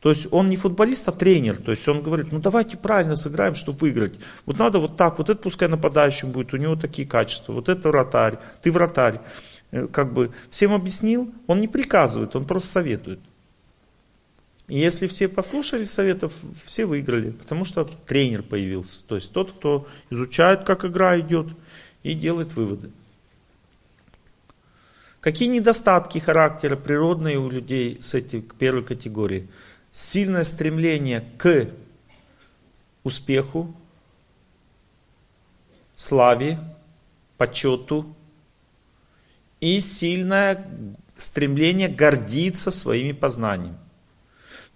То 0.00 0.08
есть 0.08 0.28
он 0.30 0.48
не 0.48 0.56
футболист, 0.56 1.06
а 1.08 1.12
тренер. 1.12 1.58
То 1.58 1.72
есть 1.72 1.86
он 1.88 2.00
говорит, 2.00 2.32
ну 2.32 2.38
давайте 2.38 2.78
правильно 2.78 3.16
сыграем, 3.16 3.54
чтобы 3.54 3.80
выиграть. 3.80 4.14
Вот 4.46 4.58
надо 4.58 4.78
вот 4.78 4.96
так, 4.96 5.18
вот 5.18 5.28
это 5.28 5.42
пускай 5.42 5.68
нападающим 5.68 6.30
будет, 6.30 6.54
у 6.54 6.56
него 6.56 6.74
такие 6.74 7.06
качества, 7.06 7.52
вот 7.52 7.68
это 7.68 7.90
вратарь, 7.90 8.38
ты 8.62 8.72
вратарь. 8.72 9.20
Э, 9.74 9.88
как 9.88 10.12
бы 10.12 10.30
всем 10.50 10.72
объяснил, 10.72 11.34
он 11.48 11.60
не 11.60 11.66
приказывает, 11.66 12.36
он 12.36 12.44
просто 12.44 12.70
советует. 12.70 13.18
И 14.68 14.78
если 14.78 15.08
все 15.08 15.28
послушали 15.28 15.84
советов, 15.84 16.32
все 16.64 16.86
выиграли, 16.86 17.32
потому 17.32 17.64
что 17.64 17.84
тренер 17.84 18.44
появился. 18.44 19.06
То 19.06 19.16
есть 19.16 19.32
тот, 19.32 19.50
кто 19.50 19.88
изучает, 20.10 20.62
как 20.62 20.84
игра 20.84 21.18
идет, 21.18 21.48
и 22.04 22.14
делает 22.14 22.54
выводы. 22.54 22.90
Какие 25.20 25.48
недостатки 25.48 26.18
характера 26.18 26.76
природные 26.76 27.38
у 27.38 27.50
людей 27.50 27.98
с 28.00 28.14
этой 28.14 28.42
первой 28.42 28.84
категории? 28.84 29.48
сильное 29.94 30.42
стремление 30.42 31.24
к 31.38 31.68
успеху, 33.04 33.74
славе, 35.94 36.58
почету 37.38 38.14
и 39.64 39.80
сильное 39.80 40.62
стремление 41.16 41.88
гордиться 41.88 42.70
своими 42.70 43.12
познаниями. 43.12 43.78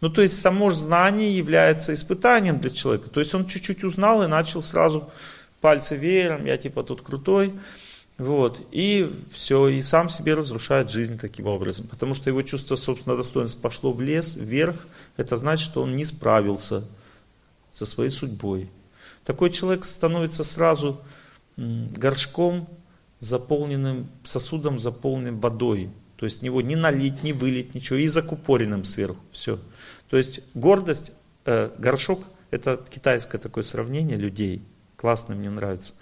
Ну, 0.01 0.09
то 0.09 0.23
есть 0.23 0.41
само 0.41 0.71
знание 0.71 1.37
является 1.37 1.93
испытанием 1.93 2.59
для 2.59 2.71
человека. 2.71 3.11
То 3.11 3.21
есть 3.21 3.35
он 3.35 3.47
чуть-чуть 3.47 3.85
узнал 3.85 4.23
и 4.23 4.29
начал 4.29 4.63
сразу 4.63 5.11
пальцы 5.61 5.95
веером, 5.95 6.47
я 6.47 6.57
типа 6.57 6.85
тут 6.85 7.03
крутой. 7.03 7.53
Вот, 8.17 8.67
и 8.73 9.15
все, 9.31 9.69
и 9.69 9.83
сам 9.83 10.09
себе 10.09 10.35
разрушает 10.35 10.91
жизнь 10.91 11.19
таким 11.19 11.47
образом. 11.49 11.87
Потому 11.87 12.15
что 12.15 12.31
его 12.31 12.43
чувство 12.43 12.75
собственного 12.75 13.23
достоинства 13.23 13.61
пошло 13.61 13.93
в 13.93 14.01
лес, 14.01 14.37
вверх, 14.37 14.87
это 15.19 15.37
значит, 15.37 15.67
что 15.67 15.83
он 15.83 15.97
не 15.97 16.07
справился 16.07 16.83
со 17.73 17.85
своей 17.85 18.11
судьбой. 18.11 18.71
Такой 19.25 19.51
человек 19.51 19.85
становится 19.85 20.45
сразу 20.45 21.01
горшком, 21.57 22.69
заполненным, 23.21 24.09
сосудом, 24.25 24.79
заполненным 24.79 25.41
водой. 25.41 25.91
То 26.17 26.25
есть 26.25 26.43
него 26.43 26.61
не 26.63 26.77
налить, 26.77 27.23
не 27.23 27.33
вылить, 27.33 27.75
ничего, 27.75 27.99
и 27.99 28.07
закупоренным 28.07 28.85
сверху. 28.85 29.21
Все. 29.33 29.59
То 30.09 30.17
есть 30.17 30.41
гордость, 30.55 31.13
э, 31.45 31.71
горшок, 31.79 32.25
это 32.51 32.81
китайское 32.91 33.41
такое 33.41 33.63
сравнение 33.63 34.17
людей. 34.17 34.63
Классно, 34.97 35.35
мне 35.35 35.51
нравится. 35.51 35.95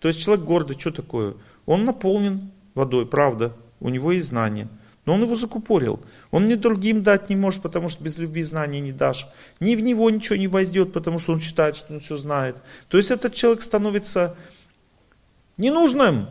То 0.00 0.08
есть 0.08 0.20
человек 0.20 0.44
гордый, 0.44 0.78
что 0.78 0.90
такое? 0.90 1.34
Он 1.66 1.84
наполнен 1.84 2.50
водой, 2.74 3.06
правда, 3.06 3.56
у 3.80 3.88
него 3.88 4.12
есть 4.12 4.28
знания. 4.28 4.68
Но 5.06 5.14
он 5.14 5.22
его 5.22 5.34
закупорил. 5.34 6.00
Он 6.30 6.48
ни 6.48 6.54
другим 6.54 7.02
дать 7.02 7.28
не 7.28 7.36
может, 7.36 7.62
потому 7.62 7.88
что 7.90 8.02
без 8.02 8.16
любви 8.16 8.42
знаний 8.42 8.80
не 8.80 8.92
дашь. 8.92 9.26
Ни 9.60 9.76
в 9.76 9.80
него 9.82 10.08
ничего 10.08 10.36
не 10.36 10.46
войдет, 10.46 10.92
потому 10.92 11.18
что 11.18 11.32
он 11.32 11.40
считает, 11.40 11.76
что 11.76 11.92
он 11.92 12.00
все 12.00 12.16
знает. 12.16 12.56
То 12.88 12.96
есть 12.96 13.10
этот 13.10 13.34
человек 13.34 13.62
становится 13.62 14.36
ненужным. 15.58 16.28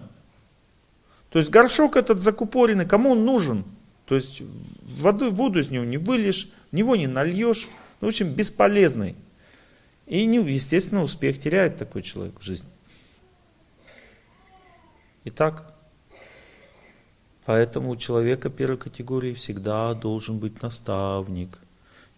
То 1.34 1.40
есть 1.40 1.50
горшок 1.50 1.98
этот 1.98 2.22
закупоренный, 2.22 2.86
кому 2.86 3.10
он 3.10 3.26
нужен? 3.26 3.66
То 4.06 4.14
есть 4.14 4.44
воду, 5.00 5.32
воду 5.32 5.60
из 5.60 5.72
него 5.72 5.84
не 5.84 5.98
выльешь, 5.98 6.54
в 6.72 6.76
него 6.76 6.96
не 6.96 7.08
нальешь. 7.08 7.68
Ну, 8.02 8.08
в 8.08 8.10
общем, 8.10 8.30
бесполезный. 8.30 9.16
И, 10.06 10.20
естественно, 10.20 11.02
успех 11.02 11.42
теряет 11.42 11.78
такой 11.78 12.04
человек 12.04 12.40
в 12.40 12.44
жизни. 12.44 12.70
Итак, 15.24 15.74
поэтому 17.46 17.90
у 17.90 17.96
человека 17.96 18.52
первой 18.52 18.78
категории 18.78 19.34
всегда 19.34 19.96
должен 19.96 20.38
быть 20.38 20.62
наставник. 20.62 21.58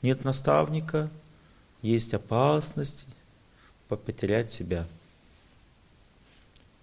Нет 0.01 0.25
наставника, 0.25 1.09
есть 1.81 2.13
опасность 2.13 3.05
потерять 3.87 4.51
себя. 4.51 4.85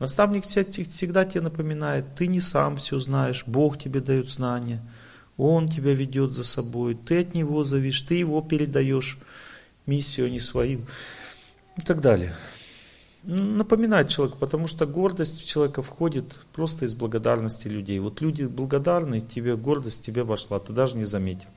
Наставник 0.03 0.45
всегда 0.45 1.25
тебе 1.25 1.43
напоминает, 1.43 2.17
ты 2.17 2.27
не 2.27 2.41
сам 2.41 2.77
все 2.77 2.99
знаешь, 2.99 3.45
Бог 3.47 3.79
тебе 3.79 4.01
дает 4.01 4.29
знания, 4.31 4.83
Он 5.37 5.69
тебя 5.69 5.95
ведет 5.95 6.33
за 6.33 6.43
собой, 6.43 6.97
ты 6.97 7.21
от 7.21 7.35
Него 7.37 7.63
зависишь, 7.63 8.03
ты 8.03 8.17
Его 8.17 8.43
передаешь 8.43 9.21
миссию, 9.87 10.27
а 10.27 10.31
не 10.31 10.41
свою 10.41 10.81
и 11.77 11.83
так 11.83 12.01
далее 12.01 12.35
напоминает 13.23 14.09
человек, 14.09 14.39
потому 14.39 14.67
что 14.67 14.85
гордость 14.87 15.41
в 15.41 15.47
человека 15.47 15.81
входит 15.81 16.35
просто 16.53 16.87
из 16.87 16.97
благодарности 16.97 17.69
людей. 17.69 18.01
Вот 18.01 18.21
люди 18.21 18.43
благодарны, 18.43 19.21
тебе 19.21 19.57
гордость 19.57 20.05
тебе 20.05 20.25
вошла, 20.25 20.59
ты 20.59 20.73
даже 20.73 20.97
не 20.97 21.05
заметил. 21.05 21.49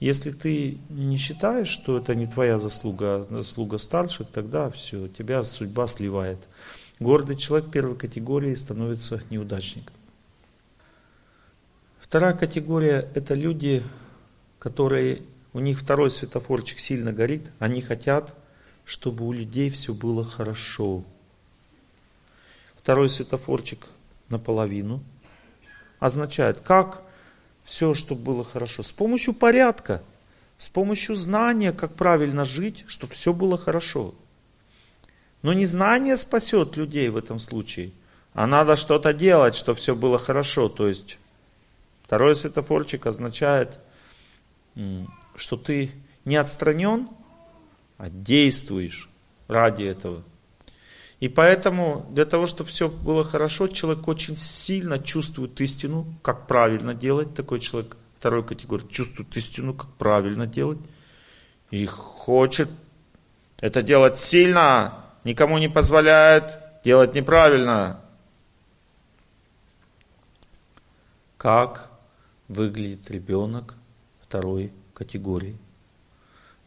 Если 0.00 0.32
ты 0.32 0.78
не 0.88 1.16
считаешь, 1.16 1.68
что 1.68 1.98
это 1.98 2.16
не 2.16 2.26
твоя 2.26 2.58
заслуга, 2.58 3.28
а 3.30 3.42
заслуга 3.42 3.78
старших, 3.78 4.26
тогда 4.32 4.70
все, 4.70 5.06
тебя 5.06 5.44
судьба 5.44 5.86
сливает. 5.86 6.40
Гордый 7.00 7.36
человек 7.36 7.70
первой 7.70 7.96
категории 7.96 8.54
становится 8.54 9.22
неудачником. 9.30 9.94
Вторая 12.00 12.34
категория– 12.34 13.08
это 13.14 13.34
люди, 13.34 13.82
которые, 14.58 15.22
у 15.52 15.60
них 15.60 15.78
второй 15.78 16.10
светофорчик 16.10 16.78
сильно 16.78 17.12
горит, 17.12 17.52
они 17.58 17.82
хотят 17.82 18.34
чтобы 18.88 19.26
у 19.26 19.32
людей 19.32 19.68
все 19.68 19.92
было 19.92 20.24
хорошо. 20.24 21.04
Второй 22.74 23.10
светофорчик 23.10 23.86
наполовину 24.30 25.02
означает, 25.98 26.60
как 26.60 27.02
все, 27.64 27.92
чтобы 27.92 28.22
было 28.22 28.44
хорошо. 28.44 28.82
С 28.82 28.90
помощью 28.90 29.34
порядка, 29.34 30.02
с 30.56 30.70
помощью 30.70 31.16
знания, 31.16 31.72
как 31.72 31.96
правильно 31.96 32.46
жить, 32.46 32.84
чтобы 32.86 33.12
все 33.12 33.34
было 33.34 33.58
хорошо. 33.58 34.14
Но 35.42 35.52
не 35.52 35.66
знание 35.66 36.16
спасет 36.16 36.76
людей 36.76 37.08
в 37.08 37.16
этом 37.16 37.38
случае, 37.38 37.92
а 38.32 38.46
надо 38.46 38.76
что-то 38.76 39.12
делать, 39.12 39.54
чтобы 39.54 39.78
все 39.78 39.94
было 39.94 40.18
хорошо. 40.18 40.68
То 40.68 40.88
есть 40.88 41.18
второй 42.04 42.34
светофорчик 42.34 43.06
означает, 43.06 43.78
что 45.36 45.56
ты 45.56 45.92
не 46.24 46.36
отстранен, 46.36 47.08
а 47.96 48.10
действуешь 48.10 49.08
ради 49.48 49.84
этого. 49.84 50.22
И 51.20 51.28
поэтому 51.28 52.06
для 52.10 52.24
того, 52.24 52.46
чтобы 52.46 52.70
все 52.70 52.88
было 52.88 53.24
хорошо, 53.24 53.66
человек 53.66 54.06
очень 54.06 54.36
сильно 54.36 55.00
чувствует 55.00 55.60
истину, 55.60 56.06
как 56.22 56.46
правильно 56.46 56.94
делать. 56.94 57.34
Такой 57.34 57.58
человек 57.58 57.96
второй 58.18 58.44
категории 58.44 58.86
чувствует 58.86 59.36
истину, 59.36 59.74
как 59.74 59.90
правильно 59.94 60.46
делать. 60.46 60.78
И 61.70 61.86
хочет 61.86 62.68
это 63.60 63.82
делать 63.82 64.16
сильно, 64.16 65.06
никому 65.28 65.58
не 65.58 65.68
позволяет 65.68 66.58
делать 66.84 67.14
неправильно. 67.14 68.00
Как 71.36 71.90
выглядит 72.48 73.10
ребенок 73.10 73.74
второй 74.22 74.72
категории? 74.94 75.58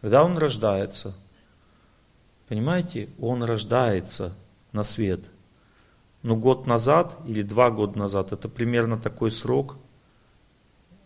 Когда 0.01 0.23
он 0.23 0.37
рождается, 0.37 1.15
понимаете, 2.47 3.09
он 3.19 3.43
рождается 3.43 4.35
на 4.71 4.83
свет. 4.83 5.21
Но 6.21 6.35
год 6.35 6.67
назад 6.67 7.17
или 7.25 7.41
два 7.41 7.71
года 7.71 7.97
назад, 7.97 8.31
это 8.31 8.47
примерно 8.47 8.99
такой 8.99 9.31
срок, 9.31 9.75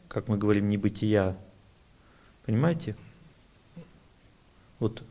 как 0.09 0.27
мы 0.27 0.37
говорим, 0.37 0.69
небытия. 0.69 1.37
Понимаете? 2.45 2.97
Вот 4.79 5.03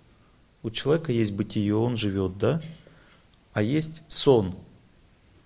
у 0.65 0.71
человека 0.71 1.13
есть 1.13 1.33
бытие, 1.33 1.77
он 1.77 1.97
живет, 1.97 2.37
да? 2.39 2.61
А 3.53 3.63
есть 3.63 4.03
сон. 4.09 4.57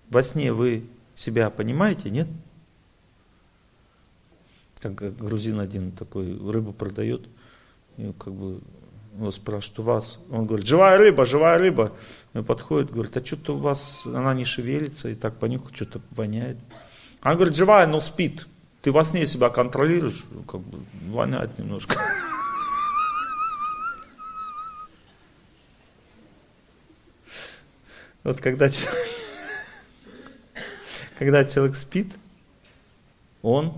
Во 0.09 0.23
сне 0.23 0.51
вы 0.51 0.85
себя 1.13 1.51
понимаете, 1.51 2.09
нет? 2.09 2.27
Как 4.79 4.95
грузин 5.17 5.59
один 5.59 5.91
такой 5.91 6.35
рыбу 6.51 6.73
продает– 6.73 7.27
и 7.99 8.13
как 8.17 8.33
бы 8.33 8.61
Его 9.17 9.31
спрашивают, 9.31 9.79
у 9.79 9.83
вас? 9.83 10.19
Он 10.31 10.45
говорит, 10.45 10.65
живая 10.65 10.97
рыба, 10.97 11.25
живая 11.25 11.57
рыба. 11.59 11.91
Он 12.33 12.45
подходит, 12.45 12.91
говорит, 12.91 13.15
а 13.17 13.25
что-то 13.25 13.55
у 13.55 13.57
вас, 13.57 14.03
она 14.05 14.33
не 14.33 14.45
шевелится, 14.45 15.09
и 15.09 15.15
так 15.15 15.35
понюхать, 15.35 15.75
что-то 15.75 15.99
воняет. 16.11 16.57
Он 17.21 17.35
говорит, 17.35 17.55
живая, 17.55 17.87
но 17.87 17.99
спит. 17.99 18.47
Ты 18.81 18.93
во 18.93 19.03
сне 19.03 19.25
себя 19.25 19.49
контролируешь, 19.49 20.25
ну, 20.31 20.43
как 20.43 20.61
бы 20.61 20.79
воняет 21.09 21.59
немножко. 21.59 21.97
Вот 28.23 28.41
когда 28.41 28.69
человек, 28.69 29.07
когда 31.17 31.45
человек 31.45 31.75
спит, 31.75 32.07
он 33.41 33.73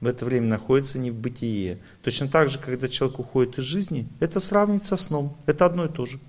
в 0.00 0.06
это 0.06 0.24
время 0.24 0.46
находится 0.46 0.98
не 0.98 1.10
в 1.10 1.18
бытие. 1.18 1.78
Точно 2.02 2.28
так 2.28 2.48
же, 2.48 2.58
когда 2.58 2.88
человек 2.88 3.18
уходит 3.18 3.58
из 3.58 3.64
жизни, 3.64 4.06
это 4.20 4.40
сравнить 4.40 4.86
со 4.86 4.96
сном. 4.96 5.36
Это 5.46 5.66
одно 5.66 5.86
и 5.86 5.88
то 5.88 6.06
же. 6.06 6.20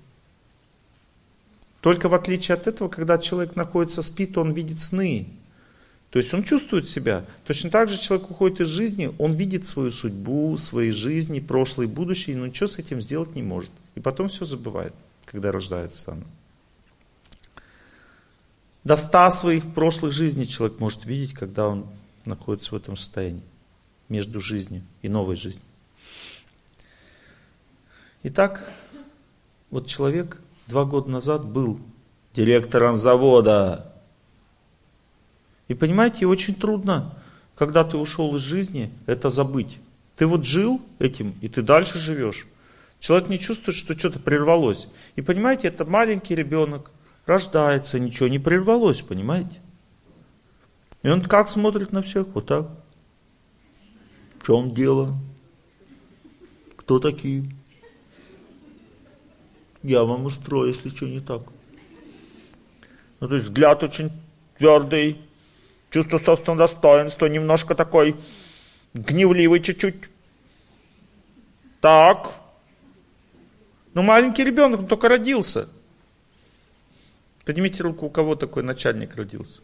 Только 1.81 2.09
в 2.09 2.13
отличие 2.13 2.55
от 2.55 2.67
этого, 2.67 2.89
когда 2.89 3.17
человек 3.17 3.55
находится 3.55 4.01
спит, 4.01 4.37
он 4.37 4.53
видит 4.53 4.81
сны. 4.81 5.27
То 6.09 6.17
есть 6.17 6.33
он 6.33 6.43
чувствует 6.43 6.89
себя. 6.89 7.25
Точно 7.45 7.69
так 7.69 7.87
же 7.87 7.97
человек 7.97 8.31
уходит 8.31 8.61
из 8.61 8.67
жизни, 8.67 9.13
он 9.19 9.33
видит 9.33 9.67
свою 9.67 9.91
судьбу, 9.91 10.57
свои 10.57 10.89
жизни, 10.89 11.39
прошлое 11.39 11.85
и 11.85 11.89
будущее, 11.89 12.35
но 12.35 12.47
ничего 12.47 12.67
с 12.67 12.79
этим 12.79 12.99
сделать 12.99 13.35
не 13.35 13.43
может. 13.43 13.71
И 13.93 13.99
потом 13.99 14.27
все 14.27 14.43
забывает, 14.43 14.93
когда 15.25 15.51
рождается 15.51 16.03
сам. 16.03 16.23
До 18.83 18.95
ста 18.95 19.29
своих 19.31 19.73
прошлых 19.73 20.11
жизней 20.11 20.47
человек 20.47 20.79
может 20.79 21.05
видеть, 21.05 21.33
когда 21.33 21.67
он 21.67 21.85
находится 22.25 22.71
в 22.71 22.77
этом 22.77 22.95
состоянии 22.95 23.43
между 24.07 24.39
жизнью 24.39 24.83
и 25.01 25.09
новой 25.09 25.35
жизнью. 25.35 25.63
Итак, 28.23 28.69
вот 29.69 29.87
человек 29.87 30.41
два 30.67 30.85
года 30.85 31.11
назад 31.11 31.45
был 31.45 31.79
директором 32.33 32.97
завода. 32.97 33.93
И 35.67 35.73
понимаете, 35.73 36.25
очень 36.25 36.55
трудно, 36.55 37.15
когда 37.55 37.83
ты 37.83 37.97
ушел 37.97 38.35
из 38.35 38.41
жизни, 38.41 38.91
это 39.05 39.29
забыть. 39.29 39.77
Ты 40.15 40.25
вот 40.25 40.45
жил 40.45 40.81
этим, 40.99 41.35
и 41.41 41.49
ты 41.49 41.61
дальше 41.61 41.99
живешь. 41.99 42.47
Человек 42.99 43.29
не 43.29 43.39
чувствует, 43.39 43.77
что 43.77 43.97
что-то 43.97 44.19
прервалось. 44.19 44.87
И 45.15 45.21
понимаете, 45.21 45.67
это 45.67 45.85
маленький 45.85 46.35
ребенок, 46.35 46.91
рождается, 47.29 47.99
ничего 47.99 48.27
не 48.27 48.39
прервалось, 48.39 49.01
понимаете? 49.01 49.61
И 51.01 51.07
он 51.07 51.23
как 51.23 51.49
смотрит 51.49 51.93
на 51.93 52.01
всех? 52.01 52.27
Вот 52.33 52.47
так. 52.47 52.67
В 54.39 54.45
чем 54.45 54.73
дело? 54.73 55.17
Кто 56.75 56.99
такие? 56.99 57.49
Я 59.81 60.03
вам 60.03 60.25
устрою, 60.25 60.67
если 60.67 60.89
что 60.89 61.05
не 61.05 61.21
так. 61.21 61.43
Ну, 63.19 63.27
то 63.27 63.35
есть 63.35 63.47
взгляд 63.47 63.81
очень 63.83 64.11
твердый, 64.57 65.21
чувство 65.89 66.17
собственного 66.17 66.67
достоинства, 66.67 67.27
немножко 67.27 67.75
такой 67.75 68.15
гневливый 68.93 69.61
чуть-чуть. 69.61 70.09
Так. 71.79 72.33
Ну, 73.93 74.01
маленький 74.01 74.43
ребенок, 74.43 74.81
он 74.81 74.87
только 74.87 75.07
родился. 75.07 75.69
Поднимите 77.49 77.81
руку, 77.81 78.05
у 78.05 78.09
кого 78.11 78.35
такой 78.35 78.61
начальник 78.61 79.15
родился. 79.15 79.61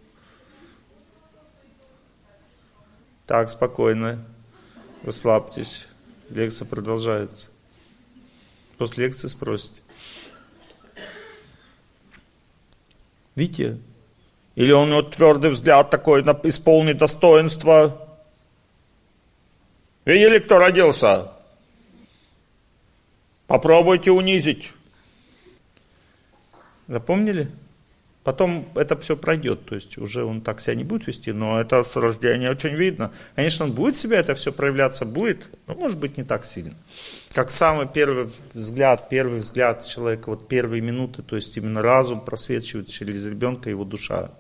Так, 3.28 3.52
спокойно. 3.52 4.26
Расслабьтесь. 5.04 5.86
Лекция 6.32 6.68
продолжается. 6.68 7.48
После 8.80 9.06
лекции 9.06 9.28
спросите. 9.28 9.84
Видите? 13.36 13.78
Или 14.56 14.72
у 14.72 14.84
него 14.88 15.04
твердый 15.04 15.52
взгляд 15.52 15.92
такой, 15.92 16.22
исполнит 16.22 16.98
достоинства. 16.98 18.18
Видели, 20.06 20.40
кто 20.40 20.58
родился? 20.58 21.32
Попробуйте 23.46 24.10
унизить. 24.10 24.72
Запомнили? 26.88 27.52
Потом 28.26 28.68
это 28.74 28.98
все 28.98 29.16
пройдет, 29.16 29.66
то 29.66 29.76
есть 29.76 30.00
уже 30.00 30.26
он 30.26 30.42
так 30.42 30.60
себя 30.60 30.74
не 30.74 30.84
будет 30.84 31.06
вести, 31.06 31.32
но 31.32 31.62
это 31.62 31.84
с 31.84 31.96
рождения 31.96 32.50
очень 32.50 32.74
видно. 32.74 33.12
Конечно, 33.36 33.66
он 33.66 33.72
будет 33.72 33.98
себя 33.98 34.20
это 34.20 34.34
все 34.34 34.52
проявляться, 34.52 35.06
будет, 35.06 35.48
но 35.68 35.76
может 35.76 36.00
быть 36.00 36.18
не 36.18 36.24
так 36.24 36.44
сильно. 36.48 36.74
Как 37.34 37.52
самый 37.52 37.88
первый 37.88 38.28
взгляд, 38.56 39.10
первый 39.10 39.42
взгляд 39.42 39.86
человека, 39.86 40.30
вот 40.32 40.48
первые 40.48 40.82
минуты, 40.82 41.22
то 41.22 41.36
есть 41.36 41.56
именно 41.56 41.84
разум 41.84 42.20
просвечивает 42.20 42.88
через 42.88 43.28
ребенка, 43.28 43.70
его 43.70 43.84
душа 43.84 44.32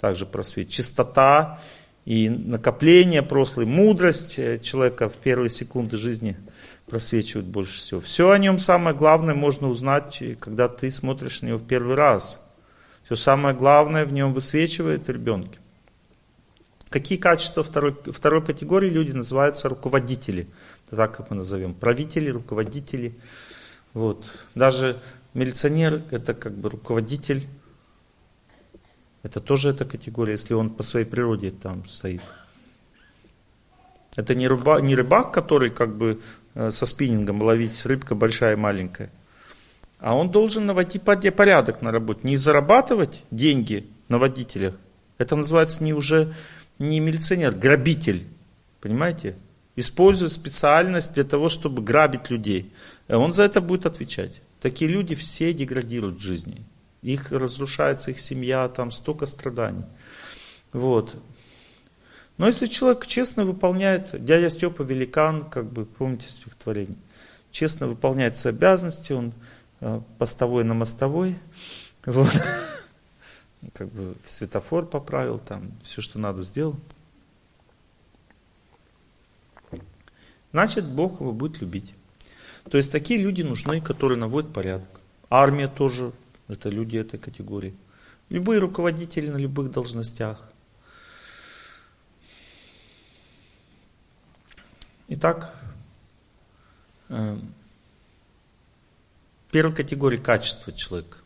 также 0.00 0.24
просвечивает. 0.24 0.72
Чистота 0.72 1.60
и 2.06 2.30
накопление 2.30 3.22
прошлой, 3.22 3.66
мудрость 3.66 4.36
человека 4.62 5.10
в 5.10 5.16
первые 5.16 5.50
секунды 5.50 5.98
жизни 5.98 6.38
просвечивают 6.86 7.46
больше 7.46 7.80
всего. 7.80 8.00
Все 8.00 8.30
о 8.30 8.38
нем 8.38 8.58
самое 8.58 8.96
главное 8.96 9.34
можно 9.34 9.68
узнать, 9.68 10.22
когда 10.40 10.68
ты 10.68 10.90
смотришь 10.90 11.42
на 11.42 11.48
него 11.48 11.58
в 11.58 11.66
первый 11.66 11.96
раз– 11.96 12.46
все 13.10 13.16
самое 13.16 13.56
главное 13.56 14.04
в 14.04 14.12
нем 14.12 14.32
высвечивает 14.32 15.08
ребенке. 15.08 15.58
Какие 16.90 17.18
качества 17.18 17.64
второй, 17.64 17.96
второй 18.06 18.40
категории 18.40 18.88
люди 18.88 19.10
называются 19.10 19.68
руководители, 19.68 20.46
так 20.90 21.16
как 21.16 21.28
мы 21.28 21.36
назовем, 21.38 21.74
правители, 21.74 22.30
руководители. 22.30 23.18
Вот. 23.94 24.24
Даже 24.54 24.96
милиционер 25.34 26.02
это 26.12 26.34
как 26.34 26.54
бы 26.54 26.70
руководитель, 26.70 27.48
это 29.24 29.40
тоже 29.40 29.70
эта 29.70 29.84
категория, 29.84 30.34
если 30.34 30.54
он 30.54 30.70
по 30.70 30.84
своей 30.84 31.06
природе 31.06 31.50
там 31.50 31.86
стоит. 31.86 32.22
Это 34.14 34.36
не, 34.36 34.46
рыба, 34.46 34.80
не 34.80 34.94
рыбак, 34.94 35.34
который 35.34 35.70
как 35.70 35.96
бы 35.96 36.20
э, 36.54 36.70
со 36.70 36.86
спиннингом 36.86 37.42
ловить 37.42 37.84
рыбка 37.86 38.14
большая 38.14 38.52
и 38.52 38.56
маленькая. 38.56 39.10
А 40.00 40.16
он 40.16 40.30
должен 40.30 40.64
наводить 40.66 41.02
порядок 41.02 41.82
на 41.82 41.92
работе. 41.92 42.20
Не 42.22 42.36
зарабатывать 42.36 43.22
деньги 43.30 43.86
на 44.08 44.18
водителях. 44.18 44.74
Это 45.18 45.36
называется 45.36 45.84
не 45.84 45.92
уже 45.92 46.34
не 46.78 47.00
милиционер, 47.00 47.52
грабитель. 47.52 48.26
Понимаете? 48.80 49.36
Использует 49.76 50.32
специальность 50.32 51.14
для 51.14 51.24
того, 51.24 51.50
чтобы 51.50 51.82
грабить 51.82 52.30
людей. 52.30 52.72
И 53.08 53.12
он 53.12 53.34
за 53.34 53.44
это 53.44 53.60
будет 53.60 53.84
отвечать. 53.84 54.40
Такие 54.60 54.90
люди 54.90 55.14
все 55.14 55.52
деградируют 55.52 56.16
в 56.16 56.22
жизни. 56.22 56.62
Их 57.02 57.30
разрушается 57.30 58.10
их 58.10 58.20
семья, 58.20 58.68
там 58.68 58.90
столько 58.90 59.26
страданий. 59.26 59.84
Вот. 60.72 61.14
Но 62.38 62.46
если 62.46 62.66
человек 62.66 63.06
честно 63.06 63.44
выполняет, 63.44 64.24
дядя 64.24 64.48
Степа 64.48 64.82
великан, 64.82 65.42
как 65.42 65.70
бы, 65.70 65.84
помните 65.84 66.28
стихотворение, 66.28 66.96
честно 67.52 67.86
выполняет 67.86 68.38
свои 68.38 68.54
обязанности, 68.54 69.12
он 69.12 69.32
Э, 69.32 69.49
постовой 70.18 70.64
на 70.64 70.74
мостовой. 70.74 71.38
Вот. 72.04 72.30
Как 73.74 73.88
бы 73.88 74.16
светофор 74.24 74.86
поправил, 74.86 75.38
там 75.38 75.72
все, 75.82 76.00
что 76.00 76.18
надо, 76.18 76.42
сделал. 76.42 76.76
Значит, 80.52 80.84
Бог 80.84 81.20
его 81.20 81.32
будет 81.32 81.60
любить. 81.60 81.94
То 82.70 82.76
есть 82.76 82.90
такие 82.90 83.20
люди 83.20 83.42
нужны, 83.42 83.80
которые 83.80 84.18
наводят 84.18 84.52
порядок. 84.52 84.88
Армия 85.28 85.68
тоже, 85.68 86.12
это 86.48 86.68
люди 86.68 86.96
этой 86.96 87.18
категории. 87.18 87.74
Любые 88.28 88.58
руководители 88.60 89.28
на 89.28 89.36
любых 89.36 89.70
должностях. 89.70 90.40
Итак, 95.08 95.54
э, 97.08 97.36
Первой 99.50 99.74
категории 99.74 100.16
качества 100.16 100.72
человека. 100.72 101.18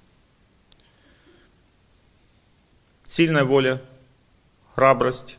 Сильная 3.05 3.45
воля, 3.45 3.83
храбрость, 4.75 5.37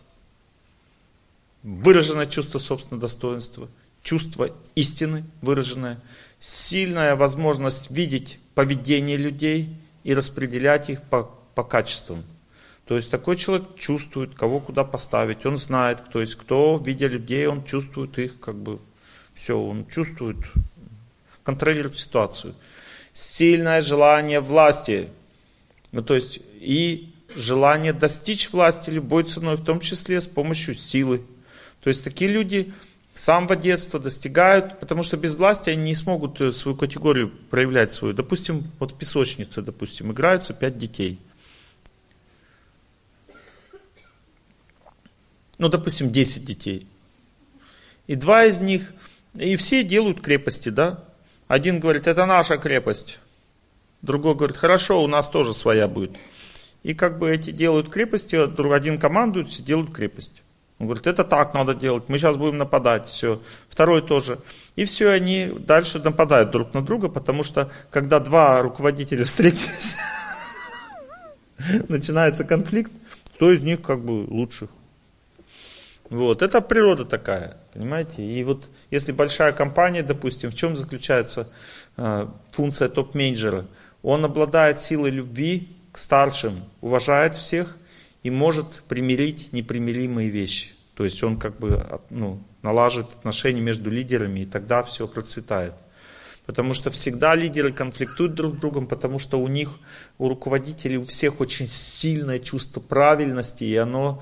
выраженное 1.63 2.27
чувство 2.27 2.59
собственного 2.59 3.01
достоинства, 3.01 3.69
чувство 4.03 4.51
истины 4.75 5.23
выраженное, 5.41 5.99
сильная 6.39 7.15
возможность 7.15 7.89
видеть 7.89 8.37
поведение 8.53 9.17
людей 9.17 9.75
и 10.03 10.13
распределять 10.13 10.91
их 10.91 11.01
по, 11.01 11.23
по 11.55 11.63
качествам. 11.63 12.23
То 12.85 12.95
есть 12.97 13.09
такой 13.09 13.35
человек 13.35 13.65
чувствует, 13.79 14.35
кого 14.35 14.59
куда 14.59 14.83
поставить, 14.83 15.43
он 15.47 15.57
знает, 15.57 16.01
кто 16.01 16.21
есть 16.21 16.35
кто, 16.35 16.77
видя 16.77 17.07
людей, 17.07 17.47
он 17.47 17.63
чувствует 17.63 18.19
их, 18.19 18.39
как 18.39 18.55
бы, 18.57 18.79
все, 19.33 19.59
он 19.59 19.87
чувствует, 19.87 20.37
контролирует 21.43 21.97
ситуацию 21.97 22.53
сильное 23.15 23.81
желание 23.81 24.41
власти. 24.41 25.07
Ну, 25.91 26.03
то 26.03 26.13
есть 26.13 26.39
и 26.59 27.13
желание 27.33 27.93
достичь 27.93 28.51
власти 28.51 28.89
любой 28.89 29.23
ценой, 29.23 29.55
в 29.55 29.63
том 29.63 29.79
числе 29.79 30.19
с 30.19 30.27
помощью 30.27 30.75
силы. 30.75 31.21
То 31.81 31.87
есть 31.89 32.03
такие 32.03 32.29
люди 32.29 32.73
с 33.15 33.23
самого 33.23 33.55
детства 33.55 33.99
достигают, 33.99 34.81
потому 34.81 35.01
что 35.01 35.15
без 35.15 35.37
власти 35.37 35.69
они 35.69 35.83
не 35.83 35.95
смогут 35.95 36.41
э, 36.41 36.51
свою 36.51 36.75
категорию 36.75 37.29
проявлять 37.49 37.93
свою. 37.93 38.13
Допустим, 38.13 38.69
вот 38.79 38.97
песочница, 38.97 39.61
допустим, 39.61 40.11
играются 40.11 40.53
пять 40.53 40.77
детей. 40.77 41.17
Ну, 45.57 45.69
допустим, 45.69 46.11
10 46.11 46.45
детей. 46.45 46.85
И 48.07 48.15
два 48.15 48.43
из 48.43 48.59
них, 48.59 48.91
и 49.35 49.55
все 49.55 49.85
делают 49.85 50.19
крепости, 50.19 50.67
да? 50.67 51.05
Один 51.47 51.79
говорит, 51.79 52.07
это 52.07 52.25
наша 52.25 52.57
крепость. 52.57 53.19
Другой 54.01 54.35
говорит, 54.35 54.57
хорошо, 54.57 55.03
у 55.03 55.07
нас 55.07 55.27
тоже 55.27 55.53
своя 55.53 55.87
будет. 55.87 56.17
И 56.83 56.93
как 56.93 57.17
бы 57.17 57.31
эти 57.31 57.51
делают 57.51 57.89
крепости, 57.89 58.35
а 58.35 58.75
один 58.75 58.99
командует, 58.99 59.49
все 59.49 59.63
делают 59.63 59.91
крепость. 59.91 60.43
Он 60.77 60.87
говорит, 60.87 61.07
это 61.07 61.23
так 61.23 61.53
надо 61.53 61.73
делать, 61.73 62.03
мы 62.09 62.17
сейчас 62.17 62.35
будем 62.35 62.57
нападать, 62.57 63.07
все. 63.07 63.41
Второй 63.69 64.01
тоже. 64.01 64.39
И 64.75 64.85
все, 64.85 65.09
они 65.09 65.51
дальше 65.57 65.99
нападают 65.99 66.51
друг 66.51 66.73
на 66.73 66.83
друга, 66.83 67.07
потому 67.07 67.43
что 67.43 67.71
когда 67.91 68.19
два 68.19 68.61
руководителя 68.61 69.23
встретились, 69.25 69.97
начинается 71.87 72.43
конфликт, 72.43 72.91
кто 73.35 73.51
из 73.51 73.61
них 73.61 73.81
как 73.81 74.03
бы 74.03 74.25
лучше. 74.27 74.67
Вот, 76.09 76.41
это 76.41 76.61
природа 76.61 77.05
такая, 77.05 77.57
понимаете? 77.73 78.23
И 78.23 78.43
вот 78.43 78.69
если 78.91 79.11
большая 79.11 79.53
компания, 79.53 80.03
допустим, 80.03 80.51
в 80.51 80.55
чем 80.55 80.75
заключается 80.77 81.51
э, 81.97 82.27
функция 82.51 82.89
топ-менеджера? 82.89 83.65
Он 84.03 84.23
обладает 84.23 84.79
силой 84.79 85.09
любви 85.09 85.67
к 85.91 85.97
старшим, 85.97 86.63
уважает 86.81 87.35
всех 87.35 87.75
и 88.21 88.29
может 88.29 88.83
примирить 88.87 89.51
непримиримые 89.51 90.29
вещи. 90.29 90.69
То 90.93 91.05
есть 91.05 91.23
он 91.23 91.39
как 91.39 91.57
бы 91.59 91.83
ну, 92.11 92.41
налаживает 92.61 93.09
отношения 93.17 93.61
между 93.61 93.89
лидерами, 93.89 94.41
и 94.41 94.45
тогда 94.45 94.83
все 94.83 95.07
процветает. 95.07 95.73
Потому 96.45 96.75
что 96.75 96.91
всегда 96.91 97.33
лидеры 97.33 97.71
конфликтуют 97.71 98.35
друг 98.35 98.55
с 98.55 98.59
другом, 98.59 98.87
потому 98.87 99.17
что 99.17 99.39
у 99.39 99.47
них, 99.47 99.71
у 100.19 100.29
руководителей, 100.29 100.97
у 100.97 101.05
всех 101.05 101.41
очень 101.41 101.67
сильное 101.67 102.37
чувство 102.37 102.79
правильности, 102.79 103.63
и 103.63 103.75
оно 103.75 104.21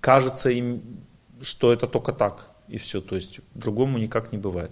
кажется 0.00 0.50
им, 0.50 0.82
что 1.40 1.72
это 1.72 1.86
только 1.86 2.12
так, 2.12 2.50
и 2.68 2.78
все. 2.78 3.00
То 3.00 3.16
есть 3.16 3.40
другому 3.54 3.98
никак 3.98 4.32
не 4.32 4.38
бывает. 4.38 4.70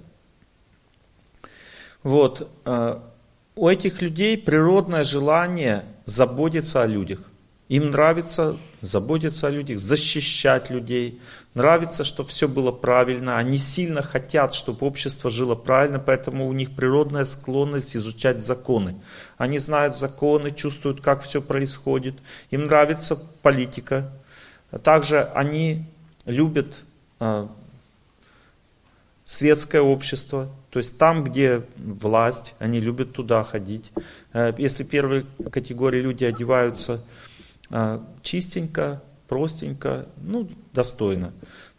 Вот. 2.03 2.51
Э, 2.65 3.01
у 3.55 3.69
этих 3.69 4.03
людей 4.03 4.37
природное 4.39 5.05
желание 5.05 5.85
заботиться 6.05 6.83
о 6.83 6.87
людях. 6.87 7.21
Им 7.69 7.91
нравится 7.91 8.57
заботиться 8.83 9.47
о 9.47 9.51
людях, 9.51 9.79
защищать 9.79 10.69
людей. 10.69 11.21
Нравится, 11.55 12.05
чтобы 12.05 12.29
все 12.29 12.49
было 12.49 12.73
правильно. 12.73 13.39
Они 13.39 13.57
сильно 13.57 14.03
хотят, 14.03 14.55
чтобы 14.55 14.87
общество 14.87 15.31
жило 15.31 15.55
правильно, 15.55 15.99
поэтому 15.99 16.49
у 16.49 16.53
них 16.53 16.75
природная 16.75 17.25
склонность 17.25 17.97
изучать 17.97 18.45
законы. 18.45 19.01
Они 19.39 19.59
знают 19.59 19.97
законы, 19.97 20.51
чувствуют, 20.51 21.01
как 21.01 21.23
все 21.23 21.41
происходит. 21.41 22.17
Им 22.51 22.65
нравится 22.65 23.17
политика. 23.43 24.13
Также 24.83 25.25
они 25.35 25.85
любят 26.25 26.83
э, 27.21 27.47
светское 29.25 29.83
общество, 29.83 30.49
то 30.71 30.79
есть 30.79 30.99
там, 30.99 31.25
где 31.25 31.63
власть, 31.77 32.55
они 32.59 32.81
любят 32.81 33.13
туда 33.13 33.45
ходить. 33.45 33.93
Э, 34.33 34.53
если 34.57 34.85
первой 34.85 35.27
категории 35.51 36.01
люди 36.01 36.25
одеваются 36.25 37.05
а, 37.75 38.05
чистенько, 38.23 39.03
простенько, 39.29 40.07
ну, 40.19 40.49
достойно, 40.75 41.33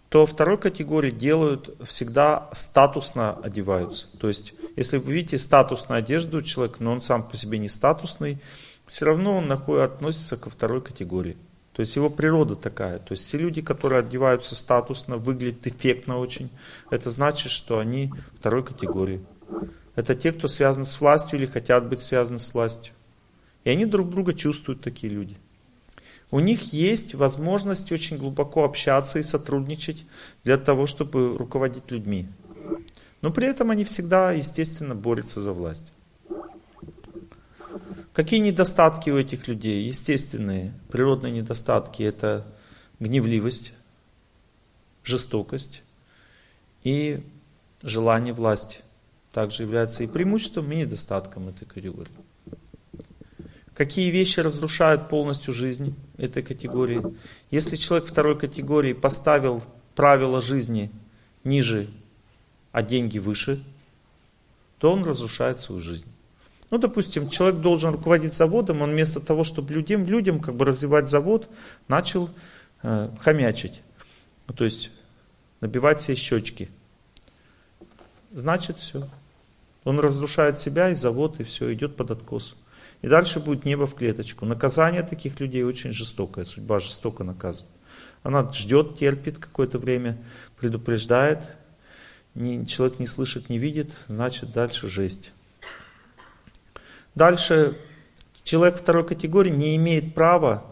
то 0.10 0.26
второй 0.26 0.58
категории 0.58 1.12
делают 1.12 1.76
всегда 1.88 2.50
статусно 2.52 3.34
одеваются. 3.34 4.08
То 4.20 4.28
есть, 4.28 4.54
если 4.76 4.98
вы 4.98 5.14
видите 5.14 5.38
статусную 5.38 6.00
одежду 6.00 6.42
человека, 6.42 6.78
но 6.80 6.92
он 6.92 7.04
сам 7.04 7.22
по 7.22 7.38
себе 7.38 7.60
не 7.60 7.70
статусный, 7.70 8.40
все 8.88 9.06
равно 9.06 9.38
он 9.38 9.52
относится 9.52 10.36
ко 10.36 10.50
второй 10.50 10.82
категории. 10.82 11.38
То 11.74 11.80
есть 11.80 11.96
его 11.96 12.10
природа 12.10 12.56
такая. 12.56 13.00
То 13.00 13.14
есть 13.14 13.24
все 13.24 13.38
люди, 13.38 13.62
которые 13.62 14.00
одеваются 14.00 14.56
статусно, 14.56 15.18
выглядят 15.18 15.66
эффектно 15.66 16.20
очень, 16.20 16.50
это 16.92 17.10
значит, 17.10 17.52
что 17.52 17.80
они 17.80 18.14
второй 18.38 18.64
категории. 18.64 19.26
Это 19.96 20.16
те, 20.16 20.32
кто 20.32 20.48
связан 20.48 20.86
с 20.86 21.00
властью 21.02 21.40
или 21.40 21.46
хотят 21.46 21.88
быть 21.88 22.02
связаны 22.02 22.40
с 22.40 22.54
властью. 22.54 22.94
И 23.64 23.70
они 23.70 23.86
друг 23.86 24.10
друга 24.10 24.34
чувствуют, 24.34 24.82
такие 24.82 25.12
люди. 25.12 25.38
У 26.30 26.40
них 26.40 26.74
есть 26.74 27.14
возможность 27.14 27.92
очень 27.92 28.18
глубоко 28.18 28.64
общаться 28.64 29.20
и 29.20 29.24
сотрудничать 29.24 30.06
для 30.44 30.58
того, 30.58 30.86
чтобы 30.88 31.38
руководить 31.38 31.92
людьми. 31.92 32.28
Но 33.22 33.32
при 33.32 33.48
этом 33.48 33.72
они 33.72 33.84
всегда, 33.84 34.32
естественно, 34.32 34.96
борются 34.96 35.40
за 35.40 35.54
власть. 35.54 35.93
Какие 38.14 38.42
недостатки 38.42 39.10
у 39.10 39.18
этих 39.18 39.48
людей? 39.48 39.88
Естественные, 39.88 40.72
природные 40.92 41.32
недостатки. 41.34 42.04
Это 42.04 42.46
гневливость, 43.00 43.74
жестокость 45.04 45.82
и 46.84 47.24
желание 47.82 48.34
власти. 48.34 48.80
Также 49.32 49.64
является 49.64 50.04
и 50.04 50.08
преимуществом, 50.08 50.72
и 50.72 50.76
недостатком 50.76 51.50
этой 51.50 51.66
категории. 51.66 52.12
Какие 53.74 54.12
вещи 54.12 54.40
разрушают 54.40 55.10
полностью 55.10 55.52
жизнь 55.52 55.96
этой 56.18 56.44
категории? 56.44 57.02
Если 57.50 57.76
человек 57.76 58.08
второй 58.08 58.38
категории 58.38 58.94
поставил 58.94 59.64
правила 59.96 60.40
жизни 60.40 60.92
ниже, 61.44 61.88
а 62.72 62.84
деньги 62.84 63.18
выше, 63.18 63.60
то 64.78 64.92
он 64.92 65.04
разрушает 65.04 65.60
свою 65.60 65.82
жизнь. 65.82 66.13
Ну, 66.74 66.80
допустим, 66.80 67.30
человек 67.30 67.62
должен 67.62 67.92
руководить 67.92 68.34
заводом, 68.34 68.82
он 68.82 68.94
вместо 68.94 69.20
того, 69.20 69.44
чтобы 69.44 69.72
людям, 69.76 70.08
людям 70.08 70.40
как 70.40 70.56
бы 70.56 70.66
развивать 70.66 71.08
завод, 71.08 71.48
начал 71.88 72.32
э, 72.82 73.10
хомячить. 73.22 73.84
То 74.56 74.66
есть 74.66 74.90
набивать 75.62 76.02
себе 76.02 76.16
щечки. 76.16 76.72
Значит, 78.32 78.78
все. 78.78 79.08
Он 79.84 80.00
разрушает 80.00 80.58
себя 80.58 80.90
и 80.90 80.96
завод, 80.96 81.40
и 81.40 81.44
все, 81.44 81.72
идет 81.72 81.96
под 81.96 82.10
откос. 82.10 82.56
И 83.04 83.08
дальше 83.08 83.40
будет 83.40 83.66
небо 83.66 83.86
в 83.86 83.94
клеточку. 83.94 84.48
Наказание 84.48 85.04
таких 85.04 85.40
людей 85.40 85.62
очень 85.62 85.92
жестокое, 85.92 86.44
судьба 86.44 86.80
жестоко 86.80 87.24
наказывает. 87.24 87.70
Она 88.24 88.52
ждет, 88.52 88.98
терпит 88.98 89.38
какое-то 89.38 89.78
время, 89.78 90.18
предупреждает, 90.60 91.44
не, 92.34 92.66
человек 92.66 92.98
не 92.98 93.06
слышит, 93.06 93.50
не 93.50 93.60
видит, 93.60 93.92
значит 94.08 94.52
дальше 94.54 94.88
жесть. 94.88 95.32
Дальше 97.16 97.78
человек 98.44 98.78
второй 98.78 99.06
категории 99.06 99.52
не 99.52 99.76
имеет 99.76 100.14
права 100.16 100.64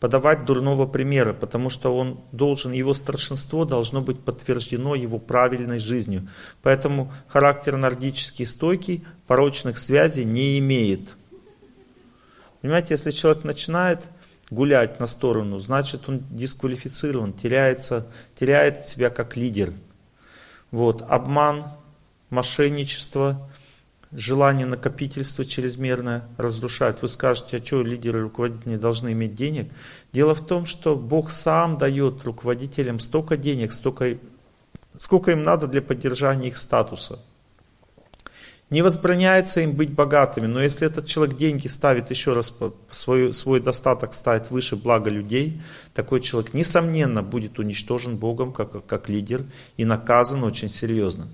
подавать 0.00 0.44
дурного 0.44 0.86
примера, 0.86 1.32
потому 1.32 1.70
что 1.70 1.96
он 1.96 2.20
должен, 2.30 2.72
его 2.72 2.92
старшинство 2.92 3.64
должно 3.64 4.02
быть 4.02 4.20
подтверждено 4.20 4.94
его 4.94 5.18
правильной 5.18 5.78
жизнью. 5.78 6.28
Поэтому 6.62 7.12
характер 7.28 7.76
нордический 7.76 8.46
стойкий, 8.46 9.04
порочных 9.26 9.78
связей 9.78 10.24
не 10.24 10.58
имеет. 10.58 11.00
Понимаете, 12.60 12.88
если 12.90 13.10
человек 13.10 13.44
начинает 13.44 14.00
гулять 14.50 15.00
на 15.00 15.06
сторону, 15.06 15.60
значит 15.60 16.08
он 16.08 16.22
дисквалифицирован, 16.30 17.32
теряется, 17.32 18.06
теряет 18.38 18.86
себя 18.86 19.08
как 19.08 19.36
лидер. 19.36 19.72
Вот, 20.70 21.02
обман, 21.08 21.64
мошенничество, 22.28 23.48
желание 24.12 24.66
накопительства 24.66 25.44
чрезмерное 25.44 26.28
разрушает. 26.36 27.02
Вы 27.02 27.08
скажете, 27.08 27.58
а 27.58 27.64
что 27.64 27.82
лидеры, 27.82 28.22
руководители 28.22 28.70
не 28.70 28.76
должны 28.76 29.12
иметь 29.12 29.34
денег? 29.34 29.70
Дело 30.12 30.34
в 30.34 30.46
том, 30.46 30.66
что 30.66 30.96
Бог 30.96 31.30
сам 31.30 31.78
дает 31.78 32.24
руководителям 32.24 33.00
столько 33.00 33.36
денег, 33.36 33.72
столько, 33.72 34.18
сколько 34.98 35.30
им 35.32 35.42
надо 35.42 35.66
для 35.66 35.82
поддержания 35.82 36.48
их 36.48 36.58
статуса. 36.58 37.18
Не 38.68 38.82
возбраняется 38.82 39.60
им 39.60 39.76
быть 39.76 39.90
богатыми, 39.90 40.46
но 40.46 40.60
если 40.60 40.88
этот 40.88 41.06
человек 41.06 41.36
деньги 41.36 41.68
ставит 41.68 42.10
еще 42.10 42.32
раз, 42.32 42.52
свой, 42.90 43.32
свой 43.32 43.60
достаток 43.60 44.12
ставит 44.12 44.50
выше 44.50 44.74
блага 44.74 45.08
людей, 45.08 45.62
такой 45.94 46.20
человек, 46.20 46.52
несомненно, 46.52 47.22
будет 47.22 47.60
уничтожен 47.60 48.16
Богом 48.16 48.52
как, 48.52 48.84
как 48.86 49.08
лидер 49.08 49.44
и 49.76 49.84
наказан 49.84 50.42
очень 50.42 50.68
серьезно. 50.68 51.28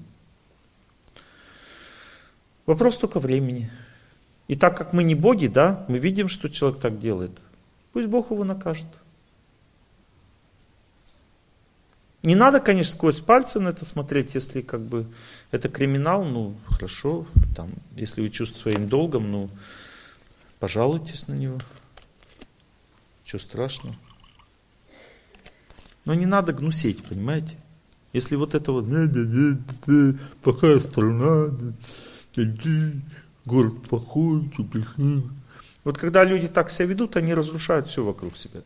Вопрос 2.72 2.96
только 2.96 3.20
времени. 3.20 3.70
И 4.48 4.56
так 4.56 4.78
как 4.78 4.94
мы 4.94 5.02
не 5.02 5.14
боги, 5.14 5.46
да, 5.46 5.84
мы 5.88 5.98
видим, 5.98 6.28
что 6.28 6.48
человек 6.48 6.80
так 6.80 6.98
делает. 6.98 7.38
Пусть 7.92 8.08
Бог 8.08 8.30
его 8.30 8.44
накажет. 8.44 8.86
Не 12.22 12.34
надо, 12.34 12.60
конечно, 12.60 12.96
сквозь 12.96 13.20
пальцы 13.20 13.60
на 13.60 13.68
это 13.68 13.84
смотреть, 13.84 14.34
если 14.34 14.62
как 14.62 14.80
бы 14.80 15.04
это 15.50 15.68
криминал, 15.68 16.24
ну 16.24 16.56
хорошо, 16.66 17.26
там, 17.54 17.74
если 17.94 18.22
вы 18.22 18.30
чувствуете 18.30 18.62
своим 18.62 18.88
долгом, 18.88 19.30
ну 19.30 19.50
пожалуйтесь 20.58 21.28
на 21.28 21.34
него. 21.34 21.58
Что 23.26 23.38
страшного? 23.38 23.94
Но 26.06 26.14
не 26.14 26.24
надо 26.24 26.54
гнусеть, 26.54 27.04
понимаете? 27.04 27.54
Если 28.14 28.34
вот 28.34 28.54
это 28.54 28.72
вот 28.72 28.86
плохая 30.42 30.80
страна, 30.80 31.54
город 33.44 33.82
плохой, 33.88 34.50
вот 35.84 35.98
когда 35.98 36.24
люди 36.24 36.48
так 36.48 36.70
себя 36.70 36.88
ведут, 36.88 37.16
они 37.16 37.34
разрушают 37.34 37.88
все 37.88 38.04
вокруг 38.04 38.36
себя. 38.36 38.60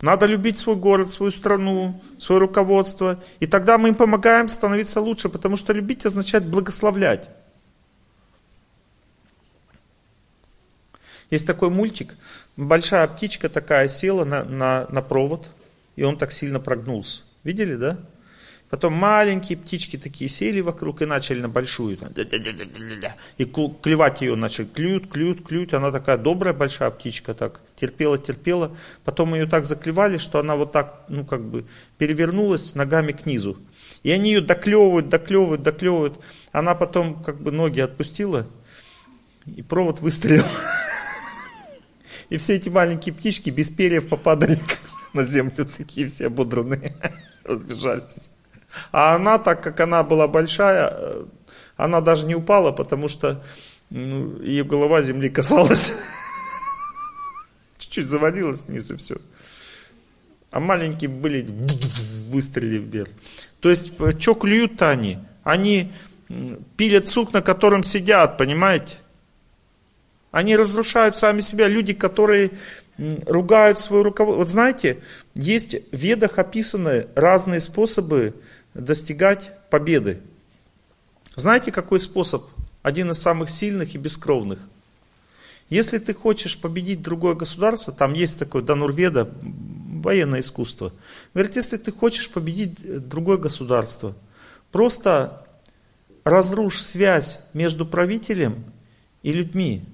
Надо 0.00 0.26
любить 0.26 0.58
свой 0.58 0.76
город, 0.76 1.12
свою 1.12 1.32
страну, 1.32 2.02
свое 2.18 2.40
руководство. 2.40 3.22
И 3.40 3.46
тогда 3.46 3.78
мы 3.78 3.88
им 3.88 3.94
помогаем 3.94 4.48
становиться 4.48 5.00
лучше, 5.00 5.28
потому 5.28 5.56
что 5.56 5.72
любить 5.72 6.04
означает 6.04 6.44
благословлять. 6.46 7.30
Есть 11.30 11.46
такой 11.46 11.70
мультик, 11.70 12.16
большая 12.56 13.06
птичка 13.08 13.48
такая 13.48 13.88
села 13.88 14.24
на, 14.24 14.44
на, 14.44 14.86
на 14.90 15.00
провод, 15.00 15.48
и 15.96 16.02
он 16.02 16.18
так 16.18 16.32
сильно 16.32 16.60
прогнулся. 16.60 17.22
Видели, 17.42 17.76
да? 17.76 17.98
Потом 18.74 18.94
маленькие 18.94 19.56
птички 19.56 19.96
такие 19.96 20.28
сели 20.28 20.60
вокруг 20.60 21.00
и 21.00 21.06
начали 21.06 21.40
на 21.40 21.48
большую. 21.48 21.96
И 23.38 23.44
клевать 23.44 24.20
ее 24.20 24.34
начали. 24.34 24.64
Клюют, 24.64 25.08
клюют, 25.08 25.46
клюют. 25.46 25.74
Она 25.74 25.92
такая 25.92 26.18
добрая 26.18 26.54
большая 26.54 26.90
птичка. 26.90 27.34
Так 27.34 27.60
терпела, 27.80 28.18
терпела. 28.18 28.76
Потом 29.04 29.32
ее 29.36 29.46
так 29.46 29.64
заклевали, 29.66 30.16
что 30.16 30.40
она 30.40 30.56
вот 30.56 30.72
так, 30.72 31.04
ну 31.08 31.24
как 31.24 31.44
бы, 31.44 31.66
перевернулась 31.98 32.74
ногами 32.74 33.12
к 33.12 33.26
низу. 33.26 33.56
И 34.02 34.10
они 34.10 34.32
ее 34.32 34.40
доклевывают, 34.40 35.08
доклевывают, 35.08 35.62
доклевывают. 35.62 36.18
Она 36.50 36.74
потом 36.74 37.22
как 37.22 37.40
бы 37.40 37.52
ноги 37.52 37.78
отпустила. 37.78 38.44
И 39.46 39.62
провод 39.62 40.00
выстрелил. 40.00 40.42
И 42.28 42.38
все 42.38 42.56
эти 42.56 42.70
маленькие 42.70 43.14
птички 43.14 43.50
без 43.50 43.70
перьев 43.70 44.08
попадали 44.08 44.58
на 45.12 45.24
землю. 45.24 45.64
Такие 45.64 46.08
все 46.08 46.26
ободранные. 46.26 46.92
Разбежались. 47.44 48.30
А 48.92 49.14
она, 49.14 49.38
так 49.38 49.62
как 49.62 49.80
она 49.80 50.02
была 50.02 50.28
большая, 50.28 50.90
э, 50.92 51.24
она 51.76 52.00
даже 52.00 52.26
не 52.26 52.34
упала, 52.34 52.72
потому 52.72 53.08
что 53.08 53.42
ну, 53.90 54.40
ее 54.40 54.64
голова 54.64 55.02
земли 55.02 55.28
касалась. 55.28 55.92
Чуть-чуть 57.78 58.08
заводилась 58.08 58.64
вниз 58.66 58.90
и 58.90 58.96
все. 58.96 59.16
А 60.50 60.60
маленькие 60.60 61.10
были 61.10 61.46
выстрелили 62.28 62.78
вверх. 62.78 63.10
То 63.60 63.70
есть, 63.70 63.92
э, 63.98 64.12
что 64.18 64.34
клюют-то 64.34 64.90
они? 64.90 65.18
Они 65.42 65.92
пилят 66.76 67.08
сук, 67.08 67.32
на 67.32 67.42
котором 67.42 67.82
сидят, 67.82 68.38
понимаете? 68.38 68.98
Они 70.30 70.56
разрушают 70.56 71.18
сами 71.18 71.40
себя. 71.40 71.68
Люди, 71.68 71.92
которые 71.92 72.50
ругают 73.26 73.80
свое 73.80 74.02
руководство. 74.02 74.38
Вот 74.38 74.48
знаете, 74.48 74.98
есть 75.34 75.76
в 75.92 75.96
ведах 75.96 76.38
описаны 76.38 77.06
разные 77.14 77.60
способы 77.60 78.34
достигать 78.74 79.52
победы. 79.70 80.20
Знаете, 81.36 81.72
какой 81.72 82.00
способ? 82.00 82.44
Один 82.82 83.10
из 83.10 83.18
самых 83.18 83.50
сильных 83.50 83.94
и 83.94 83.98
бескровных. 83.98 84.58
Если 85.70 85.98
ты 85.98 86.12
хочешь 86.12 86.60
победить 86.60 87.00
другое 87.00 87.34
государство, 87.34 87.92
там 87.92 88.12
есть 88.12 88.38
такое 88.38 88.62
Данурведа, 88.62 89.32
военное 89.42 90.40
искусство. 90.40 90.92
Говорит, 91.32 91.56
если 91.56 91.78
ты 91.78 91.90
хочешь 91.90 92.30
победить 92.30 93.08
другое 93.08 93.38
государство, 93.38 94.14
просто 94.70 95.46
разрушь 96.24 96.82
связь 96.82 97.46
между 97.54 97.86
правителем 97.86 98.64
и 99.22 99.32
людьми. 99.32 99.84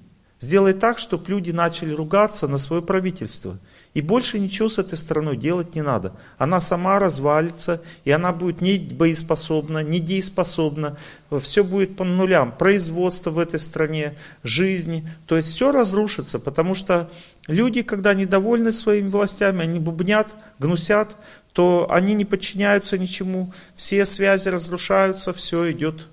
Сделай 0.41 0.73
так, 0.73 0.99
чтобы 0.99 1.29
люди 1.29 1.51
начали 1.51 1.93
ругаться 1.93 2.47
на 2.47 2.57
свое 2.57 2.81
правительство– 2.81 3.57
и 3.93 4.01
больше 4.01 4.39
ничего 4.39 4.69
с 4.69 4.77
этой 4.77 4.97
страной 4.97 5.35
делать 5.35 5.75
не 5.75 5.81
надо. 5.81 6.13
Она 6.37 6.61
сама 6.61 6.97
развалится, 6.97 7.83
и 8.05 8.11
она 8.11 8.31
будет 8.31 8.61
не 8.61 8.77
боеспособна, 8.77 9.79
не 9.79 9.99
дееспособна. 9.99 10.97
Все 11.41 11.63
будет 11.63 11.97
по 11.97 12.05
нулям. 12.05 12.53
Производство 12.53 13.31
в 13.31 13.39
этой 13.39 13.59
стране, 13.59 14.17
жизнь. 14.43 15.09
То 15.25 15.35
есть 15.35 15.49
все 15.49 15.73
разрушится, 15.73 16.39
потому 16.39 16.73
что 16.73 17.09
люди, 17.47 17.81
когда 17.81 18.13
недовольны 18.13 18.71
своими 18.71 19.09
властями, 19.09 19.63
они 19.63 19.79
бубнят, 19.79 20.29
гнусят, 20.57 21.09
то 21.51 21.87
они 21.91 22.13
не 22.13 22.23
подчиняются 22.23 22.97
ничему. 22.97 23.53
Все 23.75 24.05
связи 24.05 24.47
разрушаются, 24.47 25.33
все 25.33 25.69
идет. 25.69 26.07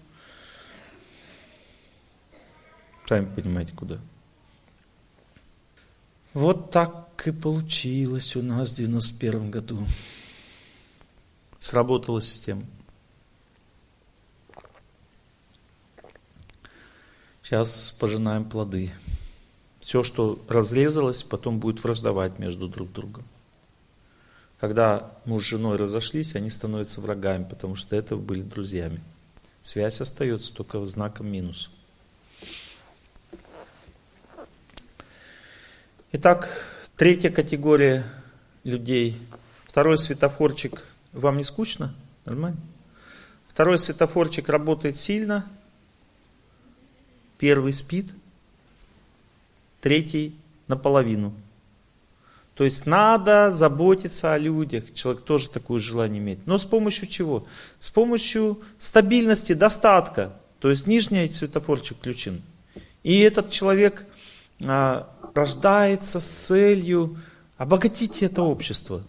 Сами 3.06 3.26
понимаете, 3.36 3.72
куда. 3.72 3.98
Вот 6.34 6.72
так 6.72 7.07
и 7.27 7.32
получилось 7.32 8.36
у 8.36 8.43
нас 8.43 8.70
в 8.70 8.77
91 8.77 9.51
году. 9.51 9.86
Сработала 11.59 12.23
система. 12.23 12.65
Сейчас 17.43 17.97
пожинаем 17.99 18.45
плоды. 18.45 18.93
Все, 19.81 20.03
что 20.03 20.39
разрезалось, 20.49 21.23
потом 21.23 21.61
будет 21.61 21.82
враждовать 21.82 22.39
между 22.39 22.69
друг 22.69 22.93
другом. 22.93 23.24
Когда 24.61 25.12
муж 25.24 25.45
с 25.45 25.49
женой 25.49 25.77
разошлись, 25.77 26.35
они 26.35 26.51
становятся 26.51 27.01
врагами, 27.01 27.45
потому 27.45 27.74
что 27.74 27.97
этого 27.97 28.20
были 28.20 28.43
друзьями. 28.43 29.01
Связь 29.62 30.01
остается 30.01 30.53
только 30.53 30.85
знаком 30.86 31.28
минус. 31.28 31.70
Итак, 36.12 36.77
Третья 36.98 37.30
категория 37.30 38.04
людей. 38.64 39.16
Второй 39.68 39.98
светофорчик. 39.98 40.84
Вам 41.12 41.36
не 41.36 41.44
скучно? 41.44 41.94
Нормально? 42.24 42.58
Второй 43.46 43.78
светофорчик 43.78 44.48
работает 44.48 44.96
сильно. 44.96 45.48
Первый 47.38 47.72
спит. 47.72 48.06
Третий 49.80 50.34
наполовину. 50.66 51.34
То 52.54 52.64
есть 52.64 52.84
надо 52.84 53.52
заботиться 53.52 54.34
о 54.34 54.38
людях. 54.38 54.92
Человек 54.92 55.22
тоже 55.22 55.48
такое 55.50 55.78
желание 55.78 56.18
имеет. 56.20 56.44
Но 56.48 56.58
с 56.58 56.64
помощью 56.64 57.06
чего? 57.06 57.46
С 57.78 57.90
помощью 57.90 58.60
стабильности, 58.80 59.52
достатка. 59.52 60.32
То 60.58 60.68
есть 60.68 60.88
нижний 60.88 61.30
светофорчик 61.30 61.96
включен. 61.96 62.42
И 63.04 63.20
этот 63.20 63.50
человек 63.50 64.04
а, 64.64 65.08
рождается 65.39 66.19
с 66.19 66.27
целью 66.47 67.16
обогатить 67.56 68.23
это 68.23 68.43
общество. 68.43 69.02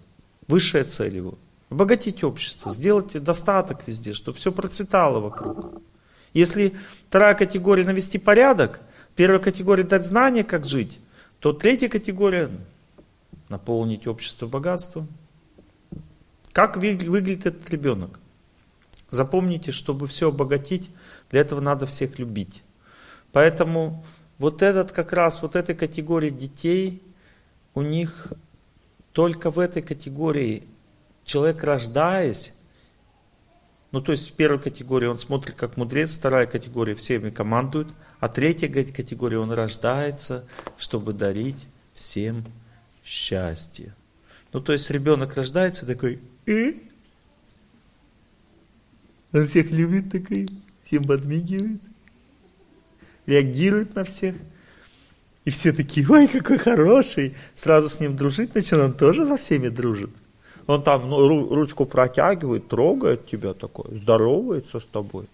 Высшая 0.48 0.84
цель 0.84 1.16
его. 1.16 1.34
Обогатить 1.70 2.24
общество, 2.24 2.72
сделать 2.72 3.22
достаток 3.24 3.88
везде, 3.88 4.14
чтобы 4.14 4.38
все 4.38 4.52
процветало 4.52 5.20
вокруг. 5.20 5.82
Если 6.34 6.74
вторая 7.08 7.34
категория 7.34 7.84
навести 7.84 8.20
порядок, 8.20 8.80
первая 9.16 9.40
категория 9.40 9.84
дать 9.84 10.06
знания, 10.06 10.44
как 10.44 10.66
жить, 10.66 11.00
то 11.40 11.52
третья 11.54 11.90
категория 11.90 12.50
наполнить 13.50 14.06
общество 14.06 14.46
богатством. 14.48 15.08
Как 16.52 16.78
выглядит 16.78 17.46
этот 17.48 17.70
ребенок? 17.72 18.20
Запомните, 19.10 19.72
чтобы 19.72 20.06
все 20.06 20.30
обогатить, 20.30 20.90
для 21.32 21.42
этого 21.42 21.60
надо 21.60 21.88
всех 21.88 22.20
любить. 22.20 22.62
Поэтому 23.32 24.04
вот 24.40 24.62
этот 24.62 24.92
как 24.94 25.14
раз, 25.14 25.42
вот 25.42 25.56
этой 25.56 25.76
категории 25.76 26.30
детей, 26.30 27.04
у 27.76 27.82
них 27.82 28.34
только 29.12 29.52
в 29.52 29.60
этой 29.60 29.82
категории 29.82 30.64
человек 31.26 31.64
рождаясь, 31.64 32.54
ну 33.92 34.02
то 34.02 34.14
есть 34.14 34.30
в 34.30 34.34
первой 34.34 34.60
категории 34.60 35.08
он 35.08 35.20
смотрит 35.20 35.56
как 35.56 35.78
мудрец, 35.78 36.18
вторая 36.18 36.48
категория 36.48 36.96
всеми 36.96 37.30
командует, 37.30 37.90
а 38.20 38.30
третья 38.30 38.70
категория 38.70 39.40
он 39.40 39.52
рождается, 39.52 40.48
чтобы 40.78 41.14
дарить 41.14 41.68
всем 41.94 42.46
счастье. 43.04 43.94
Ну 44.54 44.62
то 44.62 44.72
есть 44.72 44.90
ребенок 44.90 45.36
рождается 45.36 45.86
такой, 45.86 46.20
э? 46.46 46.74
он 49.34 49.46
всех 49.46 49.72
любит 49.72 50.12
такой, 50.12 50.48
всем 50.86 51.04
подмигивает 51.04 51.82
реагирует 53.30 53.96
на 53.96 54.04
всех. 54.04 54.36
И 55.46 55.52
все 55.52 55.72
такие, 55.72 56.06
ой, 56.10 56.28
какой 56.28 56.58
хороший. 56.58 57.36
Сразу 57.56 57.88
с 57.88 58.00
ним 58.00 58.18
дружить 58.18 58.56
начинают, 58.56 58.94
он 58.94 58.98
тоже 58.98 59.26
со 59.26 59.38
всеми 59.38 59.70
дружит. 59.70 60.10
Он 60.68 60.84
там 60.84 61.10
ну, 61.10 61.56
ручку 61.56 61.86
протягивает, 61.86 62.68
трогает 62.68 63.28
тебя 63.28 63.54
такой, 63.54 63.96
здоровается 63.96 64.80
с 64.80 64.86
тобой. 64.86 65.26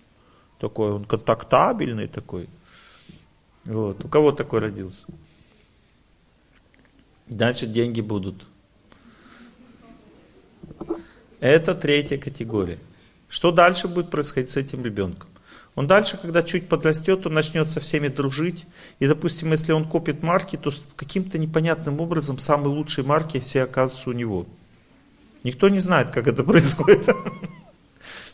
Такой, 0.60 0.92
он 0.92 1.06
контактабельный 1.06 2.08
такой. 2.08 2.48
Вот. 3.66 4.06
У 4.06 4.08
кого 4.08 4.32
такой 4.32 4.60
родился? 4.60 5.06
Дальше 7.28 7.66
деньги 7.66 8.02
будут. 8.02 8.46
Это 11.40 11.76
третья 11.76 12.18
категория. 12.18 12.80
Что 13.28 13.52
дальше 13.52 13.88
будет 13.88 14.10
происходить 14.10 14.52
с 14.52 14.58
этим 14.58 14.86
ребенком? 14.86 15.30
Он 15.76 15.88
дальше, 15.88 16.18
когда 16.18 16.42
чуть 16.42 16.70
подрастет, 16.70 17.26
он 17.28 17.34
начнет 17.34 17.72
со 17.72 17.82
всеми 17.82 18.08
дружить. 18.08 18.66
И, 19.00 19.08
допустим, 19.08 19.52
если 19.52 19.74
он 19.74 19.86
копит 19.86 20.24
марки, 20.24 20.56
то 20.56 20.72
каким-то 20.96 21.38
непонятным 21.38 22.00
образом 22.00 22.40
самые 22.40 22.70
лучшие 22.70 23.06
марки 23.06 23.40
все 23.40 23.64
оказываются 23.64 24.10
у 24.10 24.14
него. 24.14 24.46
Никто 25.44 25.68
не 25.68 25.80
знает, 25.80 26.12
как 26.12 26.28
это 26.28 26.44
происходит. 26.46 27.10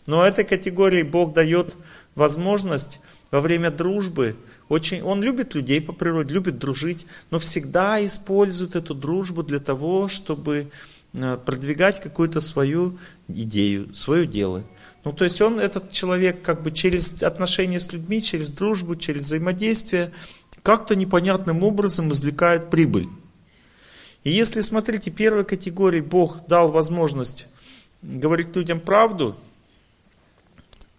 Но 0.06 0.26
этой 0.26 0.44
категории 0.44 1.02
Бог 1.04 1.34
дает 1.34 1.76
возможность 2.16 3.00
во 3.32 3.40
время 3.40 3.72
дружбы, 3.72 4.36
очень, 4.68 5.02
он 5.02 5.22
любит 5.22 5.56
людей 5.56 5.82
по 5.82 5.94
природе, 5.94 6.34
любит 6.34 6.58
дружить, 6.58 7.06
но 7.30 7.40
всегда 7.40 8.06
использует 8.06 8.76
эту 8.76 8.94
дружбу 8.94 9.44
для 9.44 9.60
того, 9.60 10.08
чтобы 10.08 10.72
э, 11.14 11.38
продвигать 11.46 12.02
какую-то 12.02 12.40
свою 12.40 12.98
идею, 13.28 13.94
свое 13.94 14.26
дело. 14.26 14.64
Ну, 15.04 15.14
то 15.14 15.24
есть 15.24 15.42
он, 15.42 15.60
этот 15.60 15.92
человек, 15.92 16.42
как 16.42 16.62
бы 16.62 16.72
через 16.72 17.24
отношения 17.24 17.80
с 17.80 17.92
людьми, 17.92 18.22
через 18.22 18.52
дружбу, 18.52 18.96
через 18.96 19.24
взаимодействие, 19.24 20.12
как-то 20.62 20.96
непонятным 20.96 21.64
образом 21.64 22.12
извлекает 22.12 22.70
прибыль. 22.70 23.10
И 24.24 24.30
если, 24.30 24.62
смотрите, 24.62 25.10
первой 25.10 25.44
категории 25.44 26.02
Бог 26.02 26.46
дал 26.48 26.72
возможность 26.72 27.48
говорить 28.04 28.56
людям 28.56 28.80
правду, 28.80 29.36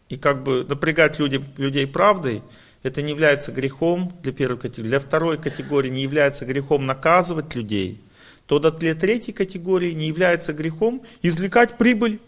и 0.09 0.17
как 0.17 0.43
бы 0.43 0.65
напрягать 0.69 1.19
люди, 1.19 1.43
людей 1.57 1.87
правдой, 1.87 2.43
это 2.83 3.01
не 3.01 3.13
является 3.13 3.53
грехом 3.53 4.13
для 4.23 4.33
первой 4.33 4.59
категории. 4.59 4.89
Для 4.89 5.01
второй 5.01 5.39
категории 5.39 5.89
не 5.89 6.03
является 6.03 6.45
грехом 6.45 6.85
наказывать 6.85 7.55
людей. 7.55 8.01
То 8.47 8.59
для 8.59 8.95
третьей 8.95 9.33
категории 9.33 9.93
не 9.93 10.09
является 10.09 10.53
грехом 10.53 11.03
извлекать 11.23 11.79
прибыль. 11.79 12.21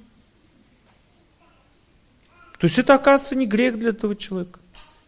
То 2.65 2.67
есть 2.67 2.79
это, 2.79 2.95
оказывается, 2.95 3.35
не 3.35 3.47
грех 3.47 3.79
для 3.79 3.91
этого 3.91 4.17
человека, 4.17 4.59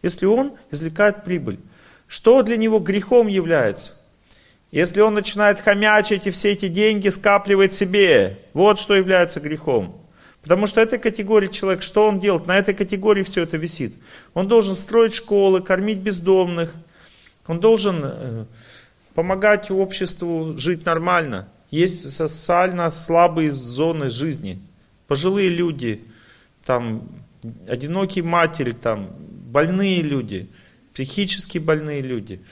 если 0.03 0.27
он 0.27 0.53
извлекает 0.69 1.23
прибыль. 1.23 1.57
Что 2.07 2.43
для 2.43 2.55
него 2.55 2.77
грехом 2.77 3.25
является? 3.25 3.93
Если 4.69 5.01
он 5.01 5.15
начинает 5.15 5.59
хомячить 5.59 6.27
и 6.27 6.29
все 6.29 6.51
эти 6.51 6.67
деньги 6.67 7.09
скапливать 7.09 7.73
себе, 7.73 8.37
вот 8.53 8.79
что 8.79 8.95
является 8.95 9.39
грехом. 9.39 9.99
Потому 10.43 10.67
что 10.67 10.81
этой 10.81 10.99
категории 10.99 11.47
человек, 11.47 11.81
что 11.81 12.07
он 12.07 12.19
делает? 12.19 12.45
На 12.45 12.59
этой 12.59 12.75
категории 12.75 13.23
все 13.23 13.41
это 13.41 13.57
висит. 13.57 13.95
Он 14.35 14.47
должен 14.47 14.75
строить 14.75 15.15
школы, 15.15 15.59
кормить 15.59 15.97
бездомных. 15.97 16.75
Он 17.47 17.59
должен 17.59 18.01
э, 18.03 18.45
помогать 19.15 19.71
обществу 19.71 20.55
жить 20.59 20.85
нормально. 20.85 21.49
Есть 21.71 22.13
социально 22.13 22.91
слабые 22.91 23.49
зоны 23.49 24.11
жизни. 24.11 24.59
Пожилые 25.07 25.49
люди, 25.49 26.05
там, 26.63 27.01
одинокие 27.67 28.23
матери, 28.23 28.71
там, 28.71 29.09
больные 29.51 30.01
люди, 30.01 30.49
психически 30.93 31.57
больные 31.57 32.01
люди– 32.01 32.41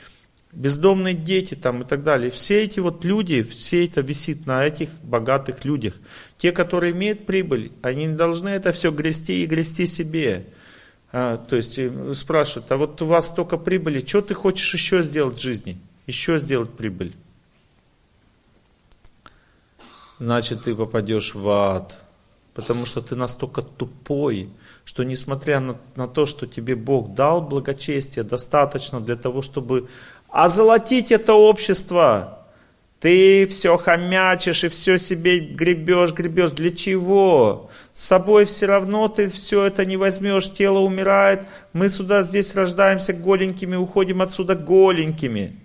бездомные 0.56 1.14
дети 1.14 1.54
там 1.54 1.84
и 1.84 1.86
так 1.86 2.04
далее. 2.04 2.32
Все 2.32 2.64
эти 2.64 2.80
вот 2.80 3.04
люди, 3.04 3.44
все 3.44 3.86
это 3.86 4.02
висит 4.02 4.48
на 4.48 4.66
этих 4.66 4.90
богатых 5.04 5.66
людях. 5.66 5.94
Те, 6.38 6.52
которые 6.52 6.94
имеют 6.94 7.26
прибыль, 7.26 7.72
они 7.82 8.06
не 8.06 8.16
должны 8.16 8.50
это 8.50 8.72
все 8.72 8.92
грести 8.92 9.44
и 9.44 9.46
грести 9.46 9.86
себе. 9.86 10.46
А, 11.12 11.38
то 11.38 11.56
есть 11.56 11.78
э, 11.78 12.14
спрашивают, 12.14 12.72
а 12.72 12.78
вот 12.78 13.02
у 13.02 13.06
вас 13.06 13.28
столько 13.28 13.58
прибыли, 13.58 14.06
что 14.06 14.22
ты 14.22 14.34
хочешь 14.34 14.74
еще 14.74 15.04
сделать 15.04 15.38
в 15.38 15.42
жизни? 15.42 15.78
Еще 16.08 16.40
сделать 16.40 16.72
прибыль. 16.72 17.14
Значит, 20.20 20.64
ты 20.64 20.76
попадешь 20.76 21.36
в 21.36 21.48
ад. 21.50 22.00
Потому 22.54 22.86
что 22.86 23.02
ты 23.02 23.18
настолько 23.18 23.62
тупой, 23.62 24.50
что 24.86 25.04
несмотря 25.04 25.60
на, 25.60 25.78
на 25.96 26.08
то, 26.08 26.26
что 26.26 26.46
тебе 26.46 26.76
Бог 26.76 27.14
дал 27.16 27.42
благочестие 27.42 28.24
достаточно 28.24 29.02
для 29.02 29.16
того, 29.16 29.42
чтобы 29.42 29.90
озолотить 30.30 31.12
это 31.12 31.34
общество. 31.34 32.40
Ты 33.00 33.46
все 33.48 33.78
хомячишь 33.78 34.64
и 34.64 34.70
все 34.70 34.98
себе 34.98 35.40
гребешь, 35.40 36.14
гребешь. 36.14 36.52
Для 36.52 36.72
чего? 36.72 37.70
С 37.94 38.04
собой 38.04 38.46
все 38.46 38.68
равно 38.68 39.08
ты 39.10 39.28
все 39.28 39.66
это 39.66 39.86
не 39.86 39.98
возьмешь, 39.98 40.52
тело 40.52 40.80
умирает. 40.80 41.44
Мы 41.74 41.90
сюда 41.90 42.24
здесь 42.24 42.56
рождаемся 42.56 43.14
голенькими, 43.14 43.76
уходим 43.76 44.22
отсюда 44.22 44.56
голенькими. 44.56 45.60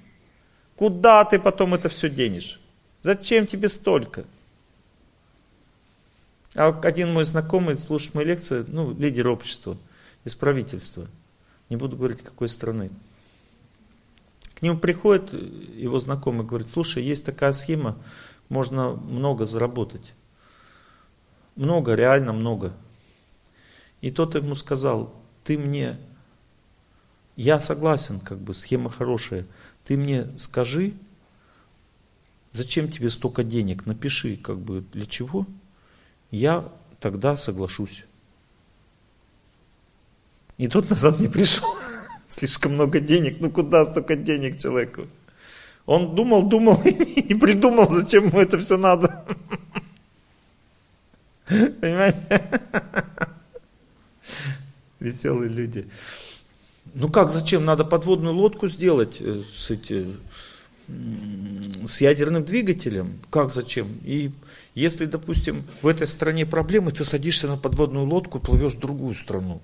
Куда 0.76 1.24
ты 1.24 1.38
потом 1.38 1.74
это 1.74 1.88
все 1.88 2.10
денешь? 2.10 2.60
Зачем 3.02 3.46
тебе 3.46 3.68
столько? 3.68 4.24
А 6.54 6.68
один 6.82 7.12
мой 7.12 7.24
знакомый 7.24 7.78
слушает 7.78 8.14
мои 8.14 8.24
лекции, 8.24 8.64
ну, 8.66 8.92
лидер 8.92 9.28
общества, 9.28 9.76
из 10.24 10.34
правительства. 10.34 11.06
Не 11.68 11.76
буду 11.76 11.96
говорить, 11.96 12.22
какой 12.22 12.48
страны. 12.48 12.90
К 14.54 14.62
нему 14.62 14.78
приходит 14.78 15.32
его 15.32 16.00
знакомый, 16.00 16.44
говорит, 16.44 16.68
слушай, 16.72 17.02
есть 17.02 17.24
такая 17.24 17.52
схема, 17.52 17.96
можно 18.48 18.90
много 18.90 19.46
заработать. 19.46 20.12
Много, 21.56 21.94
реально 21.94 22.32
много. 22.32 22.72
И 24.00 24.10
тот 24.10 24.34
ему 24.34 24.54
сказал, 24.54 25.14
ты 25.44 25.56
мне, 25.56 25.98
я 27.36 27.60
согласен, 27.60 28.18
как 28.18 28.38
бы 28.38 28.54
схема 28.54 28.90
хорошая, 28.90 29.46
ты 29.84 29.96
мне 29.96 30.28
скажи, 30.38 30.94
зачем 32.52 32.90
тебе 32.90 33.08
столько 33.08 33.44
денег, 33.44 33.86
напиши, 33.86 34.36
как 34.36 34.58
бы 34.58 34.84
для 34.92 35.06
чего, 35.06 35.46
я 36.30 36.68
тогда 37.00 37.36
соглашусь. 37.36 38.04
И 40.58 40.68
тот 40.68 40.90
назад 40.90 41.18
не 41.20 41.28
пришел. 41.28 41.68
Слишком 42.28 42.74
много 42.74 43.00
денег, 43.00 43.38
ну 43.40 43.50
куда 43.50 43.86
столько 43.86 44.16
денег 44.16 44.58
человеку? 44.58 45.06
Он 45.86 46.14
думал, 46.14 46.42
думал 46.42 46.80
и 46.84 47.34
придумал, 47.34 47.90
зачем 47.92 48.26
ему 48.28 48.40
это 48.40 48.58
все 48.58 48.76
надо. 48.76 49.24
Понимаете? 51.80 52.60
Веселые 55.00 55.50
люди. 55.50 55.88
Ну 56.94 57.08
как, 57.08 57.32
зачем? 57.32 57.64
Надо 57.64 57.84
подводную 57.84 58.34
лодку 58.34 58.68
сделать 58.68 59.16
э, 59.20 59.42
с, 59.42 59.70
эти, 59.70 60.16
с 61.86 62.00
ядерным 62.00 62.44
двигателем. 62.44 63.20
Как, 63.30 63.52
зачем? 63.52 63.88
И 64.04 64.30
если, 64.74 65.06
допустим, 65.06 65.64
в 65.82 65.86
этой 65.86 66.06
стране 66.06 66.46
проблемы, 66.46 66.92
ты 66.92 67.04
садишься 67.04 67.48
на 67.48 67.56
подводную 67.56 68.06
лодку 68.06 68.38
плывешь 68.38 68.74
в 68.74 68.80
другую 68.80 69.14
страну. 69.14 69.60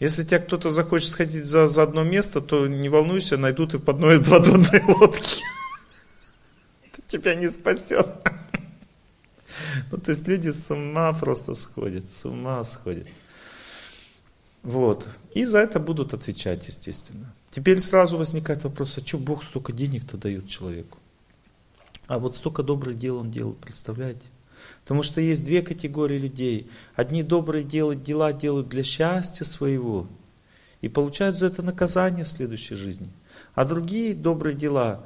Если 0.00 0.24
тебя 0.24 0.40
кто-то 0.40 0.70
захочет 0.70 1.10
сходить 1.10 1.44
за, 1.44 1.66
за 1.66 1.82
одно 1.82 2.02
место, 2.02 2.40
то 2.40 2.66
не 2.66 2.88
волнуйся, 2.88 3.36
найдут 3.36 3.74
и 3.74 3.78
в 3.78 3.88
одной 3.88 4.22
подводной 4.24 4.82
лодке. 4.82 5.44
Это 6.84 7.02
тебя 7.06 7.34
не 7.34 7.48
спасет. 7.48 8.06
Ну, 9.90 9.98
то 9.98 10.10
есть 10.10 10.26
люди 10.26 10.50
с 10.50 10.70
ума 10.70 11.12
просто 11.12 11.54
сходят, 11.54 12.10
с 12.10 12.24
ума 12.24 12.64
сходят. 12.64 13.06
Вот. 14.62 15.06
И 15.34 15.44
за 15.44 15.58
это 15.58 15.78
будут 15.78 16.14
отвечать, 16.14 16.66
естественно. 16.66 17.32
Теперь 17.54 17.80
сразу 17.80 18.16
возникает 18.16 18.64
вопрос, 18.64 18.98
а 18.98 19.06
что 19.06 19.16
Бог 19.16 19.44
столько 19.44 19.72
денег-то 19.72 20.16
дает 20.16 20.48
человеку? 20.48 20.98
А 22.08 22.18
вот 22.18 22.36
столько 22.36 22.64
добрых 22.64 22.98
дел 22.98 23.18
он 23.18 23.30
делал, 23.30 23.52
представляете? 23.52 24.24
Потому 24.82 25.04
что 25.04 25.20
есть 25.20 25.44
две 25.44 25.62
категории 25.62 26.18
людей. 26.18 26.68
Одни 26.96 27.22
добрые 27.22 27.64
делают 27.64 28.02
дела 28.02 28.32
делают 28.32 28.68
для 28.68 28.82
счастья 28.82 29.44
своего 29.44 30.08
и 30.80 30.88
получают 30.88 31.38
за 31.38 31.46
это 31.46 31.62
наказание 31.62 32.24
в 32.24 32.28
следующей 32.28 32.74
жизни. 32.74 33.08
А 33.54 33.64
другие 33.64 34.14
добрые 34.14 34.56
дела 34.56 35.04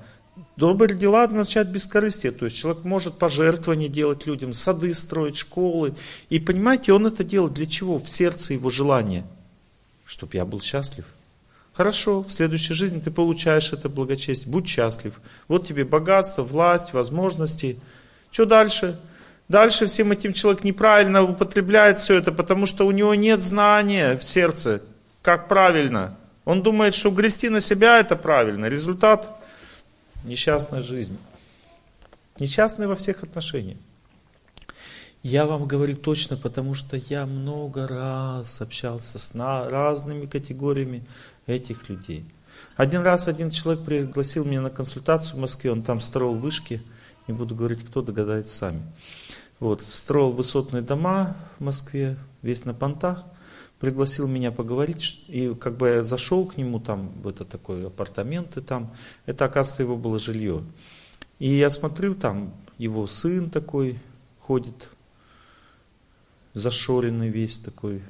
Добрые 0.57 0.97
дела 0.97 1.25
означают 1.25 1.69
бескорыстие. 1.69 2.31
То 2.31 2.45
есть 2.45 2.57
человек 2.57 2.85
может 2.85 3.19
пожертвования 3.19 3.89
делать 3.89 4.25
людям, 4.25 4.53
сады 4.53 4.95
строить, 4.95 5.37
школы. 5.37 5.97
И 6.31 6.39
понимаете, 6.39 6.93
он 6.93 7.09
это 7.09 7.25
делает 7.25 7.55
для 7.55 7.67
чего? 7.67 7.99
В 7.99 8.09
сердце 8.09 8.55
его 8.55 8.71
желание. 8.71 9.27
Чтобы 10.05 10.37
я 10.37 10.45
был 10.45 10.61
счастлив. 10.61 11.05
Хорошо, 11.79 12.23
в 12.23 12.33
следующей 12.33 12.75
жизни 12.75 12.99
ты 12.99 13.13
получаешь 13.13 13.73
это 13.73 13.89
благочестие. 13.89 14.51
Будь 14.51 14.67
счастлив. 14.67 15.21
Вот 15.47 15.65
тебе 15.65 15.85
богатство, 15.85 16.43
власть, 16.43 16.93
возможности. 16.93 17.79
Что 18.33 18.47
дальше? 18.47 18.99
Дальше 19.47 19.87
всем 19.87 20.11
этим 20.11 20.33
человек 20.33 20.65
неправильно 20.65 21.23
употребляет 21.23 22.01
все 22.01 22.17
это, 22.17 22.33
потому 22.33 22.67
что 22.67 22.85
у 22.85 22.91
него 22.91 23.15
нет 23.15 23.45
знания 23.45 24.19
в 24.19 24.25
сердце, 24.25 24.83
как 25.23 25.47
правильно. 25.47 26.17
Он 26.45 26.65
думает, 26.65 26.97
что 26.97 27.13
грести 27.13 27.49
на 27.49 27.61
себя 27.61 28.01
это 28.01 28.17
правильно. 28.17 28.67
Результат– 28.67 29.31
несчастная 30.25 30.83
жизнь. 30.83 31.17
Несчастная 32.41 32.89
во 32.89 32.97
всех 32.97 33.23
отношениях. 33.23 33.79
Я 35.23 35.47
вам 35.47 35.67
говорю 35.67 35.95
точно, 35.97 36.37
потому 36.37 36.75
что 36.75 36.97
я 36.97 37.25
много 37.25 37.87
раз 37.87 38.61
общался 38.61 39.21
с 39.21 39.33
разными 39.37 40.27
категориями 40.27 41.05
этих 41.49 41.89
людей. 41.89 42.25
Один 42.77 43.03
раз 43.03 43.27
один 43.27 43.51
человек 43.51 43.85
пригласил 43.85 44.45
меня 44.45 44.61
на 44.61 44.71
консультацию 44.71 45.37
в 45.37 45.41
Москве, 45.41 45.73
он 45.73 45.83
там 45.83 46.01
строил 46.01 46.35
вышки, 46.35 46.81
не 47.27 47.35
буду 47.35 47.55
говорить 47.55 47.85
кто, 47.85 48.03
догадается 48.03 48.57
сами. 48.57 48.83
Вот, 49.59 49.83
строил 49.83 50.31
высотные 50.31 50.83
дома 50.83 51.37
в 51.59 51.65
Москве, 51.65 52.17
весь 52.43 52.65
на 52.65 52.75
понтах. 52.75 53.25
Пригласил 53.81 54.27
меня 54.27 54.51
поговорить, 54.51 55.25
и 55.29 55.55
как 55.55 55.77
бы 55.77 55.89
я 55.89 56.05
зашел 56.05 56.47
к 56.47 56.57
нему, 56.57 56.81
там, 56.81 57.11
в 57.23 57.29
это 57.29 57.45
такое, 57.45 57.87
апартаменты 57.87 58.61
там. 58.61 58.93
Это, 59.25 59.45
оказывается, 59.45 59.83
его 59.83 59.97
было 59.97 60.19
жилье. 60.19 60.65
И 61.39 61.57
я 61.57 61.71
смотрю, 61.71 62.15
там 62.15 62.55
его 62.77 63.07
сын 63.07 63.51
такой 63.51 64.01
ходит, 64.41 64.89
зашоренный 66.55 67.29
весь 67.29 67.59
такой, 67.59 68.03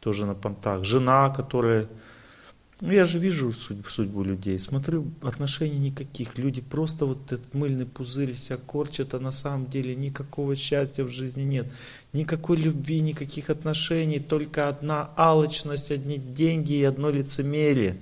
тоже 0.00 0.26
на 0.26 0.34
понтах. 0.34 0.84
Жена, 0.84 1.30
которая 1.30 1.88
ну, 2.80 2.92
я 2.92 3.04
же 3.04 3.18
вижу 3.18 3.52
судьбу, 3.52 3.90
судьбу 3.90 4.22
людей, 4.22 4.58
смотрю, 4.58 5.10
отношений 5.20 5.78
никаких. 5.78 6.38
Люди 6.38 6.62
просто 6.62 7.04
вот 7.04 7.30
этот 7.30 7.52
мыльный 7.52 7.84
пузырь 7.84 8.34
себя 8.34 8.56
корчат, 8.56 9.12
а 9.12 9.20
на 9.20 9.32
самом 9.32 9.68
деле 9.68 9.94
никакого 9.94 10.56
счастья 10.56 11.04
в 11.04 11.08
жизни 11.08 11.42
нет. 11.42 11.70
Никакой 12.14 12.56
любви, 12.56 13.00
никаких 13.00 13.50
отношений, 13.50 14.18
только 14.18 14.68
одна 14.68 15.10
алчность, 15.18 15.90
одни 15.90 16.16
деньги 16.16 16.72
и 16.72 16.82
одно 16.84 17.10
лицемерие. 17.10 17.98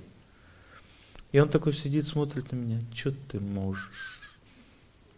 И 1.32 1.40
он 1.40 1.48
такой 1.48 1.74
сидит, 1.74 2.06
смотрит 2.06 2.52
на 2.52 2.56
меня, 2.56 2.80
что 2.94 3.12
ты 3.28 3.40
можешь? 3.40 4.38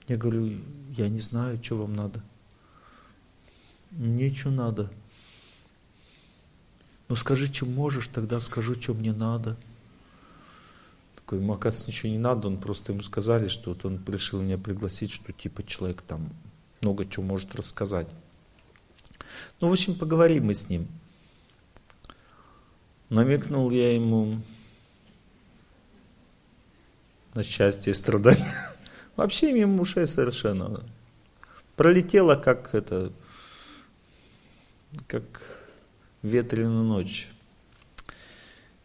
Я 0.09 0.17
говорю, 0.17 0.59
я 0.97 1.11
не 1.11 1.21
знаю, 1.21 1.63
что 1.63 1.77
вам 1.77 1.93
надо. 1.93 2.23
Ничего 3.91 4.51
надо. 4.51 4.91
Ну 7.11 7.17
скажи, 7.17 7.53
что 7.53 7.67
можешь, 7.67 8.07
тогда 8.07 8.39
скажу, 8.39 8.77
что 8.81 8.95
мне 8.95 9.13
надо. 9.13 9.57
Такой, 11.17 11.41
ему, 11.41 11.55
оказывается, 11.55 11.91
ничего 11.91 12.13
не 12.13 12.19
надо, 12.19 12.47
он 12.47 12.57
просто 12.57 12.93
ему 12.93 13.03
сказали, 13.03 13.49
что 13.49 13.71
вот 13.71 13.85
он 13.85 14.01
решил 14.07 14.41
меня 14.41 14.57
пригласить, 14.57 15.11
что 15.11 15.33
типа 15.33 15.65
человек 15.65 16.03
там 16.03 16.31
много 16.81 17.05
чего 17.05 17.25
может 17.25 17.53
рассказать. 17.57 18.07
Ну, 19.61 19.69
в 19.69 19.73
общем, 19.73 19.97
поговорим 19.97 20.47
мы 20.47 20.55
с 20.55 20.69
ним. 20.69 20.87
Намекнул 23.09 23.73
я 23.73 23.93
ему 23.93 24.41
на 27.35 27.43
счастье 27.43 27.91
и 27.91 27.95
страдания. 27.95 28.55
Вообще 29.17 29.53
мимо 29.53 29.83
ушей 29.83 30.07
совершенно. 30.07 30.81
Пролетело 31.75 32.37
как 32.37 32.73
это, 32.73 33.13
как 35.09 35.50
ветреную 36.23 36.85
ночь. 36.85 37.29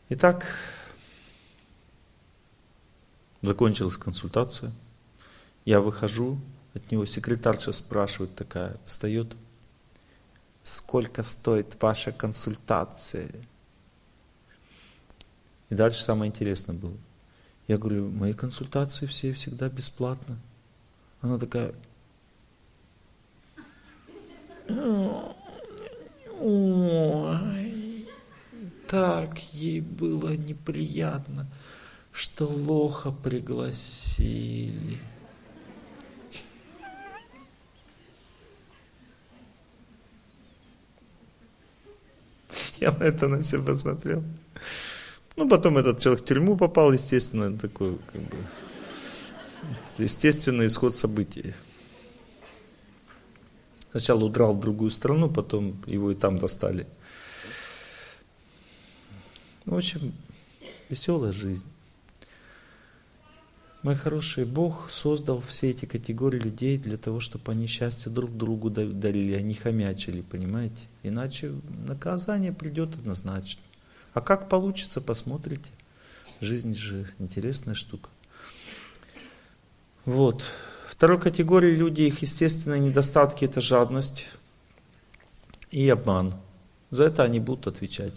Итак, 0.10 0.46
закончилась 3.42 3.98
консультация. 3.98 4.72
Я 5.66 5.82
выхожу, 5.82 6.40
от 6.74 6.92
него 6.92 7.06
секретарша 7.06 7.72
спрашивает 7.72 8.36
такая, 8.36 8.78
встает. 8.86 9.36
Сколько 10.64 11.24
стоит 11.24 11.82
ваша 11.82 12.12
консультация? 12.12 13.30
И 15.70 15.76
дальше 15.76 16.04
самое 16.04 16.30
интересное 16.30 16.76
было. 16.76 16.98
Я 17.68 17.78
говорю, 17.78 18.10
мои 18.10 18.34
консультации 18.34 19.08
все 19.08 19.34
всегда 19.34 19.70
бесплатно. 19.70 20.38
Она 21.22 21.40
такая, 21.40 21.74
Ой, 26.40 28.08
так 28.88 29.40
ей 29.54 29.82
было 29.82 30.36
неприятно, 30.36 31.48
что 32.12 32.46
лоха 32.46 33.12
пригласили. 33.12 34.98
Я 42.80 42.92
на 42.92 43.04
это 43.04 43.28
на 43.28 43.42
все 43.42 43.62
посмотрел. 43.64 44.24
Ну, 45.38 45.50
потом 45.50 45.78
этот 45.78 46.00
человек 46.00 46.24
в 46.24 46.26
тюрьму 46.26 46.56
попал, 46.58 46.94
естественно, 46.94 47.58
такой, 47.58 47.98
как 48.12 48.22
бы, 48.22 48.38
естественный 49.98 50.68
исход 50.68 50.98
событий. 50.98 51.54
Сначала 53.96 54.26
удрал 54.26 54.54
в 54.54 54.60
другую 54.60 54.92
страну, 54.92 55.30
потом 55.30 55.82
его 55.88 56.12
и 56.12 56.16
там 56.16 56.38
достали. 56.38 56.86
Ну, 59.64 59.76
в 59.76 59.78
общем, 59.78 60.12
веселая 60.90 61.32
жизнь. 61.32 61.64
Мой 63.84 63.96
хороший 63.96 64.44
Бог 64.44 64.90
создал 64.92 65.40
все 65.40 65.70
эти 65.70 65.86
категории 65.86 66.40
людей 66.42 66.78
для 66.78 66.98
того, 66.98 67.22
чтобы 67.22 67.54
они 67.54 67.68
счастье 67.68 68.12
друг 68.12 68.36
другу 68.36 68.70
дарили, 68.70 69.32
они 69.32 69.54
хомячили, 69.54 70.20
понимаете? 70.24 70.82
Иначе 71.02 71.54
наказание 71.88 72.52
придет 72.52 72.96
однозначно. 72.96 73.62
А 74.14 74.20
как 74.20 74.50
получится, 74.50 75.00
посмотрите. 75.00 75.70
Жизнь 76.42 76.76
же 76.76 77.10
интересная 77.18 77.76
штука. 77.76 78.10
Вот. 80.04 80.44
Второй 80.98 81.20
категории 81.20 81.76
люди, 81.76 82.04
их 82.04 82.22
естественные 82.22 82.80
недостатки– 82.80 83.44
это 83.46 83.60
жадность 83.60 84.28
и 85.70 85.90
обман. 85.90 86.34
За 86.90 87.04
это 87.04 87.24
они 87.24 87.42
будут 87.42 87.68
отвечать. 87.68 88.14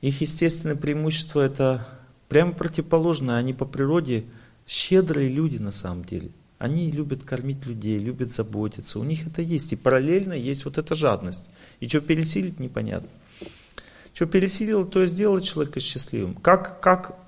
Их 0.00 0.22
естественное 0.22 0.76
преимущество– 0.76 1.40
это 1.42 1.86
прямо 2.28 2.52
противоположное. 2.52 3.36
Они 3.36 3.52
по 3.52 3.66
природе 3.66 4.24
щедрые 4.66 5.28
люди 5.28 5.58
на 5.58 5.72
самом 5.72 6.06
деле. 6.06 6.30
Они 6.58 6.90
любят 6.90 7.22
кормить 7.22 7.66
людей, 7.66 7.98
любят 7.98 8.32
заботиться. 8.32 8.98
У 8.98 9.04
них 9.04 9.26
это 9.26 9.42
есть. 9.42 9.72
И 9.72 9.76
параллельно 9.76 10.32
есть 10.32 10.64
вот 10.64 10.78
эта 10.78 10.94
жадность. 10.94 11.44
И 11.80 11.88
что 11.88 12.00
пересилить, 12.00 12.60
непонятно. 12.60 13.10
Что 14.14 14.24
пересилило, 14.24 14.86
то 14.86 15.02
и 15.02 15.06
сделало 15.06 15.42
человека 15.42 15.80
счастливым. 15.80 16.34
Как, 16.34 16.80
как 16.80 17.18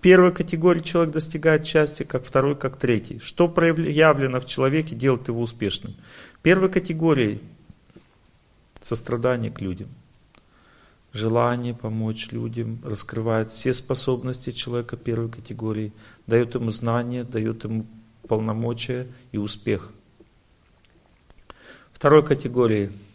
первой 0.00 0.32
категории 0.32 0.80
человек 0.80 1.14
достигает 1.14 1.66
счастья, 1.66 2.04
как 2.04 2.24
второй, 2.24 2.56
как 2.56 2.76
третий. 2.76 3.18
Что 3.20 3.48
проявлено 3.48 4.40
в 4.40 4.46
человеке, 4.46 4.94
делает 4.94 5.28
его 5.28 5.40
успешным. 5.40 5.94
Первой 6.42 6.68
категории 6.68 7.40
сострадание 8.82 9.50
к 9.50 9.60
людям. 9.60 9.88
Желание 11.12 11.74
помочь 11.74 12.30
людям, 12.30 12.78
раскрывает 12.84 13.50
все 13.50 13.72
способности 13.72 14.50
человека 14.50 14.96
первой 14.96 15.30
категории, 15.30 15.92
дает 16.26 16.54
ему 16.54 16.70
знания, 16.70 17.24
дает 17.24 17.64
ему 17.64 17.86
полномочия 18.28 19.06
и 19.32 19.38
успех. 19.38 19.92
Второй 21.92 22.24
категории– 22.24 22.92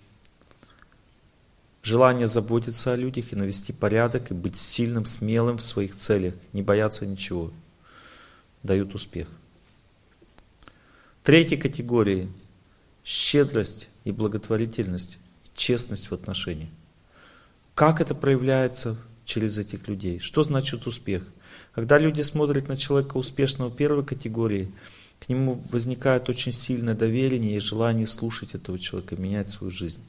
Желание 1.84 2.28
заботиться 2.28 2.94
о 2.94 2.96
людях 2.96 3.34
и 3.34 3.36
навести 3.36 3.74
порядок, 3.74 4.30
и 4.30 4.36
быть 4.36 4.58
сильным, 4.58 5.06
смелым 5.06 5.58
в 5.58 5.66
своих 5.66 5.96
целях, 5.96 6.36
не 6.54 6.62
бояться 6.62 7.08
ничего, 7.08 7.52
дают 8.62 8.94
успех. 8.94 9.28
Третьей 11.24 11.58
категории– 11.58 12.32
щедрость 13.04 13.90
и 14.04 14.12
благотворительность, 14.12 15.18
честность 15.56 16.12
в 16.12 16.14
отношениях. 16.14 16.70
Как 17.74 18.00
это 18.00 18.14
проявляется 18.14 18.98
через 19.26 19.58
этих 19.58 19.88
людей? 19.88 20.20
Что 20.20 20.44
значит 20.44 20.86
успех? 20.86 21.24
Когда 21.74 21.98
люди 21.98 22.22
смотрят 22.22 22.68
на 22.68 22.78
человека 22.78 23.18
успешного 23.18 23.72
первой 23.72 24.06
категории, 24.06 24.72
к 25.20 25.30
нему 25.30 25.64
возникает 25.72 26.30
очень 26.30 26.52
сильное 26.52 26.96
доверие 26.96 27.56
и 27.56 27.60
желание 27.60 28.08
слушать 28.08 28.54
этого 28.54 28.78
человека, 28.78 29.16
менять 29.16 29.50
свою 29.50 29.72
жизнь. 29.72 30.02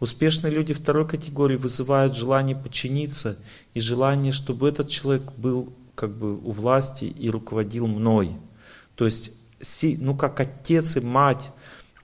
Успешные 0.00 0.52
люди 0.52 0.72
второй 0.74 1.06
категории 1.06 1.56
вызывают 1.56 2.16
желание 2.16 2.56
подчиниться 2.56 3.36
и 3.74 3.80
желание, 3.80 4.32
чтобы 4.32 4.68
этот 4.68 4.88
человек 4.88 5.32
был 5.36 5.72
как 5.94 6.16
бы 6.16 6.36
у 6.36 6.52
власти 6.52 7.04
и 7.04 7.28
руководил 7.28 7.88
мной. 7.88 8.36
То 8.94 9.06
есть, 9.06 9.32
ну 9.82 10.16
как 10.16 10.38
отец 10.38 10.96
и 10.96 11.00
мать, 11.00 11.50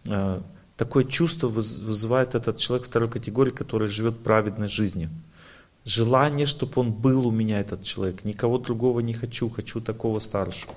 э, 0.04 0.40
такое 0.76 1.04
чувство 1.04 1.46
вызывает 1.46 2.34
этот 2.34 2.58
человек 2.58 2.88
второй 2.88 3.08
категории, 3.08 3.52
который 3.52 3.86
живет 3.86 4.24
праведной 4.24 4.68
жизнью. 4.68 5.08
Желание, 5.84 6.46
чтобы 6.46 6.72
он 6.76 6.92
был 6.92 7.28
у 7.28 7.30
меня, 7.30 7.60
этот 7.60 7.84
человек. 7.84 8.24
Никого 8.24 8.58
другого 8.58 9.00
не 9.00 9.12
хочу, 9.12 9.48
хочу 9.50 9.80
такого 9.80 10.18
старшего. 10.18 10.74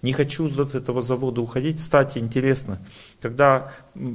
Не 0.00 0.12
хочу 0.12 0.46
из 0.46 0.74
этого 0.74 1.02
завода 1.02 1.40
уходить. 1.40 1.78
Кстати, 1.78 2.18
интересно, 2.18 2.78
когда 3.20 3.74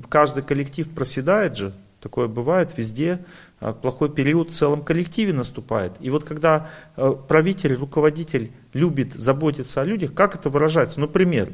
каждый 0.10 0.42
коллектив 0.42 0.90
проседает 0.90 1.58
же, 1.58 1.74
Такое 2.04 2.28
бывает 2.28 2.78
везде. 2.78 3.24
А, 3.62 3.72
плохой 3.72 4.10
период 4.10 4.50
в 4.50 4.54
целом 4.54 4.84
коллективе 4.84 5.32
наступает. 5.32 5.94
И 6.02 6.10
вот 6.10 6.26
когда 6.26 6.70
э, 6.98 7.16
правитель, 7.30 7.76
руководитель 7.76 8.52
любит 8.74 9.14
заботиться 9.14 9.80
о 9.80 9.86
людях, 9.86 10.14
как 10.14 10.36
это 10.36 10.50
выражается? 10.50 11.00
Ну, 11.00 11.08
пример. 11.08 11.54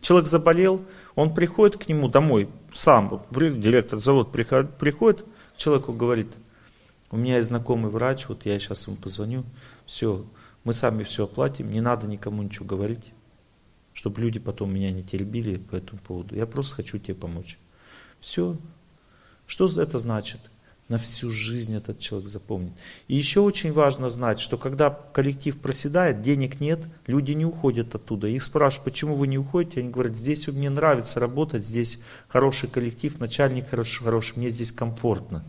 Человек 0.00 0.30
заболел, 0.30 0.80
он 1.14 1.34
приходит 1.34 1.76
к 1.76 1.88
нему 1.88 2.08
домой, 2.08 2.48
сам, 2.72 3.22
директор 3.30 3.98
завода 3.98 4.30
приходит, 4.30 5.26
к 5.54 5.56
человеку, 5.58 5.92
говорит, 5.92 6.28
у 7.10 7.18
меня 7.18 7.36
есть 7.36 7.48
знакомый 7.48 7.90
врач, 7.90 8.26
вот 8.28 8.46
я 8.46 8.58
сейчас 8.58 8.86
ему 8.86 8.96
позвоню, 8.96 9.44
все, 9.84 10.24
мы 10.64 10.72
сами 10.72 11.04
все 11.04 11.24
оплатим, 11.24 11.70
не 11.70 11.82
надо 11.82 12.06
никому 12.06 12.42
ничего 12.42 12.64
говорить, 12.64 13.12
чтобы 13.92 14.22
люди 14.22 14.38
потом 14.38 14.72
меня 14.72 14.90
не 14.90 15.02
теребили 15.02 15.58
по 15.58 15.76
этому 15.76 16.00
поводу. 16.00 16.34
Я 16.34 16.46
просто 16.46 16.76
хочу 16.76 16.96
тебе 16.96 17.14
помочь. 17.14 17.58
Все, 18.20 18.56
что 19.50 19.66
это 19.66 19.98
значит? 19.98 20.38
на 20.88 20.98
всю 20.98 21.30
жизнь 21.30 21.76
этот 21.76 22.00
человек 22.00 22.28
запомнит. 22.28 22.72
И 23.06 23.14
еще 23.14 23.38
очень 23.40 23.72
важно 23.72 24.10
знать, 24.10 24.40
что 24.40 24.58
когда 24.58 24.90
коллектив 24.90 25.56
проседает, 25.56 26.20
денег 26.20 26.60
нет, 26.60 26.80
люди 27.06 27.30
не 27.30 27.44
уходят 27.44 27.94
оттуда. 27.94 28.26
Их 28.26 28.42
спрашивают, 28.42 28.86
почему 28.86 29.14
вы 29.14 29.28
не 29.28 29.38
уходите? 29.38 29.80
Они 29.80 29.90
говорят, 29.90 30.16
здесь 30.16 30.48
мне 30.48 30.68
нравится 30.68 31.20
работать, 31.20 31.64
здесь 31.64 32.02
хороший 32.26 32.68
коллектив, 32.68 33.20
начальник 33.20 33.70
хороший, 33.70 34.02
хороший, 34.02 34.36
мне 34.36 34.50
здесь 34.50 34.72
комфортно. 34.72 35.44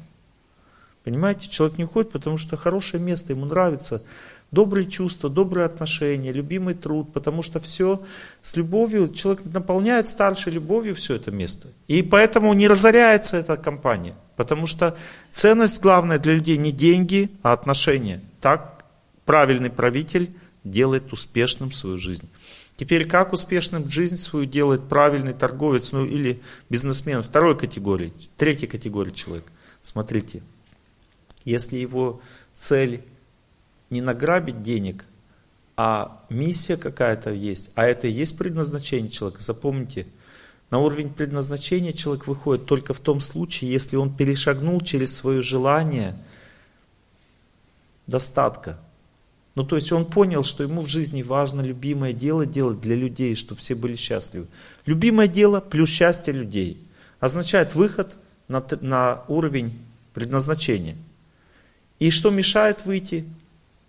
Понимаете, 1.03 1.49
человек 1.49 1.79
не 1.79 1.85
уходит, 1.85 2.11
потому 2.11 2.37
что 2.37 2.55
хорошее 2.55 3.01
место, 3.01 3.33
ему 3.33 3.45
нравится 3.45 4.03
добрые 4.51 4.85
чувства, 4.85 5.29
добрые 5.29 5.65
отношения, 5.65 6.31
любимый 6.31 6.75
труд, 6.75 7.11
потому 7.13 7.41
что 7.41 7.59
все 7.59 8.03
с 8.43 8.55
любовью, 8.55 9.13
человек 9.13 9.43
наполняет 9.45 10.09
старшей 10.09 10.53
любовью 10.53 10.93
все 10.93 11.15
это 11.15 11.31
место. 11.31 11.69
И 11.87 12.01
поэтому 12.01 12.53
не 12.53 12.67
разоряется 12.67 13.37
эта 13.37 13.55
компания, 13.55 14.13
потому 14.35 14.67
что 14.67 14.97
ценность 15.29 15.81
главная 15.81 16.19
для 16.19 16.33
людей 16.33 16.57
не 16.57 16.71
деньги, 16.71 17.31
а 17.41 17.53
отношения. 17.53 18.21
Так 18.41 18.83
правильный 19.25 19.69
правитель 19.69 20.33
делает 20.63 21.13
успешным 21.13 21.71
свою 21.71 21.97
жизнь. 21.97 22.29
Теперь 22.75 23.07
как 23.07 23.31
успешным 23.31 23.89
жизнь 23.89 24.17
свою 24.17 24.45
делает 24.45 24.87
правильный 24.89 25.33
торговец, 25.33 25.91
ну 25.91 26.05
или 26.05 26.41
бизнесмен 26.69 27.21
второй 27.23 27.57
категории, 27.57 28.11
третьей 28.37 28.67
категории 28.67 29.11
человек. 29.11 29.45
Смотрите, 29.83 30.41
если 31.45 31.77
его 31.77 32.21
цель 32.53 33.01
не 33.91 34.01
награбить 34.01 34.63
денег, 34.63 35.05
а 35.77 36.23
миссия 36.29 36.77
какая-то 36.77 37.31
есть, 37.31 37.71
а 37.75 37.85
это 37.85 38.07
и 38.07 38.11
есть 38.11 38.37
предназначение 38.37 39.09
человека. 39.09 39.41
Запомните, 39.41 40.07
на 40.69 40.79
уровень 40.79 41.09
предназначения 41.09 41.91
человек 41.91 42.27
выходит 42.27 42.65
только 42.65 42.93
в 42.93 42.99
том 42.99 43.19
случае, 43.19 43.71
если 43.71 43.97
он 43.97 44.15
перешагнул 44.15 44.79
через 44.81 45.15
свое 45.15 45.41
желание 45.41 46.17
достатка. 48.07 48.79
Ну, 49.55 49.65
то 49.65 49.75
есть 49.75 49.91
он 49.91 50.05
понял, 50.05 50.43
что 50.43 50.63
ему 50.63 50.81
в 50.81 50.87
жизни 50.87 51.23
важно 51.23 51.61
любимое 51.61 52.13
дело 52.13 52.45
делать 52.45 52.79
для 52.79 52.95
людей, 52.95 53.35
чтобы 53.35 53.59
все 53.59 53.75
были 53.75 53.95
счастливы. 53.97 54.47
Любимое 54.85 55.27
дело 55.27 55.59
плюс 55.59 55.89
счастье 55.89 56.33
людей 56.33 56.81
означает 57.19 57.75
выход 57.75 58.15
на, 58.47 58.63
на 58.79 59.23
уровень 59.27 59.77
предназначения. 60.13 60.95
И 61.99 62.09
что 62.11 62.29
мешает 62.29 62.85
выйти? 62.85 63.25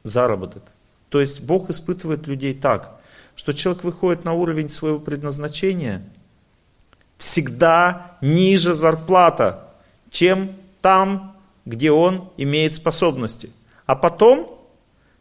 Заработок. 0.03 0.63
То 1.09 1.21
есть 1.21 1.43
Бог 1.43 1.71
испытывает 1.71 2.27
людей 2.27 2.55
так, 2.55 3.01
что 3.37 3.53
человек 3.53 3.85
выходит 3.85 4.25
на 4.25 4.33
уровень 4.33 4.69
своего 4.69 4.99
предназначения, 4.99 6.03
всегда 7.19 8.17
ниже 8.21 8.73
зарплата, 8.73 9.69
чем 10.11 10.53
там, 10.81 11.37
где 11.65 11.91
он 11.91 12.31
имеет 12.37 12.75
способности. 12.75 13.51
А 13.87 13.95
потом, 13.95 14.59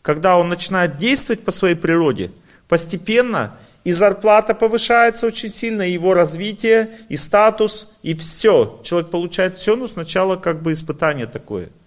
когда 0.01 0.37
он 0.37 0.49
начинает 0.49 0.97
действовать 0.97 1.43
по 1.43 1.51
своей 1.51 1.75
природе, 1.75 2.31
постепенно 2.67 3.57
и 3.83 3.91
зарплата 3.91 4.53
повышается 4.53 5.27
очень 5.27 5.49
сильно, 5.49 5.81
и 5.81 5.91
его 5.91 6.13
развитие, 6.13 6.95
и 7.09 7.17
статус, 7.17 7.97
и 8.03 8.13
все. 8.13 8.79
Человек 8.83 9.09
получает 9.09 9.55
все, 9.55 9.75
но 9.75 9.87
сначала 9.87 10.35
как 10.35 10.61
бы 10.61 10.71
испытание 10.71 11.27
такое– 11.27 11.69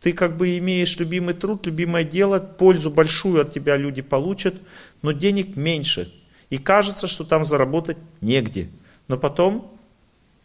ты 0.00 0.12
как 0.12 0.36
бы 0.36 0.58
имеешь 0.58 0.98
любимый 0.98 1.34
труд, 1.34 1.66
любимое 1.66 2.04
дело, 2.04 2.38
пользу 2.38 2.90
большую 2.90 3.40
от 3.40 3.52
тебя 3.52 3.76
люди 3.76 4.02
получат, 4.02 4.54
но 5.02 5.12
денег 5.12 5.56
меньше. 5.56 6.12
И 6.50 6.58
кажется, 6.58 7.06
что 7.06 7.24
там 7.24 7.44
заработать 7.44 7.96
негде. 8.20 8.68
Но 9.08 9.16
потом 9.16 9.76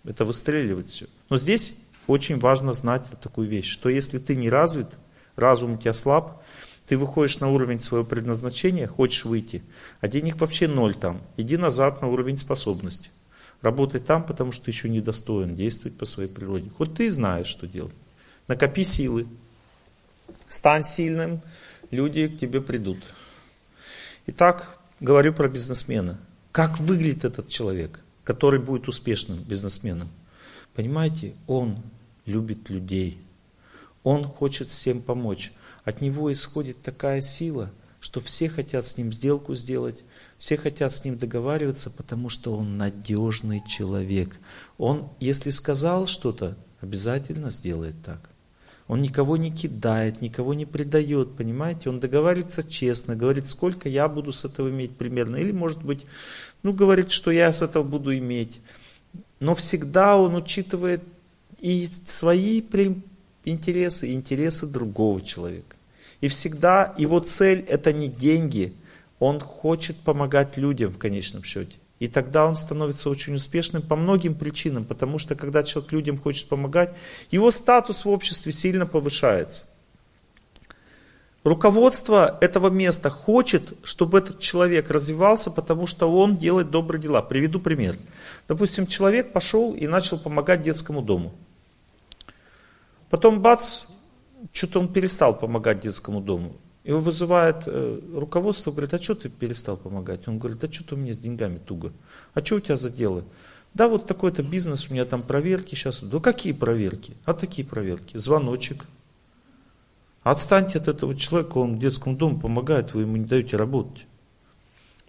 это 0.04 0.26
выстреливает 0.26 0.88
все. 0.88 1.06
Но 1.30 1.38
здесь 1.38 1.86
очень 2.08 2.40
важно 2.40 2.74
знать 2.74 3.04
такую 3.22 3.48
вещь, 3.48 3.72
что 3.72 3.90
если 3.90 4.18
ты 4.18 4.36
не 4.36 4.50
развит, 4.50 4.88
разум 5.36 5.74
у 5.74 5.78
тебя 5.78 5.94
слаб, 5.94 6.42
ты 6.88 6.98
выходишь 6.98 7.40
на 7.40 7.50
уровень 7.50 7.80
своего 7.80 8.06
предназначения, 8.06 8.88
хочешь 8.88 9.26
выйти, 9.26 9.64
а 10.02 10.08
денег 10.08 10.40
вообще 10.42 10.68
ноль 10.68 10.96
там. 10.96 11.22
Иди 11.38 11.58
назад 11.58 12.02
на 12.02 12.08
уровень 12.08 12.38
способности. 12.38 13.12
Работай 13.62 14.02
там, 14.02 14.26
потому 14.26 14.52
что 14.52 14.66
ты 14.66 14.72
еще 14.72 14.90
недостоин 14.90 15.56
действовать 15.56 15.98
по 15.98 16.06
своей 16.06 16.30
природе. 16.30 16.70
Хоть 16.76 16.96
ты 16.96 17.12
знаешь, 17.12 17.48
что 17.48 17.68
делать. 17.68 17.94
Накопи 18.52 18.84
силы, 18.84 19.28
Стань 20.50 20.84
сильным, 20.84 21.40
люди 21.90 22.28
к 22.28 22.38
тебе 22.38 22.60
придут. 22.60 22.98
Итак, 24.28 24.78
говорю 25.00 25.32
про 25.32 25.48
бизнесмена. 25.48 26.20
Как 26.52 26.78
выглядит 26.78 27.24
этот 27.24 27.48
человек, 27.48 28.02
который 28.26 28.60
будет 28.60 28.90
успешным 28.90 29.42
бизнесменом? 29.42 30.10
Понимаете, 30.74 31.34
он 31.48 31.82
любит 32.26 32.70
людей. 32.70 33.22
Он 34.04 34.26
хочет 34.26 34.68
всем 34.68 35.02
помочь. 35.02 35.54
От 35.86 36.02
него 36.02 36.30
исходит 36.30 36.82
такая 36.82 37.22
сила, 37.22 37.72
что 38.02 38.20
все 38.20 38.50
хотят 38.50 38.86
с 38.86 38.98
ним 38.98 39.14
сделку 39.14 39.56
сделать, 39.56 40.04
все 40.38 40.58
хотят 40.58 40.94
с 40.94 41.06
ним 41.06 41.18
договариваться, 41.18 41.90
потому 41.90 42.28
что 42.28 42.58
он 42.58 42.78
надежный 42.78 43.64
человек. 43.66 44.36
Он, 44.78 45.10
если 45.22 45.52
сказал 45.52 46.06
что-то, 46.06 46.58
обязательно 46.82 47.50
сделает 47.50 47.96
так. 48.04 48.31
Он 48.92 49.02
никого 49.02 49.38
не 49.38 49.52
кидает, 49.52 50.20
никого 50.20 50.54
не 50.54 50.66
предает, 50.66 51.38
понимаете? 51.38 51.90
Он 51.90 52.02
договаривается 52.02 52.62
честно, 52.62 53.16
говорит, 53.16 53.48
сколько 53.48 53.88
я 53.88 54.10
буду 54.10 54.34
с 54.34 54.44
этого 54.44 54.70
иметь 54.70 54.98
примерно. 54.98 55.38
Или, 55.38 55.54
может 55.54 55.82
быть, 55.82 56.06
ну, 56.62 56.74
говорит, 56.74 57.10
что 57.10 57.32
я 57.32 57.54
с 57.54 57.62
этого 57.62 57.84
буду 57.84 58.14
иметь. 58.18 58.60
Но 59.40 59.56
всегда 59.56 60.18
он 60.18 60.36
учитывает 60.36 61.02
и 61.62 61.88
свои 62.06 62.62
интересы, 63.46 64.10
и 64.10 64.14
интересы 64.14 64.68
другого 64.68 65.22
человека. 65.22 65.78
И 66.20 66.28
всегда 66.28 66.94
его 66.98 67.22
цель 67.22 67.64
это 67.70 67.94
не 67.94 68.10
деньги, 68.10 68.74
он 69.20 69.40
хочет 69.40 69.96
помогать 69.96 70.58
людям 70.58 70.92
в 70.92 70.98
конечном 70.98 71.46
счете. 71.46 71.76
И 72.02 72.08
тогда 72.08 72.48
он 72.48 72.56
становится 72.56 73.12
очень 73.12 73.36
успешным 73.36 73.84
по 73.84 73.96
многим 73.96 74.34
причинам, 74.34 74.86
потому 74.86 75.20
что 75.20 75.36
когда 75.36 75.62
человек 75.62 75.92
людям 75.92 76.18
хочет 76.18 76.48
помогать, 76.50 76.96
его 77.30 77.52
статус 77.52 78.06
в 78.06 78.10
обществе 78.10 78.52
сильно 78.52 78.88
повышается. 78.88 79.66
Руководство 81.44 82.40
этого 82.42 82.72
места 82.72 83.12
хочет, 83.12 83.74
чтобы 83.84 84.18
этот 84.18 84.40
человек 84.40 84.90
развивался, 84.90 85.52
потому 85.52 85.86
что 85.86 86.12
он 86.12 86.38
делает 86.38 86.72
добрые 86.72 87.00
дела. 87.00 87.22
Приведу 87.22 87.60
пример. 87.60 87.98
Допустим, 88.48 88.88
человек 88.88 89.32
пошел 89.32 89.76
и 89.76 89.86
начал 89.86 90.18
помогать 90.18 90.64
детскому 90.64 91.04
дому. 91.04 91.32
Потом 93.12 93.42
бац, 93.42 93.84
что-то 94.52 94.80
он 94.80 94.92
перестал 94.92 95.38
помогать 95.38 95.82
детскому 95.82 96.20
дому. 96.20 96.56
Его 96.84 97.00
вызывает 97.00 97.64
э, 97.68 98.00
руководство, 98.16 98.72
говорит, 98.72 98.94
а 98.94 99.00
что 99.00 99.14
ты 99.14 99.30
перестал 99.30 99.78
помогать? 99.78 100.28
Он 100.28 100.40
говорит, 100.40 100.60
да 100.60 100.72
что-то 100.72 100.96
у 100.96 100.98
меня 100.98 101.14
с 101.14 101.18
деньгами 101.18 101.60
туго. 101.60 101.94
А 102.34 102.44
что 102.44 102.56
у 102.56 102.60
тебя 102.60 102.76
за 102.76 102.90
дело? 102.90 103.24
Да 103.74 103.88
вот 103.88 104.08
такой-то 104.08 104.42
бизнес, 104.42 104.90
у 104.90 104.94
меня 104.94 105.06
там 105.06 105.22
проверки 105.22 105.76
сейчас. 105.76 106.02
Да 106.02 106.20
какие 106.20 106.54
проверки? 106.54 107.16
А 107.24 107.34
такие 107.34 107.68
проверки. 107.68 108.18
Звоночек. 108.18 108.86
Отстаньте 110.24 110.80
от 110.80 110.88
этого 110.88 111.16
человека, 111.16 111.58
он 111.58 111.76
в 111.76 111.80
детском 111.80 112.16
доме 112.16 112.40
помогает, 112.40 112.94
вы 112.94 113.02
ему 113.02 113.18
не 113.18 113.26
даете 113.26 113.58
работать. 113.58 114.06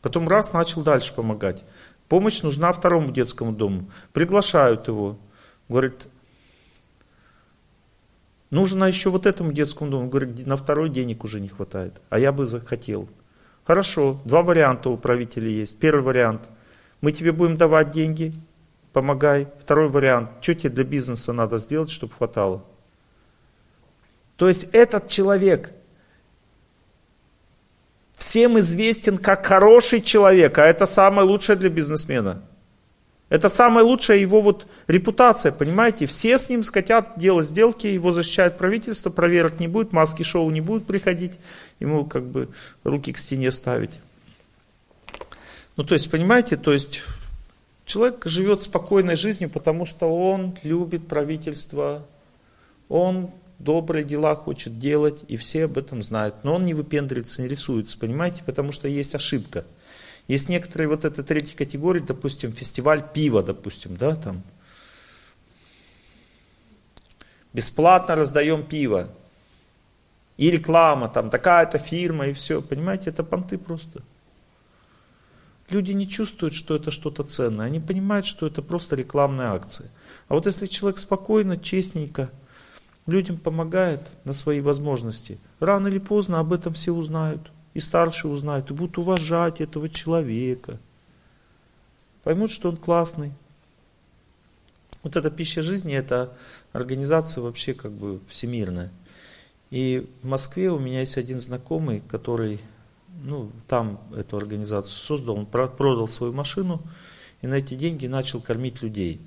Потом 0.00 0.28
раз, 0.28 0.52
начал 0.52 0.82
дальше 0.82 1.14
помогать. 1.14 1.62
Помощь 2.08 2.42
нужна 2.42 2.72
второму 2.72 3.12
детскому 3.12 3.52
дому. 3.52 3.90
Приглашают 4.12 4.88
его. 4.88 5.18
Говорит, 5.68 6.06
Нужно 8.52 8.84
еще 8.84 9.08
вот 9.08 9.24
этому 9.24 9.50
детскому 9.50 9.90
дому. 9.90 10.10
Говорит, 10.10 10.46
на 10.46 10.58
второй 10.58 10.90
денег 10.90 11.24
уже 11.24 11.40
не 11.40 11.48
хватает. 11.48 12.02
А 12.10 12.18
я 12.18 12.32
бы 12.32 12.46
захотел. 12.46 13.08
Хорошо, 13.64 14.20
два 14.26 14.42
варианта 14.42 14.90
у 14.90 14.98
правителей 14.98 15.54
есть. 15.54 15.78
Первый 15.78 16.02
вариант. 16.02 16.42
Мы 17.00 17.12
тебе 17.12 17.32
будем 17.32 17.56
давать 17.56 17.92
деньги, 17.92 18.30
помогай. 18.92 19.48
Второй 19.58 19.88
вариант. 19.88 20.32
Что 20.42 20.54
тебе 20.54 20.68
для 20.68 20.84
бизнеса 20.84 21.32
надо 21.32 21.56
сделать, 21.56 21.90
чтобы 21.90 22.12
хватало? 22.12 22.62
То 24.36 24.48
есть 24.48 24.64
этот 24.74 25.08
человек 25.08 25.72
всем 28.16 28.58
известен 28.58 29.16
как 29.16 29.46
хороший 29.46 30.02
человек, 30.02 30.58
а 30.58 30.66
это 30.66 30.84
самое 30.84 31.26
лучшее 31.26 31.56
для 31.56 31.70
бизнесмена. 31.70 32.42
Это 33.32 33.48
самая 33.48 33.82
лучшая 33.82 34.18
его 34.18 34.42
вот 34.42 34.66
репутация, 34.88 35.52
понимаете? 35.52 36.04
Все 36.04 36.36
с 36.36 36.50
ним 36.50 36.62
хотят 36.64 37.18
делать 37.18 37.48
сделки, 37.48 37.86
его 37.86 38.12
защищает 38.12 38.58
правительство, 38.58 39.08
проверок 39.08 39.58
не 39.58 39.68
будет, 39.68 39.90
маски 39.90 40.22
шоу 40.22 40.50
не 40.50 40.60
будут 40.60 40.86
приходить, 40.86 41.38
ему 41.80 42.04
как 42.04 42.26
бы 42.26 42.50
руки 42.84 43.10
к 43.10 43.16
стене 43.16 43.50
ставить. 43.50 43.92
Ну, 45.78 45.84
то 45.84 45.94
есть, 45.94 46.10
понимаете, 46.10 46.58
то 46.58 46.74
есть 46.74 47.00
человек 47.86 48.20
живет 48.26 48.64
спокойной 48.64 49.16
жизнью, 49.16 49.48
потому 49.48 49.86
что 49.86 50.14
он 50.14 50.54
любит 50.62 51.08
правительство, 51.08 52.04
он 52.90 53.30
добрые 53.58 54.04
дела 54.04 54.36
хочет 54.36 54.78
делать, 54.78 55.20
и 55.28 55.38
все 55.38 55.64
об 55.64 55.78
этом 55.78 56.02
знают. 56.02 56.34
Но 56.42 56.56
он 56.56 56.66
не 56.66 56.74
выпендривается, 56.74 57.40
не 57.40 57.48
рисуется, 57.48 57.98
понимаете, 57.98 58.42
потому 58.44 58.72
что 58.72 58.88
есть 58.88 59.14
ошибка– 59.14 59.64
есть 60.28 60.48
некоторые 60.48 60.88
вот 60.88 61.04
этой 61.04 61.24
третьей 61.24 61.56
категории, 61.56 62.00
допустим, 62.00 62.52
фестиваль 62.52 63.02
пива, 63.12 63.42
допустим, 63.42 63.96
да, 63.96 64.16
там. 64.16 64.42
Бесплатно 67.52 68.14
раздаем 68.14 68.64
пиво. 68.64 69.10
И 70.36 70.50
реклама, 70.50 71.08
там 71.08 71.28
такая-то 71.28 71.78
фирма, 71.78 72.28
и 72.28 72.32
все. 72.32 72.62
Понимаете, 72.62 73.10
это 73.10 73.22
понты 73.22 73.58
просто. 73.58 74.02
Люди 75.68 75.92
не 75.92 76.08
чувствуют, 76.08 76.54
что 76.54 76.76
это 76.76 76.90
что-то 76.90 77.24
ценное. 77.24 77.66
Они 77.66 77.80
понимают, 77.80 78.26
что 78.26 78.46
это 78.46 78.62
просто 78.62 78.96
рекламная 78.96 79.52
акция. 79.52 79.90
А 80.28 80.34
вот 80.34 80.46
если 80.46 80.66
человек 80.66 80.98
спокойно, 80.98 81.58
честненько, 81.58 82.30
людям 83.06 83.36
помогает 83.36 84.00
на 84.24 84.32
свои 84.32 84.60
возможности, 84.60 85.38
рано 85.60 85.88
или 85.88 85.98
поздно 85.98 86.40
об 86.40 86.52
этом 86.52 86.72
все 86.72 86.92
узнают. 86.92 87.50
И 87.74 87.80
старшие 87.80 88.30
узнают, 88.30 88.70
и 88.70 88.74
будут 88.74 88.98
уважать 88.98 89.60
этого 89.60 89.88
человека. 89.88 90.78
Поймут, 92.22 92.50
что 92.50 92.68
он 92.68 92.76
классный. 92.76 93.32
Вот 95.02 95.16
эта 95.16 95.30
пища 95.30 95.62
жизни, 95.62 95.94
это 95.94 96.32
организация 96.72 97.42
вообще 97.42 97.74
как 97.74 97.92
бы 97.92 98.20
всемирная. 98.28 98.90
И 99.70 100.06
в 100.22 100.26
Москве 100.26 100.70
у 100.70 100.78
меня 100.78 101.00
есть 101.00 101.16
один 101.16 101.40
знакомый, 101.40 102.02
который 102.08 102.60
ну, 103.24 103.50
там 103.68 104.00
эту 104.14 104.36
организацию 104.36 104.92
создал, 104.92 105.36
он 105.36 105.46
продал 105.46 106.08
свою 106.08 106.32
машину 106.32 106.82
и 107.40 107.46
на 107.46 107.54
эти 107.54 107.74
деньги 107.74 108.06
начал 108.06 108.40
кормить 108.40 108.82
людей. 108.82 109.20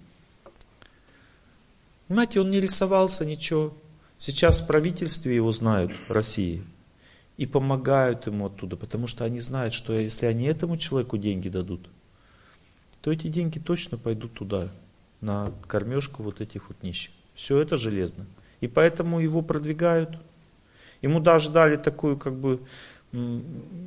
Понимаете, 2.07 2.41
он 2.41 2.51
не 2.51 2.61
рисовался, 2.61 3.25
ничего. 3.25 3.73
Сейчас 4.17 4.61
в 4.61 4.67
правительстве 4.67 5.35
его 5.35 5.51
знают, 5.51 5.91
России, 6.07 6.63
и 7.37 7.45
помогают 7.45 8.27
ему 8.27 8.47
оттуда, 8.47 8.75
потому 8.77 9.07
что 9.07 9.25
они 9.25 9.39
знают, 9.39 9.73
что 9.73 9.93
если 9.93 10.25
они 10.25 10.45
этому 10.45 10.77
человеку 10.77 11.17
деньги 11.17 11.49
дадут, 11.49 11.89
то 13.01 13.11
эти 13.11 13.27
деньги 13.27 13.59
точно 13.59 13.97
пойдут 13.97 14.33
туда, 14.33 14.69
на 15.21 15.51
кормежку 15.67 16.23
вот 16.23 16.41
этих 16.41 16.69
вот 16.69 16.81
нищих. 16.83 17.11
Все 17.33 17.59
это 17.59 17.77
железно. 17.77 18.25
И 18.61 18.67
поэтому 18.67 19.19
его 19.19 19.41
продвигают. 19.41 20.17
Ему 21.01 21.19
даже 21.19 21.51
дали 21.51 21.75
такую 21.75 22.17
как 22.17 22.35
бы 22.35 22.61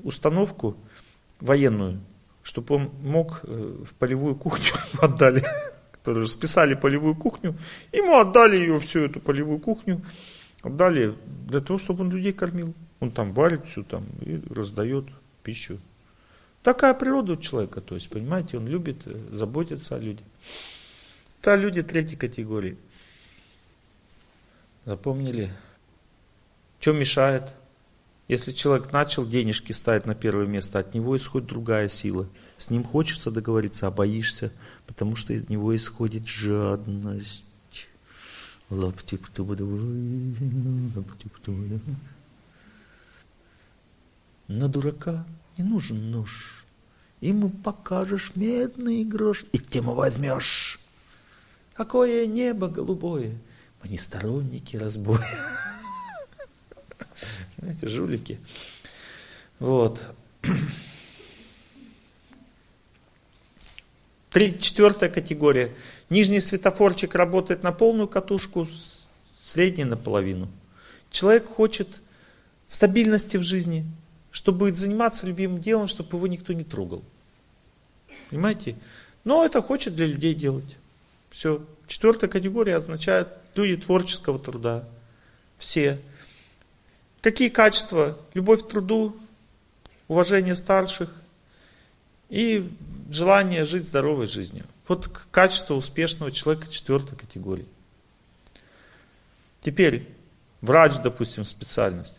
установку 0.04 0.76
военную, 1.40 2.00
чтобы 2.42 2.76
он 2.76 2.90
мог 3.02 3.40
э, 3.42 3.84
в 3.84 3.94
полевую 3.94 4.34
кухню 4.36 4.72
отдали, 5.00 5.42
которые 5.92 6.26
списали 6.28 6.74
полевую 6.74 7.14
кухню, 7.14 7.56
ему 7.92 8.18
отдали 8.18 8.56
ее, 8.56 8.80
всю 8.80 9.00
эту 9.00 9.20
полевую 9.20 9.58
кухню, 9.58 10.00
отдали 10.62 11.14
для 11.46 11.60
того, 11.60 11.78
чтобы 11.78 12.04
он 12.04 12.10
людей 12.10 12.32
кормил. 12.32 12.74
Он 13.00 13.10
там 13.10 13.32
варит 13.32 13.64
все 13.66 13.82
там 13.82 14.06
и 14.20 14.40
раздает 14.50 15.04
пищу. 15.42 15.78
Такая 16.62 16.94
природа 16.94 17.32
у 17.32 17.36
человека, 17.36 17.80
то 17.80 17.94
есть, 17.94 18.08
понимаете, 18.10 18.58
он 18.58 18.66
любит 18.66 19.02
э, 19.06 19.28
заботиться 19.30 19.96
о 19.96 19.98
людях. 20.00 20.26
Это 21.40 21.54
люди 21.54 21.82
третьей 21.82 22.16
категории. 22.16 22.76
Запомнили? 24.84 25.50
Что 26.80 26.92
мешает? 26.92 27.44
Если 28.26 28.52
человек 28.52 28.92
начал 28.92 29.26
денежки 29.26 29.72
ставить 29.72 30.04
на 30.04 30.14
первое 30.14 30.46
место, 30.46 30.78
от 30.78 30.94
него 30.94 31.16
исходит 31.16 31.48
другая 31.48 31.88
сила. 31.88 32.28
С 32.58 32.70
ним 32.70 32.84
хочется 32.84 33.30
договориться, 33.30 33.86
а 33.86 33.90
боишься, 33.90 34.52
потому 34.86 35.16
что 35.16 35.32
из 35.32 35.48
него 35.48 35.74
исходит 35.74 36.26
жадность. 36.26 37.46
На 44.48 44.68
дурака 44.68 45.26
не 45.58 45.64
нужен 45.64 46.10
нож. 46.10 46.64
Ему 47.20 47.50
покажешь 47.50 48.32
медный 48.34 49.04
грош, 49.04 49.44
и 49.52 49.58
тему 49.58 49.94
возьмешь. 49.94 50.80
Какое 51.74 52.26
небо 52.26 52.68
голубое, 52.68 53.36
мы 53.82 53.90
не 53.90 53.98
сторонники 53.98 54.76
разбоя. 54.76 55.20
Знаете, 57.58 57.88
жулики. 57.88 58.40
Вот. 59.58 60.02
Четвертая 64.32 65.10
категория. 65.10 65.74
Нижний 66.10 66.40
светофорчик 66.40 67.14
работает 67.14 67.62
на 67.64 67.72
полную 67.72 68.08
катушку, 68.08 68.66
средний 69.40 69.84
наполовину. 69.84 70.48
Человек 71.10 71.48
хочет 71.48 71.88
стабильности 72.66 73.36
в 73.36 73.42
жизни, 73.42 73.84
чтобы 74.38 74.72
заниматься 74.72 75.26
любимым 75.26 75.60
делом, 75.60 75.88
чтобы 75.88 76.16
его 76.16 76.28
никто 76.28 76.52
не 76.52 76.62
трогал. 76.62 77.02
Понимаете? 78.30 78.76
Но 79.24 79.44
это 79.44 79.60
хочет 79.60 79.96
для 79.96 80.06
людей 80.06 80.32
делать. 80.32 80.76
Все. 81.28 81.66
Четвертая 81.88 82.30
категория 82.30 82.76
означает 82.76 83.26
люди 83.56 83.82
творческого 83.82 84.38
труда. 84.38 84.84
Все. 85.56 85.98
Какие 87.20 87.48
качества? 87.48 88.16
Любовь 88.34 88.62
к 88.62 88.68
труду, 88.68 89.16
уважение 90.06 90.54
старших 90.54 91.12
и 92.28 92.70
желание 93.10 93.64
жить 93.64 93.88
здоровой 93.88 94.28
жизнью. 94.28 94.66
Вот 94.86 95.08
качество 95.32 95.74
успешного 95.74 96.30
человека 96.30 96.68
четвертой 96.68 97.18
категории. 97.18 97.66
Теперь, 99.62 100.06
врач, 100.60 100.92
допустим, 101.02 101.44
специальность. 101.44 102.14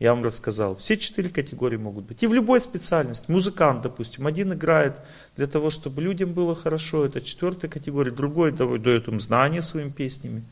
Я 0.00 0.14
вам 0.14 0.24
рассказал. 0.24 0.76
Все 0.76 0.96
четыре 0.96 1.28
категории 1.28 1.76
могут 1.76 2.06
быть. 2.06 2.22
И 2.22 2.26
в 2.26 2.32
любой 2.32 2.62
специальности. 2.62 3.30
Музыкант, 3.30 3.82
допустим. 3.82 4.26
Один 4.26 4.54
играет 4.54 4.96
для 5.36 5.46
того, 5.46 5.68
чтобы 5.68 6.00
людям 6.00 6.32
было 6.32 6.56
хорошо. 6.56 7.04
Это 7.04 7.20
четвертая 7.20 7.70
категория. 7.70 8.10
Другой 8.10 8.50
дает 8.50 9.08
им 9.08 9.20
знания 9.20 9.60
своими 9.60 9.90
песнями. 9.90 10.42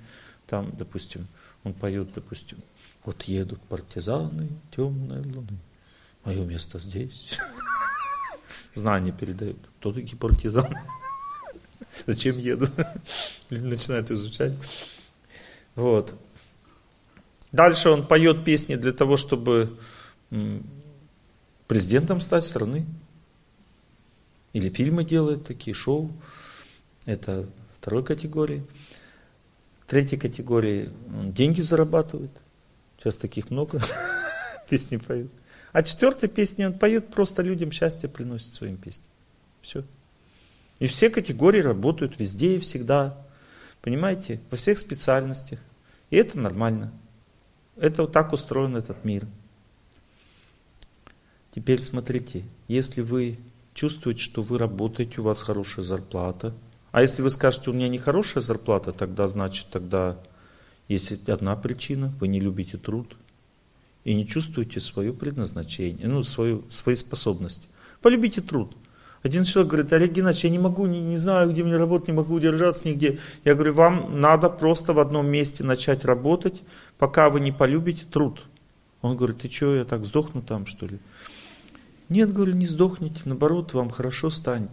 Там, 0.47 0.71
допустим, 0.77 1.27
он 1.65 1.73
поет, 1.73 2.13
допустим, 2.15 2.59
вот 3.05 3.23
едут 3.23 3.61
партизаны 3.63 4.51
темной 4.77 5.23
луны. 5.23 5.59
Мое 6.27 6.45
место 6.45 6.79
здесь. 6.79 7.39
Знания 8.75 9.13
передают. 9.13 9.59
Кто 9.81 9.95
такие 9.95 10.19
партизаны? 10.19 10.77
Зачем 12.07 12.37
едут? 12.37 12.71
Люди 13.49 13.65
начинают 13.65 14.11
изучать. 14.11 14.53
Вот. 15.75 16.15
Дальше 17.53 17.91
он 17.91 18.07
поет 18.07 18.45
песни 18.45 18.77
для 18.77 18.93
того, 18.93 19.17
чтобы 19.17 19.79
президентом 21.67 22.21
стать 22.21 22.45
страны. 22.45 22.85
Или 24.53 24.69
фильмы 24.69 25.05
делает 25.05 25.47
такие, 25.47 25.75
шоу. 25.75 26.11
Это 27.07 27.49
второй 27.79 28.05
категории. 28.05 28.65
Третьей 29.87 30.19
категории 30.19 30.91
он 31.09 31.33
деньги 31.33 31.61
зарабатывает. 31.61 32.31
Сейчас 32.99 33.17
таких 33.17 33.51
много 33.51 33.81
песни 34.69 34.97
поют. 34.97 35.31
А 35.73 35.83
четвертой 35.83 36.29
песни 36.29 36.65
он 36.65 36.79
поет, 36.79 37.09
просто 37.09 37.43
людям 37.43 37.71
счастье 37.73 38.09
приносит 38.09 38.53
своим 38.53 38.77
песням. 38.77 39.07
Все. 39.63 39.85
И 40.79 40.87
все 40.87 41.11
категории 41.11 41.61
работают 41.61 42.19
везде 42.19 42.57
и 42.57 42.59
всегда. 42.59 43.17
Понимаете? 43.81 44.41
Во 44.51 44.57
всех 44.57 44.79
специальностях. 44.79 45.59
И 46.11 46.17
это 46.17 46.39
нормально. 46.39 46.93
Это 47.79 48.03
вот 48.03 48.13
так 48.13 48.33
устроен 48.33 48.77
этот 48.77 49.05
мир. 49.05 49.27
Теперь 51.55 51.81
смотрите, 51.81 52.45
если 52.67 53.01
вы 53.01 53.39
чувствуете, 53.75 54.21
что 54.21 54.43
вы 54.43 54.59
работаете, 54.59 55.21
у 55.21 55.25
вас 55.25 55.41
хорошая 55.43 55.85
зарплата, 55.85 56.53
а 56.91 57.03
если 57.03 57.23
вы 57.23 57.31
скажете, 57.31 57.71
у 57.71 57.73
меня 57.73 57.89
не 57.89 57.99
хорошая 57.99 58.43
зарплата, 58.43 58.93
тогда 58.93 59.29
значит, 59.29 59.67
тогда 59.71 60.19
есть 60.89 61.29
одна 61.29 61.55
причина, 61.55 62.13
вы 62.19 62.29
не 62.29 62.41
любите 62.41 62.77
труд 62.77 63.17
и 64.05 64.15
не 64.15 64.27
чувствуете 64.27 64.81
свое 64.81 65.13
предназначение, 65.13 66.09
ну, 66.09 66.23
свою, 66.23 66.65
свои 66.71 66.97
способности. 66.97 67.67
Полюбите 68.01 68.41
труд. 68.41 68.75
Один 69.23 69.45
человек 69.45 69.71
говорит, 69.71 69.93
Олег 69.93 70.13
Геннадьевич, 70.13 70.45
я 70.45 70.51
не 70.51 70.59
могу, 70.59 70.87
не, 70.87 71.01
не 71.01 71.19
знаю, 71.19 71.51
где 71.51 71.65
мне 71.65 71.77
работать, 71.77 72.09
не 72.09 72.15
могу 72.15 72.35
удержаться 72.35 72.87
нигде. 72.89 73.19
Я 73.45 73.55
говорю, 73.55 73.75
вам 73.75 74.21
надо 74.21 74.49
просто 74.49 74.93
в 74.93 75.01
одном 75.01 75.29
месте 75.29 75.65
начать 75.65 76.05
работать, 76.05 76.63
пока 76.99 77.29
вы 77.29 77.41
не 77.41 77.51
полюбите 77.51 78.05
труд. 78.11 78.43
Он 79.03 79.17
говорит, 79.17 79.41
ты 79.41 79.51
что, 79.51 79.75
я 79.77 79.85
так 79.85 80.05
сдохну 80.05 80.43
там, 80.43 80.67
что 80.67 80.87
ли? 80.87 80.99
Нет, 82.09 82.33
говорю, 82.33 82.55
не 82.55 82.67
сдохните, 82.67 83.21
наоборот, 83.25 83.75
вам 83.75 83.91
хорошо 83.91 84.31
станет. 84.31 84.71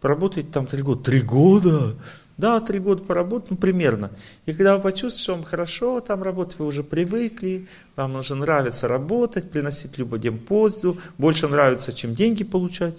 Поработайте 0.00 0.50
там 0.50 0.66
три 0.66 0.82
года. 0.82 1.02
Три 1.02 1.20
года? 1.20 1.96
Да, 2.38 2.58
три 2.60 2.78
года 2.78 3.02
поработать, 3.02 3.50
ну, 3.50 3.56
примерно. 3.58 4.10
И 4.46 4.54
когда 4.54 4.76
вы 4.76 4.82
почувствуете, 4.82 5.22
что 5.22 5.34
вам 5.34 5.44
хорошо 5.44 6.00
там 6.00 6.22
работать, 6.22 6.58
вы 6.58 6.66
уже 6.66 6.82
привыкли, 6.82 7.68
вам 7.96 8.16
уже 8.16 8.34
нравится 8.34 8.88
работать, 8.88 9.50
приносить 9.50 9.98
людям 9.98 10.38
пользу, 10.38 10.96
больше 11.18 11.48
нравится, 11.48 11.92
чем 11.92 12.14
деньги 12.14 12.44
получать. 12.44 12.94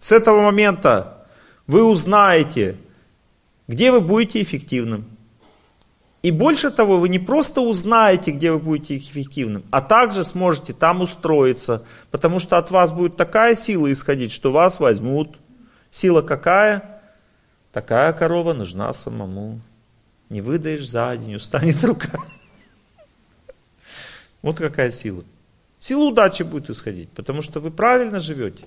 С 0.00 0.12
этого 0.12 0.40
момента 0.40 1.26
вы 1.66 1.84
узнаете, 1.84 2.76
где 3.68 3.92
вы 3.92 4.00
будете 4.00 4.42
эффективным. 4.42 5.04
И 6.22 6.30
больше 6.30 6.70
того, 6.70 6.98
вы 6.98 7.08
не 7.08 7.18
просто 7.18 7.60
узнаете, 7.60 8.32
где 8.32 8.50
вы 8.50 8.58
будете 8.58 8.96
эффективным, 8.96 9.62
а 9.70 9.80
также 9.80 10.24
сможете 10.24 10.72
там 10.72 11.00
устроиться, 11.00 11.86
потому 12.10 12.40
что 12.40 12.58
от 12.58 12.70
вас 12.70 12.92
будет 12.92 13.16
такая 13.16 13.54
сила 13.54 13.90
исходить, 13.90 14.32
что 14.32 14.52
вас 14.52 14.80
возьмут. 14.80 15.38
Сила 15.90 16.20
какая? 16.20 17.02
Такая 17.72 18.12
корова 18.12 18.52
нужна 18.52 18.92
самому. 18.92 19.60
Не 20.28 20.40
выдаешь 20.40 20.88
за 20.88 21.16
день, 21.16 21.36
устанет 21.36 21.82
рука. 21.84 22.18
Вот 24.42 24.58
какая 24.58 24.90
сила. 24.90 25.24
Сила 25.78 26.04
удачи 26.04 26.42
будет 26.42 26.68
исходить, 26.70 27.08
потому 27.10 27.42
что 27.42 27.60
вы 27.60 27.70
правильно 27.70 28.18
живете. 28.18 28.64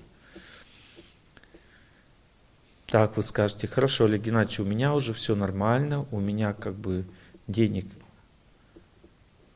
Так, 2.94 3.16
вы 3.16 3.24
скажете, 3.24 3.66
хорошо, 3.66 4.04
Олег 4.04 4.22
Геннадьевич, 4.22 4.60
у 4.60 4.64
меня 4.64 4.94
уже 4.94 5.14
все 5.14 5.34
нормально, 5.34 6.06
у 6.12 6.20
меня 6.20 6.52
как 6.52 6.76
бы 6.76 7.04
денег 7.48 7.86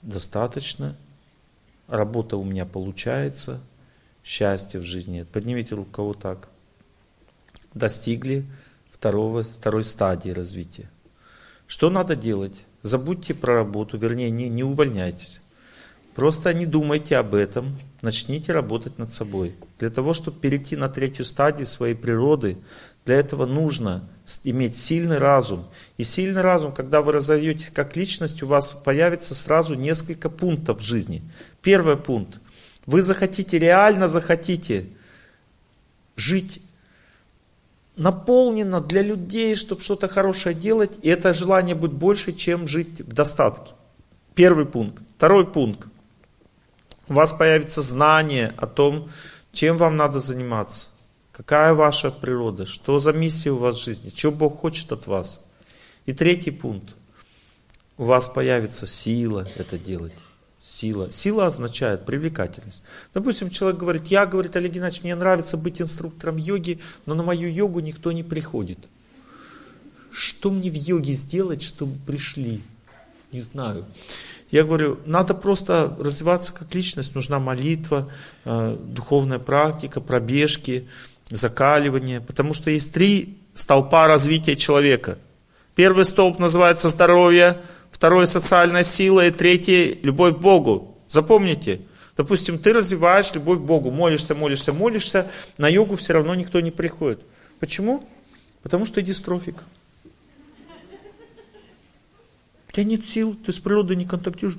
достаточно, 0.02 0.96
работа 1.86 2.36
у 2.36 2.42
меня 2.42 2.66
получается, 2.66 3.62
счастья 4.24 4.80
в 4.80 4.82
жизни. 4.82 5.22
Поднимите 5.22 5.76
руку, 5.76 5.88
кого 5.88 6.14
так. 6.14 6.48
Достигли 7.74 8.44
второго, 8.90 9.44
второй 9.44 9.84
стадии 9.84 10.30
развития. 10.30 10.90
Что 11.68 11.90
надо 11.90 12.16
делать? 12.16 12.56
Забудьте 12.82 13.34
про 13.34 13.54
работу, 13.54 13.98
вернее, 13.98 14.30
не, 14.30 14.48
не 14.48 14.64
увольняйтесь. 14.64 15.40
Просто 16.18 16.52
не 16.52 16.66
думайте 16.66 17.16
об 17.16 17.36
этом, 17.36 17.78
начните 18.02 18.50
работать 18.50 18.98
над 18.98 19.12
собой. 19.14 19.54
Для 19.78 19.88
того, 19.88 20.14
чтобы 20.14 20.40
перейти 20.40 20.74
на 20.74 20.88
третью 20.88 21.24
стадию 21.24 21.66
своей 21.66 21.94
природы, 21.94 22.56
для 23.08 23.16
этого 23.16 23.46
нужно 23.46 24.06
иметь 24.44 24.76
сильный 24.76 25.16
разум. 25.16 25.64
И 25.96 26.04
сильный 26.04 26.42
разум, 26.42 26.72
когда 26.72 27.00
вы 27.00 27.12
разовьетесь 27.12 27.70
как 27.70 27.96
личность, 27.96 28.42
у 28.42 28.46
вас 28.46 28.72
появится 28.72 29.34
сразу 29.34 29.72
несколько 29.72 30.28
пунктов 30.28 30.80
в 30.80 30.82
жизни. 30.82 31.22
Первый 31.62 31.96
пункт. 31.96 32.38
Вы 32.84 33.00
захотите, 33.00 33.58
реально 33.58 34.08
захотите 34.08 34.90
жить 36.16 36.60
наполнено 37.96 38.82
для 38.82 39.00
людей, 39.00 39.56
чтобы 39.56 39.80
что-то 39.80 40.06
хорошее 40.06 40.54
делать, 40.54 40.98
и 41.00 41.08
это 41.08 41.32
желание 41.32 41.74
будет 41.74 41.94
больше, 41.94 42.34
чем 42.34 42.68
жить 42.68 43.00
в 43.00 43.14
достатке. 43.14 43.72
Первый 44.34 44.66
пункт. 44.66 45.02
Второй 45.16 45.50
пункт. 45.50 45.88
У 47.08 47.14
вас 47.14 47.32
появится 47.32 47.80
знание 47.80 48.52
о 48.58 48.66
том, 48.66 49.08
чем 49.54 49.78
вам 49.78 49.96
надо 49.96 50.18
заниматься, 50.18 50.88
какая 51.38 51.72
ваша 51.72 52.10
природа, 52.10 52.66
что 52.66 52.98
за 52.98 53.12
миссия 53.12 53.50
у 53.52 53.58
вас 53.58 53.76
в 53.76 53.84
жизни, 53.84 54.12
что 54.14 54.32
Бог 54.32 54.58
хочет 54.58 54.90
от 54.90 55.06
вас. 55.06 55.40
И 56.04 56.12
третий 56.12 56.50
пункт. 56.50 56.94
У 57.96 58.04
вас 58.04 58.28
появится 58.28 58.86
сила 58.86 59.46
это 59.56 59.78
делать. 59.78 60.14
Сила. 60.60 61.12
Сила 61.12 61.46
означает 61.46 62.04
привлекательность. 62.04 62.82
Допустим, 63.14 63.50
человек 63.50 63.78
говорит, 63.78 64.06
я, 64.06 64.26
говорит, 64.26 64.56
Олег 64.56 64.72
Геннадьевич, 64.72 65.04
мне 65.04 65.14
нравится 65.14 65.56
быть 65.56 65.80
инструктором 65.80 66.36
йоги, 66.36 66.80
но 67.06 67.14
на 67.14 67.22
мою 67.22 67.52
йогу 67.52 67.78
никто 67.80 68.10
не 68.10 68.24
приходит. 68.24 68.78
Что 70.10 70.50
мне 70.50 70.70
в 70.70 70.74
йоге 70.74 71.14
сделать, 71.14 71.62
чтобы 71.62 71.94
пришли? 72.04 72.62
Не 73.30 73.40
знаю. 73.40 73.84
Я 74.50 74.64
говорю, 74.64 74.98
надо 75.06 75.34
просто 75.34 75.96
развиваться 76.00 76.52
как 76.52 76.74
личность, 76.74 77.14
нужна 77.14 77.38
молитва, 77.38 78.10
э, 78.44 78.76
духовная 78.80 79.38
практика, 79.38 80.00
пробежки, 80.00 80.88
закаливание, 81.30 82.20
потому 82.20 82.54
что 82.54 82.70
есть 82.70 82.92
три 82.92 83.38
столпа 83.54 84.06
развития 84.06 84.56
человека. 84.56 85.18
Первый 85.74 86.04
столб 86.04 86.38
называется 86.38 86.88
здоровье, 86.88 87.60
второе 87.90 88.26
социальная 88.26 88.82
сила 88.82 89.26
и 89.26 89.30
третье 89.30 89.96
любовь 90.02 90.36
к 90.36 90.38
Богу. 90.38 90.96
Запомните, 91.08 91.82
допустим, 92.16 92.58
ты 92.58 92.72
развиваешь 92.72 93.32
любовь 93.34 93.58
к 93.58 93.62
Богу, 93.62 93.90
молишься, 93.90 94.34
молишься, 94.34 94.72
молишься, 94.72 95.30
на 95.56 95.68
йогу 95.68 95.96
все 95.96 96.14
равно 96.14 96.34
никто 96.34 96.60
не 96.60 96.70
приходит. 96.70 97.20
Почему? 97.60 98.08
Потому 98.62 98.84
что 98.84 98.96
ты 98.96 99.02
дистрофик. 99.02 99.56
У 102.68 102.72
тебя 102.72 102.84
нет 102.84 103.08
сил, 103.08 103.34
ты 103.34 103.52
с 103.52 103.58
природой 103.58 103.96
не 103.96 104.04
контактируешь, 104.04 104.58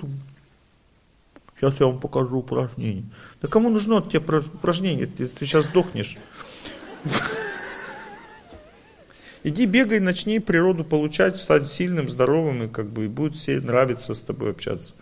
сейчас 1.59 1.79
я 1.79 1.87
вам 1.87 1.99
покажу 1.99 2.37
упражнение. 2.37 3.03
Да 3.41 3.47
кому 3.47 3.69
нужно 3.69 3.97
от 3.97 4.09
тебя 4.09 4.19
упражнение, 4.19 5.07
ты, 5.07 5.27
ты 5.27 5.45
сейчас 5.45 5.65
сдохнешь. 5.65 6.17
Иди 9.43 9.65
бегай, 9.65 9.99
начни 9.99 10.39
природу 10.39 10.83
получать, 10.83 11.39
стать 11.39 11.67
сильным, 11.67 12.09
здоровым, 12.09 12.63
и 12.63 12.67
как 12.67 12.89
бы 12.89 13.05
и 13.05 13.07
будет 13.07 13.35
все 13.35 13.61
нравиться 13.61 14.13
с 14.13 14.19
тобой 14.19 14.51
общаться. 14.51 14.93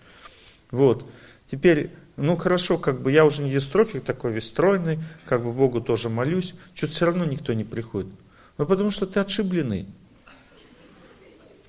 Вот. 0.70 1.06
Теперь, 1.50 1.92
ну 2.18 2.36
хорошо, 2.36 2.78
как 2.78 3.02
бы 3.02 3.12
я 3.12 3.26
уже 3.26 3.42
не 3.42 3.50
дистрофик 3.50 4.04
такой 4.04 4.34
весь 4.34 4.48
стройный, 4.48 5.00
как 5.26 5.44
бы 5.44 5.52
Богу 5.52 5.82
тоже 5.82 6.10
молюсь, 6.10 6.54
что-то 6.76 6.94
все 6.94 7.06
равно 7.06 7.26
никто 7.26 7.54
не 7.54 7.64
приходит. 7.64 8.12
Ну 8.58 8.66
потому 8.66 8.92
что 8.92 9.08
ты 9.08 9.20
отшибленный. 9.20 9.88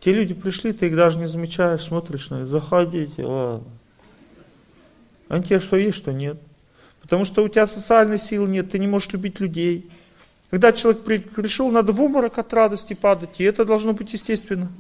Те 0.01 0.13
люди 0.13 0.35
пришли, 0.35 0.73
ты 0.73 0.87
их 0.87 0.97
даже 0.97 1.19
не 1.19 1.27
замечаешь, 1.27 1.83
смотришь 1.83 2.31
на 2.31 2.41
них, 2.41 2.49
заходите, 2.49 3.25
ладно. 3.25 3.67
Они 5.29 5.45
тебе 5.45 5.61
что 5.61 5.77
есть, 5.77 5.97
что 5.97 6.13
нет. 6.13 6.39
Потому 7.03 7.25
что 7.25 7.43
у 7.43 7.49
тебя 7.49 7.67
социальной 7.67 8.19
силы 8.19 8.49
нет, 8.49 8.71
ты 8.71 8.79
не 8.79 8.87
можешь 8.87 9.13
любить 9.13 9.41
людей. 9.41 9.91
Когда 10.51 10.73
человек 10.73 11.03
пришел, 11.03 11.71
надо 11.71 11.93
в 11.93 12.01
обморок 12.01 12.39
от 12.39 12.53
радости 12.55 12.95
падать, 12.95 13.39
и 13.39 13.45
это 13.45 13.65
должно 13.65 13.93
быть 13.93 14.13
естественно. 14.13 14.73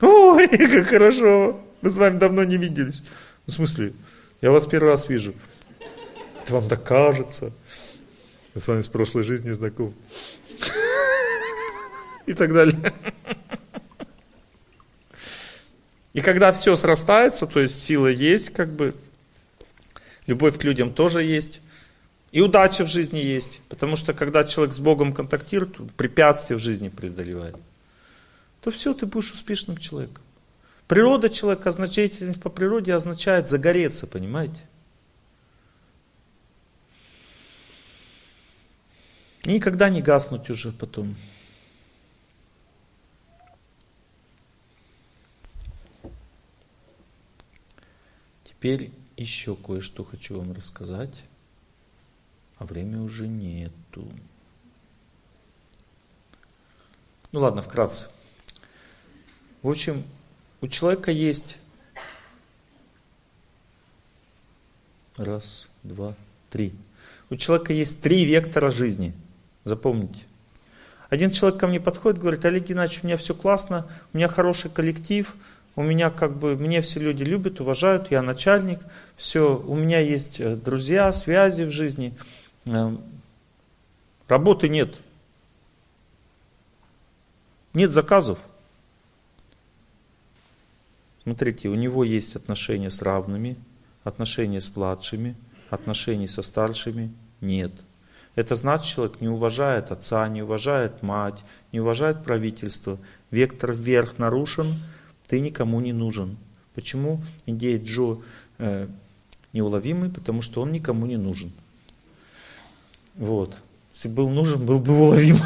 Ой, 0.00 0.48
как 0.48 0.86
хорошо, 0.86 1.60
мы 1.82 1.90
с 1.90 1.98
вами 1.98 2.18
давно 2.18 2.44
не 2.44 2.56
виделись. 2.56 3.02
Ну, 3.46 3.52
в 3.52 3.56
смысле, 3.56 3.92
я 4.40 4.50
вас 4.52 4.66
первый 4.66 4.90
раз 4.90 5.08
вижу. 5.08 5.34
Это 6.42 6.54
вам 6.54 6.68
так 6.68 6.84
кажется. 6.84 7.52
Мы 8.54 8.60
с 8.60 8.68
вами 8.68 8.80
с 8.80 8.88
прошлой 8.88 9.24
жизни 9.24 9.50
знакомы. 9.50 9.92
И 12.26 12.34
так 12.34 12.52
далее. 12.52 12.78
И 16.12 16.20
когда 16.20 16.52
все 16.52 16.76
срастается, 16.76 17.46
то 17.46 17.60
есть 17.60 17.82
сила 17.82 18.06
есть, 18.06 18.50
как 18.50 18.68
бы, 18.70 18.94
любовь 20.26 20.58
к 20.58 20.64
людям 20.64 20.92
тоже 20.92 21.22
есть, 21.24 21.60
и 22.32 22.40
удача 22.40 22.84
в 22.84 22.88
жизни 22.88 23.18
есть. 23.18 23.60
Потому 23.68 23.96
что 23.96 24.12
когда 24.12 24.44
человек 24.44 24.74
с 24.74 24.78
Богом 24.78 25.12
контактирует, 25.12 25.76
препятствия 25.94 26.56
в 26.56 26.60
жизни 26.60 26.88
преодолевает, 26.88 27.56
то 28.60 28.70
все, 28.70 28.94
ты 28.94 29.06
будешь 29.06 29.32
успешным 29.32 29.76
человеком. 29.78 30.22
Природа 30.86 31.30
человека, 31.30 31.70
значительность 31.70 32.40
по 32.40 32.50
природе 32.50 32.94
означает 32.94 33.48
загореться, 33.48 34.06
понимаете? 34.06 34.60
И 39.44 39.52
никогда 39.52 39.88
не 39.88 40.02
гаснуть 40.02 40.50
уже 40.50 40.72
потом. 40.72 41.16
Теперь 48.44 48.90
еще 49.16 49.56
кое-что 49.56 50.04
хочу 50.04 50.38
вам 50.38 50.52
рассказать 50.52 51.24
а 52.60 52.64
время 52.66 53.00
уже 53.00 53.26
нету. 53.26 54.06
Ну 57.32 57.40
ладно, 57.40 57.62
вкратце. 57.62 58.10
В 59.62 59.70
общем, 59.70 60.04
у 60.60 60.68
человека 60.68 61.10
есть 61.10 61.56
раз, 65.16 65.68
два, 65.82 66.14
три. 66.50 66.74
У 67.30 67.36
человека 67.36 67.72
есть 67.72 68.02
три 68.02 68.26
вектора 68.26 68.70
жизни. 68.70 69.14
Запомните. 69.64 70.20
Один 71.08 71.30
человек 71.30 71.58
ко 71.58 71.66
мне 71.66 71.80
подходит, 71.80 72.20
говорит, 72.20 72.44
Олег 72.44 72.66
Геннадьевич, 72.66 73.02
у 73.02 73.06
меня 73.06 73.16
все 73.16 73.34
классно, 73.34 73.86
у 74.12 74.18
меня 74.18 74.28
хороший 74.28 74.70
коллектив, 74.70 75.34
у 75.76 75.82
меня 75.82 76.10
как 76.10 76.36
бы, 76.36 76.56
мне 76.56 76.82
все 76.82 77.00
люди 77.00 77.22
любят, 77.22 77.60
уважают, 77.60 78.10
я 78.10 78.20
начальник, 78.20 78.80
все, 79.16 79.56
у 79.56 79.74
меня 79.74 79.98
есть 80.00 80.40
э, 80.40 80.56
друзья, 80.56 81.10
связи 81.10 81.62
в 81.62 81.70
жизни– 81.70 82.14
работы 84.26 84.68
нет. 84.68 84.96
Нет 87.72 87.90
заказов. 87.90 88.38
Смотрите, 91.22 91.68
у 91.68 91.74
него 91.74 92.02
есть 92.02 92.34
отношения 92.34 92.90
с 92.90 93.02
равными, 93.02 93.56
отношения 94.04 94.60
с 94.60 94.74
младшими, 94.74 95.36
отношений 95.68 96.26
со 96.26 96.42
старшими 96.42 97.12
нет. 97.40 97.72
Это 98.34 98.54
значит, 98.54 98.94
человек 98.94 99.20
не 99.20 99.28
уважает 99.28 99.90
отца, 99.90 100.28
не 100.28 100.42
уважает 100.42 101.02
мать, 101.02 101.44
не 101.72 101.80
уважает 101.80 102.24
правительство. 102.24 102.98
Вектор 103.30 103.72
вверх 103.72 104.18
нарушен, 104.18 104.80
ты 105.26 105.40
никому 105.40 105.80
не 105.80 105.92
нужен. 105.92 106.36
Почему 106.74 107.20
идея 107.46 107.78
Джо 107.78 108.18
э, 108.58 108.88
неуловимый? 109.52 110.10
Потому 110.10 110.42
что 110.42 110.62
он 110.62 110.72
никому 110.72 111.06
не 111.06 111.16
нужен. 111.16 111.52
Вот. 113.16 113.54
Если 113.94 114.08
был 114.08 114.28
нужен, 114.28 114.64
был 114.64 114.78
бы 114.78 114.98
уловим. 114.98 115.38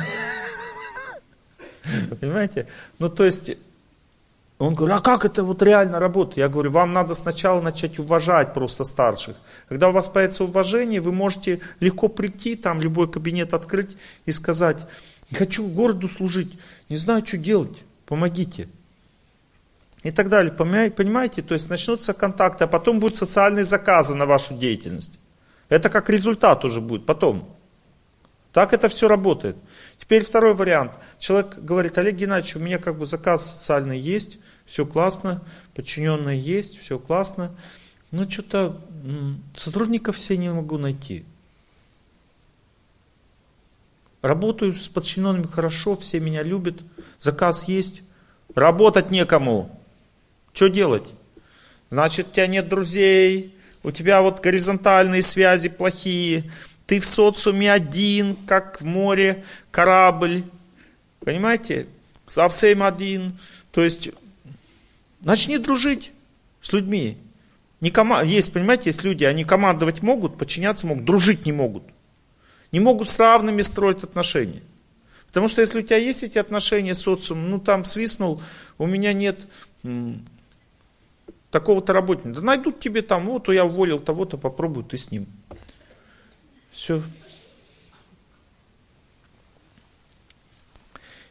Понимаете? 2.21 2.67
Ну, 2.99 3.09
то 3.09 3.25
есть, 3.25 3.57
он 4.59 4.75
говорит, 4.75 4.97
а 4.97 5.01
как 5.01 5.25
это 5.25 5.43
вот 5.43 5.63
реально 5.63 5.99
работает? 5.99 6.39
Я 6.39 6.49
говорю, 6.49 6.71
вам 6.71 6.93
надо 6.93 7.15
сначала 7.15 7.61
начать 7.61 7.99
уважать 7.99 8.55
просто 8.55 8.85
старших. 8.85 9.37
Когда 9.69 9.89
у 9.89 9.93
вас 9.93 10.09
появится 10.09 10.45
уважение, 10.45 11.01
вы 11.01 11.13
можете 11.13 11.61
легко 11.81 12.09
прийти, 12.09 12.57
там 12.57 12.81
любой 12.81 13.11
кабинет 13.11 13.53
открыть 13.55 13.97
и 14.27 14.33
сказать, 14.33 14.79
хочу 15.33 15.67
городу 15.67 16.09
служить, 16.09 16.59
не 16.89 16.97
знаю, 16.97 17.27
что 17.27 17.39
делать. 17.39 17.83
помогите. 18.07 18.69
И 20.03 20.11
так 20.11 20.29
далее. 20.29 20.53
Понимаете? 20.53 21.43
То 21.43 21.55
есть 21.55 21.71
начнутся 21.71 22.13
контакты, 22.13 22.65
а 22.65 22.67
потом 22.67 23.01
будут 23.01 23.17
социальные 23.17 23.65
заказы 23.65 24.15
на 24.15 24.27
вашу 24.27 24.55
деятельность. 24.55 25.19
Это 25.69 25.91
как 25.91 26.11
результат 26.11 26.65
уже 26.65 26.81
будет 26.81 27.07
потом. 27.07 27.49
Так 28.53 28.73
это 28.73 28.89
все 28.89 29.09
работает. 29.09 29.57
Теперь 29.99 30.25
второй 30.25 30.55
вариант. 30.55 30.93
Человек 31.19 31.59
говорит, 31.59 31.99
Олег 31.99 32.15
Геннадьевич, 32.15 32.57
у 32.57 32.61
меня 32.61 32.79
как 32.79 32.97
бы 32.97 33.07
заказ 33.07 33.57
социальный 33.57 33.99
есть, 33.99 34.39
все 34.65 34.87
классно, 34.87 35.43
подчиненные 35.75 36.39
есть, 36.39 36.79
все 36.79 36.99
классно. 36.99 37.51
Но 38.13 38.31
что-то 38.31 38.81
сотрудников 39.57 40.17
все 40.17 40.37
не 40.37 40.53
могу 40.53 40.79
найти. 40.79 41.25
Работаю 44.23 44.73
с 44.73 44.89
подчиненными 44.89 45.47
хорошо, 45.47 45.97
все 45.97 46.21
меня 46.21 46.43
любят, 46.43 46.81
заказ 47.21 47.69
есть, 47.69 48.03
работать 48.55 49.11
некому. 49.11 49.79
Что 50.55 50.69
делать? 50.69 51.07
Значит, 51.91 52.29
у 52.29 52.31
тебя 52.31 52.47
нет 52.47 52.69
друзей, 52.69 53.54
у 53.85 53.93
тебя 53.93 54.23
вот 54.23 54.41
горизонтальные 54.41 55.23
связи 55.23 55.69
плохие, 55.69 56.51
ты 56.87 57.01
в 57.01 57.05
социуме 57.05 57.73
один, 57.73 58.35
как 58.47 58.81
в 58.81 58.85
море 58.85 59.45
корабль. 59.71 60.43
Понимаете? 61.21 61.87
Совсем 62.27 62.83
один. 62.83 63.39
То 63.71 63.85
есть, 63.85 64.11
начни 65.21 65.59
дружить 65.59 66.13
с 66.63 66.73
людьми. 66.73 67.19
Не 67.81 67.91
кома... 67.91 68.23
Есть, 68.23 68.53
понимаете, 68.53 68.85
есть 68.87 69.05
люди, 69.05 69.25
они 69.25 69.45
командовать 69.45 70.03
могут, 70.03 70.39
подчиняться 70.39 70.87
могут, 70.87 71.05
дружить 71.05 71.45
не 71.45 71.53
могут. 71.53 71.85
Не 72.73 72.81
могут 72.81 73.11
с 73.11 73.19
равными 73.19 73.63
строить 73.63 74.03
отношения. 74.03 74.63
Потому 75.27 75.49
что 75.49 75.61
если 75.61 75.81
у 75.81 75.83
тебя 75.83 75.97
есть 75.99 76.23
эти 76.23 76.39
отношения 76.39 76.95
с 76.95 77.03
социумом, 77.03 77.51
ну 77.51 77.59
там 77.59 77.85
свистнул, 77.85 78.43
у 78.79 78.87
меня 78.87 79.13
нет 79.13 79.39
такого-то 81.55 81.93
работника. 81.93 82.41
Да 82.41 82.47
найдут 82.47 82.81
тебе 82.81 83.01
там, 83.01 83.27
вот 83.27 83.49
я 83.49 83.65
уволил 83.65 84.01
того-то, 84.01 84.37
попробуй 84.37 84.83
ты 84.83 84.99
с 84.99 85.13
ним. 85.13 85.29
Все. 86.73 87.01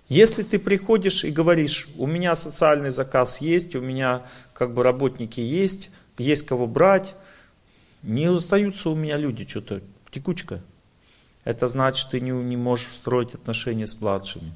Если 0.07 0.43
ты 0.43 0.59
приходишь 0.59 1.25
и 1.25 1.29
говоришь, 1.29 1.89
у 1.97 2.07
меня 2.07 2.37
социальный 2.37 2.89
заказ 2.89 3.41
есть, 3.41 3.75
у 3.75 3.81
меня 3.81 4.21
как 4.53 4.73
бы 4.73 4.81
работники 4.81 5.41
есть, 5.41 5.89
есть 6.17 6.45
кого 6.45 6.67
брать, 6.67 7.15
не 8.01 8.27
остаются 8.27 8.91
у 8.91 8.95
меня 8.95 9.17
люди, 9.17 9.45
что-то 9.45 9.81
текучка. 10.09 10.61
Это 11.43 11.67
значит, 11.67 12.11
ты 12.11 12.21
не, 12.21 12.31
не 12.31 12.55
можешь 12.55 12.93
строить 12.93 13.33
отношения 13.33 13.87
с 13.87 13.99
младшими. 13.99 14.53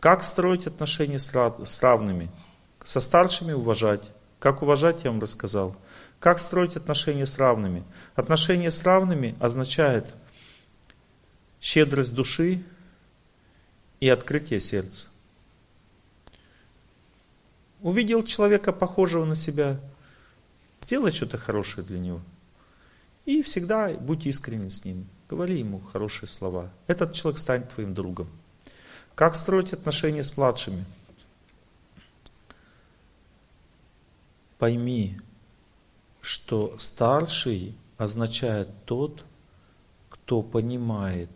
Как 0.00 0.24
строить 0.24 0.66
отношения 0.66 1.20
с, 1.20 1.30
с 1.30 1.80
равными? 1.80 2.28
Со 2.84 2.98
старшими 2.98 3.52
уважать. 3.52 4.02
Как 4.46 4.62
уважать, 4.62 5.02
я 5.02 5.10
вам 5.10 5.18
рассказал. 5.18 5.74
Как 6.20 6.38
строить 6.38 6.76
отношения 6.76 7.26
с 7.26 7.36
равными? 7.36 7.82
Отношения 8.14 8.70
с 8.70 8.80
равными 8.84 9.34
означает 9.40 10.06
щедрость 11.60 12.14
души 12.14 12.62
и 13.98 14.08
открытие 14.08 14.60
сердца. 14.60 15.08
Увидел 17.80 18.22
человека, 18.22 18.72
похожего 18.72 19.24
на 19.24 19.34
себя, 19.34 19.80
сделай 20.84 21.10
что-то 21.10 21.38
хорошее 21.38 21.84
для 21.84 21.98
него. 21.98 22.20
И 23.24 23.42
всегда 23.42 23.88
будь 23.94 24.26
искренен 24.26 24.70
с 24.70 24.84
ним. 24.84 25.08
Говори 25.28 25.58
ему 25.58 25.80
хорошие 25.80 26.28
слова. 26.28 26.70
Этот 26.86 27.14
человек 27.14 27.40
станет 27.40 27.70
твоим 27.70 27.94
другом. 27.94 28.28
Как 29.16 29.34
строить 29.34 29.72
отношения 29.72 30.22
с 30.22 30.36
младшими? 30.36 30.84
Пойми, 34.58 35.18
что 36.20 36.76
старший 36.78 37.74
означает 37.98 38.68
тот, 38.84 39.24
кто 40.08 40.42
понимает, 40.42 41.30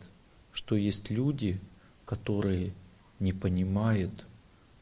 что 0.52 0.74
есть 0.74 1.10
люди, 1.10 1.60
которые 2.05 2.73
не 3.18 3.32
понимают 3.32 4.26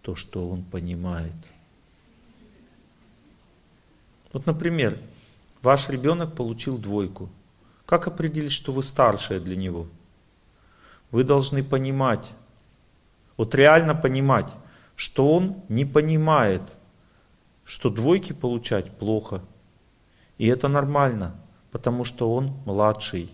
то, 0.02 0.14
что 0.14 0.48
он 0.48 0.62
понимает. 0.62 1.34
Вот, 4.32 4.46
например, 4.46 4.98
ваш 5.62 5.88
ребенок 5.88 6.34
получил 6.34 6.78
двойку– 6.78 7.28
как 7.88 8.06
определить, 8.06 8.52
что 8.52 8.70
вы 8.70 8.82
старшая 8.82 9.40
для 9.40 9.56
него? 9.56 9.86
Вы 11.10 11.24
должны 11.24 11.64
понимать, 11.64 12.30
вот 13.38 13.54
реально 13.54 13.94
понимать, 13.94 14.52
что 14.94 15.32
он 15.34 15.62
не 15.70 15.86
понимает, 15.86 16.60
что 17.68 17.90
двойки 17.90 18.32
получать 18.32 18.90
плохо. 18.90 19.42
И 20.38 20.46
это 20.46 20.68
нормально, 20.68 21.34
потому 21.70 22.04
что 22.04 22.32
он 22.32 22.54
младший. 22.64 23.30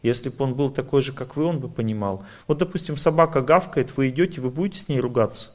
Если 0.00 0.28
бы 0.28 0.44
он 0.44 0.54
был 0.54 0.70
такой 0.70 1.02
же, 1.02 1.12
как 1.12 1.34
вы, 1.34 1.44
он 1.44 1.58
бы 1.58 1.68
понимал. 1.68 2.24
Вот, 2.46 2.58
допустим, 2.58 2.96
собака 2.96 3.42
гавкает, 3.42 3.96
вы 3.96 4.10
идете, 4.10 4.40
вы 4.40 4.50
будете 4.50 4.78
с 4.78 4.88
ней 4.88 5.00
ругаться? 5.00 5.48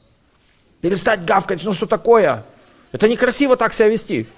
Перестать 0.82 1.24
гавкать, 1.24 1.64
ну 1.64 1.72
что 1.72 1.86
такое? 1.86 2.44
Это 2.92 3.08
некрасиво 3.08 3.56
так 3.56 3.72
себя 3.72 3.88
вести. 3.88 4.28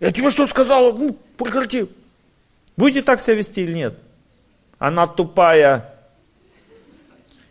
Я 0.00 0.12
тебе 0.12 0.28
что 0.28 0.46
сказала? 0.46 0.92
Ну, 0.92 1.16
прекрати. 1.38 1.88
Будете 2.76 3.02
так 3.02 3.20
себя 3.20 3.36
вести 3.36 3.62
или 3.62 3.72
нет? 3.72 3.98
Она 4.78 5.06
тупая. 5.06 5.94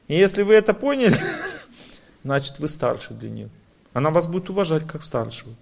И 0.07 0.15
если 0.15 0.43
вы 0.43 0.53
это 0.53 0.75
поняли, 0.75 1.15
значит 2.23 2.59
вы 2.59 2.67
старше 2.67 3.13
для 3.13 3.29
нее. 3.29 3.49
Она 3.93 4.09
вас 4.09 4.27
будет 4.27 4.49
уважать 4.49 4.87
как 4.87 5.03
старшего. 5.03 5.53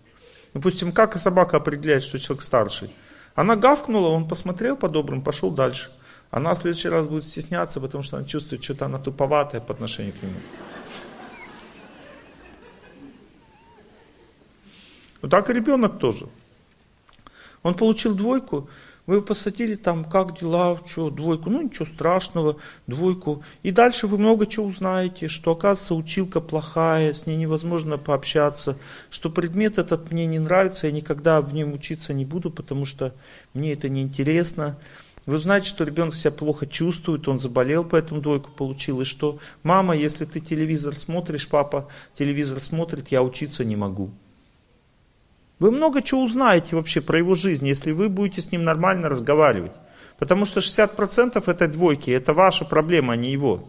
Допустим, 0.54 0.92
как 0.92 1.20
собака 1.20 1.58
определяет, 1.58 2.04
что 2.04 2.20
человек 2.20 2.44
старший? 2.44 2.94
Она 3.36 3.56
гавкнула, 3.56 4.10
он 4.10 4.28
посмотрел 4.28 4.76
по-доброму, 4.76 5.22
пошел 5.22 5.52
дальше. 5.52 5.92
Она 6.30 6.54
в 6.54 6.58
следующий 6.58 6.90
раз 6.90 7.08
будет 7.08 7.28
стесняться, 7.28 7.80
потому 7.82 8.04
что 8.04 8.18
она 8.18 8.26
чувствует, 8.26 8.64
что-то 8.64 8.86
она 8.86 9.00
туповатая 9.00 9.62
по 9.62 9.74
отношению 9.74 10.14
к 10.14 10.24
нему. 10.24 10.40
Вот 15.22 15.30
так 15.30 15.50
и 15.50 15.54
ребенок 15.54 16.00
тоже. 16.00 16.28
Он 17.64 17.76
получил 17.76 18.16
двойку, 18.16 18.70
вы 19.08 19.22
посадили 19.22 19.76
там, 19.76 20.06
как 20.06 20.40
дела, 20.40 20.80
что, 20.86 21.10
двойку, 21.10 21.50
ну 21.50 21.62
ничего 21.64 21.86
страшного, 21.86 22.58
двойку. 22.88 23.44
И 23.64 23.72
дальше 23.72 24.08
вы 24.08 24.18
много 24.18 24.46
чего 24.46 24.68
узнаете, 24.68 25.28
что 25.28 25.52
оказывается 25.52 25.96
училка 25.96 26.42
плохая, 26.42 27.14
с 27.14 27.26
ней 27.26 27.38
невозможно 27.38 27.98
пообщаться, 27.98 28.78
что 29.10 29.30
предмет 29.30 29.78
этот 29.78 30.12
мне 30.12 30.26
не 30.26 30.40
нравится, 30.40 30.88
я 30.88 30.94
никогда 30.94 31.42
в 31.42 31.54
нем 31.54 31.74
учиться 31.74 32.14
не 32.14 32.26
буду, 32.26 32.52
потому 32.52 32.86
что 32.86 33.14
мне 33.54 33.74
это 33.74 33.90
неинтересно. 33.90 34.78
Вы 35.26 35.38
знаете, 35.38 35.70
что 35.70 35.84
ребенок 35.84 36.16
себя 36.16 36.32
плохо 36.32 36.66
чувствует, 36.66 37.28
он 37.28 37.40
заболел, 37.40 37.84
поэтому 37.84 38.22
двойку 38.22 38.50
получил. 38.52 39.02
И 39.02 39.06
что, 39.06 39.38
мама, 39.62 39.96
если 39.96 40.26
ты 40.26 40.40
телевизор 40.40 40.98
смотришь, 40.98 41.48
папа 41.48 41.88
телевизор 42.18 42.60
смотрит, 42.62 43.10
я 43.10 43.22
учиться 43.22 43.64
не 43.64 43.76
могу. 43.76 44.12
Вы 45.62 45.70
много 45.70 46.02
чего 46.02 46.24
узнаете 46.24 46.76
вообще 46.76 47.02
про 47.02 47.20
его 47.20 47.36
жизнь, 47.36 47.68
если 47.68 47.92
вы 47.92 48.10
будете 48.10 48.42
с 48.42 48.52
ним 48.52 48.64
нормально 48.64 49.10
разговаривать. 49.10 49.74
Потому 50.18 50.46
что 50.46 50.60
60% 50.60 51.52
этой 51.52 51.68
двойки 51.68 52.10
это 52.10 52.34
ваша 52.34 52.66
проблема, 52.66 53.14
а 53.14 53.16
не 53.16 53.30
его. 53.32 53.64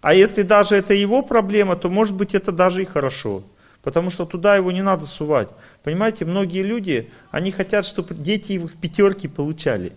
А 0.00 0.12
если 0.12 0.42
даже 0.42 0.74
это 0.74 0.94
его 0.94 1.22
проблема, 1.22 1.76
то 1.76 1.88
может 1.88 2.16
быть 2.16 2.34
это 2.34 2.50
даже 2.50 2.82
и 2.82 2.86
хорошо. 2.86 3.44
Потому 3.82 4.10
что 4.10 4.26
туда 4.26 4.56
его 4.56 4.72
не 4.72 4.82
надо 4.82 5.06
сувать. 5.06 5.48
Понимаете, 5.84 6.24
многие 6.24 6.64
люди, 6.64 7.08
они 7.30 7.52
хотят, 7.52 7.86
чтобы 7.86 8.16
дети 8.16 8.54
их 8.54 8.74
пятерки 8.78 9.28
получали. 9.28 9.92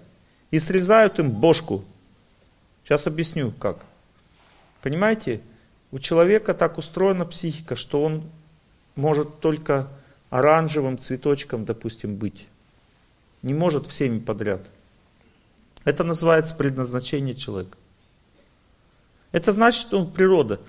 И 0.51 0.59
срезают 0.59 1.17
им 1.17 1.31
бошку. 1.31 1.83
Сейчас 2.83 3.07
объясню 3.07 3.49
как. 3.49 3.77
Понимаете, 4.83 5.41
у 5.91 5.97
человека 5.97 6.53
так 6.53 6.77
устроена 6.77 7.25
психика, 7.25 7.75
что 7.75 8.03
он 8.03 8.21
может 8.95 9.39
только 9.39 9.87
оранжевым 10.33 10.97
цветочком, 10.97 11.63
допустим, 11.63 12.15
быть. 12.15 12.47
Не 13.43 13.53
может 13.53 13.85
всеми 13.85 14.17
подряд. 14.17 14.65
Это 15.85 16.03
называется 16.03 16.55
предназначение 16.55 17.35
человека. 17.35 17.77
Это 19.31 19.51
значит, 19.51 19.81
что 19.81 19.99
он 19.99 20.11
природа. 20.11 20.59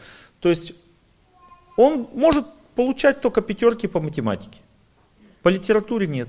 То 0.41 0.51
есть 0.51 0.75
он 1.79 2.11
может 2.13 2.47
получать 2.75 3.23
только 3.23 3.41
пятерки 3.41 3.87
по 3.87 4.01
математике. 4.01 4.61
По 5.41 5.49
литературе 5.49 6.07
нет. 6.09 6.29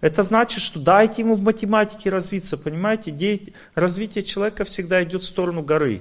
Это 0.00 0.24
значит, 0.24 0.62
что 0.62 0.80
дайте 0.80 1.22
ему 1.22 1.36
в 1.36 1.42
математике 1.42 2.10
развиться, 2.10 2.58
понимаете? 2.58 3.52
Развитие 3.76 4.24
человека 4.24 4.64
всегда 4.64 5.04
идет 5.04 5.22
в 5.22 5.26
сторону 5.26 5.62
горы. 5.62 6.00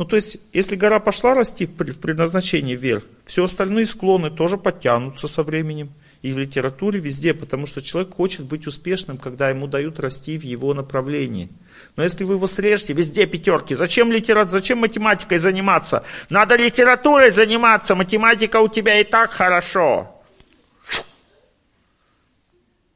Ну, 0.00 0.06
то 0.06 0.16
есть, 0.16 0.38
если 0.54 0.76
гора 0.76 0.98
пошла 0.98 1.34
расти 1.34 1.66
в 1.66 1.74
предназначении 1.76 2.74
вверх, 2.74 3.04
все 3.26 3.44
остальные 3.44 3.84
склоны 3.84 4.30
тоже 4.30 4.56
подтянутся 4.56 5.28
со 5.28 5.42
временем. 5.42 5.92
и 6.22 6.32
в 6.32 6.38
литературе, 6.38 6.98
везде, 6.98 7.34
потому 7.34 7.66
что 7.66 7.82
человек 7.82 8.14
хочет 8.14 8.46
быть 8.46 8.66
успешным, 8.66 9.18
когда 9.18 9.50
ему 9.50 9.66
дают 9.66 10.00
расти 10.00 10.38
в 10.38 10.42
его 10.42 10.72
направлении. 10.72 11.50
Но 11.96 12.02
если 12.02 12.24
вы 12.24 12.36
его 12.36 12.46
срежете, 12.46 12.94
везде 12.94 13.26
пятерки. 13.26 13.74
Зачем 13.74 14.10
литерат, 14.10 14.50
зачем 14.50 14.78
математикой 14.78 15.38
заниматься? 15.38 16.02
Надо 16.30 16.56
литературой 16.56 17.30
заниматься, 17.30 17.94
математика 17.94 18.62
у 18.62 18.68
тебя 18.68 18.98
и 19.00 19.04
так 19.04 19.30
хорошо. 19.30 20.22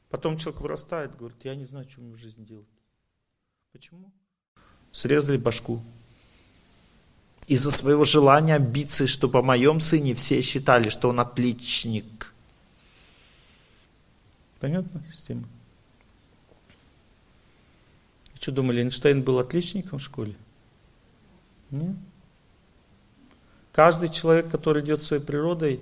Потом 0.08 0.38
человек 0.38 0.62
вырастает, 0.62 1.14
говорит, 1.18 1.36
я 1.44 1.54
не 1.54 1.66
знаю, 1.66 1.86
что 1.86 2.00
мне 2.00 2.14
в 2.14 2.16
жизни 2.16 2.46
делать. 2.46 2.66
Почему? 3.72 4.10
Срезали 4.90 5.36
башку. 5.36 5.82
Из-за 7.46 7.70
своего 7.70 8.04
желания, 8.04 8.54
амбиции, 8.54 9.06
чтобы 9.06 9.38
о 9.38 9.42
моем 9.42 9.80
сыне 9.80 10.14
все 10.14 10.40
считали, 10.40 10.88
что 10.88 11.10
он 11.10 11.20
отличник. 11.20 12.32
Понятно 14.60 15.02
система? 15.12 15.44
Что 18.40 18.52
думали, 18.52 18.80
Эйнштейн 18.80 19.22
был 19.22 19.38
отличником 19.38 19.98
в 19.98 20.02
школе? 20.02 20.34
Нет. 21.70 21.96
Каждый 23.72 24.08
человек, 24.08 24.50
который 24.50 24.82
идет 24.84 25.02
своей 25.02 25.22
природой, 25.22 25.80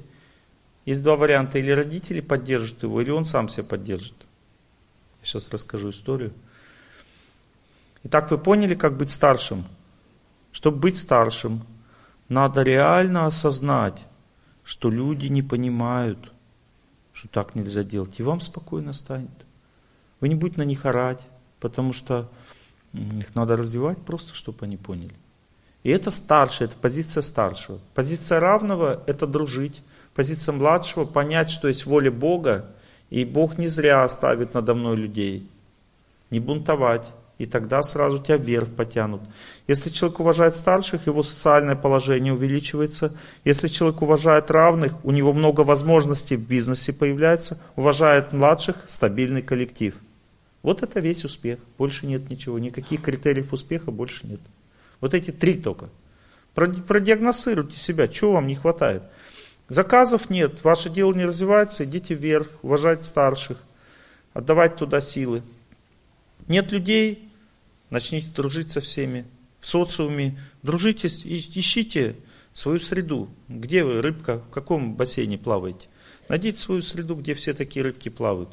есть 0.84 1.02
два 1.02 1.16
варианта. 1.16 1.58
Или 1.58 1.70
родители 1.70 2.20
поддержат 2.20 2.82
его, 2.82 3.00
или 3.00 3.10
он 3.10 3.24
сам 3.24 3.48
себя 3.48 3.64
поддержит. 3.64 4.14
Я 5.20 5.26
сейчас 5.26 5.48
расскажу 5.50 5.90
историю. 5.90 6.32
Итак, 8.04 8.30
вы 8.30 8.38
поняли, 8.38 8.74
как 8.74 8.96
быть 8.96 9.12
старшим? 9.12 9.64
Чтобы 10.52 10.78
быть 10.78 10.98
старшим, 10.98 11.62
надо 12.28 12.62
реально 12.62 13.26
осознать, 13.26 14.00
что 14.64 14.90
люди 14.90 15.26
не 15.26 15.42
понимают, 15.42 16.32
что 17.12 17.28
так 17.28 17.54
нельзя 17.54 17.82
делать. 17.82 18.20
И 18.20 18.22
вам 18.22 18.40
спокойно 18.40 18.92
станет. 18.92 19.46
Вы 20.20 20.28
не 20.28 20.34
будете 20.34 20.60
на 20.60 20.64
них 20.64 20.86
орать, 20.86 21.20
потому 21.58 21.92
что 21.92 22.30
их 22.92 23.34
надо 23.34 23.56
развивать 23.56 23.98
просто, 23.98 24.34
чтобы 24.34 24.58
они 24.62 24.76
поняли. 24.76 25.14
И 25.82 25.90
это 25.90 26.10
старший, 26.10 26.66
это 26.66 26.76
позиция 26.80 27.22
старшего. 27.22 27.80
Позиция 27.94 28.38
равного– 28.38 29.02
это 29.06 29.26
дружить. 29.26 29.82
Позиция 30.14 30.52
младшего– 30.52 31.04
понять, 31.06 31.50
что 31.50 31.68
есть 31.68 31.86
воля 31.86 32.12
Бога, 32.12 32.66
и 33.10 33.24
Бог 33.24 33.58
не 33.58 33.66
зря 33.66 34.04
оставит 34.04 34.54
надо 34.54 34.74
мной 34.74 34.96
людей. 34.96 35.48
Не 36.30 36.38
бунтовать, 36.38 37.12
и 37.42 37.46
тогда 37.46 37.82
сразу 37.82 38.20
тебя 38.20 38.36
вверх 38.36 38.68
потянут. 38.68 39.20
Если 39.66 39.90
человек 39.90 40.20
уважает 40.20 40.54
старших, 40.54 41.08
его 41.08 41.24
социальное 41.24 41.74
положение 41.74 42.32
увеличивается. 42.32 43.18
Если 43.42 43.66
человек 43.66 44.00
уважает 44.00 44.48
равных, 44.52 45.04
у 45.04 45.10
него 45.10 45.32
много 45.32 45.62
возможностей 45.62 46.36
в 46.36 46.46
бизнесе 46.46 46.92
появляется. 46.92 47.60
Уважает 47.74 48.32
младших, 48.32 48.76
стабильный 48.86 49.42
коллектив. 49.42 49.96
Вот 50.62 50.84
это 50.84 51.00
весь 51.00 51.24
успех. 51.24 51.58
Больше 51.78 52.06
нет 52.06 52.30
ничего. 52.30 52.60
Никаких 52.60 53.02
критериев 53.02 53.52
успеха 53.52 53.90
больше 53.90 54.24
нет. 54.24 54.40
Вот 55.00 55.12
эти 55.12 55.32
три 55.32 55.54
только. 55.54 55.88
Продиагностируйте 56.54 57.76
себя, 57.76 58.06
чего 58.06 58.34
вам 58.34 58.46
не 58.46 58.54
хватает. 58.54 59.02
Заказов 59.68 60.30
нет, 60.30 60.62
ваше 60.62 60.90
дело 60.90 61.12
не 61.12 61.24
развивается, 61.24 61.84
идите 61.84 62.14
вверх, 62.14 62.46
уважайте 62.62 63.02
старших, 63.02 63.56
отдавайте 64.32 64.76
туда 64.76 65.00
силы. 65.00 65.42
Нет 66.46 66.70
людей, 66.72 67.31
начните 67.92 68.28
дружить 68.34 68.72
со 68.72 68.80
всеми. 68.80 69.24
В 69.60 69.68
социуме 69.68 70.36
дружите, 70.62 71.06
ищите 71.06 72.16
свою 72.52 72.80
среду. 72.80 73.28
Где 73.48 73.84
вы, 73.84 74.00
рыбка, 74.00 74.38
в 74.38 74.50
каком 74.50 74.94
бассейне 74.94 75.38
плаваете? 75.38 75.86
Найдите 76.28 76.58
свою 76.58 76.82
среду, 76.82 77.14
где 77.14 77.34
все 77.34 77.52
такие 77.52 77.84
рыбки 77.84 78.08
плавают. 78.08 78.48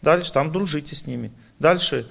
Дальше 0.00 0.32
там 0.32 0.52
дружите 0.52 0.94
с 0.94 1.06
ними. 1.06 1.32
Дальше 1.58 2.06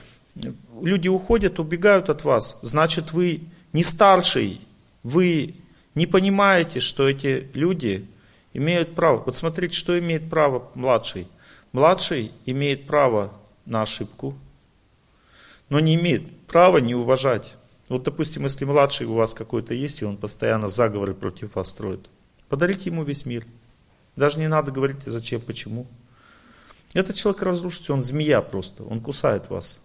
люди 0.81 1.07
уходят, 1.07 1.59
убегают 1.59 2.09
от 2.09 2.25
вас. 2.25 2.59
Значит, 2.61 3.13
вы 3.13 3.41
не 3.71 3.83
старший, 3.83 4.59
вы 5.03 5.55
не 5.95 6.05
понимаете, 6.05 6.79
что 6.79 7.07
эти 7.09 7.49
люди 7.53 8.05
имеют 8.53 8.93
право. 8.93 9.23
Вот 9.25 9.37
смотрите, 9.37 9.75
что 9.75 9.97
имеет 9.97 10.29
право 10.29 10.69
младший. 10.75 11.27
Младший 11.71 12.31
имеет 12.45 12.85
право 12.87 13.33
на 13.65 13.83
ошибку, 13.83 14.35
но 15.69 15.79
не 15.79 15.95
имеет 15.95 16.23
права 16.47 16.77
не 16.77 16.95
уважать. 16.95 17.55
Вот, 17.89 18.03
допустим, 18.03 18.43
если 18.43 18.65
младший 18.65 19.07
у 19.07 19.13
вас 19.13 19.33
какой-то 19.33 19.73
есть, 19.73 20.01
и 20.01 20.05
он 20.05 20.17
постоянно 20.17 20.67
заговоры 20.67 21.13
против 21.13 21.55
вас 21.55 21.69
строит, 21.69 22.09
подарите 22.49 22.89
ему 22.89 23.03
весь 23.03 23.25
мир. 23.25 23.45
Даже 24.15 24.39
не 24.39 24.47
надо 24.47 24.71
говорить, 24.71 24.97
зачем, 25.05 25.41
почему. 25.41 25.87
Этот 26.93 27.15
человек 27.15 27.41
разрушится, 27.41 27.93
он 27.93 28.03
змея 28.03 28.41
просто, 28.41 28.83
он 28.83 29.01
кусает 29.01 29.49
вас. 29.49 29.77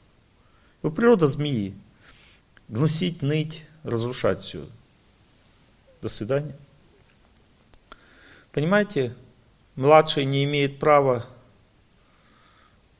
Вы 0.83 0.91
природа 0.91 1.27
змеи. 1.27 1.75
Гнусить, 2.69 3.23
ныть, 3.23 3.65
разрушать 3.83 4.43
все. 4.43 4.67
До 6.03 6.09
свидания. 6.09 6.57
Понимаете, 8.53 9.15
младший 9.75 10.25
не 10.27 10.45
имеет 10.45 10.78
права 10.78 11.27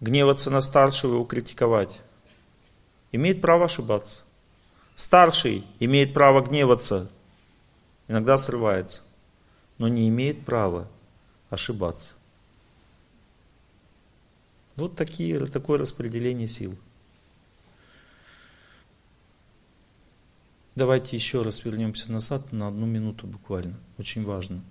гневаться 0.01 0.51
на 0.51 0.61
старшего 0.61 1.13
и 1.13 1.15
его 1.15 1.25
критиковать. 1.25 2.01
Имеет 3.13 3.41
право 3.41 3.67
ошибаться. 3.67 4.21
Старший 4.97 5.65
имеет 5.79 6.13
право 6.13 6.41
гневаться, 6.41 7.09
иногда 8.09 8.37
срывается, 8.37 9.01
но 9.79 9.87
не 9.87 10.09
имеет 10.09 10.45
права 10.45 10.89
ошибаться. 11.51 12.15
Вот 14.75 14.97
такие, 14.97 15.45
такое 15.47 15.79
распределение 15.79 16.49
сил. 16.49 16.77
Давайте 20.75 21.17
еще 21.17 21.43
раз 21.43 21.65
вернемся 21.65 22.13
назад 22.13 22.53
на 22.53 22.69
одну 22.69 22.87
минуту 22.87 23.27
буквально. 23.27 23.77
Очень 23.99 24.25
важно. 24.25 24.63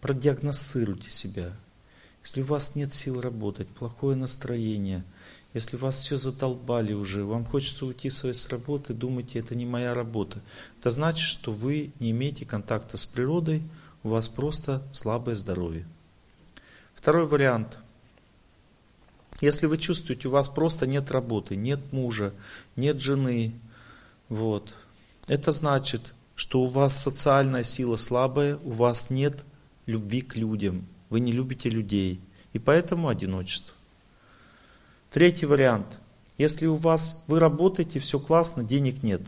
Продиагностируйте 0.00 1.10
себя. 1.10 1.52
Если 2.22 2.42
у 2.42 2.46
вас 2.46 2.74
нет 2.74 2.92
сил 2.94 3.20
работать, 3.20 3.68
плохое 3.68 4.16
настроение, 4.16 5.04
если 5.52 5.76
вас 5.76 6.00
все 6.00 6.16
задолбали 6.16 6.92
уже, 6.92 7.24
вам 7.24 7.44
хочется 7.44 7.86
уйти 7.86 8.08
с 8.08 8.48
работы, 8.48 8.94
думаете, 8.94 9.40
это 9.40 9.54
не 9.54 9.66
моя 9.66 9.94
работа, 9.94 10.40
это 10.78 10.90
значит, 10.90 11.26
что 11.26 11.52
вы 11.52 11.92
не 11.98 12.12
имеете 12.12 12.44
контакта 12.44 12.96
с 12.96 13.04
природой, 13.04 13.62
у 14.02 14.10
вас 14.10 14.28
просто 14.28 14.82
слабое 14.92 15.34
здоровье. 15.34 15.86
Второй 16.94 17.26
вариант. 17.26 17.78
Если 19.40 19.66
вы 19.66 19.78
чувствуете, 19.78 20.28
у 20.28 20.32
вас 20.32 20.48
просто 20.48 20.86
нет 20.86 21.10
работы, 21.10 21.56
нет 21.56 21.80
мужа, 21.92 22.32
нет 22.76 23.00
жены, 23.00 23.54
вот, 24.28 24.76
это 25.26 25.50
значит, 25.50 26.14
что 26.36 26.62
у 26.62 26.66
вас 26.68 26.96
социальная 26.96 27.64
сила 27.64 27.96
слабая, 27.96 28.58
у 28.58 28.70
вас 28.70 29.10
нет 29.10 29.44
любви 29.86 30.20
к 30.20 30.36
людям, 30.36 30.86
вы 31.08 31.20
не 31.20 31.32
любите 31.32 31.68
людей, 31.68 32.20
и 32.52 32.58
поэтому 32.58 33.08
одиночество. 33.08 33.74
Третий 35.10 35.46
вариант. 35.46 35.86
Если 36.38 36.66
у 36.66 36.76
вас, 36.76 37.24
вы 37.26 37.40
работаете, 37.40 37.98
все 37.98 38.20
классно, 38.20 38.62
денег 38.62 39.02
нет. 39.02 39.20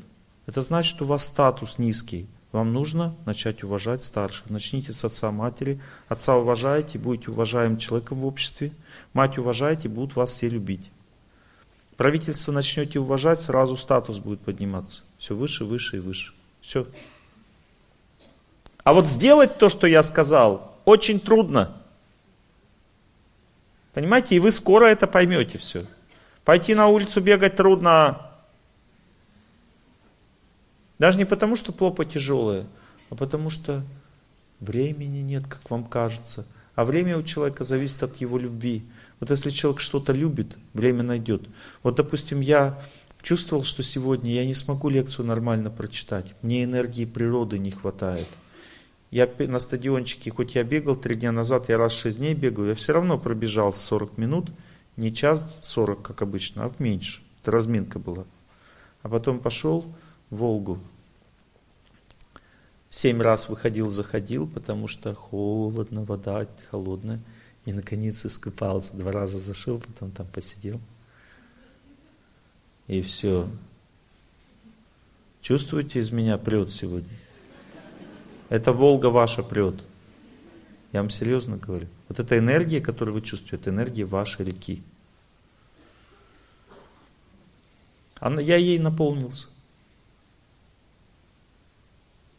Это 0.46 0.62
значит, 0.62 1.02
у 1.02 1.06
вас 1.06 1.24
статус 1.24 1.76
низкий. 1.78 2.28
Вам 2.52 2.72
нужно 2.72 3.16
начать 3.24 3.64
уважать 3.64 4.04
старших. 4.04 4.48
Начните 4.48 4.92
с 4.92 5.04
отца 5.04 5.32
матери. 5.32 5.80
Отца 6.08 6.36
уважаете, 6.36 6.98
будете 6.98 7.30
уважаемым 7.30 7.78
человеком 7.78 8.20
в 8.20 8.26
обществе. 8.26 8.70
Мать 9.12 9.38
уважаете, 9.38 9.88
будут 9.88 10.14
вас 10.14 10.32
все 10.32 10.48
любить. 10.48 10.90
Правительство 11.96 12.52
начнете 12.52 13.00
уважать, 13.00 13.42
сразу 13.42 13.76
статус 13.76 14.18
будет 14.18 14.40
подниматься. 14.40 15.02
Все 15.18 15.34
выше, 15.34 15.64
выше 15.64 15.96
и 15.96 16.00
выше. 16.00 16.32
Все. 16.60 16.86
А 18.84 18.92
вот 18.92 19.06
сделать 19.06 19.58
то, 19.58 19.68
что 19.68 19.86
я 19.86 20.02
сказал, 20.02 20.76
очень 20.84 21.18
трудно. 21.18 21.76
Понимаете, 23.92 24.36
и 24.36 24.38
вы 24.38 24.52
скоро 24.52 24.86
это 24.86 25.06
поймете 25.06 25.58
все. 25.58 25.84
Пойти 26.44 26.74
на 26.74 26.88
улицу 26.88 27.20
бегать 27.20 27.56
трудно. 27.56 28.30
Даже 30.98 31.18
не 31.18 31.24
потому, 31.24 31.56
что 31.56 31.72
плопа 31.72 32.04
тяжелая, 32.04 32.66
а 33.10 33.14
потому 33.14 33.50
что 33.50 33.82
времени 34.60 35.18
нет, 35.18 35.46
как 35.46 35.68
вам 35.70 35.84
кажется. 35.84 36.46
А 36.74 36.84
время 36.84 37.18
у 37.18 37.22
человека 37.22 37.64
зависит 37.64 38.02
от 38.02 38.16
его 38.16 38.38
любви. 38.38 38.82
Вот 39.20 39.30
если 39.30 39.50
человек 39.50 39.80
что-то 39.80 40.12
любит, 40.12 40.56
время 40.72 41.02
найдет. 41.02 41.42
Вот, 41.82 41.96
допустим, 41.96 42.40
я 42.40 42.80
чувствовал, 43.20 43.62
что 43.62 43.82
сегодня 43.82 44.32
я 44.32 44.46
не 44.46 44.54
смогу 44.54 44.88
лекцию 44.88 45.26
нормально 45.26 45.70
прочитать. 45.70 46.34
Мне 46.42 46.64
энергии 46.64 47.04
природы 47.04 47.58
не 47.58 47.70
хватает. 47.70 48.26
Я 49.12 49.30
на 49.38 49.58
стадиончике, 49.58 50.30
хоть 50.30 50.54
я 50.54 50.64
бегал 50.64 50.96
три 50.96 51.14
дня 51.14 51.32
назад, 51.32 51.68
я 51.68 51.76
раз 51.76 51.92
шесть 51.92 52.16
дней 52.16 52.32
бегаю, 52.32 52.70
я 52.70 52.74
все 52.74 52.94
равно 52.94 53.18
пробежал 53.18 53.74
40 53.74 54.16
минут, 54.16 54.50
не 54.96 55.14
час 55.14 55.60
40, 55.62 56.00
как 56.00 56.22
обычно, 56.22 56.64
а 56.64 56.72
меньше. 56.78 57.22
Это 57.42 57.50
разминка 57.50 57.98
была. 57.98 58.24
А 59.02 59.10
потом 59.10 59.38
пошел 59.38 59.84
в 60.30 60.36
Волгу. 60.36 60.78
Семь 62.88 63.20
раз 63.20 63.50
выходил, 63.50 63.90
заходил, 63.90 64.46
потому 64.46 64.88
что 64.88 65.14
холодно, 65.14 66.04
вода 66.04 66.46
холодная. 66.70 67.20
И 67.66 67.72
наконец 67.74 68.24
искупался. 68.24 68.96
Два 68.96 69.12
раза 69.12 69.38
зашел, 69.38 69.78
потом 69.78 70.10
там 70.10 70.26
посидел. 70.26 70.80
И 72.86 73.02
все. 73.02 73.46
Чувствуете, 75.42 76.00
из 76.00 76.10
меня 76.10 76.38
прет 76.38 76.72
сегодня? 76.72 77.08
Это 78.52 78.74
Волга 78.74 79.06
ваша 79.06 79.42
прет. 79.42 79.82
Я 80.92 81.00
вам 81.00 81.08
серьезно 81.08 81.56
говорю. 81.56 81.88
Вот 82.10 82.20
эта 82.20 82.36
энергия, 82.36 82.82
которую 82.82 83.14
вы 83.14 83.22
чувствуете, 83.22 83.56
это 83.56 83.70
энергия 83.70 84.04
вашей 84.04 84.44
реки. 84.44 84.82
Она, 88.16 88.42
я 88.42 88.56
ей 88.56 88.78
наполнился. 88.78 89.46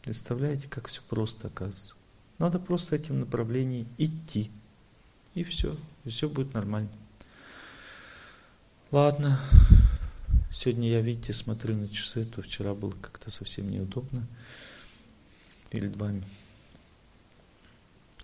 Представляете, 0.02 0.68
как 0.68 0.86
все 0.86 1.00
просто 1.02 1.48
оказывается. 1.48 1.94
Надо 2.38 2.60
просто 2.60 2.94
этим 2.94 3.18
направлением 3.18 3.88
идти. 3.98 4.52
И 5.34 5.42
все. 5.42 5.76
И 6.04 6.10
все 6.10 6.28
будет 6.28 6.54
нормально. 6.54 6.90
Ладно. 8.92 9.40
Сегодня 10.52 10.90
я, 10.90 11.00
видите, 11.00 11.32
смотрю 11.32 11.74
на 11.74 11.88
часы, 11.88 12.24
то 12.24 12.40
вчера 12.40 12.72
было 12.72 12.92
как-то 13.02 13.32
совсем 13.32 13.68
неудобно 13.68 14.24
перед 15.74 15.96
вами. 15.96 16.22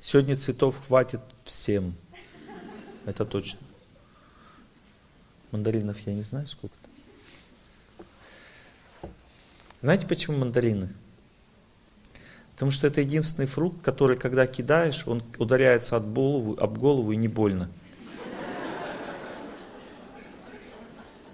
Сегодня 0.00 0.36
цветов 0.36 0.76
хватит 0.86 1.20
всем. 1.44 1.94
Это 3.06 3.24
точно. 3.24 3.58
Мандаринов 5.50 5.98
я 6.06 6.14
не 6.14 6.22
знаю 6.22 6.46
сколько-то. 6.46 6.88
Знаете, 9.80 10.06
почему 10.06 10.38
мандарины? 10.38 10.90
Потому 12.54 12.70
что 12.70 12.86
это 12.86 13.00
единственный 13.00 13.48
фрукт, 13.48 13.82
который, 13.82 14.16
когда 14.16 14.46
кидаешь, 14.46 15.08
он 15.08 15.20
ударяется 15.38 15.96
об 15.96 16.04
голову, 16.12 16.56
об 16.56 16.78
голову 16.78 17.10
и 17.10 17.16
не 17.16 17.26
больно. 17.26 17.68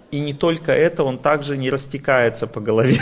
И 0.09 0.19
не 0.19 0.33
только 0.33 0.71
это, 0.71 1.03
он 1.03 1.19
также 1.19 1.57
не 1.57 1.69
растекается 1.69 2.47
по 2.47 2.59
голове. 2.59 2.99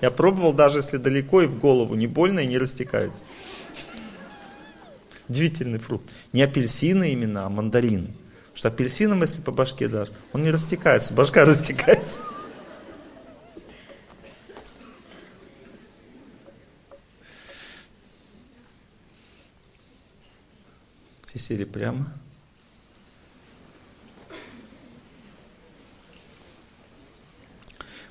Я 0.00 0.10
пробовал, 0.10 0.52
даже 0.52 0.78
если 0.78 0.98
далеко 0.98 1.42
и 1.42 1.46
в 1.46 1.58
голову, 1.58 1.94
не 1.94 2.06
больно 2.06 2.40
и 2.40 2.46
не 2.46 2.58
растекается. 2.58 3.24
Удивительный 5.28 5.78
фрукт. 5.78 6.08
Не 6.32 6.42
апельсины 6.42 7.12
именно, 7.12 7.46
а 7.46 7.48
мандарины. 7.48 8.08
Потому 8.08 8.56
что 8.56 8.68
апельсином, 8.68 9.22
если 9.22 9.40
по 9.40 9.50
башке 9.50 9.88
дашь, 9.88 10.08
он 10.32 10.42
не 10.42 10.50
растекается, 10.50 11.14
башка 11.14 11.44
растекается. 11.46 12.20
Все 21.24 21.38
сели 21.38 21.64
прямо. 21.64 22.12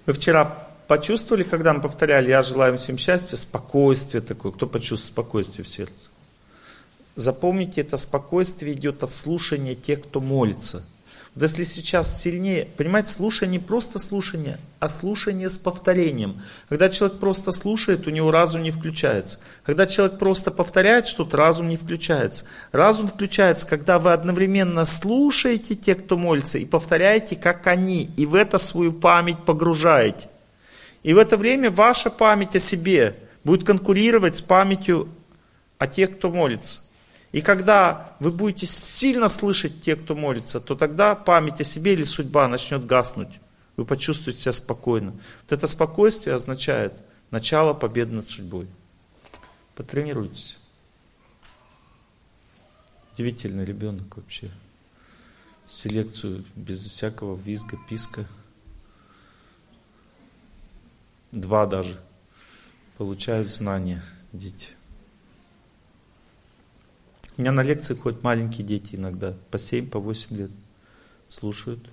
Вы 0.05 0.13
вчера 0.13 0.64
почувствовали, 0.87 1.43
когда 1.43 1.73
мы 1.73 1.81
повторяли, 1.81 2.29
я 2.29 2.41
желаю 2.41 2.77
всем 2.77 2.97
счастья, 2.97 3.37
спокойствие 3.37 4.21
такое. 4.21 4.51
Кто 4.51 4.67
почувствовал 4.67 5.13
спокойствие 5.13 5.65
в 5.65 5.67
сердце? 5.67 6.09
Запомните, 7.15 7.81
это 7.81 7.97
спокойствие 7.97 8.73
идет 8.73 9.03
от 9.03 9.13
слушания 9.13 9.75
тех, 9.75 10.03
кто 10.03 10.19
молится. 10.19 10.83
Вот 11.33 11.43
если 11.43 11.63
сейчас 11.63 12.21
сильнее, 12.21 12.65
понимаете, 12.77 13.09
слушание 13.09 13.59
не 13.59 13.65
просто 13.65 13.99
слушание, 13.99 14.57
а 14.79 14.87
слушание 14.87 15.49
с 15.49 15.57
повторением. 15.57 16.41
Когда 16.69 16.87
человек 16.87 17.19
просто 17.19 17.51
слушает, 17.51 18.07
у 18.07 18.09
него 18.09 18.31
разум 18.31 18.63
не 18.63 18.71
включается. 18.71 19.39
Когда 19.65 19.85
человек 19.85 20.17
просто 20.17 20.49
повторяет 20.49 21.07
что-то, 21.07 21.35
разум 21.35 21.67
не 21.67 21.75
включается. 21.75 22.45
Разум 22.71 23.09
включается, 23.09 23.67
когда 23.67 23.99
вы 23.99 24.13
одновременно 24.13 24.85
слушаете 24.85 25.75
тех, 25.75 26.05
кто 26.05 26.17
молится, 26.17 26.57
и 26.57 26.65
повторяете, 26.65 27.35
как 27.35 27.67
они, 27.67 28.09
и 28.15 28.25
в 28.25 28.33
это 28.35 28.57
свою 28.57 28.93
память 28.93 29.43
погружаете. 29.43 30.29
И 31.05 31.13
в 31.13 31.19
это 31.19 31.37
время 31.37 31.69
ваша 31.69 32.09
память 32.09 32.55
о 32.55 32.59
себе 32.59 33.15
будет 33.43 33.63
конкурировать 33.63 34.37
с 34.37 34.41
памятью 34.41 35.07
о 35.77 35.85
тех, 35.85 36.17
кто 36.17 36.31
молится. 36.31 36.79
И 37.31 37.41
когда 37.41 38.15
вы 38.19 38.31
будете 38.31 38.65
сильно 38.65 39.27
слышать 39.27 39.83
тех, 39.83 40.01
кто 40.03 40.15
молится, 40.15 40.59
то 40.59 40.73
тогда 40.73 41.13
память 41.13 41.61
о 41.61 41.63
себе 41.63 41.93
или 41.93 42.01
судьба 42.01 42.47
начнет 42.47 42.87
гаснуть. 42.87 43.39
Вы 43.77 43.85
почувствуете 43.85 44.39
себя 44.41 44.53
спокойно. 44.53 45.11
Вот 45.11 45.51
это 45.51 45.67
спокойствие 45.67 46.33
означает 46.33 46.93
начало 47.29 47.75
победы 47.75 48.15
над 48.15 48.27
судьбой. 48.27 48.65
Потренируйтесь. 49.75 50.57
Удивительный 53.13 53.63
ребенок 53.63 54.17
вообще. 54.17 54.49
Селекцию 55.69 56.45
без 56.55 56.79
всякого 56.87 57.35
визга, 57.35 57.77
писка. 57.87 58.25
Два 61.35 61.65
даже 61.65 61.99
получают 62.97 63.53
знания 63.53 64.01
дети. 64.31 64.69
У 67.35 67.41
меня 67.41 67.51
на 67.51 67.61
лекции 67.61 67.93
ходят 67.93 68.23
маленькие 68.23 68.65
дети 68.65 68.95
иногда, 68.95 69.33
по 69.51 69.59
7, 69.59 69.89
по 69.89 69.99
8 69.99 70.37
лет. 70.37 70.51
Слушают. 71.27 71.89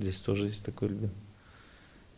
Здесь 0.00 0.20
тоже 0.20 0.48
есть 0.48 0.64
такой 0.64 0.88
ребенок. 0.88 1.14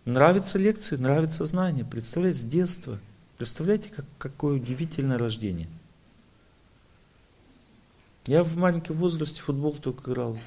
Нравятся 0.06 0.58
лекции, 0.58 0.96
нравится 0.96 1.44
знание. 1.44 1.84
Представляете, 1.84 2.40
с 2.40 2.44
детства. 2.44 2.98
Представляете, 3.36 3.90
как, 3.90 4.06
какое 4.16 4.54
удивительное 4.54 5.18
рождение. 5.18 5.68
Я 8.24 8.42
в 8.42 8.56
маленьком 8.56 8.96
возрасте 8.96 9.42
футбол 9.42 9.74
только 9.74 10.10
играл. 10.10 10.38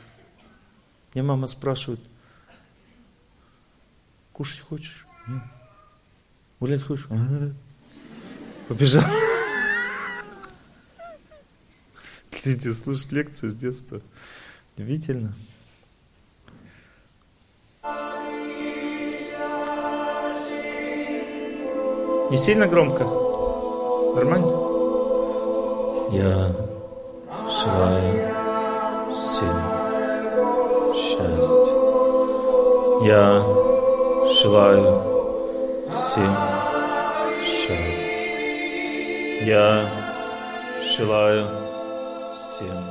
Мне 1.14 1.22
мама 1.22 1.46
спрашивает, 1.46 2.00
кушать 4.34 4.62
хочешь? 4.62 5.06
Нет. 5.28 5.44
Гулять 6.60 6.84
хочешь? 6.84 7.08
Побежал. 8.68 9.04
Хотите 12.32 12.74
слушать 12.74 13.12
лекции 13.14 13.48
с 13.48 13.56
детства? 13.56 14.02
Удивительно. 14.76 15.34
Не 22.30 22.38
сильно 22.38 22.68
громко? 22.68 23.06
Нормально? 24.16 24.48
Я 26.12 26.56
желаю 27.48 28.34
всем 29.14 29.58
счастья. 30.94 31.76
Я 33.06 33.44
желаю 34.42 35.09
всем 35.92 36.36
счастья. 37.44 38.20
Я 39.42 39.90
желаю 40.96 41.48
всем 42.38 42.89